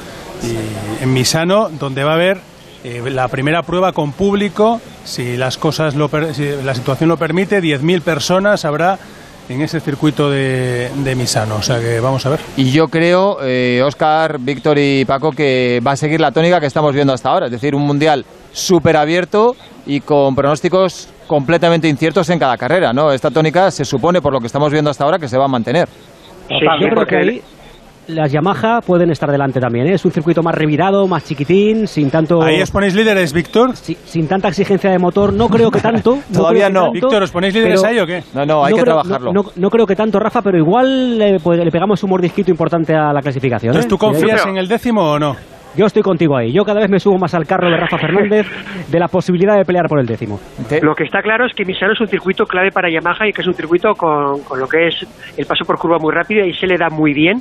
Y 0.42 1.02
en 1.02 1.12
Misano, 1.12 1.68
donde 1.68 2.02
va 2.02 2.12
a 2.12 2.14
haber 2.14 2.38
eh, 2.82 3.02
la 3.10 3.28
primera 3.28 3.62
prueba 3.62 3.92
con 3.92 4.12
público, 4.12 4.80
si 5.04 5.36
las 5.36 5.58
cosas 5.58 5.94
lo 5.96 6.08
per- 6.08 6.34
si 6.34 6.48
la 6.64 6.74
situación 6.74 7.10
lo 7.10 7.18
permite, 7.18 7.60
10.000 7.60 8.00
personas 8.00 8.64
habrá 8.64 8.98
en 9.48 9.60
ese 9.60 9.80
circuito 9.80 10.30
de, 10.30 10.90
de 10.94 11.14
Misano. 11.14 11.56
O 11.56 11.62
sea 11.62 11.80
que 11.80 12.00
vamos 12.00 12.24
a 12.26 12.30
ver. 12.30 12.40
Y 12.56 12.70
yo 12.70 12.88
creo, 12.88 13.38
eh, 13.42 13.82
Oscar, 13.84 14.38
Víctor 14.38 14.78
y 14.78 15.04
Paco, 15.04 15.30
que 15.30 15.80
va 15.86 15.92
a 15.92 15.96
seguir 15.96 16.20
la 16.20 16.32
tónica 16.32 16.60
que 16.60 16.66
estamos 16.66 16.94
viendo 16.94 17.12
hasta 17.12 17.30
ahora, 17.30 17.46
es 17.46 17.52
decir, 17.52 17.74
un 17.74 17.82
mundial 17.82 18.24
súper 18.52 18.96
abierto 18.96 19.56
y 19.86 20.00
con 20.00 20.34
pronósticos 20.34 21.08
completamente 21.26 21.88
inciertos 21.88 22.28
en 22.30 22.38
cada 22.38 22.56
carrera, 22.56 22.92
¿no? 22.92 23.12
Esta 23.12 23.30
tónica 23.30 23.70
se 23.70 23.84
supone, 23.84 24.20
por 24.20 24.32
lo 24.32 24.40
que 24.40 24.46
estamos 24.46 24.70
viendo 24.72 24.90
hasta 24.90 25.04
ahora, 25.04 25.18
que 25.18 25.28
se 25.28 25.38
va 25.38 25.46
a 25.46 25.48
mantener. 25.48 25.88
Sí, 26.48 26.54
yo 26.80 26.88
creo 26.88 27.06
que 27.06 27.16
ahí 27.16 27.42
las 28.08 28.30
Yamaha 28.32 28.80
pueden 28.80 29.10
estar 29.10 29.30
delante 29.30 29.60
también. 29.60 29.86
¿eh? 29.86 29.94
Es 29.94 30.04
un 30.04 30.10
circuito 30.12 30.42
más 30.42 30.54
revirado, 30.54 31.06
más 31.06 31.24
chiquitín, 31.24 31.86
sin 31.86 32.10
tanto. 32.10 32.42
Ahí 32.42 32.60
os 32.62 32.70
ponéis 32.70 32.94
líderes, 32.94 33.32
Víctor. 33.32 33.76
Sí, 33.76 33.96
sin 34.04 34.26
tanta 34.28 34.48
exigencia 34.48 34.90
de 34.90 34.98
motor. 34.98 35.32
No 35.32 35.48
creo 35.48 35.70
que 35.70 35.80
tanto. 35.80 36.18
Todavía 36.32 36.68
no. 36.68 36.82
tanto, 36.84 36.92
Víctor, 36.92 37.22
¿os 37.22 37.30
ponéis 37.30 37.54
líderes 37.54 37.80
pero- 37.80 37.90
ahí 37.92 37.98
o 38.00 38.06
qué? 38.06 38.22
No, 38.34 38.44
no, 38.46 38.64
hay 38.64 38.74
que 38.74 38.80
creo- 38.80 38.94
trabajarlo. 38.94 39.32
No, 39.32 39.42
no- 39.42 39.50
no 39.56 39.70
creo 39.70 39.86
que 39.86 39.96
tanto, 39.96 40.18
Rafa, 40.18 40.42
pero 40.42 40.58
igual 40.58 41.18
le, 41.18 41.38
pues, 41.40 41.58
le 41.58 41.70
pegamos 41.70 42.02
un 42.02 42.10
mordisquito 42.10 42.50
importante 42.50 42.94
a 42.94 43.12
la 43.12 43.20
clasificación. 43.20 43.70
Entonces, 43.70 43.86
¿eh? 43.86 43.90
¿tú 43.90 43.98
confías 43.98 44.44
en 44.46 44.56
el 44.56 44.68
décimo 44.68 45.02
o 45.02 45.18
no? 45.18 45.36
Yo 45.76 45.86
estoy 45.86 46.02
contigo 46.02 46.36
ahí. 46.36 46.52
Yo 46.52 46.64
cada 46.64 46.80
vez 46.80 46.90
me 46.90 47.00
subo 47.00 47.18
más 47.18 47.34
al 47.34 47.46
carro 47.46 47.68
de 47.68 47.76
Rafa 47.76 47.98
Fernández 47.98 48.46
de 48.88 48.98
la 48.98 49.08
posibilidad 49.08 49.56
de 49.56 49.64
pelear 49.64 49.86
por 49.88 49.98
el 49.98 50.06
décimo. 50.06 50.38
Lo 50.82 50.94
que 50.94 51.04
está 51.04 51.20
claro 51.20 51.46
es 51.46 51.52
que 51.54 51.64
Misano 51.64 51.92
es 51.92 52.00
un 52.00 52.06
circuito 52.06 52.44
clave 52.44 52.70
para 52.70 52.88
Yamaha 52.88 53.26
y 53.28 53.32
que 53.32 53.42
es 53.42 53.48
un 53.48 53.54
circuito 53.54 53.92
con, 53.94 54.42
con 54.44 54.60
lo 54.60 54.68
que 54.68 54.86
es 54.86 54.94
el 55.36 55.46
paso 55.46 55.64
por 55.64 55.78
curva 55.78 55.98
muy 55.98 56.12
rápido 56.12 56.46
y 56.46 56.52
se 56.52 56.66
le 56.66 56.76
da 56.76 56.88
muy 56.90 57.12
bien. 57.12 57.38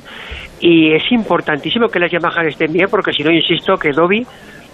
Y 0.60 0.92
es 0.94 1.04
importantísimo 1.12 1.88
que 1.88 2.00
las 2.00 2.10
Yamaha 2.10 2.42
estén 2.46 2.72
bien 2.72 2.88
porque 2.90 3.12
si 3.12 3.22
no, 3.22 3.30
insisto, 3.30 3.74
que 3.74 3.90
Dobby 3.92 4.26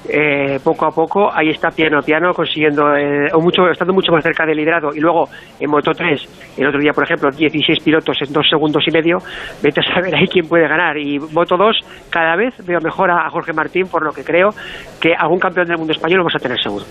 eh, 0.08 0.58
poco 0.64 0.86
a 0.86 0.90
poco 0.90 1.30
ahí 1.32 1.50
está 1.50 1.68
piano 1.70 1.98
a 1.98 2.02
piano 2.02 2.32
consiguiendo 2.32 2.96
eh, 2.96 3.28
o 3.34 3.40
mucho 3.40 3.68
estando 3.70 3.92
mucho 3.92 4.12
más 4.12 4.22
cerca 4.24 4.46
del 4.46 4.56
liderado 4.56 4.88
y 4.94 5.00
luego 5.00 5.24
en 5.58 5.70
Moto 5.70 5.92
3 5.92 6.54
el 6.56 6.66
otro 6.68 6.80
día 6.80 6.92
por 6.92 7.04
ejemplo 7.04 7.30
16 7.30 7.80
pilotos 7.84 8.16
en 8.26 8.32
dos 8.32 8.46
segundos 8.48 8.82
y 8.86 8.90
medio 8.90 9.18
vete 9.62 9.80
a 9.80 9.94
saber 9.94 10.14
ahí 10.14 10.26
quién 10.26 10.48
puede 10.48 10.66
ganar 10.68 10.96
y 10.96 11.18
Moto 11.18 11.56
2 11.56 11.76
cada 12.10 12.34
vez 12.36 12.54
veo 12.66 12.80
mejor 12.82 13.10
a 13.10 13.28
Jorge 13.30 13.52
Martín 13.52 13.86
por 13.88 14.02
lo 14.02 14.10
que 14.12 14.24
creo 14.24 14.48
que 15.00 15.12
algún 15.14 15.38
campeón 15.38 15.66
del 15.68 15.76
mundo 15.76 15.92
español 15.92 16.18
lo 16.18 16.24
vamos 16.24 16.36
a 16.36 16.38
tener 16.38 16.58
seguro 16.62 16.84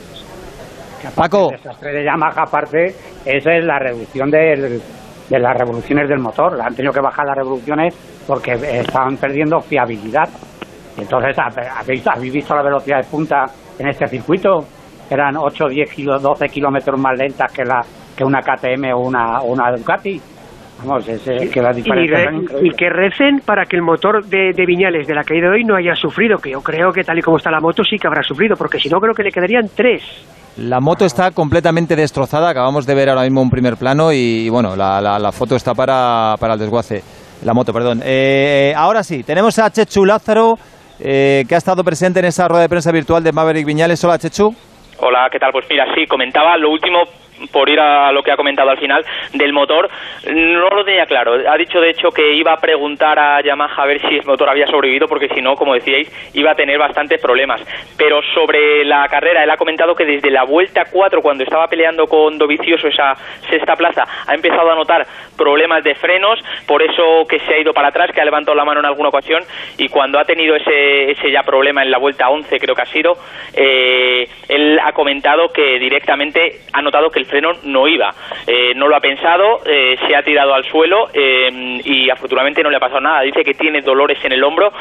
Paco. 1.15 1.49
El 1.51 1.57
desastre 1.57 1.91
de 1.93 2.03
Yamaha, 2.03 2.41
aparte, 2.43 2.87
esa 3.25 3.53
es 3.55 3.63
la 3.65 3.79
reducción 3.79 4.29
del- 4.29 4.81
de 5.29 5.39
las 5.39 5.55
revoluciones 5.57 6.09
del 6.09 6.19
motor. 6.19 6.59
Han 6.61 6.75
tenido 6.75 6.91
que 6.91 6.99
bajar 6.99 7.25
las 7.25 7.37
revoluciones 7.37 7.95
porque 8.27 8.51
estaban 8.53 9.15
perdiendo 9.17 9.59
fiabilidad. 9.61 10.27
Entonces, 11.01 11.35
¿habéis, 11.37 12.05
habéis 12.07 12.33
visto 12.33 12.55
la 12.55 12.61
velocidad 12.63 12.97
de 12.97 13.03
punta 13.05 13.45
en 13.77 13.87
este 13.87 14.07
circuito? 14.07 14.65
Eran 15.09 15.35
8, 15.37 15.67
10, 15.69 15.91
kilo- 15.91 16.19
12 16.19 16.47
kilómetros 16.49 16.99
más 16.99 17.17
lentas 17.17 17.51
que, 17.51 17.63
la, 17.65 17.81
que 18.15 18.23
una 18.23 18.41
KTM 18.41 18.93
o 18.93 18.99
una, 18.99 19.39
o 19.41 19.53
una 19.53 19.71
Ducati. 19.71 20.21
Vamos, 20.83 21.05
es, 21.09 21.27
eh, 21.27 21.49
que 21.51 21.61
las 21.61 21.77
y, 21.77 21.81
diferencias 21.81 22.21
re- 22.25 22.47
son 22.47 22.65
y 22.65 22.69
que 22.71 22.89
recen 22.89 23.41
para 23.45 23.65
que 23.65 23.75
el 23.75 23.81
motor 23.81 24.23
de, 24.25 24.53
de 24.53 24.65
Viñales 24.65 25.07
de 25.07 25.13
la 25.13 25.23
caída 25.23 25.47
de 25.49 25.55
hoy 25.55 25.63
no 25.65 25.75
haya 25.75 25.93
sufrido, 25.95 26.37
que 26.37 26.51
yo 26.51 26.61
creo 26.61 26.91
que 26.93 27.03
tal 27.03 27.17
y 27.19 27.21
como 27.21 27.35
está 27.37 27.51
la 27.51 27.59
moto 27.59 27.83
sí 27.83 27.97
que 27.97 28.07
habrá 28.07 28.23
sufrido, 28.23 28.55
porque 28.55 28.79
si 28.79 28.87
no 28.87 28.99
creo 29.01 29.13
que 29.13 29.23
le 29.23 29.31
quedarían 29.31 29.69
tres. 29.75 30.01
La 30.55 30.79
moto 30.79 31.03
está 31.05 31.31
completamente 31.31 31.95
destrozada, 31.97 32.49
acabamos 32.49 32.85
de 32.85 32.95
ver 32.95 33.09
ahora 33.09 33.23
mismo 33.23 33.41
un 33.41 33.49
primer 33.49 33.75
plano 33.75 34.13
y, 34.13 34.47
bueno, 34.49 34.75
la, 34.77 35.01
la- 35.01 35.19
la 35.19 35.31
foto 35.33 35.55
está 35.57 35.73
para, 35.73 36.35
para 36.39 36.53
el 36.53 36.59
desguace. 36.59 37.03
La 37.43 37.53
moto, 37.53 37.73
perdón. 37.73 38.01
Eh, 38.03 38.73
ahora 38.75 39.03
sí, 39.03 39.23
tenemos 39.23 39.57
a 39.59 39.69
Chechu 39.71 40.05
Lázaro, 40.05 40.57
eh, 40.99 41.45
que 41.47 41.55
ha 41.55 41.57
estado 41.57 41.83
presente 41.83 42.19
en 42.19 42.25
esa 42.25 42.47
rueda 42.47 42.63
de 42.63 42.69
prensa 42.69 42.91
virtual 42.91 43.23
de 43.23 43.31
Maverick 43.31 43.65
Viñales. 43.65 44.03
Hola, 44.03 44.17
Chechu. 44.17 44.53
Hola, 44.99 45.29
¿qué 45.31 45.39
tal? 45.39 45.51
Pues 45.51 45.65
mira, 45.69 45.85
sí, 45.95 46.05
comentaba 46.07 46.57
lo 46.57 46.71
último 46.71 47.03
por 47.51 47.69
ir 47.69 47.79
a 47.79 48.11
lo 48.11 48.23
que 48.23 48.31
ha 48.31 48.37
comentado 48.37 48.69
al 48.69 48.77
final 48.77 49.05
del 49.33 49.53
motor, 49.53 49.89
no 50.31 50.69
lo 50.69 50.83
tenía 50.83 51.05
claro. 51.05 51.33
Ha 51.33 51.57
dicho 51.57 51.79
de 51.79 51.89
hecho 51.89 52.09
que 52.09 52.33
iba 52.33 52.53
a 52.53 52.57
preguntar 52.57 53.17
a 53.19 53.41
Yamaha 53.41 53.83
a 53.83 53.85
ver 53.85 54.01
si 54.01 54.17
el 54.17 54.25
motor 54.25 54.49
había 54.49 54.67
sobrevivido, 54.67 55.07
porque 55.07 55.29
si 55.29 55.41
no, 55.41 55.55
como 55.55 55.73
decíais, 55.73 56.09
iba 56.33 56.51
a 56.51 56.55
tener 56.55 56.77
bastantes 56.77 57.21
problemas. 57.21 57.61
Pero 57.97 58.21
sobre 58.33 58.83
la 58.85 59.07
carrera, 59.07 59.43
él 59.43 59.49
ha 59.49 59.57
comentado 59.57 59.95
que 59.95 60.05
desde 60.05 60.29
la 60.29 60.43
vuelta 60.43 60.83
4, 60.91 61.21
cuando 61.21 61.43
estaba 61.43 61.67
peleando 61.67 62.05
con 62.05 62.37
Dovicioso 62.37 62.87
esa 62.87 63.15
sexta 63.49 63.75
plaza, 63.75 64.03
ha 64.27 64.33
empezado 64.33 64.71
a 64.71 64.75
notar 64.75 65.05
problemas 65.37 65.83
de 65.83 65.95
frenos, 65.95 66.39
por 66.67 66.81
eso 66.81 67.25
que 67.27 67.39
se 67.39 67.53
ha 67.53 67.59
ido 67.59 67.73
para 67.73 67.89
atrás, 67.89 68.11
que 68.13 68.21
ha 68.21 68.25
levantado 68.25 68.55
la 68.55 68.65
mano 68.65 68.79
en 68.79 68.85
alguna 68.85 69.09
ocasión, 69.09 69.43
y 69.77 69.87
cuando 69.87 70.19
ha 70.19 70.25
tenido 70.25 70.55
ese, 70.55 71.11
ese 71.11 71.31
ya 71.31 71.43
problema 71.43 71.81
en 71.83 71.91
la 71.91 71.97
vuelta 71.97 72.29
11, 72.29 72.57
creo 72.59 72.75
que 72.75 72.81
ha 72.81 72.85
sido, 72.85 73.13
eh, 73.55 74.27
él 74.47 74.79
ha 74.83 74.91
comentado 74.91 75.49
que 75.49 75.79
directamente 75.79 76.59
ha 76.73 76.81
notado 76.81 77.09
que 77.09 77.19
el 77.19 77.25
freno 77.29 77.51
no 77.63 77.87
iba. 77.87 78.13
Eh, 78.45 78.73
no 78.75 78.87
lo 78.87 78.95
ha 78.95 78.99
pensado, 78.99 79.61
eh, 79.65 79.95
se 80.07 80.15
ha 80.15 80.23
tirado 80.23 80.53
al 80.53 80.65
suelo 80.65 81.09
eh, 81.13 81.79
y 81.83 82.09
afortunadamente 82.09 82.63
no 82.63 82.69
le 82.69 82.77
ha 82.77 82.81
pasado 82.81 83.01
nada. 83.01 83.21
Dice 83.21 83.43
que 83.43 83.53
tiene 83.53 83.81
dolores 83.81 84.17
en 84.23 84.33
el 84.33 84.43
hombro, 84.43 84.71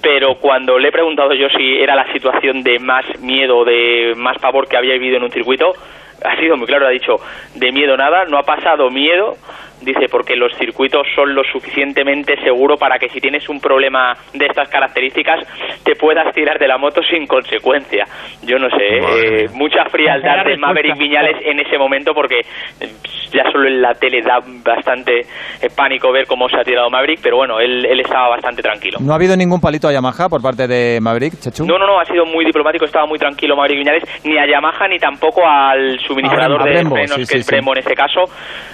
pero 0.00 0.36
cuando 0.36 0.78
le 0.78 0.88
he 0.88 0.92
preguntado 0.92 1.34
yo 1.34 1.48
si 1.50 1.76
era 1.78 1.94
la 1.94 2.10
situación 2.12 2.62
de 2.62 2.78
más 2.78 3.04
miedo, 3.20 3.64
de 3.64 4.14
más 4.16 4.38
pavor 4.38 4.68
que 4.68 4.76
había 4.76 4.94
vivido 4.94 5.18
en 5.18 5.24
un 5.24 5.30
circuito, 5.30 5.72
ha 6.24 6.36
sido 6.36 6.56
muy 6.56 6.66
claro, 6.66 6.86
ha 6.86 6.90
dicho, 6.90 7.16
de 7.54 7.72
miedo 7.72 7.96
nada, 7.96 8.24
no 8.24 8.38
ha 8.38 8.42
pasado 8.42 8.90
miedo, 8.90 9.36
dice, 9.80 10.06
porque 10.10 10.36
los 10.36 10.52
circuitos 10.56 11.06
son 11.14 11.34
lo 11.34 11.42
suficientemente 11.44 12.36
seguro 12.42 12.76
para 12.76 12.98
que 12.98 13.08
si 13.08 13.20
tienes 13.20 13.48
un 13.48 13.60
problema 13.60 14.14
de 14.32 14.46
estas 14.46 14.68
características 14.68 15.46
te 15.84 15.94
puedas 15.94 16.32
tirar 16.34 16.58
de 16.58 16.68
la 16.68 16.78
moto 16.78 17.00
sin 17.02 17.26
consecuencia. 17.26 18.04
Yo 18.42 18.58
no 18.58 18.68
sé, 18.70 18.84
¿eh? 18.84 19.44
Eh, 19.44 19.46
mucha 19.54 19.84
frialdad 19.90 20.44
de 20.44 20.56
Maverick 20.56 20.96
Viñales 20.98 21.36
en 21.44 21.60
ese 21.60 21.78
momento 21.78 22.12
porque 22.14 22.40
eh, 22.80 22.88
ya 23.32 23.44
solo 23.52 23.68
en 23.68 23.82
la 23.82 23.94
tele 23.94 24.22
da 24.22 24.38
bastante 24.64 25.20
eh, 25.20 25.68
pánico 25.74 26.12
ver 26.12 26.26
cómo 26.26 26.48
se 26.48 26.56
ha 26.56 26.64
tirado 26.64 26.90
Maverick, 26.90 27.20
pero 27.22 27.36
bueno, 27.36 27.60
él, 27.60 27.84
él 27.84 28.00
estaba 28.00 28.28
bastante 28.30 28.62
tranquilo. 28.62 28.98
¿No 29.00 29.12
ha 29.12 29.16
habido 29.16 29.36
ningún 29.36 29.60
palito 29.60 29.88
a 29.88 29.92
Yamaha 29.92 30.28
por 30.28 30.42
parte 30.42 30.66
de 30.66 31.00
Maverick, 31.00 31.38
Chechu? 31.40 31.66
No, 31.66 31.78
no, 31.78 31.86
no, 31.86 32.00
ha 32.00 32.04
sido 32.04 32.24
muy 32.24 32.44
diplomático, 32.44 32.84
estaba 32.84 33.06
muy 33.06 33.18
tranquilo 33.18 33.56
Maverick 33.56 33.78
Viñales, 33.78 34.24
ni 34.24 34.38
a 34.38 34.46
Yamaha 34.46 34.88
ni 34.88 34.98
tampoco 34.98 35.46
al 35.46 35.98
suministrador 36.00 36.62
A 36.62 36.64
de 36.64 36.72
frenos, 36.72 37.14
sí, 37.14 37.20
que 37.20 37.26
sí, 37.26 37.38
es 37.38 37.46
sí. 37.46 37.54
Brembo 37.54 37.72
en 37.72 37.78
este 37.78 37.94
caso. 37.94 38.24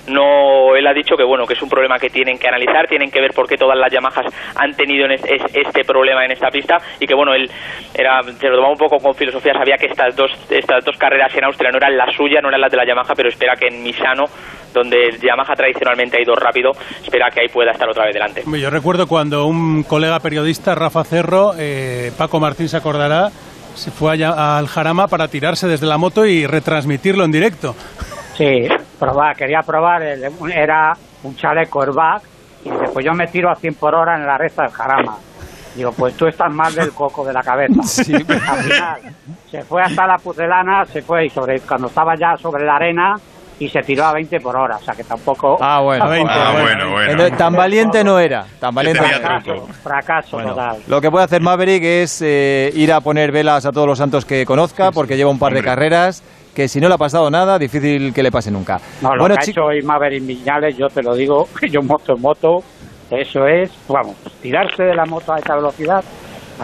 No, 0.09 0.75
él 0.77 0.87
ha 0.87 0.92
dicho 0.95 1.17
que 1.17 1.25
bueno, 1.25 1.47
que 1.47 1.55
es 1.55 1.63
un 1.63 1.69
problema 1.69 1.99
que 1.99 2.09
tienen 2.11 2.39
que 2.39 2.49
analizar, 2.49 2.87
tienen 2.89 3.11
que 3.11 3.21
ver 3.21 3.33
por 3.35 3.47
qué 3.49 3.57
todas 3.57 3.77
las 3.79 3.91
Yamahas 3.93 4.27
han 4.57 4.73
tenido 4.75 5.07
en 5.07 5.13
es- 5.13 5.25
es- 5.25 5.55
este 5.55 5.85
problema 5.85 6.25
en 6.25 6.33
esta 6.33 6.49
pista 6.51 6.79
y 7.01 7.07
que 7.07 7.15
bueno, 7.15 7.35
él 7.35 7.51
era, 7.95 8.23
se 8.23 8.49
lo 8.49 8.57
tomaba 8.57 8.73
un 8.73 8.79
poco 8.79 8.99
con 8.99 9.15
filosofía, 9.15 9.53
sabía 9.55 9.77
que 9.77 9.87
estas 9.87 10.15
dos, 10.17 10.31
estas 10.51 10.85
dos 10.85 10.97
carreras 10.97 11.35
en 11.37 11.45
Austria 11.45 11.71
no 11.71 11.79
eran 11.79 11.97
las 11.97 12.15
suyas, 12.15 12.43
no 12.43 12.49
eran 12.49 12.61
las 12.61 12.71
de 12.71 12.77
la 12.77 12.87
Yamaha, 12.87 13.15
pero 13.15 13.29
espera 13.29 13.55
que 13.57 13.69
en 13.69 13.83
Misano, 13.83 14.25
donde 14.73 15.19
Yamaha 15.23 15.55
tradicionalmente 15.55 16.17
ha 16.17 16.23
ido 16.23 16.35
rápido, 16.35 16.71
espera 17.03 17.29
que 17.31 17.41
ahí 17.43 17.49
pueda 17.49 17.73
estar 17.73 17.89
otra 17.89 18.05
vez 18.07 18.15
delante. 18.15 18.43
Yo 18.47 18.71
recuerdo 18.71 19.07
cuando 19.07 19.47
un 19.47 19.83
colega 19.83 20.19
periodista, 20.21 20.75
Rafa 20.75 21.05
Cerro, 21.05 21.53
eh, 21.59 22.11
Paco 22.17 22.41
Martín 22.41 22.69
se 22.69 22.77
acordará, 22.79 23.29
se 23.75 23.91
fue 23.91 24.13
allá 24.13 24.57
al 24.59 24.67
Jarama 24.67 25.09
para 25.09 25.29
tirarse 25.29 25.67
desde 25.67 25.87
la 25.87 25.99
moto 25.99 26.25
y 26.27 26.47
retransmitirlo 26.47 27.25
en 27.25 27.33
directo. 27.33 27.75
Sí, 28.37 28.67
probar, 29.07 29.37
quería 29.37 29.61
probar, 29.63 30.03
el- 30.03 30.25
era 30.55 30.93
un 31.25 31.35
chaleco 31.37 31.83
airbag 31.83 32.23
y 32.65 32.71
después 32.71 33.05
yo 33.05 33.13
me 33.15 33.27
tiro 33.27 33.51
a 33.51 33.57
100 33.57 33.75
por 33.75 33.95
hora 33.95 34.17
en 34.17 34.27
la 34.27 34.39
recta 34.39 34.63
del 34.63 34.73
jarama. 34.73 35.17
Digo, 35.75 35.91
pues 35.93 36.15
tú 36.17 36.27
estás 36.27 36.53
mal 36.53 36.75
del 36.75 36.93
coco 36.93 37.25
de 37.25 37.33
la 37.33 37.43
cabeza. 37.43 37.81
Sí. 37.83 38.13
Al 38.15 38.59
final, 38.63 39.01
se 39.51 39.63
fue 39.63 39.83
hasta 39.83 40.07
la 40.07 40.19
pucelana, 40.19 40.85
se 40.85 41.03
fue 41.03 41.27
y 41.27 41.31
sobre, 41.31 41.61
cuando 41.61 41.87
estaba 41.89 42.15
ya 42.15 42.37
sobre 42.37 42.65
la 42.65 42.77
arena 42.77 43.15
y 43.59 43.69
se 43.69 43.81
tiró 43.83 44.05
a 44.07 44.13
20 44.13 44.41
por 44.41 44.57
hora, 44.57 44.77
o 44.77 44.81
sea 44.83 44.93
que 44.95 45.05
tampoco... 45.05 45.57
Ah, 45.61 45.81
bueno. 45.81 46.05
A 46.05 46.09
20, 46.09 46.33
Ah, 46.35 46.53
bueno. 46.61 47.37
tan 47.37 47.55
valiente 47.55 48.03
no 48.03 48.19
era. 48.19 48.45
Tan 48.59 48.75
valiente. 48.75 49.03
Fracaso, 49.03 49.67
fracaso 49.83 50.37
Bueno, 50.37 50.51
total. 50.51 50.77
lo 50.89 51.01
que 51.01 51.11
puede 51.11 51.25
hacer 51.25 51.41
Maverick 51.43 51.83
es 51.85 52.21
eh, 52.23 52.71
ir 52.75 52.93
a 52.93 53.01
poner 53.01 53.31
velas 53.31 53.65
a 53.65 53.71
todos 53.73 53.87
los 53.87 53.99
santos 53.99 54.25
que 54.25 54.45
conozca, 54.45 54.91
porque 54.91 55.17
lleva 55.17 55.31
un 55.31 55.39
par 55.39 55.53
de 55.55 55.63
carreras, 55.63 56.23
que 56.55 56.69
si 56.69 56.81
no 56.81 56.89
le 56.89 56.95
ha 56.95 56.99
pasado 56.99 57.31
nada, 57.31 57.59
difícil 57.59 58.13
que 58.13 58.23
le 58.23 58.31
pase 58.31 58.51
nunca. 58.51 58.79
No, 59.01 59.15
lo 59.15 59.23
bueno, 59.23 59.37
que 59.37 59.41
ha 59.41 59.51
hecho 59.51 59.65
hoy 59.65 59.83
Maverick 59.83 60.27
Viñales, 60.27 60.77
yo 60.77 60.89
te 60.89 61.03
lo 61.03 61.15
digo, 61.15 61.49
yo 61.71 61.83
moto 61.83 62.15
en 62.15 62.21
moto, 62.21 62.59
eso 63.11 63.47
es, 63.47 63.71
vamos, 63.89 64.17
tirarse 64.41 64.85
de 64.85 64.95
la 64.95 65.05
moto 65.05 65.33
a 65.33 65.39
esa 65.39 65.57
velocidad, 65.57 66.03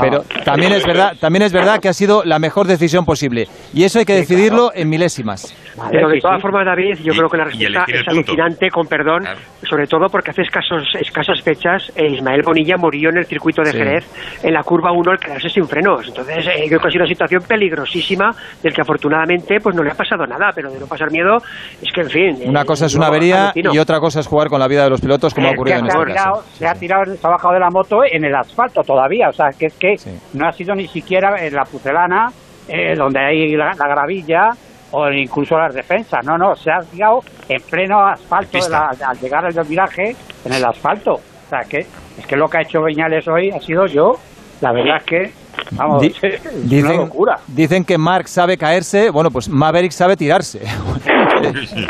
Pero 0.01 0.23
también 0.45 0.73
es 0.73 0.85
verdad, 0.87 1.13
también 1.21 1.43
es 1.43 1.53
verdad 1.53 1.81
que 1.81 1.89
ha 1.89 1.93
sido 1.93 2.23
la 2.25 2.39
mejor 2.39 2.67
decisión 2.67 3.05
posible. 3.05 3.49
Y 3.73 3.85
eso 3.85 3.99
hay 3.99 4.05
que 4.05 4.15
decidirlo 4.15 4.71
en 4.75 4.89
milésimas. 4.89 5.55
Pero 5.91 6.09
de 6.09 6.21
todas 6.21 6.41
formas, 6.43 6.65
David, 6.67 6.99
yo 7.03 7.13
Y- 7.13 7.17
creo 7.17 7.29
que 7.29 7.37
la 7.37 7.45
respuesta 7.45 7.85
es 7.89 8.05
punto. 8.05 8.11
alucinante, 8.11 8.71
con 8.71 8.87
perdón, 8.87 9.25
sobre 9.69 9.87
todo 9.87 10.07
porque 10.11 10.31
hace 10.31 10.43
escasos, 10.43 10.83
escasas 11.01 11.41
fechas 11.43 11.93
eh, 11.97 12.07
Ismael 12.15 12.43
Bonilla 12.45 12.77
murió 12.77 13.11
en 13.11 13.19
el 13.19 13.27
circuito 13.27 13.63
de 13.63 13.73
Sí. 13.73 13.79
Jerez 13.79 14.39
en 14.43 14.53
la 14.55 14.63
curva 14.63 14.93
1 14.93 15.11
al 15.13 15.19
quedarse 15.19 15.49
sin 15.49 15.67
frenos. 15.67 16.07
Entonces, 16.09 16.47
eh, 16.47 16.65
creo 16.69 16.81
que 16.81 16.89
ha 16.89 16.91
sido 16.91 17.03
una 17.05 17.09
situación 17.09 17.43
peligrosísima 17.47 18.31
del 18.63 18.73
que 18.73 18.81
afortunadamente 18.83 19.59
pues 19.61 19.75
no 19.77 19.83
le 19.83 19.91
ha 19.91 19.95
pasado 19.95 20.27
nada, 20.27 20.51
pero 20.55 20.71
de 20.71 20.81
no 20.81 20.87
pasar 20.87 21.11
miedo 21.11 21.37
es 21.83 21.93
que, 21.93 22.01
en 22.03 22.11
fin... 22.11 22.37
Una 22.47 22.63
eh, 22.63 22.65
cosa 22.65 22.87
es 22.87 22.93
yo 22.93 22.99
una 22.99 23.09
avería 23.09 23.45
alucino. 23.45 23.75
y 23.75 23.79
otra 23.79 24.01
cosa 24.01 24.21
es 24.21 24.27
jugar 24.27 24.49
con 24.49 24.59
la 24.61 24.69
vida 24.69 24.85
de 24.85 24.91
los 24.91 25.01
pilotos, 25.01 25.35
como 25.35 25.47
ha 25.47 25.51
Es 25.51 25.55
que 25.55 25.61
ocurrido 25.61 25.79
en 25.79 25.91
se, 25.91 25.97
ha 25.97 26.01
este 26.01 26.13
tirado, 26.13 26.33
caso. 26.37 26.49
se 26.57 26.67
ha 26.67 26.75
tirado, 26.75 27.05
se 27.17 27.27
ha 27.27 27.31
bajado 27.31 27.55
de 27.55 27.61
la 27.61 27.71
moto 27.71 28.01
en 28.11 28.25
el 28.25 28.35
asfalto 28.35 28.83
todavía, 28.83 29.29
o 29.29 29.33
sea, 29.33 29.51
que 29.59 29.67
es 29.67 29.75
que 29.79 29.95
no 30.35 30.47
ha 30.49 30.53
sido 30.53 30.75
ni 30.75 30.87
siquiera 30.89 31.35
en 31.45 31.55
la 31.55 31.65
pucelana, 31.65 32.27
eh, 32.69 32.95
donde 32.97 33.19
hay 33.21 33.57
la, 33.57 33.73
la 33.79 33.89
gravilla, 33.89 34.51
o 34.93 35.09
incluso 35.11 35.57
las 35.59 35.75
defensas, 35.75 36.25
no, 36.25 36.39
no, 36.39 36.55
se 36.57 36.71
ha 36.71 36.81
tirado 36.81 37.21
en 37.49 37.61
pleno 37.63 38.07
asfalto 38.07 38.59
de 38.59 38.71
la- 38.71 38.91
al 39.07 39.19
llegar 39.21 39.45
al 39.45 39.53
viraje, 39.65 40.17
en 40.45 40.53
el 40.53 40.65
asfalto. 40.65 41.15
O 41.15 41.49
sea, 41.51 41.61
que 41.69 41.79
es 42.19 42.27
que 42.27 42.37
lo 42.37 42.49
que 42.49 42.59
ha 42.59 42.63
hecho 42.63 42.83
Viñales 42.83 43.27
hoy 43.29 43.51
ha 43.51 43.61
sido 43.61 43.87
yo, 43.87 44.13
la 44.61 44.73
verdad 44.73 44.97
es 44.99 45.05
que, 45.05 45.33
vamos, 45.73 46.03
Di- 46.03 46.15
es 46.23 46.41
una 46.45 46.63
Dicen, 46.65 46.97
locura. 46.97 47.37
dicen 47.47 47.85
que 47.85 47.97
Mark 47.99 48.29
sabe 48.29 48.57
caerse, 48.59 49.11
bueno, 49.11 49.31
pues 49.31 49.49
Maverick 49.49 49.93
sabe 49.93 50.17
tirarse. 50.17 50.61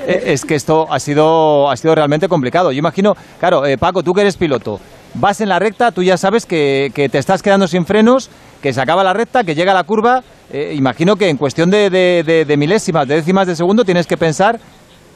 Eh, 0.07 0.25
es 0.27 0.45
que 0.45 0.55
esto 0.55 0.87
ha 0.91 0.99
sido, 1.01 1.71
ha 1.71 1.77
sido 1.77 1.95
realmente 1.95 2.29
complicado. 2.29 2.71
Yo 2.71 2.79
imagino, 2.79 3.17
claro, 3.41 3.65
eh, 3.65 3.79
Paco, 3.79 4.03
tú 4.03 4.13
que 4.13 4.21
eres 4.21 4.37
piloto, 4.37 4.79
vas 5.15 5.41
en 5.41 5.49
la 5.49 5.59
recta, 5.59 5.91
tú 5.91 6.03
ya 6.03 6.19
sabes 6.19 6.45
que, 6.45 6.91
que 6.95 7.09
te 7.09 7.17
estás 7.17 7.43
quedando 7.43 7.67
sin 7.67 7.87
frenos, 7.87 8.31
que 8.63 8.75
se 8.75 8.81
acaba 8.81 9.03
la 9.03 9.15
recta, 9.15 9.45
que 9.45 9.55
llega 9.55 9.73
la 9.73 9.85
curva. 9.85 10.23
Eh, 10.53 10.73
imagino 10.75 11.17
que 11.17 11.29
en 11.29 11.37
cuestión 11.37 11.71
de, 11.71 11.91
de- 11.91 12.23
de- 12.25 12.45
de 12.45 12.57
milésimas, 12.57 13.07
de 13.07 13.17
décimas 13.17 13.47
de 13.47 13.55
segundo, 13.57 13.85
tienes 13.85 14.07
que 14.07 14.17
pensar 14.17 14.59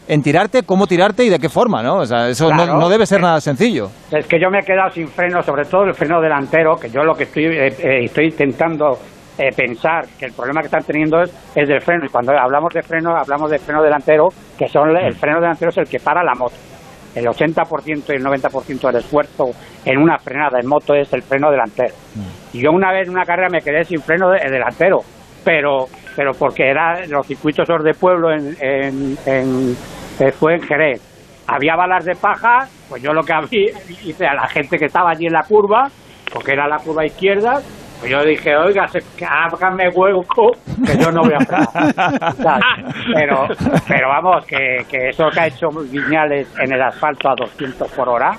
en 0.09 0.21
tirarte, 0.23 0.65
cómo 0.65 0.87
tirarte 0.87 1.25
y 1.25 1.29
de 1.29 1.39
qué 1.39 1.49
forma, 1.49 1.83
¿no? 1.83 1.99
O 1.99 2.07
sea, 2.07 2.29
eso 2.29 2.51
no- 2.51 2.57
Claro. 2.65 2.79
no, 2.79 2.89
debe 2.89 3.07
ser 3.07 3.21
nada 3.21 3.41
sencillo. 3.41 3.89
Es 4.11 4.27
que 4.27 4.39
yo 4.41 4.51
me 4.51 4.59
he 4.59 4.63
quedado 4.65 4.91
sin 4.91 5.09
freno, 5.09 5.43
sobre 5.43 5.65
todo 5.65 5.85
el 5.85 5.95
freno 5.95 6.21
delantero, 6.21 6.77
que 6.77 6.91
yo 6.91 7.03
lo 7.05 7.15
que 7.15 7.25
estoy, 7.25 7.45
eh, 7.47 7.67
eh, 7.69 8.05
estoy 8.05 8.27
intentando 8.27 8.99
eh, 9.39 9.49
pensar 9.57 10.05
que 10.19 10.27
el 10.27 10.33
problema 10.33 10.61
que 10.61 10.67
están 10.67 10.83
teniendo 10.85 11.23
es, 11.23 11.31
es 11.55 11.67
del 11.69 11.81
freno. 11.81 12.05
Y 12.05 12.09
cuando 12.09 12.33
hablamos 12.37 12.75
de 12.75 12.83
freno, 12.83 13.17
hablamos 13.17 13.51
de 13.51 13.59
freno 13.59 13.83
delantero, 13.83 14.29
que 14.59 14.69
son 14.69 14.95
el 14.95 15.15
freno 15.15 15.41
delantero 15.41 15.71
es 15.71 15.79
el 15.79 15.87
que 15.89 15.99
para 16.01 16.23
la 16.23 16.35
moto. 16.35 16.55
El 17.15 17.27
80% 17.27 18.05
y 18.09 18.13
el 18.13 18.25
90% 18.25 18.87
del 18.89 18.97
esfuerzo 18.97 19.51
en 19.85 19.99
una 19.99 20.19
frenada 20.19 20.59
en 20.61 20.67
moto 20.67 20.95
es 20.95 21.13
el 21.13 21.23
freno 21.23 21.51
delantero. 21.51 21.95
Y 22.53 22.61
yo 22.63 22.73
una 22.73 22.91
vez 22.93 23.07
en 23.07 23.15
una 23.15 23.25
carrera 23.25 23.49
me 23.51 23.61
quedé 23.61 23.85
sin 23.85 24.01
freno 24.03 24.31
de- 24.31 24.41
delantero, 24.51 25.01
pero 25.45 25.87
pero 26.15 26.33
porque 26.33 26.69
era 26.71 27.07
los 27.07 27.27
circuitos 27.27 27.67
de 27.83 27.95
pueblo 27.95 28.31
en, 28.33 28.55
en, 28.61 29.17
en- 29.27 29.77
eh, 30.21 30.31
fue 30.33 30.55
en 30.57 30.63
Jerez. 30.63 31.01
Había 31.47 31.75
balas 31.75 32.05
de 32.05 32.15
paja, 32.15 32.67
pues 32.89 33.03
yo 33.03 33.13
lo 33.13 33.23
que 33.23 33.33
había, 33.33 33.71
hice 34.05 34.27
a 34.27 34.35
la 34.35 34.47
gente 34.49 34.77
que 34.79 34.87
estaba 34.87 35.11
allí 35.11 35.27
en 35.27 35.33
la 35.33 35.43
curva, 35.43 35.89
porque 36.33 36.53
era 36.53 36.69
la 36.69 36.77
curva 36.79 37.05
izquierda, 37.07 37.61
pues 37.99 38.11
yo 38.11 38.23
dije, 38.25 38.55
oiga, 38.57 38.87
se- 38.89 39.03
háganme 39.27 39.89
hueco, 39.89 40.51
que 40.85 40.99
yo 41.03 41.11
no 41.11 41.23
voy 41.23 41.33
a. 41.33 41.41
¿Sabes? 41.45 42.65
pero, 43.15 43.47
pero 43.89 44.09
vamos, 44.09 44.45
que, 44.47 44.85
que 44.91 45.09
eso 45.09 45.29
que 45.31 45.41
ha 45.41 45.47
hecho 45.47 45.69
Viñales 45.91 46.49
en 46.61 46.73
el 46.75 46.83
asfalto 46.83 47.31
a 47.31 47.35
200 47.37 47.91
por 47.93 48.09
hora, 48.09 48.33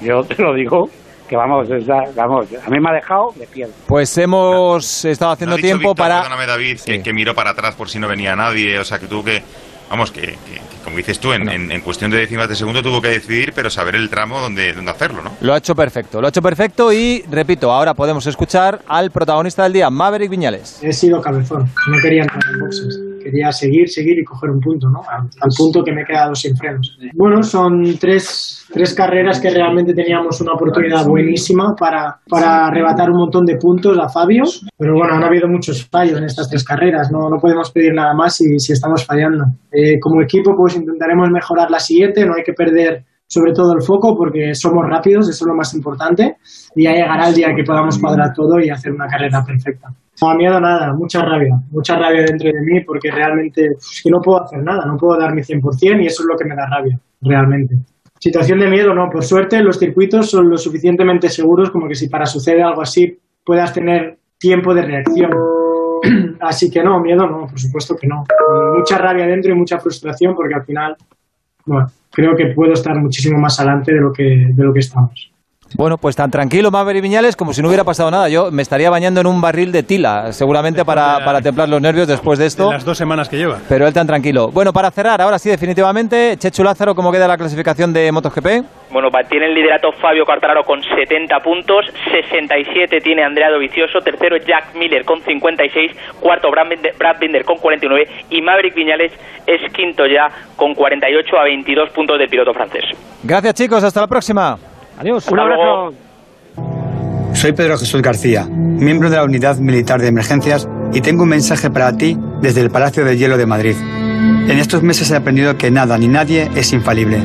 yo 0.00 0.22
te 0.22 0.40
lo 0.42 0.54
digo, 0.54 0.88
que 1.32 1.36
vamos, 1.38 1.66
vamos, 2.14 2.46
a 2.62 2.68
mí 2.68 2.78
me 2.78 2.90
ha 2.90 2.92
dejado 2.92 3.32
de 3.36 3.46
piedra. 3.46 3.72
Pues 3.86 4.18
hemos 4.18 5.02
estado 5.06 5.32
haciendo 5.32 5.56
dicho 5.56 5.66
tiempo 5.66 5.88
Víctor, 5.88 5.96
para... 5.96 6.16
Perdóname, 6.20 6.46
David, 6.46 6.78
que, 6.84 7.02
que 7.02 7.12
miró 7.14 7.34
para 7.34 7.50
atrás 7.52 7.74
por 7.74 7.88
si 7.88 7.98
no 7.98 8.06
venía 8.06 8.36
nadie. 8.36 8.78
O 8.78 8.84
sea, 8.84 8.98
que 8.98 9.06
tuvo 9.06 9.24
que. 9.24 9.42
Vamos, 9.88 10.10
que, 10.12 10.20
que- 10.20 10.26
que 10.36 10.76
como 10.84 10.96
dices 10.98 11.18
tú, 11.20 11.32
en, 11.32 11.48
en- 11.48 11.72
en 11.72 11.80
cuestión 11.80 12.10
de 12.10 12.18
décimas 12.18 12.50
de 12.50 12.54
segundo 12.54 12.82
tuvo 12.82 13.00
que 13.00 13.08
decidir, 13.08 13.52
pero 13.54 13.70
saber 13.70 13.94
el 13.94 14.10
tramo 14.10 14.40
donde, 14.40 14.74
donde 14.74 14.90
hacerlo, 14.90 15.22
¿no? 15.22 15.30
Lo 15.40 15.54
ha 15.54 15.56
hecho 15.56 15.74
perfecto, 15.74 16.20
lo 16.20 16.26
ha 16.26 16.30
hecho 16.30 16.42
perfecto 16.42 16.92
y, 16.92 17.24
repito, 17.30 17.70
ahora 17.72 17.94
podemos 17.94 18.26
escuchar 18.26 18.80
al 18.88 19.10
protagonista 19.10 19.62
del 19.62 19.72
día, 19.72 19.88
Maverick 19.88 20.28
Viñales. 20.30 20.82
He 20.82 20.92
sido 20.92 21.22
cabezón, 21.22 21.70
no 21.88 21.98
quería 22.02 22.22
entrar 22.22 22.42
en 22.52 22.60
boxes. 22.60 22.98
Quería 23.22 23.52
seguir, 23.52 23.88
seguir 23.88 24.18
y 24.18 24.24
coger 24.24 24.50
un 24.50 24.60
punto, 24.60 24.88
¿no? 24.88 25.00
Al, 25.08 25.28
al 25.40 25.50
punto 25.56 25.82
que 25.82 25.92
me 25.92 26.02
he 26.02 26.04
quedado 26.04 26.34
sin 26.34 26.56
frenos. 26.56 26.98
Bueno, 27.14 27.42
son 27.42 27.96
tres, 27.98 28.66
tres 28.72 28.94
carreras 28.94 29.40
que 29.40 29.50
realmente 29.50 29.94
teníamos 29.94 30.40
una 30.40 30.52
oportunidad 30.52 31.06
buenísima 31.06 31.74
para, 31.78 32.20
para 32.28 32.66
arrebatar 32.66 33.10
un 33.10 33.18
montón 33.18 33.44
de 33.44 33.56
puntos 33.56 33.98
a 33.98 34.08
Fabio. 34.08 34.44
Pero 34.76 34.94
bueno, 34.94 35.14
han 35.14 35.24
habido 35.24 35.48
muchos 35.48 35.88
fallos 35.88 36.18
en 36.18 36.24
estas 36.24 36.48
tres 36.48 36.64
carreras. 36.64 37.10
No, 37.12 37.28
no 37.30 37.38
podemos 37.40 37.70
pedir 37.70 37.94
nada 37.94 38.14
más 38.14 38.36
si, 38.36 38.58
si 38.58 38.72
estamos 38.72 39.04
fallando. 39.04 39.44
Eh, 39.70 39.98
como 40.00 40.22
equipo, 40.22 40.54
pues 40.56 40.76
intentaremos 40.76 41.30
mejorar 41.30 41.70
la 41.70 41.78
siguiente. 41.78 42.26
No 42.26 42.34
hay 42.34 42.42
que 42.42 42.52
perder 42.52 43.04
sobre 43.32 43.54
todo 43.54 43.72
el 43.72 43.80
foco 43.80 44.14
porque 44.14 44.54
somos 44.54 44.86
rápidos, 44.86 45.26
eso 45.30 45.44
es 45.46 45.48
lo 45.48 45.54
más 45.54 45.72
importante. 45.72 46.36
Y 46.76 46.84
ya 46.84 46.92
llegará 46.92 47.28
el 47.28 47.34
día 47.34 47.54
que 47.56 47.64
podamos 47.64 47.98
cuadrar 47.98 48.34
todo 48.34 48.60
y 48.60 48.68
hacer 48.68 48.92
una 48.92 49.06
carrera 49.06 49.42
perfecta. 49.42 49.88
No 50.20 50.28
da 50.28 50.34
miedo 50.34 50.60
nada, 50.60 50.92
mucha 50.92 51.22
rabia, 51.22 51.56
mucha 51.70 51.96
rabia 51.96 52.24
dentro 52.24 52.50
de 52.52 52.60
mí 52.60 52.84
porque 52.84 53.10
realmente 53.10 53.70
que 54.02 54.10
no 54.10 54.20
puedo 54.20 54.44
hacer 54.44 54.62
nada, 54.62 54.84
no 54.84 54.98
puedo 54.98 55.18
dar 55.18 55.34
mi 55.34 55.40
100% 55.40 56.02
y 56.02 56.06
eso 56.06 56.24
es 56.24 56.28
lo 56.28 56.36
que 56.36 56.44
me 56.44 56.54
da 56.54 56.66
rabia, 56.68 57.00
realmente. 57.22 57.76
Situación 58.20 58.60
de 58.60 58.68
miedo, 58.68 58.92
no, 58.92 59.08
por 59.10 59.24
suerte 59.24 59.62
los 59.62 59.78
circuitos 59.78 60.30
son 60.30 60.50
lo 60.50 60.58
suficientemente 60.58 61.30
seguros 61.30 61.70
como 61.70 61.88
que 61.88 61.94
si 61.94 62.10
para 62.10 62.26
suceder 62.26 62.62
algo 62.62 62.82
así 62.82 63.18
puedas 63.42 63.72
tener 63.72 64.18
tiempo 64.38 64.74
de 64.74 64.82
reacción. 64.82 65.30
Así 66.40 66.68
que 66.68 66.82
no, 66.82 66.98
miedo 66.98 67.28
no, 67.28 67.46
por 67.46 67.60
supuesto 67.60 67.94
que 67.94 68.08
no. 68.08 68.24
Mucha 68.76 68.98
rabia 68.98 69.24
dentro 69.24 69.52
y 69.52 69.54
mucha 69.54 69.78
frustración 69.78 70.34
porque 70.34 70.54
al 70.54 70.64
final, 70.64 70.96
bueno, 71.66 71.90
creo 72.10 72.36
que 72.36 72.46
puedo 72.46 72.72
estar 72.72 72.98
muchísimo 72.98 73.38
más 73.38 73.58
adelante 73.58 73.92
de 73.92 74.00
lo 74.00 74.12
que, 74.12 74.46
de 74.48 74.64
lo 74.64 74.72
que 74.72 74.80
estamos. 74.80 75.31
Bueno, 75.76 75.98
pues 75.98 76.16
tan 76.16 76.30
tranquilo 76.30 76.70
Maverick 76.70 77.02
Viñales 77.02 77.36
como 77.36 77.52
si 77.52 77.62
no 77.62 77.68
hubiera 77.68 77.84
pasado 77.84 78.10
nada. 78.10 78.28
Yo 78.28 78.50
me 78.50 78.62
estaría 78.62 78.90
bañando 78.90 79.20
en 79.20 79.26
un 79.26 79.40
barril 79.40 79.72
de 79.72 79.82
tila, 79.82 80.32
seguramente 80.32 80.84
para, 80.84 81.24
para 81.24 81.40
templar 81.40 81.68
los 81.68 81.80
nervios 81.80 82.08
después 82.08 82.38
de 82.38 82.46
esto. 82.46 82.70
Las 82.72 82.84
dos 82.84 82.98
semanas 82.98 83.28
que 83.28 83.36
lleva. 83.36 83.58
Pero 83.68 83.86
él 83.86 83.92
tan 83.92 84.06
tranquilo. 84.06 84.50
Bueno, 84.50 84.72
para 84.72 84.90
cerrar, 84.90 85.20
ahora 85.20 85.38
sí, 85.38 85.48
definitivamente, 85.48 86.36
Chechu 86.38 86.62
Lázaro, 86.62 86.94
¿cómo 86.94 87.10
queda 87.12 87.28
la 87.28 87.36
clasificación 87.36 87.92
de 87.92 88.10
MotoGP? 88.12 88.46
Bueno, 88.90 89.08
tiene 89.28 89.46
el 89.46 89.54
liderato 89.54 89.92
Fabio 89.92 90.26
Quartararo 90.26 90.64
con 90.64 90.82
70 90.82 91.40
puntos, 91.40 91.86
67 92.10 93.00
tiene 93.00 93.24
Andrea 93.24 93.50
Dovizioso, 93.50 94.00
tercero 94.00 94.36
Jack 94.36 94.74
Miller 94.74 95.04
con 95.04 95.22
56, 95.22 95.92
cuarto 96.20 96.50
Brad 96.50 96.68
Binder, 96.68 96.94
Brad 96.98 97.18
Binder 97.18 97.44
con 97.44 97.56
49 97.56 98.08
y 98.30 98.42
Maverick 98.42 98.74
Viñales 98.74 99.12
es 99.46 99.72
quinto 99.72 100.06
ya 100.06 100.30
con 100.56 100.74
48 100.74 101.38
a 101.38 101.44
22 101.44 101.90
puntos 101.90 102.18
del 102.18 102.28
piloto 102.28 102.52
francés. 102.52 102.84
Gracias, 103.22 103.54
chicos. 103.54 103.82
Hasta 103.82 104.00
la 104.02 104.06
próxima. 104.06 104.58
Adiós. 104.98 105.26
Un 105.28 105.40
abrazo. 105.40 105.94
Soy 107.34 107.52
Pedro 107.52 107.78
Jesús 107.78 108.02
García, 108.02 108.46
miembro 108.46 109.10
de 109.10 109.16
la 109.16 109.24
Unidad 109.24 109.56
Militar 109.56 110.00
de 110.00 110.08
Emergencias 110.08 110.68
y 110.92 111.00
tengo 111.00 111.22
un 111.22 111.30
mensaje 111.30 111.70
para 111.70 111.96
ti 111.96 112.16
desde 112.40 112.60
el 112.60 112.70
Palacio 112.70 113.04
de 113.04 113.16
Hielo 113.16 113.36
de 113.36 113.46
Madrid. 113.46 113.74
En 113.80 114.58
estos 114.58 114.82
meses 114.82 115.10
he 115.10 115.16
aprendido 115.16 115.56
que 115.56 115.70
nada 115.70 115.96
ni 115.98 116.08
nadie 116.08 116.50
es 116.54 116.72
infalible. 116.72 117.24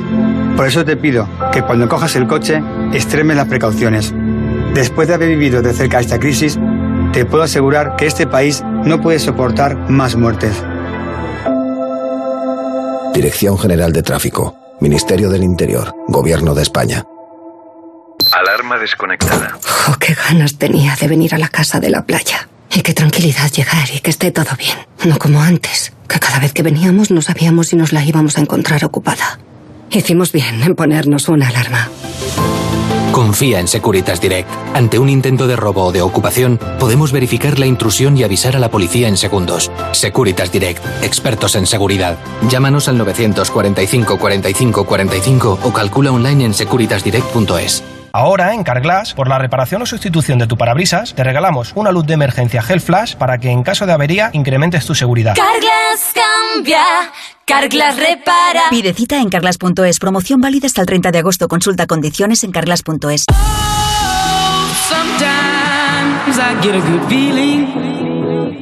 Por 0.55 0.65
eso 0.65 0.85
te 0.85 0.97
pido 0.97 1.27
que 1.51 1.61
cuando 1.61 1.87
cojas 1.87 2.15
el 2.15 2.25
coche 2.25 2.63
extremes 2.93 3.37
las 3.37 3.47
precauciones. 3.47 4.13
Después 4.73 5.07
de 5.07 5.15
haber 5.15 5.29
vivido 5.29 5.61
de 5.61 5.73
cerca 5.73 5.99
esta 5.99 6.19
crisis, 6.19 6.57
te 7.13 7.25
puedo 7.25 7.43
asegurar 7.43 7.95
que 7.95 8.07
este 8.07 8.27
país 8.27 8.63
no 8.85 9.01
puede 9.01 9.19
soportar 9.19 9.89
más 9.89 10.15
muertes. 10.15 10.63
Dirección 13.13 13.57
General 13.57 13.91
de 13.91 14.03
Tráfico, 14.03 14.55
Ministerio 14.79 15.29
del 15.29 15.43
Interior, 15.43 15.93
Gobierno 16.07 16.53
de 16.53 16.61
España. 16.61 17.03
Alarma 18.33 18.77
desconectada. 18.77 19.57
Oh, 19.89 19.95
qué 19.99 20.13
ganas 20.13 20.57
tenía 20.57 20.95
de 20.95 21.07
venir 21.07 21.33
a 21.35 21.37
la 21.37 21.49
casa 21.49 21.79
de 21.79 21.89
la 21.89 22.05
playa. 22.05 22.47
Y 22.73 22.81
qué 22.81 22.93
tranquilidad 22.93 23.49
llegar 23.51 23.87
y 23.93 23.99
que 23.99 24.09
esté 24.09 24.31
todo 24.31 24.55
bien. 24.57 24.77
No 25.05 25.17
como 25.17 25.41
antes, 25.41 25.93
que 26.07 26.19
cada 26.19 26.39
vez 26.39 26.53
que 26.53 26.63
veníamos 26.63 27.11
no 27.11 27.21
sabíamos 27.21 27.67
si 27.67 27.75
nos 27.75 27.93
la 27.93 28.03
íbamos 28.03 28.37
a 28.37 28.41
encontrar 28.41 28.83
ocupada. 28.85 29.39
Hicimos 29.89 30.31
bien 30.31 30.61
en 30.63 30.75
ponernos 30.75 31.29
una 31.29 31.47
alarma. 31.47 31.89
Confía 33.11 33.59
en 33.59 33.67
Securitas 33.67 34.21
Direct. 34.21 34.49
Ante 34.75 34.99
un 34.99 35.09
intento 35.09 35.47
de 35.47 35.55
robo 35.55 35.85
o 35.85 35.91
de 35.91 36.03
ocupación, 36.03 36.59
podemos 36.77 37.11
verificar 37.11 37.57
la 37.57 37.65
intrusión 37.65 38.15
y 38.15 38.23
avisar 38.23 38.55
a 38.55 38.59
la 38.59 38.69
policía 38.69 39.07
en 39.07 39.17
segundos. 39.17 39.71
Securitas 39.91 40.51
Direct, 40.51 40.85
expertos 41.01 41.55
en 41.55 41.65
seguridad. 41.65 42.19
Llámanos 42.47 42.87
al 42.87 42.97
945 42.99 44.19
45 44.19 44.85
45 44.85 45.59
o 45.63 45.73
calcula 45.73 46.11
online 46.11 46.45
en 46.45 46.53
securitasdirect.es. 46.53 47.96
Ahora, 48.17 48.55
en 48.55 48.63
Carglass, 48.63 49.13
por 49.13 49.27
la 49.27 49.37
reparación 49.37 49.83
o 49.83 49.85
sustitución 49.85 50.39
de 50.39 50.47
tu 50.47 50.57
parabrisas, 50.57 51.13
te 51.13 51.23
regalamos 51.23 51.71
una 51.75 51.91
luz 51.91 52.07
de 52.07 52.15
emergencia 52.15 52.63
Gel 52.63 52.81
Flash 52.81 53.13
para 53.13 53.37
que 53.37 53.51
en 53.51 53.61
caso 53.61 53.85
de 53.85 53.93
avería 53.93 54.31
incrementes 54.33 54.87
tu 54.87 54.95
seguridad. 54.95 55.35
Carglass 55.35 56.15
cambia, 56.15 56.81
Carglass 57.45 57.95
repara. 57.95 58.61
Pide 58.71 58.95
cita 58.95 59.21
en 59.21 59.29
carglass.es. 59.29 59.99
Promoción 59.99 60.41
válida 60.41 60.65
hasta 60.65 60.81
el 60.81 60.87
30 60.87 61.11
de 61.11 61.19
agosto. 61.19 61.47
Consulta 61.47 61.85
condiciones 61.85 62.43
en 62.43 62.51
carglass.es. 62.51 63.25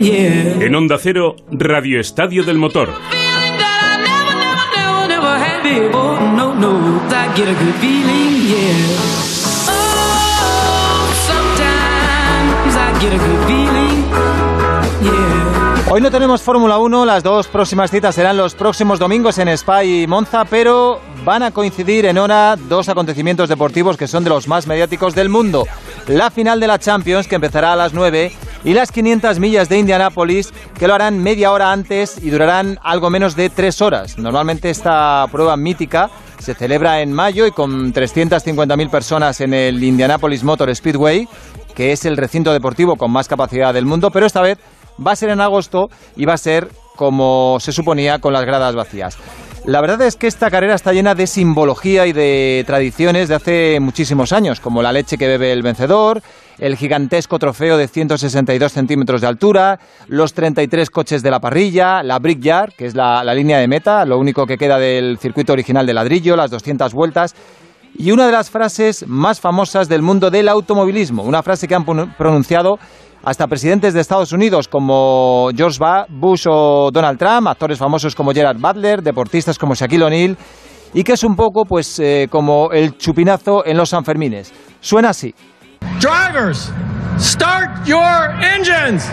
En 0.01 0.75
Onda 0.75 0.97
Cero, 0.99 1.37
Radio 1.49 2.01
Estadio 2.01 2.43
del 2.43 2.57
Motor. 2.57 2.89
Hoy 15.87 16.01
no 16.01 16.11
tenemos 16.11 16.41
Fórmula 16.41 16.77
1, 16.77 17.05
las 17.05 17.23
dos 17.23 17.47
próximas 17.47 17.89
citas 17.89 18.15
serán 18.15 18.35
los 18.35 18.55
próximos 18.55 18.99
domingos 18.99 19.37
en 19.37 19.47
Spa 19.49 19.83
y 19.83 20.07
Monza, 20.07 20.43
pero 20.43 20.99
van 21.23 21.43
a 21.43 21.51
coincidir 21.51 22.05
en 22.05 22.17
hora 22.17 22.57
dos 22.57 22.89
acontecimientos 22.89 23.47
deportivos 23.47 23.95
que 23.95 24.07
son 24.07 24.23
de 24.23 24.29
los 24.29 24.47
más 24.47 24.67
mediáticos 24.67 25.15
del 25.15 25.29
mundo. 25.29 25.65
La 26.07 26.31
final 26.31 26.59
de 26.59 26.67
la 26.67 26.79
Champions, 26.79 27.27
que 27.27 27.35
empezará 27.35 27.73
a 27.73 27.75
las 27.75 27.93
9, 27.93 28.31
y 28.65 28.73
las 28.73 28.91
500 28.91 29.39
millas 29.39 29.69
de 29.69 29.77
Indianápolis, 29.77 30.51
que 30.77 30.87
lo 30.87 30.95
harán 30.95 31.21
media 31.21 31.51
hora 31.51 31.71
antes 31.71 32.17
y 32.21 32.31
durarán 32.31 32.79
algo 32.83 33.11
menos 33.11 33.35
de 33.35 33.49
tres 33.49 33.79
horas. 33.79 34.17
Normalmente 34.17 34.71
esta 34.71 35.27
prueba 35.31 35.55
mítica 35.55 36.09
se 36.39 36.55
celebra 36.55 37.01
en 37.01 37.13
mayo 37.13 37.45
y 37.45 37.51
con 37.51 37.93
350.000 37.93 38.89
personas 38.89 39.39
en 39.39 39.53
el 39.53 39.83
Indianapolis 39.83 40.43
Motor 40.43 40.75
Speedway, 40.75 41.27
que 41.75 41.91
es 41.91 42.05
el 42.05 42.17
recinto 42.17 42.53
deportivo 42.53 42.95
con 42.95 43.11
más 43.11 43.27
capacidad 43.27 43.73
del 43.73 43.85
mundo, 43.85 44.09
pero 44.11 44.25
esta 44.25 44.41
vez 44.41 44.57
va 45.05 45.11
a 45.11 45.15
ser 45.15 45.29
en 45.29 45.41
agosto 45.41 45.89
y 46.15 46.25
va 46.25 46.33
a 46.33 46.37
ser 46.37 46.69
como 46.95 47.57
se 47.59 47.71
suponía 47.71 48.19
con 48.19 48.33
las 48.33 48.45
gradas 48.45 48.75
vacías. 48.75 49.17
La 49.65 49.81
verdad 49.81 49.99
es 50.03 50.15
que 50.15 50.27
esta 50.27 50.51
carrera 50.51 50.75
está 50.75 50.93
llena 50.93 51.15
de 51.15 51.25
simbología 51.25 52.05
y 52.05 52.13
de 52.13 52.63
tradiciones 52.67 53.29
de 53.29 53.35
hace 53.35 53.79
muchísimos 53.79 54.31
años, 54.31 54.59
como 54.59 54.83
la 54.83 54.91
leche 54.91 55.17
que 55.17 55.27
bebe 55.27 55.51
el 55.51 55.63
vencedor, 55.63 56.21
el 56.59 56.75
gigantesco 56.75 57.39
trofeo 57.39 57.75
de 57.75 57.87
162 57.87 58.71
centímetros 58.71 59.21
de 59.21 59.27
altura, 59.27 59.79
los 60.07 60.35
33 60.35 60.91
coches 60.91 61.23
de 61.23 61.31
la 61.31 61.39
parrilla, 61.39 62.03
la 62.03 62.19
Brickyard, 62.19 62.73
que 62.77 62.85
es 62.85 62.93
la, 62.93 63.23
la 63.23 63.33
línea 63.33 63.57
de 63.57 63.67
meta, 63.67 64.05
lo 64.05 64.19
único 64.19 64.45
que 64.45 64.59
queda 64.59 64.77
del 64.77 65.17
circuito 65.17 65.53
original 65.53 65.87
de 65.87 65.95
ladrillo, 65.95 66.35
las 66.35 66.51
200 66.51 66.93
vueltas, 66.93 67.33
y 67.97 68.11
una 68.11 68.25
de 68.25 68.31
las 68.31 68.49
frases 68.49 69.07
más 69.07 69.39
famosas 69.39 69.87
del 69.87 70.01
mundo 70.01 70.29
del 70.29 70.49
automovilismo, 70.49 71.23
una 71.23 71.41
frase 71.41 71.67
que 71.67 71.75
han 71.75 71.85
pronunciado 71.85 72.77
hasta 73.23 73.47
presidentes 73.47 73.93
de 73.93 74.01
Estados 74.01 74.31
Unidos 74.31 74.67
como 74.67 75.49
George 75.55 75.79
Bush 76.09 76.45
o 76.47 76.91
Donald 76.91 77.17
Trump, 77.17 77.47
actores 77.47 77.79
famosos 77.79 78.13
como 78.13 78.31
Gerard 78.31 78.57
Butler, 78.59 79.01
deportistas 79.01 79.57
como 79.57 79.73
Shaquille 79.73 80.03
O'Neal, 80.03 80.37
y 80.93 81.03
que 81.03 81.13
es 81.13 81.23
un 81.23 81.35
poco 81.35 81.65
pues 81.65 81.99
eh, 81.99 82.27
como 82.29 82.71
el 82.71 82.97
chupinazo 82.97 83.65
en 83.65 83.77
los 83.77 83.89
Sanfermines. 83.89 84.53
Suena 84.79 85.09
así. 85.09 85.33
Drivers, 85.99 86.71
start 87.19 87.85
your 87.85 88.31
engines. 88.41 89.09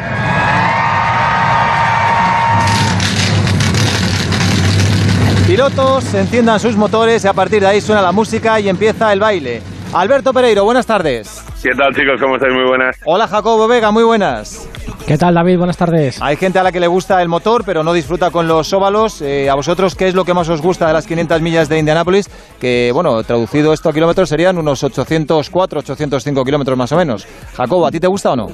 Pilotos, 5.52 6.14
enciendan 6.14 6.58
sus 6.58 6.76
motores 6.76 7.22
y 7.26 7.28
a 7.28 7.34
partir 7.34 7.60
de 7.60 7.66
ahí 7.66 7.82
suena 7.82 8.00
la 8.00 8.10
música 8.10 8.58
y 8.58 8.70
empieza 8.70 9.12
el 9.12 9.20
baile. 9.20 9.60
Alberto 9.92 10.32
Pereiro, 10.32 10.64
buenas 10.64 10.86
tardes. 10.86 11.42
¿Qué 11.62 11.70
tal 11.76 11.94
chicos? 11.94 12.20
¿Cómo 12.20 12.34
estáis? 12.34 12.52
Muy 12.52 12.64
buenas. 12.64 12.98
Hola 13.04 13.28
Jacobo 13.28 13.68
Vega, 13.68 13.92
muy 13.92 14.02
buenas. 14.02 14.68
¿Qué 15.06 15.18
tal 15.18 15.34
David? 15.34 15.58
Buenas 15.58 15.76
tardes. 15.76 16.20
Hay 16.20 16.36
gente 16.36 16.58
a 16.58 16.62
la 16.62 16.72
que 16.72 16.80
le 16.80 16.86
gusta 16.86 17.20
el 17.22 17.28
motor, 17.28 17.62
pero 17.64 17.84
no 17.84 17.92
disfruta 17.92 18.30
con 18.30 18.48
los 18.48 18.72
óvalos. 18.72 19.20
Eh, 19.22 19.50
¿A 19.50 19.54
vosotros 19.54 19.94
qué 19.94 20.08
es 20.08 20.14
lo 20.14 20.24
que 20.24 20.34
más 20.34 20.48
os 20.48 20.60
gusta 20.60 20.86
de 20.86 20.92
las 20.92 21.06
500 21.06 21.40
millas 21.40 21.68
de 21.68 21.78
Indianápolis? 21.78 22.28
Que, 22.60 22.90
bueno, 22.92 23.22
traducido 23.22 23.72
esto 23.72 23.90
a 23.90 23.92
kilómetros 23.92 24.28
serían 24.28 24.58
unos 24.58 24.82
804, 24.82 25.80
805 25.80 26.44
kilómetros 26.44 26.78
más 26.78 26.92
o 26.92 26.96
menos. 26.96 27.26
Jacobo, 27.56 27.86
¿a 27.86 27.90
ti 27.90 28.00
te 28.00 28.06
gusta 28.06 28.32
o 28.32 28.36
no? 28.36 28.46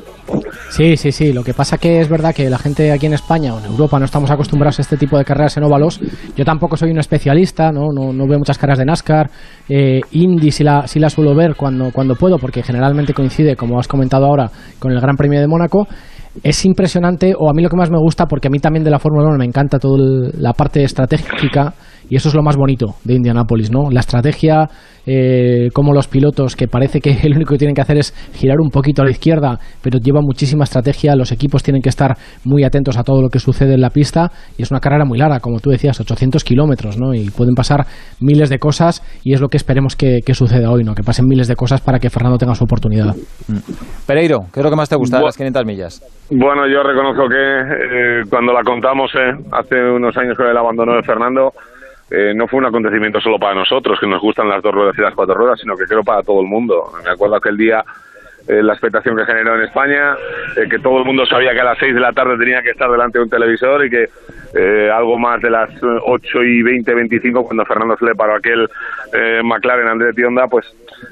Sí, 0.70 0.96
sí, 0.96 1.12
sí. 1.12 1.32
Lo 1.32 1.44
que 1.44 1.54
pasa 1.54 1.78
que 1.78 2.00
es 2.00 2.08
verdad 2.08 2.34
que 2.34 2.48
la 2.50 2.58
gente 2.58 2.92
aquí 2.92 3.06
en 3.06 3.14
España 3.14 3.54
o 3.54 3.58
en 3.58 3.66
Europa 3.66 3.98
no 3.98 4.06
estamos 4.06 4.30
acostumbrados 4.30 4.78
a 4.78 4.82
este 4.82 4.96
tipo 4.96 5.18
de 5.18 5.24
carreras 5.24 5.56
en 5.58 5.64
óvalos. 5.64 6.00
Yo 6.34 6.44
tampoco 6.44 6.76
soy 6.76 6.90
un 6.90 6.98
especialista, 6.98 7.70
no, 7.72 7.92
no, 7.94 8.12
no 8.12 8.26
veo 8.26 8.38
muchas 8.38 8.58
carreras 8.58 8.78
de 8.78 8.86
NASCAR. 8.86 9.30
Eh, 9.68 10.00
Indy 10.12 10.50
sí 10.50 10.64
la, 10.64 10.86
sí 10.86 10.98
la 10.98 11.10
suelo 11.10 11.34
ver 11.34 11.54
cuando, 11.56 11.90
cuando 11.92 12.14
puedo, 12.14 12.38
porque 12.38 12.62
generalmente 12.62 12.97
coincide, 13.06 13.56
como 13.56 13.78
has 13.78 13.88
comentado 13.88 14.26
ahora, 14.26 14.50
con 14.78 14.92
el 14.92 15.00
Gran 15.00 15.16
Premio 15.16 15.40
de 15.40 15.46
Mónaco. 15.46 15.86
Es 16.42 16.64
impresionante, 16.64 17.34
o 17.36 17.50
a 17.50 17.54
mí 17.54 17.62
lo 17.62 17.68
que 17.68 17.76
más 17.76 17.90
me 17.90 17.98
gusta, 17.98 18.26
porque 18.26 18.48
a 18.48 18.50
mí 18.50 18.58
también 18.58 18.84
de 18.84 18.90
la 18.90 18.98
Fórmula 18.98 19.28
1 19.28 19.38
me 19.38 19.44
encanta 19.44 19.78
toda 19.78 20.30
la 20.34 20.52
parte 20.52 20.84
estratégica, 20.84 21.74
y 22.08 22.16
eso 22.16 22.28
es 22.28 22.34
lo 22.34 22.42
más 22.42 22.56
bonito 22.56 22.94
de 23.04 23.14
Indianápolis, 23.14 23.70
¿no? 23.70 23.90
La 23.90 24.00
estrategia, 24.00 24.68
eh, 25.06 25.68
como 25.72 25.92
los 25.92 26.08
pilotos, 26.08 26.56
que 26.56 26.68
parece 26.68 27.00
que 27.00 27.10
el 27.22 27.34
único 27.34 27.52
que 27.52 27.58
tienen 27.58 27.74
que 27.74 27.80
hacer 27.80 27.98
es 27.98 28.12
girar 28.34 28.58
un 28.60 28.70
poquito 28.70 29.02
a 29.02 29.04
la 29.04 29.10
izquierda, 29.10 29.58
pero 29.82 29.98
lleva 29.98 30.20
muchísima 30.20 30.64
estrategia, 30.64 31.14
los 31.16 31.32
equipos 31.32 31.62
tienen 31.62 31.82
que 31.82 31.88
estar 31.88 32.16
muy 32.44 32.64
atentos 32.64 32.96
a 32.96 33.02
todo 33.02 33.22
lo 33.22 33.28
que 33.28 33.38
sucede 33.38 33.74
en 33.74 33.80
la 33.80 33.90
pista, 33.90 34.30
y 34.56 34.62
es 34.62 34.70
una 34.70 34.80
carrera 34.80 35.04
muy 35.04 35.18
larga, 35.18 35.40
como 35.40 35.60
tú 35.60 35.70
decías, 35.70 36.00
800 36.00 36.42
kilómetros, 36.44 36.98
¿no? 36.98 37.14
Y 37.14 37.30
pueden 37.30 37.54
pasar 37.54 37.86
miles 38.20 38.50
de 38.50 38.58
cosas, 38.58 39.02
y 39.24 39.34
es 39.34 39.40
lo 39.40 39.48
que 39.48 39.56
esperemos 39.56 39.96
que, 39.96 40.20
suceda 40.38 40.70
hoy, 40.70 40.84
¿no? 40.84 40.94
Que 40.94 41.02
pasen 41.02 41.26
miles 41.26 41.48
de 41.48 41.56
cosas 41.56 41.80
para 41.80 41.98
que 41.98 42.10
Fernando 42.10 42.38
tenga 42.38 42.54
su 42.54 42.62
oportunidad. 42.62 43.12
Pereiro, 44.06 44.46
¿qué 44.52 44.60
es 44.60 44.64
lo 44.64 44.70
que 44.70 44.76
más 44.76 44.88
te 44.88 44.94
gusta 44.94 45.18
de 45.18 45.24
las 45.24 45.36
500 45.36 45.64
millas? 45.64 46.28
Bueno, 46.30 46.68
yo 46.68 46.82
reconozco 46.82 47.28
que 47.28 47.36
eh, 47.36 48.22
cuando 48.30 48.52
la 48.52 48.62
contamos 48.62 49.10
eh, 49.14 49.32
hace 49.50 49.74
unos 49.90 50.16
años 50.16 50.36
con 50.36 50.46
el 50.46 50.56
abandono 50.56 50.94
de 50.94 51.02
Fernando, 51.02 51.50
eh, 52.10 52.32
no 52.34 52.48
fue 52.48 52.58
un 52.58 52.66
acontecimiento 52.66 53.20
solo 53.20 53.38
para 53.38 53.54
nosotros, 53.54 53.98
que 54.00 54.06
nos 54.06 54.20
gustan 54.20 54.48
las 54.48 54.62
dos 54.62 54.72
ruedas 54.72 54.96
y 54.98 55.02
las 55.02 55.14
cuatro 55.14 55.34
ruedas, 55.34 55.60
sino 55.60 55.76
que 55.76 55.84
creo 55.84 56.02
para 56.02 56.22
todo 56.22 56.40
el 56.40 56.46
mundo. 56.46 56.90
Me 57.04 57.10
acuerdo 57.10 57.36
aquel 57.36 57.56
día 57.56 57.84
la 58.48 58.72
expectación 58.72 59.16
que 59.16 59.26
generó 59.26 59.56
en 59.56 59.62
España, 59.62 60.16
que 60.54 60.78
todo 60.78 60.98
el 60.98 61.04
mundo 61.04 61.26
sabía 61.26 61.52
que 61.52 61.60
a 61.60 61.64
las 61.64 61.78
seis 61.78 61.94
de 61.94 62.00
la 62.00 62.12
tarde 62.12 62.38
tenía 62.38 62.62
que 62.62 62.70
estar 62.70 62.90
delante 62.90 63.18
de 63.18 63.24
un 63.24 63.30
televisor 63.30 63.84
y 63.84 63.90
que 63.90 64.08
algo 64.90 65.18
más 65.18 65.40
de 65.42 65.50
las 65.50 65.70
ocho 65.82 66.42
y 66.42 66.62
veinte, 66.62 66.94
veinticinco, 66.94 67.44
cuando 67.44 67.64
Fernando 67.66 67.96
se 67.98 68.06
le 68.06 68.14
paró 68.14 68.36
aquel 68.36 68.68
McLaren 69.44 69.88
André 69.88 70.12
Tionda, 70.14 70.48
pues 70.48 70.66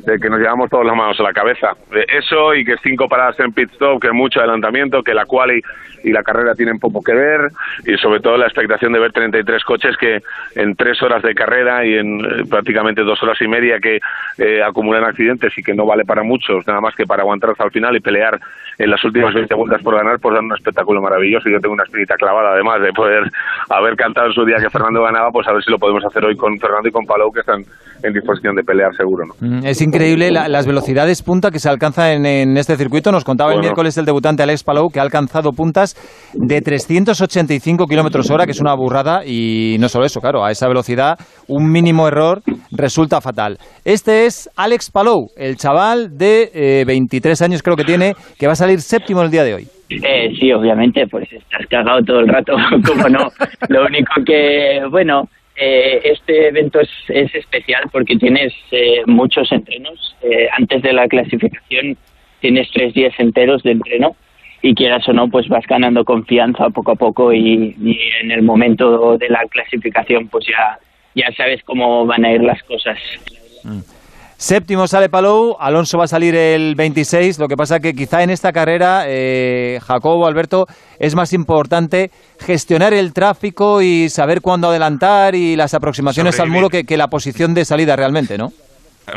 que 0.04 0.30
nos 0.30 0.40
llevamos 0.40 0.70
todas 0.70 0.86
las 0.86 0.96
manos 0.96 1.18
a 1.20 1.22
la 1.22 1.32
cabeza. 1.32 1.76
eso 2.08 2.54
y 2.54 2.64
que 2.64 2.76
cinco 2.82 3.08
paradas 3.08 3.38
en 3.40 3.52
pit 3.52 3.70
stop, 3.72 4.00
que 4.00 4.12
mucho 4.12 4.40
adelantamiento, 4.40 5.02
que 5.02 5.14
la 5.14 5.26
quali 5.26 5.62
y 6.06 6.12
la 6.12 6.22
carrera 6.22 6.54
tienen 6.54 6.78
poco 6.78 7.02
que 7.02 7.12
ver 7.12 7.50
y 7.84 7.96
sobre 7.98 8.20
todo 8.20 8.36
la 8.36 8.46
expectación 8.46 8.92
de 8.92 9.00
ver 9.00 9.12
33 9.12 9.64
coches 9.64 9.96
que 9.96 10.22
en 10.54 10.76
tres 10.76 11.02
horas 11.02 11.22
de 11.22 11.34
carrera 11.34 11.84
y 11.84 11.94
en 11.94 12.20
eh, 12.20 12.44
prácticamente 12.48 13.02
dos 13.02 13.20
horas 13.22 13.40
y 13.40 13.48
media 13.48 13.80
que 13.80 13.98
eh, 14.38 14.62
acumulan 14.62 15.04
accidentes 15.04 15.56
y 15.58 15.62
que 15.62 15.74
no 15.74 15.84
vale 15.84 16.04
para 16.04 16.22
muchos, 16.22 16.66
nada 16.66 16.80
más 16.80 16.94
que 16.94 17.06
para 17.06 17.24
aguantar 17.26 17.50
hasta 17.50 17.64
el 17.64 17.70
final 17.70 17.96
y 17.96 18.00
pelear 18.00 18.40
en 18.78 18.90
las 18.90 19.02
últimas 19.04 19.32
20 19.32 19.54
vueltas 19.54 19.82
por 19.82 19.96
ganar, 19.96 20.18
pues 20.20 20.34
dan 20.34 20.44
un 20.44 20.54
espectáculo 20.54 21.00
maravilloso. 21.00 21.48
Yo 21.48 21.60
tengo 21.60 21.74
una 21.74 21.84
espinita 21.84 22.16
clavada, 22.16 22.52
además 22.52 22.80
de 22.80 22.92
poder 22.92 23.30
haber 23.70 23.96
cantado 23.96 24.28
en 24.28 24.32
su 24.34 24.44
día 24.44 24.56
que 24.56 24.70
Fernando 24.70 25.02
ganaba, 25.02 25.30
pues 25.30 25.46
a 25.48 25.52
ver 25.52 25.62
si 25.62 25.70
lo 25.70 25.78
podemos 25.78 26.04
hacer 26.04 26.24
hoy 26.24 26.36
con 26.36 26.58
Fernando 26.58 26.88
y 26.88 26.92
con 26.92 27.06
Palou, 27.06 27.32
que 27.32 27.40
están 27.40 27.64
en 28.02 28.12
disposición 28.12 28.54
de 28.54 28.62
pelear 28.62 28.94
seguro. 28.96 29.24
¿no? 29.26 29.34
Mm, 29.40 29.66
es 29.66 29.80
increíble 29.80 30.30
las 30.30 30.66
velocidades 30.66 31.22
punta 31.22 31.50
que 31.50 31.58
se 31.58 31.68
alcanzan 31.68 32.26
en, 32.26 32.56
este 32.56 32.76
circuito. 32.76 33.12
Nos 33.12 33.24
contaba 33.24 33.52
el 33.52 33.60
miércoles 33.60 33.96
el 33.98 34.04
debutante 34.04 34.42
Alex 34.42 34.64
Palou 34.64 34.88
que 34.90 35.00
ha 35.00 35.02
alcanzado 35.02 35.52
puntas 35.52 35.96
de 36.34 36.60
385 36.60 37.86
kilómetros 37.86 38.30
hora, 38.30 38.44
que 38.44 38.52
es 38.52 38.60
una 38.60 38.74
burrada. 38.74 39.24
Y 39.24 39.76
no 39.80 39.88
solo 39.88 40.04
eso, 40.04 40.20
claro, 40.20 40.44
a 40.44 40.50
esa 40.50 40.68
velocidad 40.68 41.18
un 41.48 41.70
mínimo 41.70 42.08
error 42.08 42.42
resulta 42.70 43.20
fatal. 43.20 43.58
Este 43.84 44.26
es 44.26 44.50
Alex 44.56 44.90
Palou, 44.90 45.28
el 45.36 45.56
chaval 45.56 46.16
de 46.16 46.84
23 46.86 47.40
eh, 47.40 47.44
años 47.44 47.62
creo 47.62 47.76
que 47.76 47.84
tiene, 47.84 48.14
que 48.38 48.46
va 48.46 48.52
a 48.52 48.56
salir 48.56 48.80
séptimo 48.80 49.22
el 49.22 49.30
día 49.30 49.44
de 49.44 49.54
hoy. 49.54 49.68
Eh, 49.88 50.34
sí, 50.38 50.52
obviamente, 50.52 51.06
pues 51.08 51.30
estás 51.32 51.66
cagado 51.70 52.02
todo 52.02 52.20
el 52.20 52.28
rato, 52.28 52.54
como 52.86 53.08
no. 53.08 53.28
Lo 53.68 53.86
único 53.86 54.12
que, 54.24 54.80
bueno, 54.90 55.28
eh, 55.56 56.00
este 56.04 56.48
evento 56.48 56.80
es, 56.80 56.90
es, 57.08 57.34
especial 57.34 57.84
porque 57.90 58.16
tienes 58.16 58.52
eh, 58.70 59.02
muchos 59.06 59.50
entrenos. 59.52 60.16
Eh, 60.22 60.48
antes 60.56 60.82
de 60.82 60.92
la 60.92 61.08
clasificación 61.08 61.96
tienes 62.40 62.70
tres 62.72 62.92
días 62.92 63.14
enteros 63.18 63.62
de 63.62 63.72
entreno 63.72 64.16
y 64.60 64.74
quieras 64.74 65.08
o 65.08 65.12
no, 65.12 65.28
pues 65.28 65.48
vas 65.48 65.66
ganando 65.66 66.04
confianza 66.04 66.70
poco 66.70 66.92
a 66.92 66.96
poco 66.96 67.32
y, 67.32 67.74
en 68.20 68.30
el 68.30 68.42
momento 68.42 69.16
de 69.16 69.28
la 69.28 69.44
clasificación 69.48 70.28
pues 70.28 70.46
ya, 70.46 70.78
ya 71.14 71.32
sabes 71.36 71.62
cómo 71.62 72.04
van 72.04 72.24
a 72.24 72.32
ir 72.32 72.42
las 72.42 72.62
cosas. 72.64 72.98
Mm. 73.64 73.95
Séptimo 74.38 74.86
sale 74.86 75.08
Palou, 75.08 75.56
Alonso 75.58 75.96
va 75.96 76.04
a 76.04 76.08
salir 76.08 76.34
el 76.34 76.74
26. 76.74 77.38
Lo 77.38 77.48
que 77.48 77.56
pasa 77.56 77.80
que 77.80 77.94
quizá 77.94 78.22
en 78.22 78.28
esta 78.28 78.52
carrera, 78.52 79.04
eh, 79.06 79.78
Jacobo, 79.82 80.26
Alberto, 80.26 80.66
es 80.98 81.14
más 81.14 81.32
importante 81.32 82.10
gestionar 82.38 82.92
el 82.92 83.14
tráfico 83.14 83.80
y 83.80 84.10
saber 84.10 84.42
cuándo 84.42 84.68
adelantar 84.68 85.34
y 85.34 85.56
las 85.56 85.72
aproximaciones 85.72 86.38
al 86.38 86.50
muro 86.50 86.68
que, 86.68 86.84
que, 86.84 86.98
la 86.98 87.08
posición 87.08 87.54
de 87.54 87.64
salida 87.64 87.96
realmente, 87.96 88.36
¿no? 88.36 88.48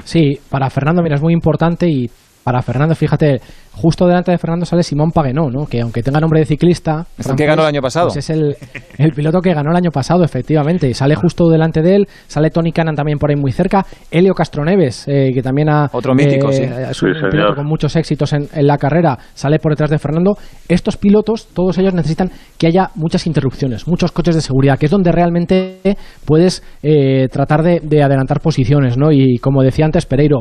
Sí, 0.06 0.40
para 0.50 0.70
Fernando, 0.70 1.02
mira, 1.02 1.16
es 1.16 1.22
muy 1.22 1.34
importante 1.34 1.88
y 1.90 2.10
para 2.50 2.64
Fernando. 2.64 2.96
Fíjate, 2.96 3.40
justo 3.74 4.08
delante 4.08 4.32
de 4.32 4.40
Fernando 4.40 4.66
sale 4.66 4.82
Simón 4.82 5.12
Paguenó, 5.12 5.52
¿no? 5.52 5.68
que 5.68 5.82
aunque 5.82 6.02
tenga 6.02 6.20
nombre 6.20 6.40
de 6.40 6.48
ciclista... 6.48 7.06
Es 7.16 7.28
el 7.28 7.36
que 7.36 7.46
ganó 7.46 7.62
el 7.62 7.68
año 7.68 7.80
pasado. 7.80 8.08
Pues 8.08 8.18
es 8.18 8.32
el, 8.32 8.56
el 8.98 9.12
piloto 9.12 9.40
que 9.40 9.54
ganó 9.54 9.70
el 9.70 9.78
año 9.78 9.92
pasado, 9.92 10.24
efectivamente. 10.24 10.90
Y 10.90 10.96
sale 10.96 11.14
justo 11.14 11.48
delante 11.48 11.84
de 11.84 11.96
él, 11.98 12.08
sale 12.26 12.50
Tony 12.50 12.72
Cannan 12.72 12.96
también 12.96 13.20
por 13.20 13.30
ahí 13.30 13.36
muy 13.36 13.52
cerca, 13.52 13.86
Helio 14.10 14.34
Castroneves, 14.34 15.08
eh, 15.08 15.30
que 15.32 15.44
también 15.44 15.70
ha... 15.70 15.92
Otro 15.94 16.16
mítico, 16.16 16.50
eh, 16.50 16.54
sí. 16.54 16.64
Es 16.64 17.04
un 17.04 17.14
Sí, 17.14 17.22
piloto 17.30 17.54
con 17.54 17.68
muchos 17.68 17.96
éxitos 17.96 18.34
en, 18.34 18.48
en 18.52 18.66
la 18.66 18.80
carrera, 18.80 19.16
sale 19.36 19.60
por 19.60 19.74
detrás 19.74 19.92
de 19.92 20.00
Fernando. 20.00 20.36
Estos 20.68 20.98
pilotos, 20.98 21.50
todos 21.54 21.78
ellos 21.78 21.94
necesitan 21.94 22.32
que 22.58 22.66
haya 22.66 22.90
muchas 22.96 23.28
interrupciones, 23.28 23.88
muchos 23.88 24.12
coches 24.12 24.34
de 24.34 24.42
seguridad, 24.42 24.80
que 24.80 24.88
es 24.88 24.92
donde 24.92 25.12
realmente 25.12 25.82
puedes 26.26 26.64
eh, 26.82 27.28
tratar 27.32 27.62
de, 27.62 27.80
de 27.84 28.02
adelantar 28.02 28.40
posiciones, 28.40 28.98
¿no? 28.98 29.12
Y 29.12 29.38
como 29.38 29.62
decía 29.62 29.86
antes 29.86 30.08
Pereiro, 30.08 30.40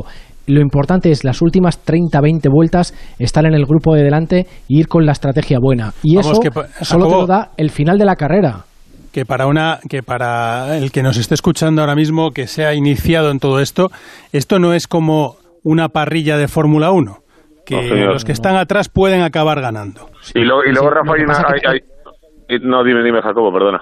lo 0.49 0.61
importante 0.61 1.11
es 1.11 1.23
las 1.23 1.41
últimas 1.41 1.79
30, 1.83 2.19
20 2.21 2.49
vueltas 2.49 2.93
estar 3.19 3.45
en 3.45 3.53
el 3.53 3.65
grupo 3.65 3.93
de 3.95 4.03
delante 4.03 4.47
y 4.67 4.79
ir 4.79 4.87
con 4.87 5.05
la 5.05 5.11
estrategia 5.13 5.57
buena. 5.61 5.93
Y 6.03 6.15
Vamos, 6.15 6.31
eso 6.31 6.39
que 6.41 6.49
solo 6.85 7.05
te 7.07 7.11
lo 7.11 7.25
da 7.27 7.51
el 7.57 7.69
final 7.69 7.97
de 7.97 8.05
la 8.05 8.15
carrera. 8.15 8.65
que 9.11 9.25
para 9.25 9.47
una 9.47 9.79
que 9.89 10.03
para 10.03 10.77
el 10.77 10.91
que 10.91 11.01
nos 11.03 11.17
esté 11.17 11.33
escuchando 11.35 11.81
ahora 11.81 11.95
mismo 11.95 12.31
que 12.31 12.47
se 12.47 12.65
ha 12.65 12.73
iniciado 12.75 13.31
en 13.31 13.39
todo 13.39 13.59
esto 13.59 13.89
esto 14.31 14.59
no 14.59 14.73
es 14.73 14.87
como 14.87 15.35
una 15.63 15.89
parrilla 15.89 16.37
de 16.37 16.47
Fórmula 16.47 16.91
1 16.91 17.17
que 17.65 17.75
No, 17.75 18.13
los 18.13 18.23
que 18.23 18.31
están 18.31 18.55
atrás 18.55 18.87
pueden 18.89 19.21
acabar 19.21 19.61
ganando 19.61 20.09
Y 20.35 20.41
luego, 20.41 20.61
y 20.63 20.71
luego 20.71 20.89
Sí, 20.89 20.95
Rafa, 20.95 21.13
hay 21.15 21.23
una- 21.23 22.69
no, 22.69 22.83
dime, 22.83 23.03
dime, 23.03 23.21
Jacobo, 23.21 23.51
perdona. 23.51 23.81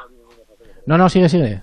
No, 0.85 0.97
no, 0.97 1.07
sigue, 1.09 1.29
sigue. 1.29 1.61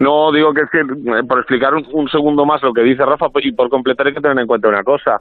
No, 0.00 0.32
digo 0.32 0.52
que 0.52 0.62
es 0.62 0.70
que, 0.70 0.80
eh, 0.80 1.22
por 1.28 1.38
explicar 1.38 1.74
un, 1.74 1.86
un 1.92 2.08
segundo 2.08 2.44
más 2.44 2.62
lo 2.62 2.72
que 2.72 2.82
dice 2.82 3.04
Rafa, 3.04 3.28
pues, 3.28 3.46
y 3.46 3.52
por 3.52 3.68
completar 3.68 4.06
hay 4.06 4.14
que 4.14 4.20
tener 4.20 4.38
en 4.38 4.46
cuenta 4.46 4.68
una 4.68 4.82
cosa. 4.82 5.20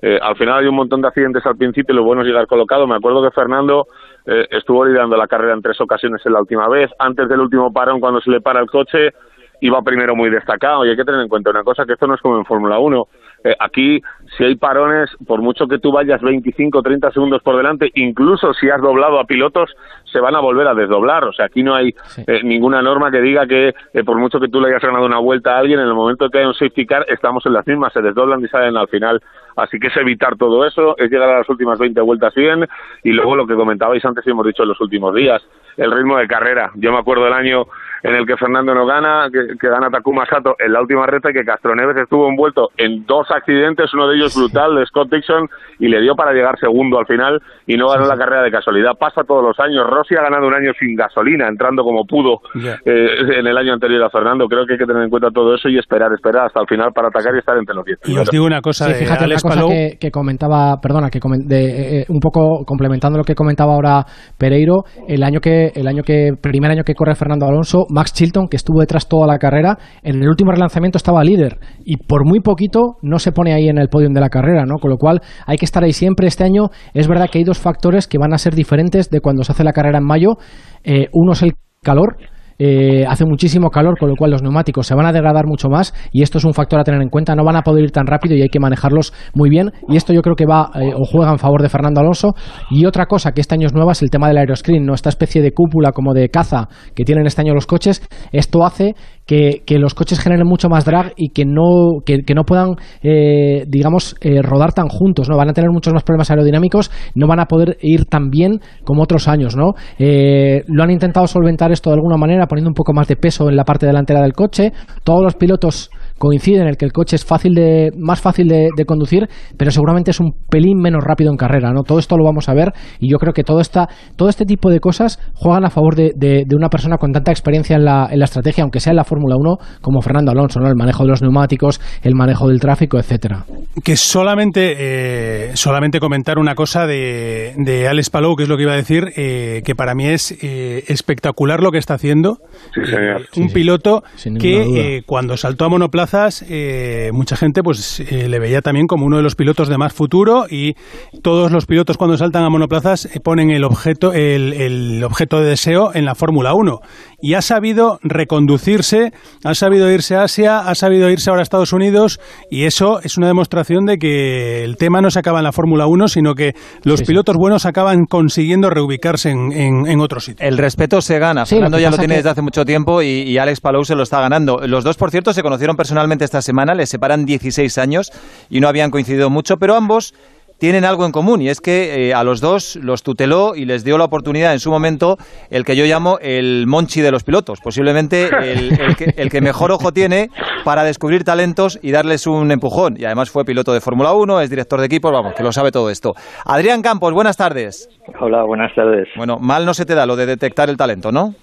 Eh, 0.00 0.18
al 0.22 0.36
final 0.36 0.60
hay 0.60 0.66
un 0.66 0.76
montón 0.76 1.02
de 1.02 1.08
accidentes 1.08 1.44
al 1.44 1.56
principio 1.56 1.94
lo 1.94 2.04
bueno 2.04 2.22
es 2.22 2.28
llegar 2.28 2.46
colocado. 2.46 2.86
Me 2.86 2.96
acuerdo 2.96 3.22
que 3.22 3.34
Fernando 3.34 3.86
eh, 4.26 4.46
estuvo 4.50 4.84
liderando 4.84 5.16
la 5.16 5.26
carrera 5.26 5.54
en 5.54 5.62
tres 5.62 5.80
ocasiones 5.80 6.24
en 6.24 6.32
la 6.32 6.40
última 6.40 6.68
vez. 6.68 6.90
Antes 6.98 7.28
del 7.28 7.40
último 7.40 7.72
parón, 7.72 8.00
cuando 8.00 8.20
se 8.20 8.30
le 8.30 8.40
para 8.40 8.60
el 8.60 8.70
coche, 8.70 9.12
iba 9.60 9.82
primero 9.82 10.14
muy 10.14 10.30
destacado. 10.30 10.84
Y 10.84 10.90
hay 10.90 10.96
que 10.96 11.04
tener 11.04 11.20
en 11.20 11.28
cuenta 11.28 11.50
una 11.50 11.64
cosa, 11.64 11.84
que 11.84 11.94
esto 11.94 12.06
no 12.06 12.14
es 12.14 12.20
como 12.20 12.38
en 12.38 12.44
Fórmula 12.44 12.78
1. 12.78 13.08
Eh, 13.44 13.56
aquí, 13.58 14.00
si 14.38 14.44
hay 14.44 14.54
parones, 14.54 15.10
por 15.26 15.42
mucho 15.42 15.66
que 15.66 15.80
tú 15.80 15.90
vayas 15.90 16.22
25 16.22 16.78
o 16.78 16.82
30 16.82 17.10
segundos 17.10 17.42
por 17.42 17.56
delante, 17.56 17.90
incluso 17.96 18.54
si 18.54 18.70
has 18.70 18.80
doblado 18.80 19.18
a 19.18 19.24
pilotos, 19.24 19.74
se 20.04 20.20
van 20.20 20.36
a 20.36 20.40
volver 20.40 20.68
a 20.68 20.74
desdoblar. 20.74 21.24
O 21.24 21.32
sea, 21.32 21.46
aquí 21.46 21.64
no 21.64 21.74
hay 21.74 21.92
eh, 22.24 22.40
ninguna 22.44 22.80
norma 22.80 23.10
que 23.10 23.20
diga 23.20 23.48
que 23.48 23.74
eh, 23.92 24.04
por 24.04 24.16
mucho 24.16 24.38
que 24.38 24.46
tú 24.46 24.60
le 24.60 24.68
hayas 24.68 24.82
ganado 24.82 25.04
una 25.04 25.18
vuelta 25.18 25.56
a 25.56 25.58
alguien, 25.58 25.80
en 25.80 25.88
el 25.88 25.94
momento 25.94 26.30
que 26.30 26.38
hay 26.38 26.44
un 26.46 26.54
safety 26.54 26.86
car, 26.86 27.04
estamos 27.08 27.44
en 27.46 27.52
las 27.52 27.66
mismas, 27.66 27.92
se 27.92 28.00
desdoblan 28.00 28.40
y 28.44 28.46
salen 28.46 28.76
al 28.76 28.86
final. 28.86 29.20
Así 29.56 29.80
que 29.80 29.88
es 29.88 29.96
evitar 29.96 30.36
todo 30.36 30.64
eso, 30.64 30.96
es 30.98 31.10
llegar 31.10 31.30
a 31.30 31.38
las 31.38 31.48
últimas 31.48 31.80
20 31.80 32.00
vueltas 32.02 32.32
bien 32.32 32.64
y 33.02 33.10
luego 33.10 33.34
lo 33.34 33.44
que 33.44 33.56
comentabais 33.56 34.04
antes 34.04 34.24
y 34.24 34.30
hemos 34.30 34.46
dicho 34.46 34.62
en 34.62 34.68
los 34.68 34.80
últimos 34.80 35.12
días, 35.16 35.42
el 35.76 35.90
ritmo 35.90 36.16
de 36.16 36.28
carrera. 36.28 36.70
Yo 36.76 36.92
me 36.92 36.98
acuerdo 36.98 37.24
del 37.24 37.32
año 37.32 37.66
en 38.08 38.14
el 38.14 38.26
que 38.26 38.36
Fernando 38.36 38.74
no 38.74 38.86
gana, 38.86 39.28
que, 39.32 39.56
que 39.60 39.68
gana 39.68 39.90
Takuma 39.90 40.24
Sato 40.26 40.54
en 40.58 40.72
la 40.72 40.80
última 40.80 41.06
recta 41.06 41.30
y 41.30 41.34
que 41.34 41.44
Castroneves 41.44 41.96
estuvo 41.96 42.28
envuelto 42.28 42.68
en 42.76 43.04
dos 43.06 43.26
accidentes, 43.30 43.92
uno 43.94 44.08
de 44.08 44.16
ellos 44.16 44.34
brutal 44.36 44.74
de 44.76 44.86
Scott 44.86 45.10
Dixon 45.12 45.48
y 45.78 45.88
le 45.88 46.00
dio 46.00 46.14
para 46.14 46.32
llegar 46.32 46.58
segundo 46.58 46.98
al 46.98 47.06
final 47.06 47.40
y 47.66 47.76
no 47.76 47.88
ganó 47.88 48.06
la 48.06 48.16
carrera 48.16 48.42
de 48.42 48.50
casualidad. 48.50 48.92
Pasa 48.98 49.22
todos 49.24 49.42
los 49.44 49.58
años. 49.60 49.84
Rossi 49.88 50.14
ha 50.16 50.22
ganado 50.22 50.46
un 50.46 50.54
año 50.54 50.72
sin 50.78 50.94
gasolina, 50.96 51.46
entrando 51.48 51.82
como 51.82 52.04
pudo 52.04 52.40
eh, 52.84 53.38
en 53.38 53.46
el 53.46 53.56
año 53.56 53.74
anterior 53.74 54.02
a 54.04 54.10
Fernando. 54.10 54.46
Creo 54.46 54.64
que 54.66 54.72
hay 54.74 54.78
que 54.78 54.86
tener 54.86 55.02
en 55.02 55.10
cuenta 55.10 55.28
todo 55.30 55.54
eso 55.54 55.68
y 55.68 55.78
esperar, 55.78 56.10
esperar 56.12 56.46
hasta 56.46 56.60
el 56.60 56.66
final 56.66 56.90
para 56.94 57.08
atacar 57.08 57.34
y 57.34 57.38
estar 57.38 57.56
entre 57.58 57.74
los 57.74 57.84
10. 57.84 57.98
y 58.06 58.18
os 58.18 58.30
digo 58.30 58.44
una 58.44 58.60
cosa 58.60 58.86
Sí, 58.86 58.92
de 58.92 58.98
fíjate 59.00 59.24
Alex 59.24 59.44
una 59.44 59.50
cosa 59.54 59.60
Palou 59.60 59.70
que, 59.70 59.98
que 60.00 60.10
comentaba, 60.10 60.76
perdona, 60.80 61.10
que 61.10 61.20
comen- 61.20 61.46
de, 61.46 61.64
eh, 61.66 62.00
eh, 62.00 62.04
un 62.08 62.20
poco 62.20 62.64
complementando 62.64 63.18
lo 63.18 63.24
que 63.24 63.34
comentaba 63.34 63.74
ahora 63.74 64.04
Pereiro, 64.38 64.84
el 65.08 65.22
año 65.22 65.40
que 65.40 65.68
el 65.74 65.86
año 65.86 66.02
que 66.02 66.30
primer 66.40 66.70
año 66.70 66.82
que 66.84 66.94
corre 66.94 67.14
Fernando 67.14 67.46
Alonso, 67.46 67.84
Max 67.98 68.12
Chilton 68.12 68.46
que 68.46 68.56
estuvo 68.56 68.78
detrás 68.78 69.08
toda 69.08 69.26
la 69.26 69.38
carrera, 69.38 69.76
en 70.04 70.22
el 70.22 70.28
último 70.28 70.52
relanzamiento 70.52 70.98
estaba 70.98 71.24
líder 71.24 71.58
y 71.84 71.96
por 71.96 72.24
muy 72.24 72.38
poquito 72.38 72.96
no 73.02 73.18
se 73.18 73.32
pone 73.32 73.52
ahí 73.52 73.68
en 73.68 73.76
el 73.76 73.88
podio 73.88 74.08
de 74.08 74.20
la 74.20 74.28
carrera, 74.28 74.64
¿no? 74.66 74.76
Con 74.76 74.90
lo 74.90 74.98
cual 74.98 75.20
hay 75.46 75.56
que 75.56 75.64
estar 75.64 75.82
ahí 75.82 75.92
siempre. 75.92 76.28
Este 76.28 76.44
año 76.44 76.68
es 76.94 77.08
verdad 77.08 77.26
que 77.28 77.38
hay 77.38 77.44
dos 77.44 77.58
factores 77.58 78.06
que 78.06 78.16
van 78.16 78.32
a 78.32 78.38
ser 78.38 78.54
diferentes 78.54 79.10
de 79.10 79.20
cuando 79.20 79.42
se 79.42 79.50
hace 79.50 79.64
la 79.64 79.72
carrera 79.72 79.98
en 79.98 80.04
mayo. 80.04 80.36
Eh, 80.84 81.08
uno 81.12 81.32
es 81.32 81.42
el 81.42 81.54
calor. 81.82 82.18
Eh, 82.58 83.04
hace 83.06 83.24
muchísimo 83.24 83.70
calor, 83.70 83.98
con 83.98 84.08
lo 84.08 84.16
cual 84.16 84.30
los 84.32 84.42
neumáticos 84.42 84.86
se 84.86 84.94
van 84.94 85.06
a 85.06 85.12
degradar 85.12 85.46
mucho 85.46 85.68
más 85.68 85.94
y 86.12 86.22
esto 86.22 86.38
es 86.38 86.44
un 86.44 86.54
factor 86.54 86.80
a 86.80 86.84
tener 86.84 87.00
en 87.00 87.08
cuenta. 87.08 87.34
No 87.34 87.44
van 87.44 87.56
a 87.56 87.62
poder 87.62 87.84
ir 87.84 87.90
tan 87.90 88.06
rápido 88.06 88.36
y 88.36 88.42
hay 88.42 88.48
que 88.48 88.60
manejarlos 88.60 89.12
muy 89.34 89.48
bien. 89.48 89.72
Y 89.88 89.96
esto 89.96 90.12
yo 90.12 90.22
creo 90.22 90.34
que 90.34 90.46
va 90.46 90.70
eh, 90.74 90.92
o 90.94 91.04
juega 91.04 91.30
en 91.30 91.38
favor 91.38 91.62
de 91.62 91.68
Fernando 91.68 92.00
Alonso. 92.00 92.34
Y 92.70 92.86
otra 92.86 93.06
cosa 93.06 93.32
que 93.32 93.40
este 93.40 93.54
año 93.54 93.66
es 93.66 93.74
nueva 93.74 93.92
es 93.92 94.02
el 94.02 94.10
tema 94.10 94.28
del 94.28 94.38
aeroscreen, 94.38 94.84
¿no? 94.84 94.94
esta 94.94 95.08
especie 95.08 95.42
de 95.42 95.52
cúpula 95.52 95.92
como 95.92 96.14
de 96.14 96.28
caza 96.28 96.68
que 96.94 97.04
tienen 97.04 97.26
este 97.26 97.42
año 97.42 97.54
los 97.54 97.66
coches. 97.66 98.02
Esto 98.32 98.64
hace 98.64 98.94
que, 99.28 99.62
que 99.66 99.78
los 99.78 99.94
coches 99.94 100.18
generen 100.18 100.46
mucho 100.46 100.70
más 100.70 100.86
drag 100.86 101.12
y 101.16 101.28
que 101.28 101.44
no, 101.44 102.00
que, 102.04 102.22
que 102.26 102.34
no 102.34 102.44
puedan, 102.44 102.76
eh, 103.02 103.64
digamos, 103.68 104.16
eh, 104.22 104.40
rodar 104.40 104.72
tan 104.72 104.88
juntos, 104.88 105.28
¿no? 105.28 105.36
Van 105.36 105.50
a 105.50 105.52
tener 105.52 105.70
muchos 105.70 105.92
más 105.92 106.02
problemas 106.02 106.30
aerodinámicos, 106.30 106.90
no 107.14 107.26
van 107.28 107.38
a 107.38 107.44
poder 107.44 107.76
ir 107.82 108.06
tan 108.06 108.30
bien 108.30 108.60
como 108.84 109.02
otros 109.02 109.28
años, 109.28 109.54
¿no? 109.54 109.74
Eh, 109.98 110.64
lo 110.66 110.82
han 110.82 110.90
intentado 110.90 111.26
solventar 111.26 111.70
esto 111.70 111.90
de 111.90 111.96
alguna 111.96 112.16
manera, 112.16 112.46
poniendo 112.46 112.70
un 112.70 112.74
poco 112.74 112.94
más 112.94 113.06
de 113.06 113.16
peso 113.16 113.50
en 113.50 113.56
la 113.56 113.64
parte 113.64 113.84
delantera 113.84 114.22
del 114.22 114.32
coche. 114.32 114.72
Todos 115.04 115.22
los 115.22 115.34
pilotos 115.34 115.90
coinciden 116.18 116.62
en 116.62 116.68
el 116.68 116.76
que 116.76 116.84
el 116.84 116.92
coche 116.92 117.16
es 117.16 117.24
fácil 117.24 117.54
de, 117.54 117.90
más 117.98 118.20
fácil 118.20 118.48
de, 118.48 118.68
de 118.76 118.84
conducir, 118.84 119.28
pero 119.56 119.70
seguramente 119.70 120.10
es 120.10 120.20
un 120.20 120.32
pelín 120.50 120.78
menos 120.78 121.02
rápido 121.04 121.30
en 121.30 121.36
carrera, 121.36 121.72
¿no? 121.72 121.82
Todo 121.82 121.98
esto 121.98 122.16
lo 122.16 122.24
vamos 122.24 122.48
a 122.48 122.54
ver 122.54 122.72
y 123.00 123.10
yo 123.10 123.18
creo 123.18 123.32
que 123.32 123.44
todo, 123.44 123.60
esta, 123.60 123.88
todo 124.16 124.28
este 124.28 124.44
tipo 124.44 124.70
de 124.70 124.80
cosas 124.80 125.18
juegan 125.34 125.64
a 125.64 125.70
favor 125.70 125.94
de, 125.94 126.12
de- 126.16 126.44
de 126.46 126.56
una 126.56 126.68
persona 126.68 126.96
con 126.98 127.12
tanta 127.12 127.30
experiencia 127.30 127.76
en 127.76 127.84
la, 127.84 128.08
en 128.10 128.18
la 128.18 128.24
estrategia, 128.24 128.62
aunque 128.62 128.80
sea 128.80 128.90
en 128.90 128.96
la 128.96 129.04
Fórmula 129.04 129.36
1, 129.38 129.56
como 129.80 130.00
Fernando 130.02 130.30
Alonso, 130.32 130.60
¿no? 130.60 130.68
El 130.68 130.76
manejo 130.76 131.04
de 131.04 131.10
los 131.10 131.22
neumáticos, 131.22 131.80
el 132.02 132.14
manejo 132.14 132.48
del 132.48 132.60
tráfico, 132.60 132.98
etcétera. 132.98 133.44
que 133.84 133.96
solamente 133.96 134.74
eh, 134.78 135.50
solamente 135.54 136.00
comentar 136.00 136.38
una 136.38 136.54
cosa 136.54 136.86
de, 136.86 137.54
de 137.56 137.88
Alex 137.88 138.10
Palou 138.10 138.34
que 138.36 138.42
es 138.44 138.48
lo 138.48 138.56
que 138.56 138.62
iba 138.64 138.72
a 138.72 138.76
decir 138.76 139.04
eh, 139.16 139.62
que 139.64 139.74
para 139.74 139.94
mí 139.94 140.06
es 140.06 140.32
eh, 140.42 140.84
espectacular 140.88 141.60
lo 141.62 141.70
que 141.70 141.78
está 141.78 141.94
haciendo 141.94 142.38
Sí, 142.74 142.80
señor. 142.84 143.26
un 143.36 143.48
piloto 143.48 144.02
que 144.40 144.96
eh, 144.96 145.02
cuando 145.06 145.36
saltó 145.36 145.64
a 145.64 145.68
monoplazas 146.08 146.44
eh, 146.48 147.10
mucha 147.12 147.36
gente 147.36 147.62
pues 147.62 148.00
eh, 148.00 148.28
le 148.28 148.38
veía 148.38 148.62
también 148.62 148.86
como 148.86 149.04
uno 149.04 149.16
de 149.18 149.22
los 149.22 149.34
pilotos 149.34 149.68
de 149.68 149.76
más 149.76 149.92
futuro 149.92 150.46
y 150.50 150.74
todos 151.22 151.52
los 151.52 151.66
pilotos 151.66 151.96
cuando 151.96 152.16
saltan 152.16 152.44
a 152.44 152.48
monoplazas 152.50 153.06
eh, 153.06 153.20
ponen 153.20 153.50
el 153.50 153.64
objeto 153.64 154.12
el, 154.12 154.52
el 154.54 155.04
objeto 155.04 155.40
de 155.40 155.50
deseo 155.50 155.90
en 155.94 156.04
la 156.04 156.14
Fórmula 156.14 156.54
1 156.54 156.80
y 157.20 157.34
ha 157.34 157.42
sabido 157.42 157.98
reconducirse 158.02 159.12
ha 159.44 159.54
sabido 159.54 159.90
irse 159.90 160.16
a 160.16 160.22
Asia 160.22 160.58
ha 160.60 160.74
sabido 160.74 161.10
irse 161.10 161.28
ahora 161.30 161.40
a 161.40 161.42
Estados 161.42 161.72
Unidos 161.72 162.20
y 162.50 162.64
eso 162.64 163.00
es 163.02 163.16
una 163.18 163.26
demostración 163.26 163.84
de 163.86 163.98
que 163.98 164.64
el 164.64 164.76
tema 164.76 165.00
no 165.00 165.10
se 165.10 165.18
acaba 165.18 165.38
en 165.38 165.44
la 165.44 165.52
Fórmula 165.52 165.86
1 165.86 166.08
sino 166.08 166.34
que 166.34 166.54
los 166.84 167.02
pilotos 167.02 167.36
buenos 167.36 167.66
acaban 167.66 168.06
consiguiendo 168.06 168.70
reubicarse 168.70 169.30
en, 169.30 169.52
en, 169.52 169.86
en 169.86 170.00
otro 170.00 170.20
sitio 170.20 170.46
El 170.46 170.56
respeto 170.58 171.00
se 171.02 171.18
gana. 171.18 171.44
Sí, 171.44 171.56
Fernando 171.56 171.78
ya 171.78 171.90
lo 171.90 171.98
tiene 171.98 172.14
que- 172.14 172.18
desde 172.18 172.30
hace 172.30 172.42
mucho 172.42 172.64
tiempo 172.64 173.02
y, 173.02 173.22
y 173.22 173.38
Alex 173.38 173.60
Palou 173.60 173.84
se 173.84 173.94
lo 173.94 174.02
está 174.02 174.20
ganando. 174.20 174.60
Los 174.66 174.84
dos, 174.84 174.96
por 174.96 175.10
cierto, 175.10 175.32
se 175.32 175.42
conocieron 175.42 175.76
personalmente 175.76 175.97
esta 176.20 176.42
semana, 176.42 176.74
les 176.74 176.88
separan 176.88 177.24
16 177.24 177.78
años 177.78 178.12
y 178.48 178.60
no 178.60 178.68
habían 178.68 178.90
coincidido 178.90 179.30
mucho, 179.30 179.56
pero 179.56 179.74
ambos 179.74 180.14
tienen 180.58 180.84
algo 180.84 181.06
en 181.06 181.12
común 181.12 181.40
y 181.40 181.48
es 181.48 181.60
que 181.60 182.08
eh, 182.08 182.14
a 182.14 182.24
los 182.24 182.40
dos 182.40 182.76
los 182.76 183.02
tuteló 183.02 183.54
y 183.54 183.64
les 183.64 183.84
dio 183.84 183.96
la 183.96 184.04
oportunidad 184.04 184.52
en 184.52 184.58
su 184.58 184.70
momento 184.70 185.16
el 185.50 185.64
que 185.64 185.76
yo 185.76 185.84
llamo 185.84 186.18
el 186.20 186.66
Monchi 186.66 187.00
de 187.00 187.12
los 187.12 187.22
pilotos, 187.22 187.60
posiblemente 187.60 188.28
el, 188.42 188.80
el 188.80 188.96
que, 188.96 189.14
el 189.16 189.30
que 189.30 189.40
mejor 189.40 189.70
ojo 189.70 189.92
tiene 189.92 190.30
para 190.64 190.82
descubrir 190.82 191.24
talentos 191.24 191.78
y 191.80 191.92
darles 191.92 192.26
un 192.26 192.50
empujón. 192.50 192.96
Y 192.98 193.04
además 193.04 193.30
fue 193.30 193.44
piloto 193.44 193.72
de 193.72 193.80
Fórmula 193.80 194.12
1, 194.12 194.40
es 194.40 194.50
director 194.50 194.80
de 194.80 194.86
equipos, 194.86 195.12
vamos, 195.12 195.34
que 195.34 195.42
lo 195.42 195.52
sabe 195.52 195.70
todo 195.70 195.90
esto. 195.90 196.14
Adrián 196.44 196.82
Campos, 196.82 197.12
buenas 197.12 197.36
tardes. 197.36 197.88
Hola, 198.20 198.42
buenas 198.42 198.74
tardes. 198.74 199.08
Bueno, 199.16 199.38
mal 199.38 199.64
no 199.64 199.74
se 199.74 199.86
te 199.86 199.94
da 199.94 200.06
lo 200.06 200.16
de 200.16 200.26
detectar 200.26 200.68
el 200.68 200.76
talento, 200.76 201.12
¿no? 201.12 201.34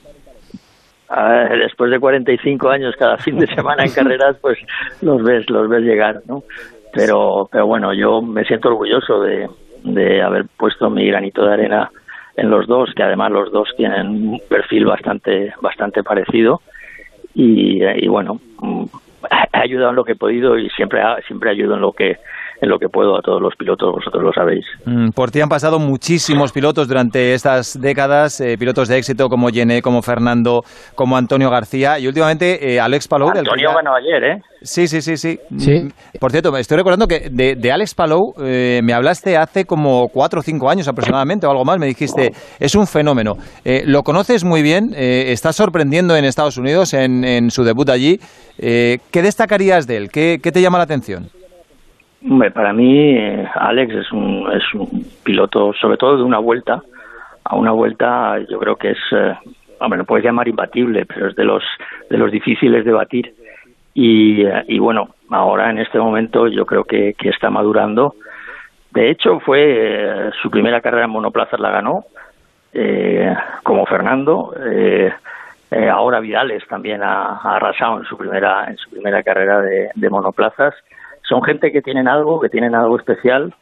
Después 1.10 1.92
de 1.92 2.00
45 2.00 2.70
años 2.70 2.96
cada 2.98 3.18
fin 3.18 3.38
de 3.38 3.48
semana 3.48 3.84
en 3.84 3.92
carreras, 3.92 4.38
pues 4.42 4.58
los 5.02 5.24
ves, 5.24 5.50
los 5.50 5.70
ves 5.70 5.84
llegar, 5.84 6.22
¿no? 6.28 6.44
Pero, 6.94 7.48
pero 7.52 7.68
bueno, 7.68 7.94
yo 7.94 8.22
me 8.22 8.44
siento 8.46 8.70
orgulloso 8.70 9.22
de, 9.22 9.50
de 9.84 10.22
haber 10.22 10.46
puesto 10.58 10.90
mi 10.90 11.06
granito 11.08 11.46
de 11.46 11.54
arena 11.54 11.92
en 12.36 12.50
los 12.50 12.68
dos, 12.68 12.92
que 12.96 13.04
además 13.04 13.32
los 13.32 13.52
dos 13.52 13.70
tienen 13.78 14.08
un 14.08 14.42
perfil 14.50 14.86
bastante, 14.86 15.54
bastante 15.62 16.04
parecido 16.04 16.62
y, 17.34 17.84
y 17.84 18.08
bueno, 18.08 18.40
mm, 18.60 18.86
he 19.54 19.58
ayudado 19.58 19.92
en 19.92 19.96
lo 19.96 20.04
que 20.04 20.14
he 20.14 20.18
podido 20.18 20.58
y 20.58 20.70
siempre, 20.72 21.02
siempre 21.28 21.52
ayudo 21.52 21.76
en 21.76 21.82
lo 21.82 21.92
que 21.92 22.18
en 22.62 22.70
lo 22.70 22.80
que 22.80 22.88
puedo 22.90 23.18
a 23.18 23.22
todos 23.22 23.42
los 23.42 23.56
pilotos, 23.56 23.92
vosotros 23.94 24.24
lo 24.24 24.32
sabéis. 24.34 24.66
Mm, 24.86 25.10
Por 25.10 25.32
ti 25.32 25.42
han 25.42 25.50
pasado 25.50 25.80
muchísimos 25.80 26.52
pilotos 26.52 26.88
durante 26.88 27.34
estas 27.34 27.80
décadas, 27.80 28.40
eh, 28.42 28.58
pilotos 28.58 28.88
de 28.88 28.98
éxito 28.98 29.28
como 29.30 29.50
Gené, 29.50 29.82
como 29.82 30.02
Fernando, 30.02 30.64
como 30.96 31.18
Antonio 31.18 31.50
García 31.50 32.00
y 32.00 32.08
últimamente 32.08 32.74
eh, 32.74 32.80
Alex 32.80 33.08
Palou. 33.08 33.30
del 33.30 33.40
Antonio 33.40 33.70
ya- 33.70 33.76
ganó 33.76 33.96
ayer, 33.96 34.24
¿eh? 34.24 34.42
Sí, 34.62 34.88
sí, 34.88 35.02
sí, 35.02 35.16
sí. 35.18 35.38
Sí. 35.58 35.72
Mm, 35.82 36.18
Por 36.20 36.32
cierto, 36.32 36.52
me 36.52 36.60
estoy 36.60 36.78
recordando 36.78 37.08
que 37.08 37.30
de, 37.30 37.56
de 37.56 37.72
Alex 37.72 37.94
Palou 37.94 38.34
eh, 38.42 38.80
me 38.84 38.94
hablaste 38.94 39.38
hace 39.38 39.66
como 39.66 40.08
cuatro 40.10 40.40
o 40.40 40.44
cinco 40.44 40.70
años 40.70 40.88
aproximadamente 40.88 41.46
o 41.46 41.52
algo 41.52 41.66
más. 41.66 41.78
Me 41.78 41.86
dijiste, 41.86 42.32
es 42.60 42.74
un 42.74 42.88
fenómeno. 42.88 43.36
Eh, 43.64 43.84
lo 43.86 44.02
conoces 44.02 44.44
muy 44.44 44.64
bien, 44.64 44.92
eh, 44.96 45.26
está 45.32 45.54
sorprendiendo 45.54 46.16
en 46.16 46.26
Estados 46.26 46.58
Unidos 46.58 46.94
en, 46.94 47.24
en 47.24 47.52
su 47.52 47.64
debut 47.64 47.90
allí. 47.90 48.20
Eh, 48.58 48.98
¿Qué 49.12 49.22
destacarías 49.22 49.86
de 49.86 49.98
él? 49.98 50.10
¿Qué, 50.10 50.40
qué 50.42 50.52
te 50.52 50.62
llama 50.62 50.78
la 50.80 50.86
atención? 50.86 51.30
Para 52.54 52.74
mí, 52.74 53.18
eh, 53.18 53.48
Alex 53.54 53.94
es 53.94 54.12
un, 54.12 54.52
es 54.52 54.74
un 54.74 55.06
piloto, 55.24 55.74
sobre 55.74 55.98
todo 55.98 56.18
de 56.18 56.24
una 56.24 56.40
vuelta. 56.40 56.82
A 57.44 57.56
una 57.56 57.72
vuelta, 57.72 58.40
yo 58.50 58.58
creo 58.58 58.76
que 58.78 58.92
es, 58.92 58.98
eh, 59.12 59.36
hombre, 59.80 60.00
lo 60.00 60.06
puedes 60.06 60.26
llamar 60.26 60.48
imbatible, 60.48 61.06
pero 61.06 61.28
es 61.30 61.36
de 61.36 61.44
los, 61.44 61.64
de 62.10 62.18
los 62.18 62.32
difíciles 62.32 62.84
de 62.84 62.92
batir. 62.92 63.36
Y, 63.94 64.42
eh, 64.42 64.64
y 64.68 64.80
bueno, 64.80 65.10
ahora 65.30 65.70
en 65.70 65.78
este 65.78 66.00
momento 66.00 66.48
yo 66.48 66.66
creo 66.66 66.84
que, 66.84 67.14
que 67.14 67.30
está 67.30 67.52
madurando. 67.52 68.16
De 68.92 69.12
hecho, 69.12 69.40
fue 69.42 69.60
eh, 69.68 70.32
su 70.42 70.50
primera 70.50 70.82
carrera 70.82 71.06
en 71.06 71.12
monoplazas 71.12 71.60
la 71.60 71.70
ganó, 71.70 72.06
eh, 72.74 73.36
como 73.62 73.86
Fernando. 73.86 74.56
Eh, 74.60 75.12
ahora 75.92 76.22
Vidales 76.22 76.66
también 76.68 77.04
ha, 77.04 77.38
arrasado 77.38 78.00
en 78.00 78.06
su 78.06 78.18
primera 78.18 78.66
en 78.68 78.78
su 78.78 78.90
primera 78.90 79.22
carrera 79.22 79.62
de 79.62 80.10
monoplazas. 80.10 80.74
Son 81.28 81.42
gente 81.44 81.72
que 81.72 81.82
tienen 81.82 82.08
algo, 82.08 82.40
que 82.40 82.50
tienen 82.50 82.76
algo 82.76 82.98
especial 82.98 83.54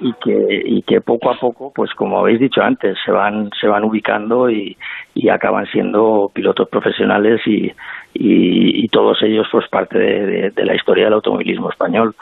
y 0.00 0.12
que 0.14 0.62
y 0.64 0.82
que 0.82 1.00
poco 1.00 1.30
a 1.30 1.38
poco, 1.38 1.72
pues 1.74 1.92
como 1.94 2.18
habéis 2.18 2.40
dicho 2.40 2.60
antes, 2.62 2.96
se 3.04 3.12
van 3.12 3.50
se 3.60 3.68
van 3.68 3.84
ubicando 3.84 4.50
y, 4.50 4.76
y 5.14 5.28
acaban 5.28 5.66
siendo 5.66 6.30
pilotos 6.34 6.68
profesionales 6.68 7.40
y, 7.46 7.70
y, 8.14 8.88
todos 8.88 9.22
ellos 9.22 9.46
pues 9.50 9.66
parte 9.68 9.98
de, 9.98 10.52
la 10.64 10.74
historia 10.74 11.04
del 11.04 11.14
automovilismo 11.14 11.70
español. 11.70 12.14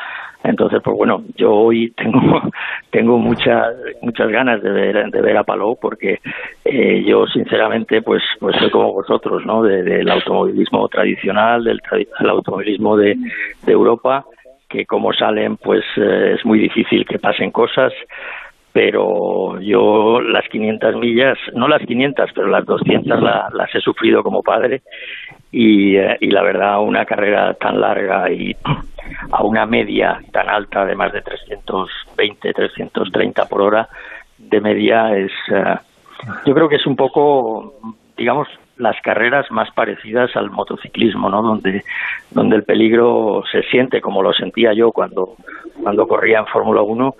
Entonces, 0.44 0.80
pues 0.84 0.96
bueno, 0.96 1.24
yo 1.36 1.52
hoy 1.52 1.90
tengo 1.92 2.42
tengo 2.90 3.18
muchas 3.18 3.74
muchas 4.02 4.28
ganas 4.30 4.62
de 4.62 4.70
ver 4.70 5.10
de 5.10 5.20
ver 5.20 5.36
a 5.36 5.44
Palou 5.44 5.76
porque 5.80 6.20
eh, 6.64 7.02
yo 7.04 7.26
sinceramente 7.26 8.02
pues 8.02 8.22
pues 8.38 8.56
soy 8.56 8.70
como 8.70 8.92
vosotros, 8.92 9.44
¿no? 9.46 9.62
De- 9.62 9.82
del 9.82 10.10
automovilismo 10.10 10.86
tradicional, 10.88 11.64
del, 11.64 11.80
del 11.90 12.30
automovilismo 12.30 12.96
de, 12.96 13.16
de 13.64 13.72
Europa, 13.72 14.24
que 14.70 14.86
como 14.86 15.12
salen 15.12 15.56
pues 15.58 15.84
eh, 15.96 16.36
es 16.38 16.44
muy 16.46 16.58
difícil 16.58 17.04
que 17.04 17.18
pasen 17.18 17.50
cosas 17.50 17.92
pero 18.72 19.60
yo 19.60 20.20
las 20.20 20.48
500 20.48 20.94
millas, 20.94 21.36
no 21.54 21.66
las 21.66 21.82
500, 21.84 22.30
pero 22.32 22.46
las 22.46 22.64
200 22.64 23.20
la- 23.20 23.48
las 23.52 23.74
he 23.74 23.80
sufrido 23.80 24.22
como 24.22 24.44
padre 24.44 24.82
y, 25.50 25.96
eh, 25.96 26.16
y 26.20 26.28
la 26.30 26.42
verdad 26.42 26.80
una 26.80 27.04
carrera 27.04 27.52
tan 27.54 27.80
larga 27.80 28.30
y 28.30 28.54
a 29.32 29.42
una 29.42 29.66
media 29.66 30.20
tan 30.30 30.48
alta 30.48 30.86
de 30.86 30.94
más 30.94 31.12
de 31.12 31.20
320, 31.20 32.52
330 32.52 33.44
por 33.46 33.60
hora 33.62 33.88
de 34.38 34.60
media 34.60 35.16
es, 35.16 35.32
eh, 35.52 35.74
yo 36.46 36.54
creo 36.54 36.68
que 36.68 36.76
es 36.76 36.86
un 36.86 36.94
poco, 36.94 37.74
digamos, 38.16 38.46
las 38.80 39.00
carreras 39.02 39.50
más 39.50 39.70
parecidas 39.72 40.34
al 40.36 40.50
motociclismo, 40.50 41.28
¿no? 41.28 41.42
Donde, 41.42 41.84
donde 42.30 42.56
el 42.56 42.64
peligro 42.64 43.42
se 43.50 43.62
siente 43.64 44.00
como 44.00 44.22
lo 44.22 44.32
sentía 44.32 44.72
yo 44.72 44.90
cuando, 44.90 45.36
cuando 45.82 46.08
corría 46.08 46.40
en 46.40 46.46
Fórmula 46.46 46.82
1 46.82 47.14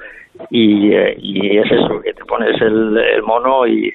y, 0.51 0.93
eh, 0.93 1.17
y 1.19 1.59
es 1.59 1.71
eso, 1.71 2.01
que 2.01 2.15
te 2.15 2.25
pones 2.25 2.61
el, 2.61 2.97
el 2.97 3.23
mono 3.23 3.67
y, 3.67 3.93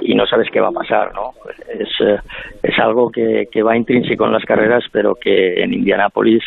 y 0.00 0.14
no 0.14 0.26
sabes 0.26 0.48
qué 0.50 0.60
va 0.60 0.68
a 0.68 0.72
pasar, 0.72 1.12
¿no? 1.14 1.32
Es, 1.68 1.88
eh, 2.00 2.18
es 2.62 2.78
algo 2.78 3.10
que, 3.10 3.48
que 3.50 3.62
va 3.62 3.76
intrínseco 3.76 4.24
en 4.26 4.32
las 4.32 4.44
carreras, 4.44 4.84
pero 4.92 5.14
que 5.14 5.62
en 5.62 5.72
Indianápolis 5.74 6.44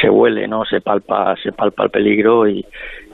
se 0.00 0.10
huele, 0.10 0.48
¿no? 0.48 0.64
Se 0.64 0.80
palpa, 0.80 1.36
se 1.42 1.52
palpa 1.52 1.84
el 1.84 1.90
peligro 1.90 2.48
y, 2.48 2.64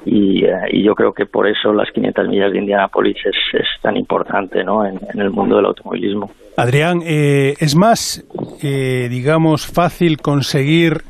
y, 0.04 0.44
eh, 0.44 0.50
y 0.72 0.84
yo 0.84 0.94
creo 0.94 1.12
que 1.12 1.26
por 1.26 1.48
eso 1.48 1.72
las 1.72 1.90
500 1.92 2.28
millas 2.28 2.52
de 2.52 2.58
Indianápolis 2.58 3.16
es, 3.24 3.36
es 3.60 3.66
tan 3.82 3.96
importante, 3.96 4.64
¿no? 4.64 4.84
En, 4.84 4.98
en 5.12 5.20
el 5.20 5.30
mundo 5.30 5.56
del 5.56 5.66
automovilismo. 5.66 6.30
Adrián, 6.56 7.02
eh, 7.04 7.54
¿es 7.60 7.76
más, 7.76 8.24
eh, 8.62 9.08
digamos, 9.08 9.66
fácil 9.66 10.18
conseguir 10.18 11.02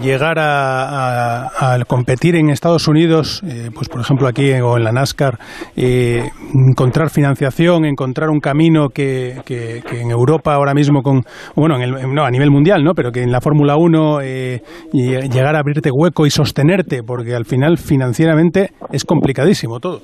llegar 0.00 0.38
a, 0.38 1.76
competir 1.86 2.36
en 2.36 2.50
Estados 2.50 2.88
Unidos, 2.88 3.42
eh, 3.44 3.70
pues 3.74 3.88
por 3.88 4.00
ejemplo 4.00 4.26
aquí 4.28 4.52
o 4.52 4.76
en 4.76 4.84
la 4.84 4.92
NASCAR, 4.92 5.38
eh, 5.76 6.22
encontrar 6.70 7.10
financiación, 7.10 7.84
encontrar 7.84 8.30
un 8.30 8.40
camino 8.40 8.88
que, 8.88 9.36
que- 9.46 9.82
que 9.88 10.00
en 10.00 10.10
Europa 10.10 10.54
ahora 10.54 10.74
mismo 10.74 11.02
con, 11.02 11.22
bueno, 11.56 11.76
en 11.76 11.82
el- 11.82 12.14
no, 12.14 12.24
a 12.24 12.30
nivel 12.30 12.50
mundial, 12.50 12.82
¿no? 12.84 12.92
Pero 12.94 13.10
que 13.12 13.22
en 13.22 13.30
la 13.32 13.40
Fórmula 13.40 13.76
1 13.76 14.20
eh, 14.22 14.60
llegar 14.92 15.54
a 15.56 15.60
abrirte 15.60 15.90
hueco 15.92 16.26
y 16.26 16.30
sostenerte, 16.30 17.02
porque 17.02 17.34
al 17.34 17.44
final 17.44 17.78
financieramente 17.78 18.70
es 18.92 19.04
complicadísimo 19.04 19.78
todo. 19.80 20.00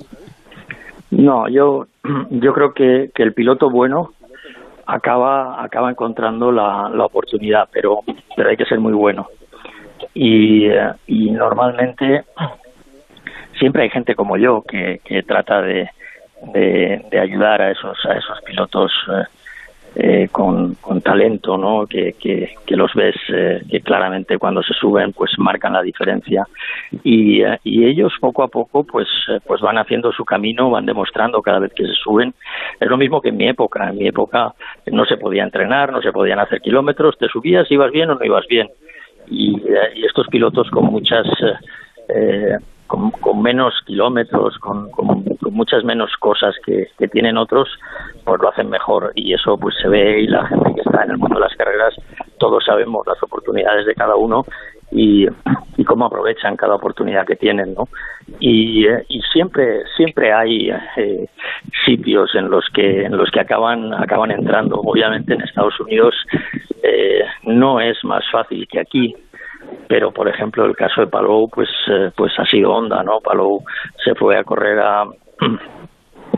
No, 1.11 1.47
yo, 1.49 1.85
yo 2.31 2.53
creo 2.53 2.71
que, 2.73 3.09
que 3.13 3.23
el 3.23 3.33
piloto 3.33 3.69
bueno 3.69 4.09
acaba, 4.87 5.63
acaba 5.63 5.89
encontrando 5.89 6.51
la, 6.51 6.89
la 6.93 7.05
oportunidad, 7.05 7.63
pero, 7.71 7.99
pero 8.35 8.49
hay 8.49 8.55
que 8.57 8.65
ser 8.65 8.79
muy 8.79 8.93
bueno. 8.93 9.25
Y, 10.13 10.67
eh, 10.67 10.91
y 11.07 11.31
normalmente 11.31 12.23
siempre 13.59 13.83
hay 13.83 13.89
gente 13.89 14.15
como 14.15 14.37
yo 14.37 14.63
que, 14.63 14.99
trata 15.27 15.61
de, 15.61 15.89
de, 16.53 17.19
ayudar 17.19 17.61
a 17.61 17.71
esos, 17.71 17.97
pilotos 18.45 18.91
eh, 19.09 19.23
eh, 19.97 20.27
con, 20.29 20.75
talento, 21.01 21.57
¿no? 21.57 21.87
Que, 21.87 22.13
los 22.67 22.93
ves 22.93 23.15
eh, 23.29 23.61
que 23.69 23.79
claramente 23.79 24.37
cuando 24.37 24.61
se 24.61 24.73
suben 24.73 25.13
pues 25.13 25.31
marcan 25.37 25.71
la 25.71 25.81
diferencia 25.81 26.45
y, 27.01 27.41
eh, 27.41 27.57
y 27.63 27.85
ellos 27.85 28.11
poco 28.19 28.43
a 28.43 28.49
poco 28.49 28.83
pues 28.83 29.07
pues 29.47 29.61
van 29.61 29.77
haciendo 29.77 30.11
su 30.11 30.25
camino, 30.25 30.69
van 30.69 30.85
demostrando 30.85 31.41
cada 31.41 31.59
vez 31.59 31.71
que 31.73 31.85
se 31.85 31.93
suben. 31.93 32.33
Es 32.77 32.89
lo 32.89 32.97
mismo 32.97 33.21
que 33.21 33.29
en 33.29 33.37
mi 33.37 33.47
época. 33.47 33.87
En 33.89 33.97
mi 33.97 34.07
época 34.07 34.53
no 34.87 35.05
se 35.05 35.15
podía 35.15 35.43
entrenar, 35.43 35.93
no 35.93 36.01
se 36.01 36.11
podían 36.11 36.39
hacer 36.39 36.59
kilómetros, 36.59 37.17
te 37.17 37.29
subías, 37.29 37.71
ibas 37.71 37.91
bien 37.91 38.09
o 38.09 38.15
no 38.15 38.25
ibas 38.25 38.45
bien. 38.47 38.67
Y, 39.27 39.61
estos 40.05 40.27
pilotos 40.27 40.69
con 40.71 40.85
muchas 40.85 41.25
eh, 41.41 41.55
eh, 42.09 42.57
con, 42.87 43.41
menos 43.41 43.73
kilómetros, 43.85 44.57
con 44.59 44.89
muchas 45.51 45.83
menos 45.83 46.11
cosas 46.19 46.55
que, 46.65 46.87
que 46.97 47.07
tienen 47.07 47.37
otros, 47.37 47.67
pues 48.23 48.41
lo 48.41 48.49
hacen 48.49 48.69
mejor. 48.69 49.11
Y 49.15 49.33
eso 49.33 49.57
pues 49.57 49.75
se 49.81 49.87
ve 49.87 50.21
y 50.21 50.27
la 50.27 50.47
gente 50.47 50.73
que 50.75 50.81
está 50.81 51.03
en 51.03 51.11
el 51.11 51.17
mundo 51.17 51.35
de 51.35 51.41
las 51.41 51.55
carreras, 51.55 51.95
todos 52.37 52.63
sabemos 52.63 53.05
las 53.07 53.21
oportunidades 53.23 53.85
de 53.85 53.95
cada 53.95 54.15
uno 54.15 54.45
y, 54.91 55.27
y 55.77 55.83
cómo 55.83 56.05
aprovechan 56.05 56.55
cada 56.55 56.75
oportunidad 56.75 57.25
que 57.25 57.35
tienen, 57.35 57.73
¿no? 57.73 57.87
Y, 58.39 58.87
eh, 58.87 59.03
y 59.09 59.21
siempre 59.33 59.83
siempre 59.95 60.33
hay 60.33 60.69
eh, 60.97 61.27
sitios 61.85 62.33
en 62.35 62.49
los 62.49 62.65
que 62.73 63.03
en 63.03 63.17
los 63.17 63.29
que 63.31 63.39
acaban 63.39 63.93
acaban 63.93 64.31
entrando. 64.31 64.75
Obviamente 64.77 65.33
en 65.33 65.41
Estados 65.41 65.79
Unidos 65.79 66.15
eh, 66.83 67.23
no 67.43 67.79
es 67.79 67.97
más 68.03 68.23
fácil 68.31 68.67
que 68.67 68.79
aquí, 68.79 69.15
pero 69.87 70.11
por 70.11 70.27
ejemplo 70.27 70.65
el 70.65 70.75
caso 70.75 71.01
de 71.01 71.07
Palou 71.07 71.49
pues 71.49 71.69
eh, 71.87 72.11
pues 72.15 72.31
ha 72.37 72.45
sido 72.45 72.71
Honda 72.71 73.03
no 73.03 73.19
Palou 73.19 73.63
se 74.03 74.15
fue 74.15 74.37
a 74.37 74.43
correr 74.43 74.79
a 74.79 75.05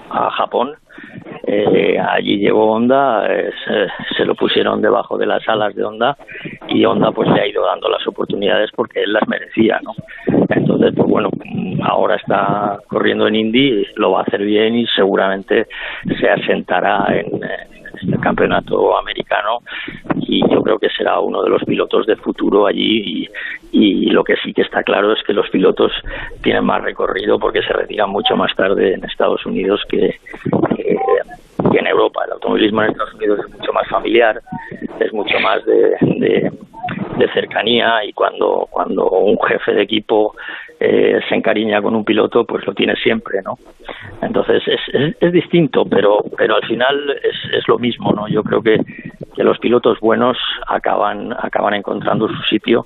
a 0.09 0.29
Japón. 0.31 0.75
Eh, 1.49 1.97
allí 1.97 2.39
llegó 2.39 2.71
Honda 2.73 3.25
eh, 3.31 3.51
se, 3.65 4.15
se 4.17 4.25
lo 4.25 4.35
pusieron 4.35 4.81
debajo 4.81 5.17
de 5.17 5.27
las 5.27 5.47
alas 5.47 5.73
de 5.75 5.83
Honda 5.85 6.17
y 6.67 6.83
Honda 6.83 7.11
pues 7.11 7.29
le 7.29 7.39
ha 7.39 7.47
ido 7.47 7.65
dando 7.65 7.87
las 7.87 8.05
oportunidades 8.05 8.69
porque 8.75 9.03
él 9.03 9.13
las 9.13 9.25
merecía 9.29 9.79
no 9.81 9.93
entonces 10.49 10.93
pues 10.93 11.07
bueno 11.07 11.29
ahora 11.83 12.15
está 12.15 12.79
corriendo 12.87 13.27
en 13.27 13.35
Indy 13.35 13.85
lo 13.95 14.11
va 14.11 14.19
a 14.19 14.23
hacer 14.23 14.41
bien 14.41 14.75
y 14.75 14.87
seguramente 14.87 15.67
se 16.19 16.29
asentará 16.29 17.05
en, 17.11 17.39
en 18.03 18.13
el 18.13 18.19
campeonato 18.19 18.97
americano 18.97 19.59
y 20.21 20.41
yo 20.51 20.61
creo 20.61 20.79
que 20.79 20.89
será 20.89 21.19
uno 21.19 21.43
de 21.43 21.49
los 21.49 21.63
pilotos 21.63 22.05
de 22.05 22.15
futuro 22.15 22.67
allí 22.67 23.27
y, 23.71 24.07
lo 24.17 24.23
que 24.23 24.35
sí 24.37 24.51
que 24.51 24.63
está 24.63 24.81
claro 24.81 25.13
es 25.13 25.21
que 25.23 25.33
los 25.33 25.47
pilotos 25.49 25.91
tienen 26.41 26.65
más 26.65 26.81
recorrido 26.81 27.37
porque 27.37 27.61
se 27.61 27.71
retiran 27.71 28.09
mucho 28.09 28.35
más 28.35 28.55
tarde 28.55 28.95
en 28.95 29.03
Estados 29.03 29.45
Unidos 29.45 29.83
que 29.87 30.15
en 31.77 31.87
Europa. 31.87 32.23
El 32.25 32.33
automovilismo 32.33 32.83
en 32.83 32.91
Estados 32.91 33.13
Unidos 33.13 33.39
es 33.45 33.57
mucho 33.57 33.73
más 33.73 33.87
familiar, 33.87 34.41
es 34.99 35.13
mucho 35.13 35.39
más 35.39 35.63
de, 35.65 35.89
de, 36.01 36.51
de 37.17 37.33
cercanía 37.33 38.03
y 38.03 38.13
cuando, 38.13 38.67
cuando 38.69 39.09
un 39.09 39.37
jefe 39.47 39.73
de 39.73 39.83
equipo 39.83 40.35
eh, 40.79 41.19
se 41.27 41.35
encariña 41.35 41.81
con 41.81 41.95
un 41.95 42.05
piloto, 42.05 42.45
pues 42.45 42.65
lo 42.67 42.73
tiene 42.73 42.95
siempre, 42.95 43.41
¿no? 43.41 43.57
Entonces 44.21 44.61
es, 44.67 45.15
es, 45.19 45.31
distinto, 45.31 45.85
pero 45.85 46.23
pero 46.37 46.55
al 46.55 46.65
final 46.65 47.09
es, 47.23 47.53
es 47.53 47.67
lo 47.67 47.79
mismo, 47.79 48.11
¿no? 48.11 48.27
Yo 48.27 48.43
creo 48.43 48.61
que, 48.61 48.79
que 49.35 49.43
los 49.43 49.57
pilotos 49.59 49.99
buenos 49.99 50.37
acaban 50.67 51.33
acaban 51.33 51.73
encontrando 51.73 52.27
su 52.27 52.41
sitio 52.43 52.85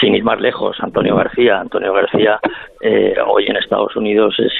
sin 0.00 0.14
ir 0.14 0.24
más 0.24 0.40
lejos. 0.40 0.76
Antonio 0.80 1.16
García, 1.16 1.60
Antonio 1.60 1.92
García 1.92 2.38
eh, 2.80 3.14
hoy 3.26 3.46
en 3.46 3.56
Estados 3.56 3.96
Unidos 3.96 4.36
es 4.38 4.52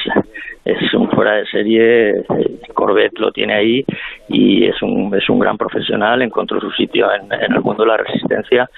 es 0.65 0.95
un 0.95 1.11
fuera 1.11 1.33
de 1.35 1.47
serie, 1.47 2.11
eh, 2.11 2.61
Corvette 2.73 3.19
lo 3.19 3.31
tiene 3.33 3.55
ahí 3.55 3.85
y 4.29 4.65
es 4.65 4.81
un, 4.83 5.15
es 5.15 5.29
un 5.29 5.39
gran 5.39 5.59
profesional, 5.59 6.23
encontró 6.23 6.61
su 6.61 6.71
sitio 6.71 7.07
en, 7.13 7.31
el 7.33 7.61
mundo 7.61 7.85
de 7.85 7.91
la 7.91 7.97
resistencia 7.99 8.69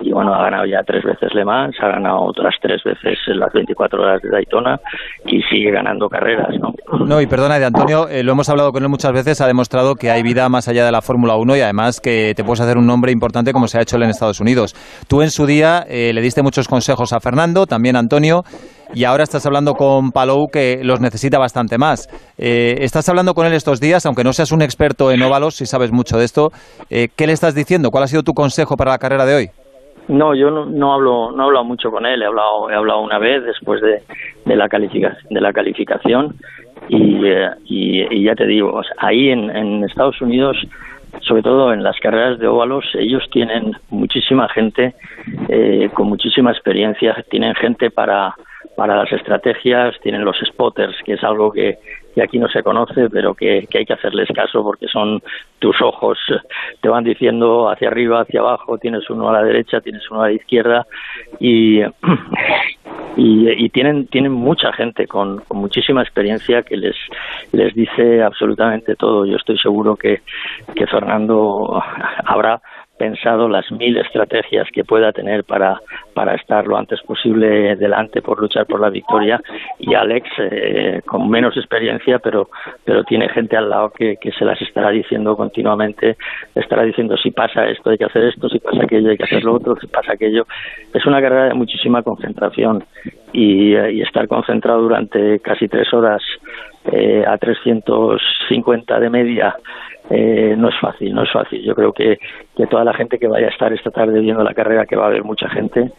y 0.00 0.10
bueno, 0.10 0.34
ha 0.34 0.44
ganado 0.44 0.64
ya 0.64 0.82
tres 0.82 1.04
veces 1.04 1.34
Le 1.34 1.44
Mans, 1.44 1.76
ha 1.80 1.88
ganado 1.88 2.22
otras 2.22 2.54
tres 2.60 2.82
veces 2.82 3.18
en 3.26 3.38
las 3.38 3.52
24 3.52 4.02
horas 4.02 4.22
de 4.22 4.30
Daytona 4.30 4.80
y 5.26 5.42
sigue 5.42 5.70
ganando 5.70 6.08
carreras, 6.08 6.54
¿no? 6.58 6.74
No, 7.06 7.20
y 7.20 7.26
perdona, 7.26 7.58
de 7.58 7.66
Antonio, 7.66 8.08
eh, 8.08 8.22
lo 8.22 8.32
hemos 8.32 8.48
hablado 8.48 8.72
con 8.72 8.82
él 8.82 8.88
muchas 8.88 9.12
veces, 9.12 9.40
ha 9.40 9.46
demostrado 9.46 9.96
que 9.96 10.10
hay 10.10 10.22
vida 10.22 10.48
más 10.48 10.68
allá 10.68 10.86
de 10.86 10.92
la 10.92 11.02
Fórmula 11.02 11.36
1 11.36 11.56
y 11.56 11.60
además 11.60 12.00
que 12.00 12.32
te 12.34 12.44
puedes 12.44 12.60
hacer 12.60 12.78
un 12.78 12.86
nombre 12.86 13.12
importante 13.12 13.52
como 13.52 13.68
se 13.68 13.78
ha 13.78 13.82
hecho 13.82 13.96
él 13.96 14.04
en 14.04 14.10
Estados 14.10 14.40
Unidos. 14.40 14.74
Tú 15.08 15.20
en 15.20 15.30
su 15.30 15.46
día 15.46 15.84
eh, 15.88 16.12
le 16.14 16.20
diste 16.22 16.42
muchos 16.42 16.68
consejos 16.68 17.12
a 17.12 17.20
Fernando, 17.20 17.66
también 17.66 17.96
Antonio, 17.96 18.44
y 18.94 19.04
ahora 19.04 19.24
estás 19.24 19.44
hablando 19.46 19.74
con 19.74 20.10
Palou 20.12 20.46
que 20.52 20.80
los 20.84 21.00
necesita 21.00 21.38
bastante 21.38 21.78
más. 21.78 22.06
Eh, 22.38 22.76
estás 22.80 23.08
hablando 23.08 23.34
con 23.34 23.46
él 23.46 23.52
estos 23.52 23.80
días, 23.80 24.06
aunque 24.06 24.24
no 24.24 24.32
seas 24.32 24.52
un 24.52 24.62
experto 24.62 25.10
en 25.10 25.22
óvalos, 25.22 25.56
si 25.56 25.66
sabes 25.66 25.92
mucho 25.92 26.16
de 26.16 26.24
esto, 26.24 26.50
eh, 26.90 27.08
¿qué 27.16 27.26
le 27.26 27.32
estás 27.32 27.54
diciendo? 27.54 27.90
¿Cuál 27.90 28.04
ha 28.04 28.06
sido 28.06 28.22
tu 28.22 28.32
consejo 28.32 28.76
para 28.76 28.92
la 28.92 28.98
carrera 28.98 29.26
de 29.26 29.34
hoy? 29.34 29.46
No, 30.06 30.34
yo 30.34 30.50
no, 30.50 30.92
hablo 30.92 31.32
no 31.32 31.42
he 31.42 31.46
hablado 31.46 31.64
mucho 31.64 31.90
con 31.90 32.04
él, 32.04 32.22
he 32.22 32.26
hablado 32.26 32.70
he 32.70 32.74
hablado 32.74 33.00
una 33.00 33.18
vez 33.18 33.42
después 33.42 33.80
de, 33.80 34.54
la 34.54 34.68
calificación 34.68 35.26
de 35.30 35.40
la 35.40 35.52
calificación 35.52 36.34
y, 36.88 37.26
eh, 37.26 38.22
ya 38.22 38.34
te 38.34 38.46
digo, 38.46 38.78
ahí 38.98 39.30
en, 39.30 39.48
en 39.48 39.82
Estados 39.84 40.20
Unidos 40.20 40.58
sobre 41.22 41.42
todo 41.42 41.72
en 41.72 41.82
las 41.82 41.98
carreras 42.00 42.38
de 42.38 42.46
óvalos, 42.46 42.84
ellos 42.98 43.22
tienen 43.32 43.70
muchísima 43.88 44.48
gente 44.48 44.94
con 45.94 46.08
muchísima 46.08 46.50
experiencia, 46.50 47.14
tienen 47.30 47.54
gente 47.54 47.88
para 47.88 48.34
para 48.76 48.96
las 48.96 49.12
estrategias, 49.12 49.94
tienen 50.02 50.24
los 50.24 50.36
spotters, 50.38 50.96
que 51.04 51.14
es 51.14 51.24
algo 51.24 51.52
que, 51.52 51.78
aquí 52.22 52.38
no 52.38 52.48
se 52.48 52.62
conoce, 52.62 53.08
pero 53.10 53.34
que, 53.34 53.66
hay 53.72 53.84
que 53.84 53.92
hacerles 53.92 54.28
caso 54.34 54.62
porque 54.62 54.86
son 54.88 55.20
tus 55.58 55.80
ojos, 55.82 56.18
te 56.80 56.88
van 56.88 57.04
diciendo 57.04 57.70
hacia 57.70 57.88
arriba, 57.88 58.22
hacia 58.22 58.40
abajo, 58.40 58.78
tienes 58.78 59.08
uno 59.10 59.28
a 59.28 59.32
la 59.32 59.42
derecha, 59.42 59.80
tienes 59.80 60.08
uno 60.10 60.22
a 60.22 60.26
la 60.26 60.32
izquierda 60.32 60.86
y, 61.40 61.80
y, 63.16 63.68
tienen, 63.70 64.06
tienen 64.06 64.32
mucha 64.32 64.72
gente 64.72 65.06
con, 65.06 65.38
con, 65.40 65.58
muchísima 65.58 66.02
experiencia 66.02 66.62
que 66.62 66.76
les, 66.76 66.96
les 67.52 67.74
dice 67.74 68.22
absolutamente 68.22 68.96
todo. 68.96 69.24
Yo 69.24 69.36
estoy 69.36 69.58
seguro 69.58 69.96
que, 69.96 70.22
que 70.74 70.86
Fernando 70.86 71.82
habrá 72.24 72.60
pensado 72.96 73.48
las 73.48 73.70
mil 73.72 73.96
estrategias 73.96 74.68
que 74.72 74.84
pueda 74.84 75.12
tener 75.12 75.44
para, 75.44 75.80
para 76.14 76.34
estar 76.34 76.66
lo 76.66 76.76
antes 76.76 77.00
posible 77.02 77.76
delante 77.76 78.22
por 78.22 78.40
luchar 78.40 78.66
por 78.66 78.80
la 78.80 78.90
victoria. 78.90 79.40
Y 79.78 79.94
Alex 79.94 80.28
eh, 80.38 81.02
con 81.04 81.28
menos 81.28 81.56
experiencia 81.56 82.18
pero 82.18 82.48
pero 82.84 83.04
tiene 83.04 83.28
gente 83.28 83.56
al 83.56 83.68
lado 83.68 83.90
que, 83.90 84.16
que 84.16 84.32
se 84.32 84.44
las 84.44 84.60
estará 84.62 84.90
diciendo 84.90 85.36
continuamente 85.36 86.16
estará 86.54 86.82
diciendo 86.82 87.16
si 87.16 87.30
pasa 87.30 87.66
esto 87.66 87.90
hay 87.90 87.98
que 87.98 88.04
hacer 88.04 88.24
esto 88.24 88.48
si 88.48 88.58
pasa 88.58 88.82
aquello 88.84 89.10
hay 89.10 89.16
que 89.16 89.24
hacer 89.24 89.44
lo 89.44 89.54
otro 89.54 89.76
si 89.80 89.86
pasa 89.86 90.12
aquello 90.12 90.46
es 90.92 91.04
una 91.06 91.20
carrera 91.20 91.46
de 91.46 91.54
muchísima 91.54 92.02
concentración 92.02 92.84
y, 93.32 93.74
eh, 93.74 93.92
y 93.92 94.02
estar 94.02 94.28
concentrado 94.28 94.82
durante 94.82 95.40
casi 95.40 95.68
tres 95.68 95.92
horas 95.92 96.22
eh, 96.92 97.24
a 97.26 97.38
350 97.38 99.00
de 99.00 99.10
media 99.10 99.56
eh, 100.10 100.54
no 100.56 100.68
es 100.68 100.78
fácil, 100.80 101.14
no 101.14 101.22
es 101.22 101.32
fácil. 101.32 101.62
Yo 101.62 101.74
creo 101.74 101.92
que, 101.92 102.18
que 102.56 102.66
toda 102.66 102.84
la 102.84 102.92
gente 102.92 103.18
que 103.18 103.26
vaya 103.26 103.46
a 103.46 103.50
estar 103.50 103.72
esta 103.72 103.90
tarde 103.90 104.20
viendo 104.20 104.42
la 104.44 104.54
carrera, 104.54 104.86
que 104.86 104.96
va 104.96 105.04
a 105.04 105.08
haber 105.08 105.24
mucha 105.24 105.48
gente, 105.48 105.92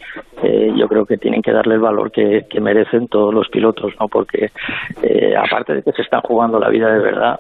eh, 0.44 0.72
yo 0.76 0.88
creo 0.88 1.06
que 1.06 1.18
tienen 1.18 1.42
que 1.42 1.52
darle 1.52 1.76
el 1.76 1.82
valor 1.82 2.12
que, 2.12 2.46
que 2.50 2.62
merecen 2.62 3.08
todos 3.08 3.34
los 3.34 3.50
pilotos, 3.50 3.94
¿no? 4.00 4.08
Porque 4.08 4.52
eh, 5.02 5.36
aparte 5.36 5.74
de 5.74 5.84
que 5.84 5.92
se 5.92 6.04
están 6.04 6.22
jugando 6.22 6.60
la 6.60 6.70
vida 6.70 6.92
de 6.94 7.00
verdad, 7.00 7.40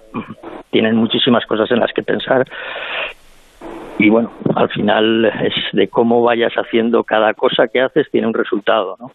tienen 0.71 0.95
muchísimas 0.95 1.45
cosas 1.45 1.69
en 1.71 1.79
las 1.79 1.93
que 1.93 2.03
pensar 2.03 2.45
y 3.97 4.09
bueno, 4.09 4.31
al 4.55 4.69
final 4.69 5.25
es 5.25 5.53
de 5.73 5.87
cómo 5.87 6.21
vayas 6.21 6.53
haciendo 6.53 7.03
cada 7.03 7.33
cosa 7.33 7.67
que 7.67 7.81
haces 7.81 8.07
tiene 8.11 8.27
un 8.27 8.33
resultado, 8.33 8.97
¿no? 8.99 9.11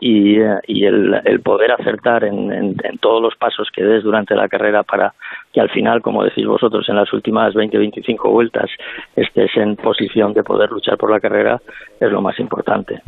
Y, 0.00 0.36
y 0.66 0.84
el, 0.84 1.20
el 1.24 1.40
poder 1.40 1.72
acertar 1.72 2.24
en, 2.24 2.50
en, 2.52 2.98
todos 3.00 3.20
los 3.20 3.34
pasos 3.36 3.68
que 3.74 3.82
des 3.82 4.02
durante 4.02 4.34
la 4.34 4.48
carrera 4.48 4.82
para 4.82 5.14
que 5.52 5.60
al 5.60 5.68
final, 5.70 6.00
como 6.00 6.22
decís 6.24 6.46
vosotros, 6.46 6.88
en 6.88 6.96
las 6.96 7.12
últimas 7.12 7.54
20-25 7.54 8.30
vueltas 8.30 8.70
estés 9.16 9.50
en 9.56 9.76
posición 9.76 10.32
de 10.32 10.42
poder 10.42 10.70
luchar 10.70 10.96
por 10.96 11.10
la 11.10 11.20
carrera 11.20 11.60
es 11.98 12.10
lo 12.10 12.22
más 12.22 12.38
importante. 12.38 13.00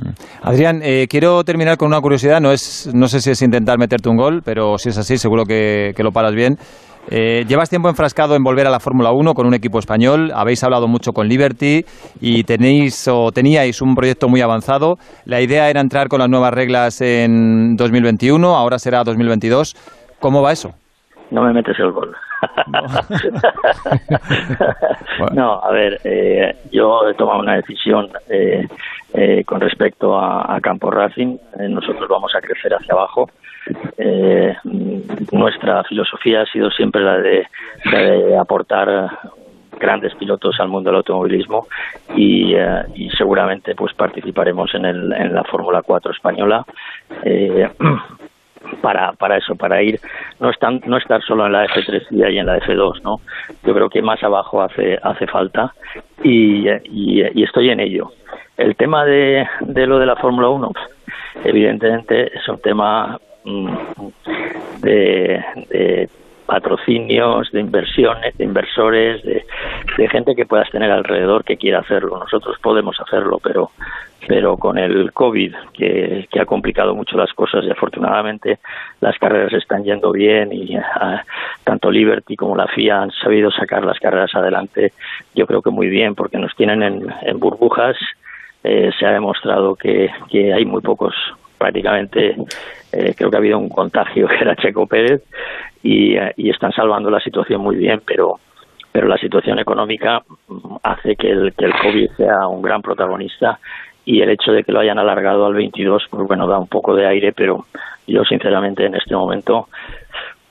Adrián, 0.42 0.80
eh, 0.82 1.06
quiero 1.08 1.44
terminar 1.44 1.78
con 1.78 1.88
una 1.88 2.00
curiosidad, 2.00 2.40
no, 2.40 2.52
es, 2.52 2.92
no 2.92 3.06
sé 3.06 3.20
si 3.20 3.30
es 3.30 3.40
intentar 3.42 3.78
meterte 3.78 4.08
un 4.08 4.16
gol, 4.16 4.42
pero 4.44 4.76
si 4.76 4.88
es 4.88 4.98
así 4.98 5.16
seguro 5.18 5.44
que, 5.44 5.92
que 5.96 6.02
lo 6.02 6.12
paras 6.12 6.34
bien. 6.34 6.56
Eh, 7.10 7.44
llevas 7.48 7.68
tiempo 7.68 7.88
enfrascado 7.88 8.36
en 8.36 8.44
volver 8.44 8.66
a 8.66 8.70
la 8.70 8.80
Fórmula 8.80 9.12
1 9.12 9.34
con 9.34 9.46
un 9.46 9.54
equipo 9.54 9.78
español, 9.78 10.30
habéis 10.34 10.62
hablado 10.62 10.86
mucho 10.86 11.12
con 11.12 11.28
Liberty 11.28 11.84
y 12.20 12.44
tenéis 12.44 13.08
o 13.08 13.32
teníais 13.32 13.82
un 13.82 13.94
proyecto 13.94 14.28
muy 14.28 14.40
avanzado. 14.40 14.96
La 15.24 15.40
idea 15.40 15.68
era 15.68 15.80
entrar 15.80 16.08
con 16.08 16.20
las 16.20 16.28
nuevas 16.28 16.54
reglas 16.54 17.00
en 17.00 17.74
2021, 17.76 18.54
ahora 18.54 18.78
será 18.78 19.02
2022. 19.02 19.74
¿Cómo 20.20 20.42
va 20.42 20.52
eso? 20.52 20.70
No 21.30 21.42
me 21.42 21.52
metes 21.52 21.78
el 21.80 21.90
gol. 21.90 22.14
no, 25.32 25.60
a 25.62 25.70
ver, 25.72 25.98
eh, 26.04 26.56
yo 26.70 27.08
he 27.08 27.14
tomado 27.14 27.40
una 27.40 27.56
decisión 27.56 28.08
eh, 28.28 28.66
con 29.44 29.60
respecto 29.60 30.18
a, 30.18 30.56
a 30.56 30.60
Campo 30.60 30.90
Racing. 30.90 31.36
nosotros 31.68 32.08
vamos 32.08 32.32
a 32.36 32.40
crecer 32.40 32.74
hacia 32.74 32.94
abajo 32.94 33.28
eh, 33.96 34.56
nuestra 35.32 35.84
filosofía 35.84 36.42
ha 36.42 36.46
sido 36.46 36.70
siempre 36.70 37.02
la 37.02 37.18
de, 37.18 37.46
aportar 38.38 39.10
grandes 39.78 40.14
pilotos 40.14 40.58
al 40.60 40.68
mundo 40.68 40.90
del 40.90 40.98
automovilismo 40.98 41.66
y, 42.14 42.54
eh, 42.54 42.84
seguramente 43.16 43.74
pues 43.74 43.94
participaremos 43.94 44.74
en, 44.74 44.84
el, 44.84 45.12
en 45.12 45.34
la 45.34 45.44
Fórmula 45.44 45.82
4 45.82 46.12
española 46.12 46.64
eh, 47.24 47.68
para, 48.80 49.12
para 49.12 49.38
eso, 49.38 49.54
para 49.56 49.82
ir, 49.82 50.00
no, 50.40 50.50
están, 50.50 50.80
no 50.86 50.96
estar 50.96 51.22
solo 51.22 51.46
en 51.46 51.52
la 51.52 51.66
F3 51.66 52.06
y 52.10 52.38
en 52.38 52.46
la 52.46 52.58
F2, 52.60 53.02
¿no? 53.02 53.20
Yo 53.64 53.74
creo 53.74 53.88
que 53.90 54.02
más 54.02 54.22
abajo 54.22 54.62
hace, 54.62 54.98
hace 55.02 55.26
falta 55.26 55.74
y, 56.22 56.68
y, 56.84 57.42
estoy 57.42 57.70
en 57.70 57.80
ello. 57.80 58.12
El 58.56 58.76
tema 58.76 59.04
de, 59.04 59.46
de 59.60 59.86
lo 59.86 59.98
de 59.98 60.06
la 60.06 60.16
Fórmula 60.16 60.48
1, 60.48 60.70
evidentemente 61.44 62.36
es 62.36 62.48
un 62.48 62.60
tema 62.60 63.18
Mm, 63.44 63.68
de, 64.80 66.08
patrocinios, 66.46 67.50
de 67.50 67.60
inversiones, 67.60 68.36
de 68.36 68.44
inversores, 68.44 69.22
de, 69.22 69.44
gente 70.08 70.34
que 70.34 70.44
puedas 70.44 70.70
tener 70.70 70.90
alrededor 70.90 71.44
que 71.44 71.56
quiera 71.56 71.80
hacerlo. 71.80 72.18
Nosotros 72.18 72.56
podemos 72.62 72.98
hacerlo, 73.00 73.40
pero 73.42 73.70
pero 74.28 74.56
con 74.56 74.78
el 74.78 75.12
COVID 75.12 75.52
que, 75.72 76.28
ha 76.40 76.44
complicado 76.44 76.94
mucho 76.94 77.16
las 77.16 77.32
cosas 77.32 77.64
y 77.64 77.70
afortunadamente 77.70 78.60
las 79.00 79.18
carreras 79.18 79.52
están 79.52 79.82
yendo 79.82 80.12
bien 80.12 80.52
y 80.52 80.76
ah, 80.76 81.24
tanto 81.64 81.90
Liberty 81.90 82.36
como 82.36 82.54
la 82.54 82.68
FIA 82.68 83.02
han 83.02 83.10
sabido 83.10 83.50
sacar 83.50 83.84
las 83.84 83.98
carreras 83.98 84.32
adelante 84.36 84.92
yo 85.34 85.44
creo 85.48 85.60
que 85.60 85.70
muy 85.70 85.88
bien 85.88 86.14
porque 86.14 86.38
nos 86.38 86.54
tienen 86.54 86.82
en, 86.82 87.40
burbujas 87.40 87.96
eh, 88.62 88.92
se 88.96 89.06
ha 89.06 89.10
demostrado 89.10 89.74
que, 89.74 90.08
que 90.30 90.52
hay 90.52 90.64
muy 90.64 90.82
pocos 90.82 91.14
prácticamente 91.62 92.34
eh, 92.92 93.14
creo 93.16 93.30
que 93.30 93.36
ha 93.36 93.38
habido 93.38 93.58
un 93.58 93.68
contagio 93.68 94.26
que 94.28 94.34
era 94.34 94.56
Checo 94.56 94.86
Pérez 94.86 95.22
y, 95.82 96.16
eh, 96.16 96.32
y, 96.36 96.50
están 96.50 96.72
salvando 96.72 97.08
la 97.08 97.20
situación 97.20 97.60
muy 97.60 97.76
bien, 97.76 98.02
pero 98.04 98.40
pero 98.90 99.08
la 99.08 99.16
situación 99.16 99.58
económica 99.58 100.22
hace 100.82 101.16
que 101.16 101.30
el, 101.30 101.54
que 101.54 101.64
el 101.64 101.72
COVID 101.72 102.10
sea 102.16 102.46
un 102.48 102.60
gran 102.60 102.82
protagonista 102.82 103.58
y 104.04 104.20
el 104.20 104.28
hecho 104.28 104.52
de 104.52 104.64
que 104.64 104.72
lo 104.72 104.80
hayan 104.80 104.98
alargado 104.98 105.46
al 105.46 105.54
22, 105.54 106.08
pues 106.10 106.26
bueno, 106.26 106.46
da 106.46 106.58
un 106.58 106.66
poco 106.66 106.94
de 106.94 107.06
aire, 107.06 107.32
pero 107.32 107.64
yo 108.06 108.22
sinceramente 108.24 108.84
en 108.84 108.94
este 108.94 109.14
momento 109.14 109.68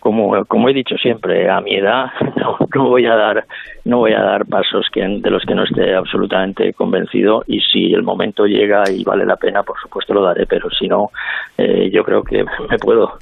como, 0.01 0.43
como 0.45 0.67
he 0.67 0.73
dicho 0.73 0.95
siempre, 0.97 1.49
a 1.49 1.61
mi 1.61 1.75
edad 1.75 2.07
no, 2.75 2.89
voy 2.89 3.05
a 3.05 3.15
dar 3.15 3.45
no 3.85 3.99
voy 3.99 4.13
a 4.13 4.21
dar 4.21 4.45
pasos 4.45 4.87
que, 4.91 5.01
de 5.01 5.29
los 5.29 5.43
que 5.45 5.55
no 5.55 5.63
esté 5.63 5.95
absolutamente 5.95 6.73
convencido 6.73 7.43
y 7.47 7.61
si 7.61 7.93
el 7.93 8.03
momento 8.03 8.45
llega 8.45 8.83
y 8.91 9.03
vale 9.03 9.25
la 9.25 9.37
pena, 9.37 9.63
por 9.63 9.79
supuesto 9.79 10.13
lo 10.13 10.23
daré, 10.23 10.45
pero 10.47 10.69
si 10.71 10.87
no, 10.87 11.11
eh, 11.57 11.89
yo 11.91 12.03
creo 12.03 12.23
que 12.23 12.43
me 12.43 12.77
puedo 12.79 13.13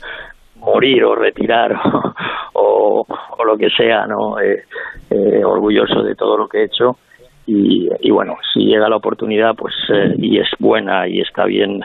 morir 0.56 1.03
o 1.03 1.15
retirar 1.15 1.76
o, 2.53 3.06
lo 3.45 3.57
que 3.57 3.69
sea, 3.72 4.06
¿no? 4.06 4.39
Eh, 4.39 4.64
eh, 5.10 5.43
orgulloso 5.43 6.03
de 6.03 6.15
todo 6.15 6.38
lo 6.38 6.47
que 6.47 6.60
he 6.60 6.65
hecho 6.65 6.97
y, 7.45 7.89
y 7.99 8.11
bueno, 8.11 8.38
si 8.53 8.65
llega 8.65 8.89
la 8.89 8.97
oportunidad, 8.97 9.56
pues 9.56 9.73
y 10.18 10.38
es 10.39 10.47
buena 10.60 11.07
y 11.07 11.19
está 11.19 11.45
bien 11.45 11.81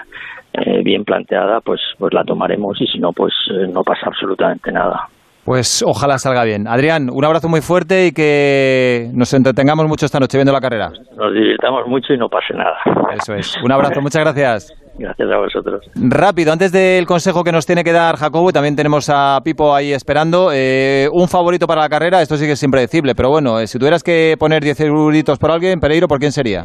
eh, 0.55 0.83
bien 0.83 1.05
planteada, 1.05 1.61
pues, 1.61 1.81
pues 1.99 2.15
la 2.15 2.25
tomaremos 2.25 2.81
y 2.81 2.87
si 2.87 2.99
no, 2.99 3.13
pues 3.13 3.33
eh, 3.51 3.67
no 3.73 3.83
pasa 3.83 4.07
absolutamente 4.07 4.71
nada. 4.73 5.09
Pues 5.45 5.83
ojalá 5.87 6.19
salga 6.19 6.43
bien. 6.45 6.67
Adrián, 6.67 7.11
un 7.11 7.23
abrazo 7.23 7.49
muy 7.49 7.61
fuerte 7.61 8.07
y 8.07 8.13
que 8.13 9.11
nos 9.13 9.35
entretengamos 9.35 9.87
mucho 9.87 10.07
esta 10.07 10.19
noche 10.19 10.39
viendo 10.39 10.53
la 10.53 10.61
carrera. 10.61 10.91
Nos 11.17 11.35
divirtamos 11.35 11.87
mucho 11.87 12.15
y 12.15 12.19
no 12.19 12.31
pase 12.31 12.55
nada. 12.55 12.77
Eso 13.15 13.35
es. 13.35 13.57
Un 13.63 13.71
abrazo, 13.71 14.01
muchas 14.01 14.23
gracias. 14.23 14.75
Gracias 14.97 15.29
a 15.29 15.37
vosotros. 15.39 15.85
Rápido, 15.97 16.53
antes 16.53 16.71
del 16.71 17.05
consejo 17.05 17.43
que 17.43 17.51
nos 17.51 17.67
tiene 17.67 17.83
que 17.83 17.91
dar 17.91 18.15
Jacobo, 18.17 18.51
y 18.51 18.53
también 18.53 18.77
tenemos 18.77 19.11
a 19.13 19.41
Pipo 19.43 19.75
ahí 19.75 19.93
esperando, 19.93 20.51
eh, 20.53 21.09
un 21.13 21.27
favorito 21.27 21.67
para 21.67 21.81
la 21.81 21.89
carrera, 21.89 22.23
esto 22.23 22.37
sí 22.37 22.47
que 22.47 22.53
es 22.53 22.63
impredecible, 22.63 23.17
pero 23.17 23.29
bueno, 23.31 23.59
eh, 23.59 23.67
si 23.67 23.77
tuvieras 23.77 24.05
que 24.05 24.37
poner 24.39 24.63
10 24.63 24.83
euritos 24.83 25.37
por 25.41 25.51
alguien, 25.51 25.81
Pereiro, 25.81 26.07
¿por 26.07 26.21
quién 26.21 26.31
sería? 26.31 26.65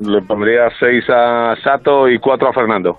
Le 0.00 0.22
pondría 0.22 0.68
6 0.78 1.04
a 1.10 1.54
Sato 1.62 2.08
y 2.08 2.18
4 2.18 2.48
a 2.48 2.52
Fernando. 2.52 2.96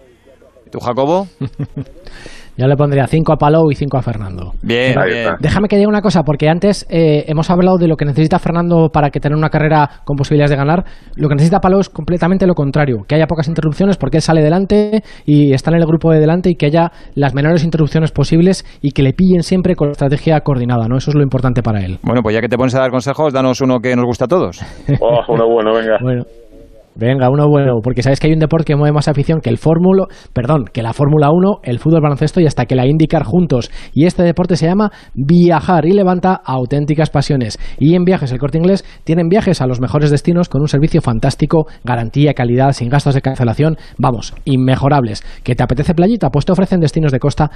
¿Tú, 0.72 0.80
Jacobo? 0.80 1.26
Yo 2.58 2.68
le 2.68 2.76
pondría 2.76 3.08
5 3.08 3.34
a 3.34 3.38
Palou 3.38 3.72
y 3.72 3.76
5 3.76 3.98
a 3.98 4.02
Fernando. 4.02 4.52
Bien, 4.62 4.90
está. 4.90 5.38
Déjame 5.40 5.68
que 5.68 5.78
diga 5.78 5.88
una 5.88 6.02
cosa, 6.02 6.22
porque 6.24 6.50
antes 6.50 6.86
eh, 6.90 7.24
hemos 7.28 7.50
hablado 7.50 7.78
de 7.78 7.88
lo 7.88 7.96
que 7.96 8.06
necesita 8.06 8.40
Fernando 8.40 8.90
para 8.90 9.10
que 9.10 9.20
tener 9.20 9.38
una 9.38 9.50
carrera 9.50 9.90
con 10.04 10.16
posibilidades 10.16 10.52
de 10.52 10.58
ganar. 10.58 10.84
Lo 11.16 11.28
que 11.30 11.36
necesita 11.36 11.60
Palou 11.60 11.80
es 11.80 11.90
completamente 11.90 12.46
lo 12.46 12.54
contrario, 12.54 13.04
que 13.08 13.16
haya 13.16 13.26
pocas 13.26 13.48
interrupciones 13.48 13.98
porque 13.98 14.18
él 14.18 14.22
sale 14.22 14.44
delante 14.44 15.02
y 15.26 15.54
está 15.54 15.72
en 15.72 15.78
el 15.78 15.86
grupo 15.86 16.12
de 16.12 16.20
delante 16.20 16.52
y 16.52 16.56
que 16.56 16.68
haya 16.68 16.92
las 17.16 17.34
menores 17.34 17.64
interrupciones 17.64 18.12
posibles 18.12 18.64
y 18.82 18.92
que 18.92 19.02
le 19.02 19.14
pillen 19.14 19.44
siempre 19.44 19.76
con 19.76 19.90
estrategia 19.90 20.42
coordinada, 20.42 20.88
¿no? 20.88 20.98
Eso 20.98 21.10
es 21.12 21.16
lo 21.16 21.24
importante 21.24 21.64
para 21.64 21.84
él. 21.84 21.98
Bueno, 22.04 22.22
pues 22.22 22.36
ya 22.36 22.42
que 22.42 22.50
te 22.50 22.58
pones 22.58 22.76
a 22.76 22.82
dar 22.82 22.92
consejos, 22.92 23.34
danos 23.34 23.62
uno 23.62 23.80
que 23.80 23.96
nos 23.96 24.06
gusta 24.06 24.26
a 24.26 24.28
todos. 24.28 24.62
Oh, 25.00 25.22
uno 25.30 25.48
bueno, 25.48 25.74
venga. 25.74 25.98
Bueno. 26.02 26.26
Venga, 26.96 27.30
uno 27.30 27.48
bueno, 27.48 27.80
porque 27.82 28.04
sabes 28.04 28.20
que 28.20 28.28
hay 28.28 28.34
un 28.34 28.40
deporte 28.40 28.74
que 28.74 28.76
mueve 28.76 28.94
más 28.94 29.08
afición 29.08 29.40
que 29.40 29.50
el 29.50 29.58
Fórmula, 29.58 30.06
perdón, 30.34 30.66
que 30.74 30.84
la 30.84 30.94
Fórmula 30.94 31.30
1, 31.32 31.60
el 31.64 31.80
fútbol 31.80 32.02
baloncesto 32.02 32.42
y 32.42 32.48
hasta 32.48 32.66
que 32.66 32.76
la 32.76 32.86
IndyCar 32.86 33.24
juntos. 33.24 33.72
Y 33.94 34.06
este 34.06 34.24
deporte 34.24 34.58
se 34.58 34.66
llama 34.66 34.92
viajar 35.14 35.86
y 35.86 35.92
levanta 35.92 36.42
auténticas 36.44 37.10
pasiones. 37.10 37.60
Y 37.80 37.96
en 37.96 38.04
Viajes 38.04 38.32
El 38.32 38.40
Corte 38.40 38.58
Inglés 38.58 38.84
tienen 39.04 39.30
viajes 39.30 39.62
a 39.62 39.68
los 39.68 39.80
mejores 39.80 40.12
destinos 40.12 40.50
con 40.50 40.62
un 40.62 40.68
servicio 40.68 41.02
fantástico, 41.02 41.66
garantía, 41.84 42.34
calidad, 42.34 42.74
sin 42.74 42.90
gastos 42.90 43.16
de 43.16 43.22
cancelación, 43.22 43.78
vamos, 43.98 44.34
inmejorables. 44.44 45.24
¿Que 45.44 45.56
te 45.56 45.64
apetece 45.64 45.94
playita? 45.94 46.30
Pues 46.30 46.46
te 46.46 46.52
ofrecen 46.52 46.82
destinos 46.82 47.12
de 47.12 47.20
costa 47.20 47.52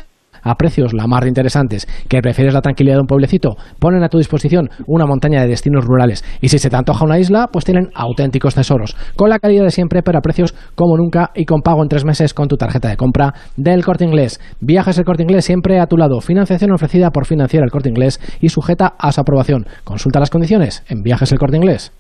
a 0.45 0.55
precios 0.55 0.93
la 0.93 1.07
más 1.07 1.21
de 1.21 1.27
interesantes, 1.27 1.87
que 2.07 2.21
prefieres 2.21 2.53
la 2.53 2.61
tranquilidad 2.61 2.95
de 2.95 3.01
un 3.01 3.07
pueblecito, 3.07 3.57
ponen 3.79 4.03
a 4.03 4.09
tu 4.09 4.17
disposición 4.17 4.69
una 4.87 5.05
montaña 5.05 5.41
de 5.41 5.47
destinos 5.47 5.83
rurales. 5.83 6.23
Y 6.39 6.47
si 6.47 6.59
se 6.59 6.69
te 6.69 6.75
antoja 6.77 7.03
una 7.03 7.19
isla, 7.19 7.49
pues 7.51 7.65
tienen 7.65 7.89
auténticos 7.93 8.55
tesoros, 8.55 8.95
con 9.17 9.29
la 9.29 9.39
calidad 9.39 9.63
de 9.63 9.71
siempre, 9.71 10.03
pero 10.03 10.19
a 10.19 10.21
precios 10.21 10.55
como 10.75 10.95
nunca 10.95 11.31
y 11.35 11.45
con 11.45 11.61
pago 11.61 11.81
en 11.83 11.89
tres 11.89 12.05
meses 12.05 12.33
con 12.33 12.47
tu 12.47 12.55
tarjeta 12.55 12.87
de 12.87 12.97
compra 12.97 13.33
del 13.57 13.83
Corte 13.83 14.05
Inglés. 14.05 14.39
Viajes 14.61 14.97
el 14.97 15.05
Corte 15.05 15.23
Inglés 15.23 15.45
siempre 15.45 15.79
a 15.79 15.87
tu 15.87 15.97
lado. 15.97 16.21
Financiación 16.21 16.71
ofrecida 16.71 17.09
por 17.09 17.25
Financiera 17.25 17.65
el 17.65 17.71
Corte 17.71 17.89
Inglés 17.89 18.19
y 18.39 18.49
sujeta 18.49 18.93
a 18.97 19.11
su 19.11 19.21
aprobación. 19.21 19.65
Consulta 19.83 20.19
las 20.19 20.29
condiciones 20.29 20.83
en 20.87 21.01
Viajes 21.01 21.31
el 21.31 21.39
Corte 21.39 21.57
Inglés. 21.57 21.91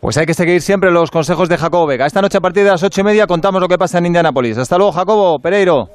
Pues 0.00 0.18
hay 0.18 0.26
que 0.26 0.34
seguir 0.34 0.60
siempre 0.60 0.90
los 0.90 1.10
consejos 1.10 1.48
de 1.48 1.56
Jacobo 1.56 1.86
Vega. 1.86 2.06
Esta 2.06 2.20
noche 2.20 2.38
a 2.38 2.40
partir 2.40 2.64
de 2.64 2.70
las 2.70 2.82
ocho 2.82 3.00
y 3.00 3.04
media 3.04 3.26
contamos 3.26 3.60
lo 3.60 3.68
que 3.68 3.78
pasa 3.78 3.98
en 3.98 4.06
Indianápolis. 4.06 4.58
Hasta 4.58 4.76
luego, 4.76 4.92
Jacobo, 4.92 5.38
Pereiro. 5.38 5.88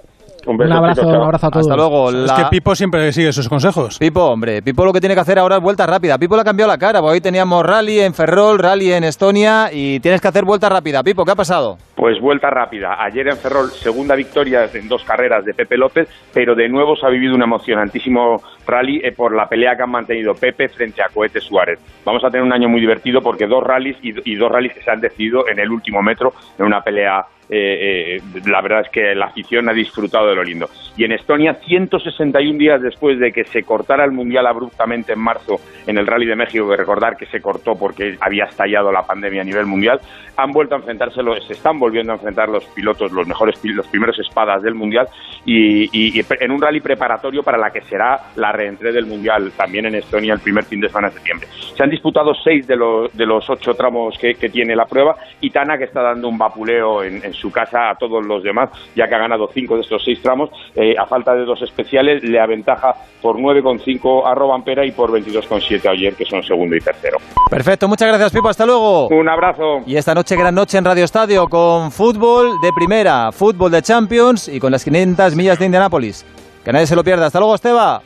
Un, 0.46 0.62
Un 0.62 0.72
abrazo, 0.72 1.08
un 1.08 1.16
abrazo 1.16 1.48
a 1.48 1.52
todos. 1.52 1.66
Hasta 1.66 1.76
luego. 1.76 2.10
Es 2.12 2.32
que 2.32 2.46
Pipo 2.50 2.76
siempre 2.76 3.12
sigue 3.12 3.32
sus 3.32 3.48
consejos. 3.50 3.98
Pipo, 4.00 4.24
hombre, 4.26 4.62
Pipo 4.62 4.86
lo 4.86 4.94
que 4.94 5.00
tiene 5.00 5.16
que 5.16 5.22
hacer 5.22 5.40
ahora 5.40 5.58
es 5.58 5.62
vuelta 5.62 5.86
rápida. 5.86 6.18
Pipo 6.18 6.36
le 6.36 6.42
ha 6.42 6.46
cambiado 6.46 6.72
la 6.72 6.78
cara, 6.78 7.00
porque 7.00 7.14
hoy 7.14 7.22
teníamos 7.22 7.66
rally 7.66 8.00
en 8.00 8.14
Ferrol, 8.14 8.60
rally 8.60 8.92
en 8.92 9.04
Estonia 9.04 9.70
y 9.72 10.00
tienes 10.00 10.22
que 10.22 10.28
hacer 10.28 10.46
vuelta 10.46 10.70
rápida. 10.70 11.04
Pipo, 11.04 11.26
¿qué 11.26 11.32
ha 11.32 11.36
pasado? 11.36 11.78
Pues 11.96 12.20
vuelta 12.20 12.50
rápida. 12.50 12.96
Ayer 13.04 13.28
en 13.28 13.38
Ferrol, 13.38 13.70
segunda 13.72 14.16
victoria 14.16 14.70
en 14.74 14.88
dos 14.88 15.04
carreras 15.04 15.44
de 15.46 15.54
Pepe 15.54 15.78
López, 15.78 16.08
pero 16.34 16.56
de 16.56 16.70
nuevo 16.70 16.96
se 16.96 17.06
ha 17.06 17.10
vivido 17.10 17.36
un 17.36 17.44
emocionantísimo 17.44 18.42
rally 18.68 19.02
eh, 19.04 19.12
por 19.12 19.36
la 19.36 19.48
pelea 19.48 19.76
que 19.76 19.84
han 19.84 19.92
mantenido 19.92 20.34
Pepe 20.34 20.70
frente 20.70 21.02
a 21.02 21.10
Cohete 21.14 21.42
Suárez. 21.42 21.80
Vamos 22.06 22.24
a 22.24 22.30
tener 22.30 22.46
un 22.46 22.54
año 22.54 22.70
muy 22.70 22.82
divertido 22.82 23.22
porque 23.22 23.48
dos 23.48 23.64
rallies 23.64 23.98
y, 24.02 24.14
y 24.32 24.36
dos 24.36 24.52
rallies 24.52 24.74
que 24.74 24.82
se 24.82 24.92
han 24.92 25.02
decidido 25.02 25.48
en 25.48 25.60
el 25.60 25.70
último 25.72 26.02
metro 26.02 26.34
en 26.58 26.66
una 26.66 26.82
pelea. 26.82 27.26
Eh, 27.50 28.18
eh, 28.18 28.42
la 28.46 28.62
verdad 28.62 28.82
es 28.82 28.90
que 28.90 29.16
la 29.16 29.26
afición 29.26 29.68
ha 29.70 29.74
disfrutado 29.74 30.28
de 30.28 30.36
lo 30.36 30.44
lindo. 30.44 30.70
Y 30.96 31.04
en 31.04 31.14
Estonia, 31.14 31.56
161 31.56 32.60
días 32.60 32.82
después 32.82 33.20
de 33.20 33.32
que 33.32 33.44
se 33.46 33.64
cortara 33.64 34.06
el 34.06 34.12
Mundial 34.12 34.46
abruptamente 34.46 35.14
en 35.14 35.20
marzo 35.20 35.56
en 35.88 35.98
el 35.98 36.06
Rally 36.06 36.26
de 36.26 36.36
México, 36.36 36.70
que 36.70 36.78
recordar 36.78 37.18
que 37.18 37.26
se 37.26 37.42
cortó 37.42 37.76
porque 37.76 38.18
había 38.20 38.46
estallado 38.46 38.92
la 38.92 39.04
pandemia 39.04 39.42
a 39.42 39.46
nivel 39.46 39.66
mundial, 39.66 40.00
han 40.38 40.52
vuelto 40.52 40.76
a 40.76 40.78
enfrentarse, 40.78 41.22
se 41.48 41.54
están 41.54 41.80
volviendo 41.80 42.12
a 42.12 42.16
enfrentar 42.16 42.50
los 42.50 42.64
pilotos, 42.66 43.12
los 43.12 43.28
mejores, 43.28 43.60
los 43.64 43.88
primeros 43.88 44.18
espadas 44.20 44.62
del 44.62 44.76
Mundial, 44.76 45.08
y, 45.46 46.20
en 46.20 46.52
un 46.52 46.62
rally 46.62 46.80
preparatorio 46.82 47.44
para 47.44 47.58
la 47.58 47.72
que 47.72 47.82
será 47.82 48.20
la 48.36 48.52
reentré 48.52 48.92
del 48.92 49.06
Mundial 49.06 49.52
también 49.58 49.86
en 49.86 49.96
Estonia 49.96 50.34
el 50.34 50.40
primer 50.40 50.66
fin 50.66 50.80
de 50.80 50.88
semana 50.88 51.10
de 51.10 51.16
septiembre. 51.16 51.48
Se 51.76 51.84
han 51.84 51.90
disputado 51.90 52.34
seis 52.36 52.68
de 52.68 52.76
los, 52.76 53.16
de 53.16 53.26
los 53.26 53.50
ocho 53.50 53.74
tramos 53.74 54.18
que, 54.18 54.36
que 54.36 54.50
tiene 54.50 54.76
la 54.76 54.86
prueba 54.86 55.16
y 55.42 55.50
Tana 55.50 55.78
que 55.78 55.86
está 55.86 56.02
dando 56.02 56.28
un 56.28 56.38
vapuleo 56.38 57.04
en, 57.04 57.24
en 57.24 57.34
su 57.40 57.52
casa 57.52 57.90
a 57.92 57.96
todos 57.96 58.26
los 58.26 58.44
demás, 58.44 58.70
ya 58.96 59.08
que 59.08 59.16
ha 59.16 59.20
ganado 59.20 59.50
cinco 59.54 59.76
de 59.76 59.82
estos 59.82 60.04
seis 60.04 60.22
tramos, 60.22 60.50
eh, 60.76 60.96
a 60.98 61.06
falta 61.06 61.34
de 61.34 61.46
dos 61.46 61.62
especiales 61.62 62.24
le 62.24 62.40
aventaja 62.40 62.94
por 63.22 63.38
9,5 63.38 64.26
a 64.26 64.36
Robampera 64.36 64.86
y 64.86 64.92
por 64.92 65.12
22,7 65.12 65.88
a 65.88 65.92
Oyer, 65.92 66.16
que 66.16 66.26
son 66.26 66.44
segundo 66.44 66.76
y 66.76 66.80
tercero. 66.80 67.18
Perfecto, 67.50 67.88
muchas 67.88 68.08
gracias, 68.08 68.32
Pipo. 68.32 68.50
Hasta 68.50 68.66
luego. 68.66 69.08
Un 69.08 69.30
abrazo. 69.30 69.82
Y 69.86 69.96
esta 69.96 70.14
noche, 70.14 70.36
gran 70.36 70.56
noche 70.56 70.78
en 70.78 70.86
Radio 70.86 71.06
Estadio 71.06 71.48
con 71.48 71.92
fútbol 71.92 72.60
de 72.62 72.72
primera, 72.74 73.32
fútbol 73.32 73.72
de 73.72 73.82
Champions 73.82 74.48
y 74.48 74.60
con 74.60 74.72
las 74.72 74.84
500 74.84 75.36
millas 75.36 75.60
de 75.60 75.66
Indianápolis. 75.66 76.26
Que 76.64 76.72
nadie 76.72 76.88
se 76.88 76.96
lo 76.96 77.04
pierda. 77.04 77.26
Hasta 77.26 77.40
luego, 77.40 77.56
Esteba. 77.56 78.02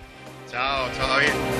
Chao, 0.49 0.87
chao 0.95 1.07
David. 1.07 1.52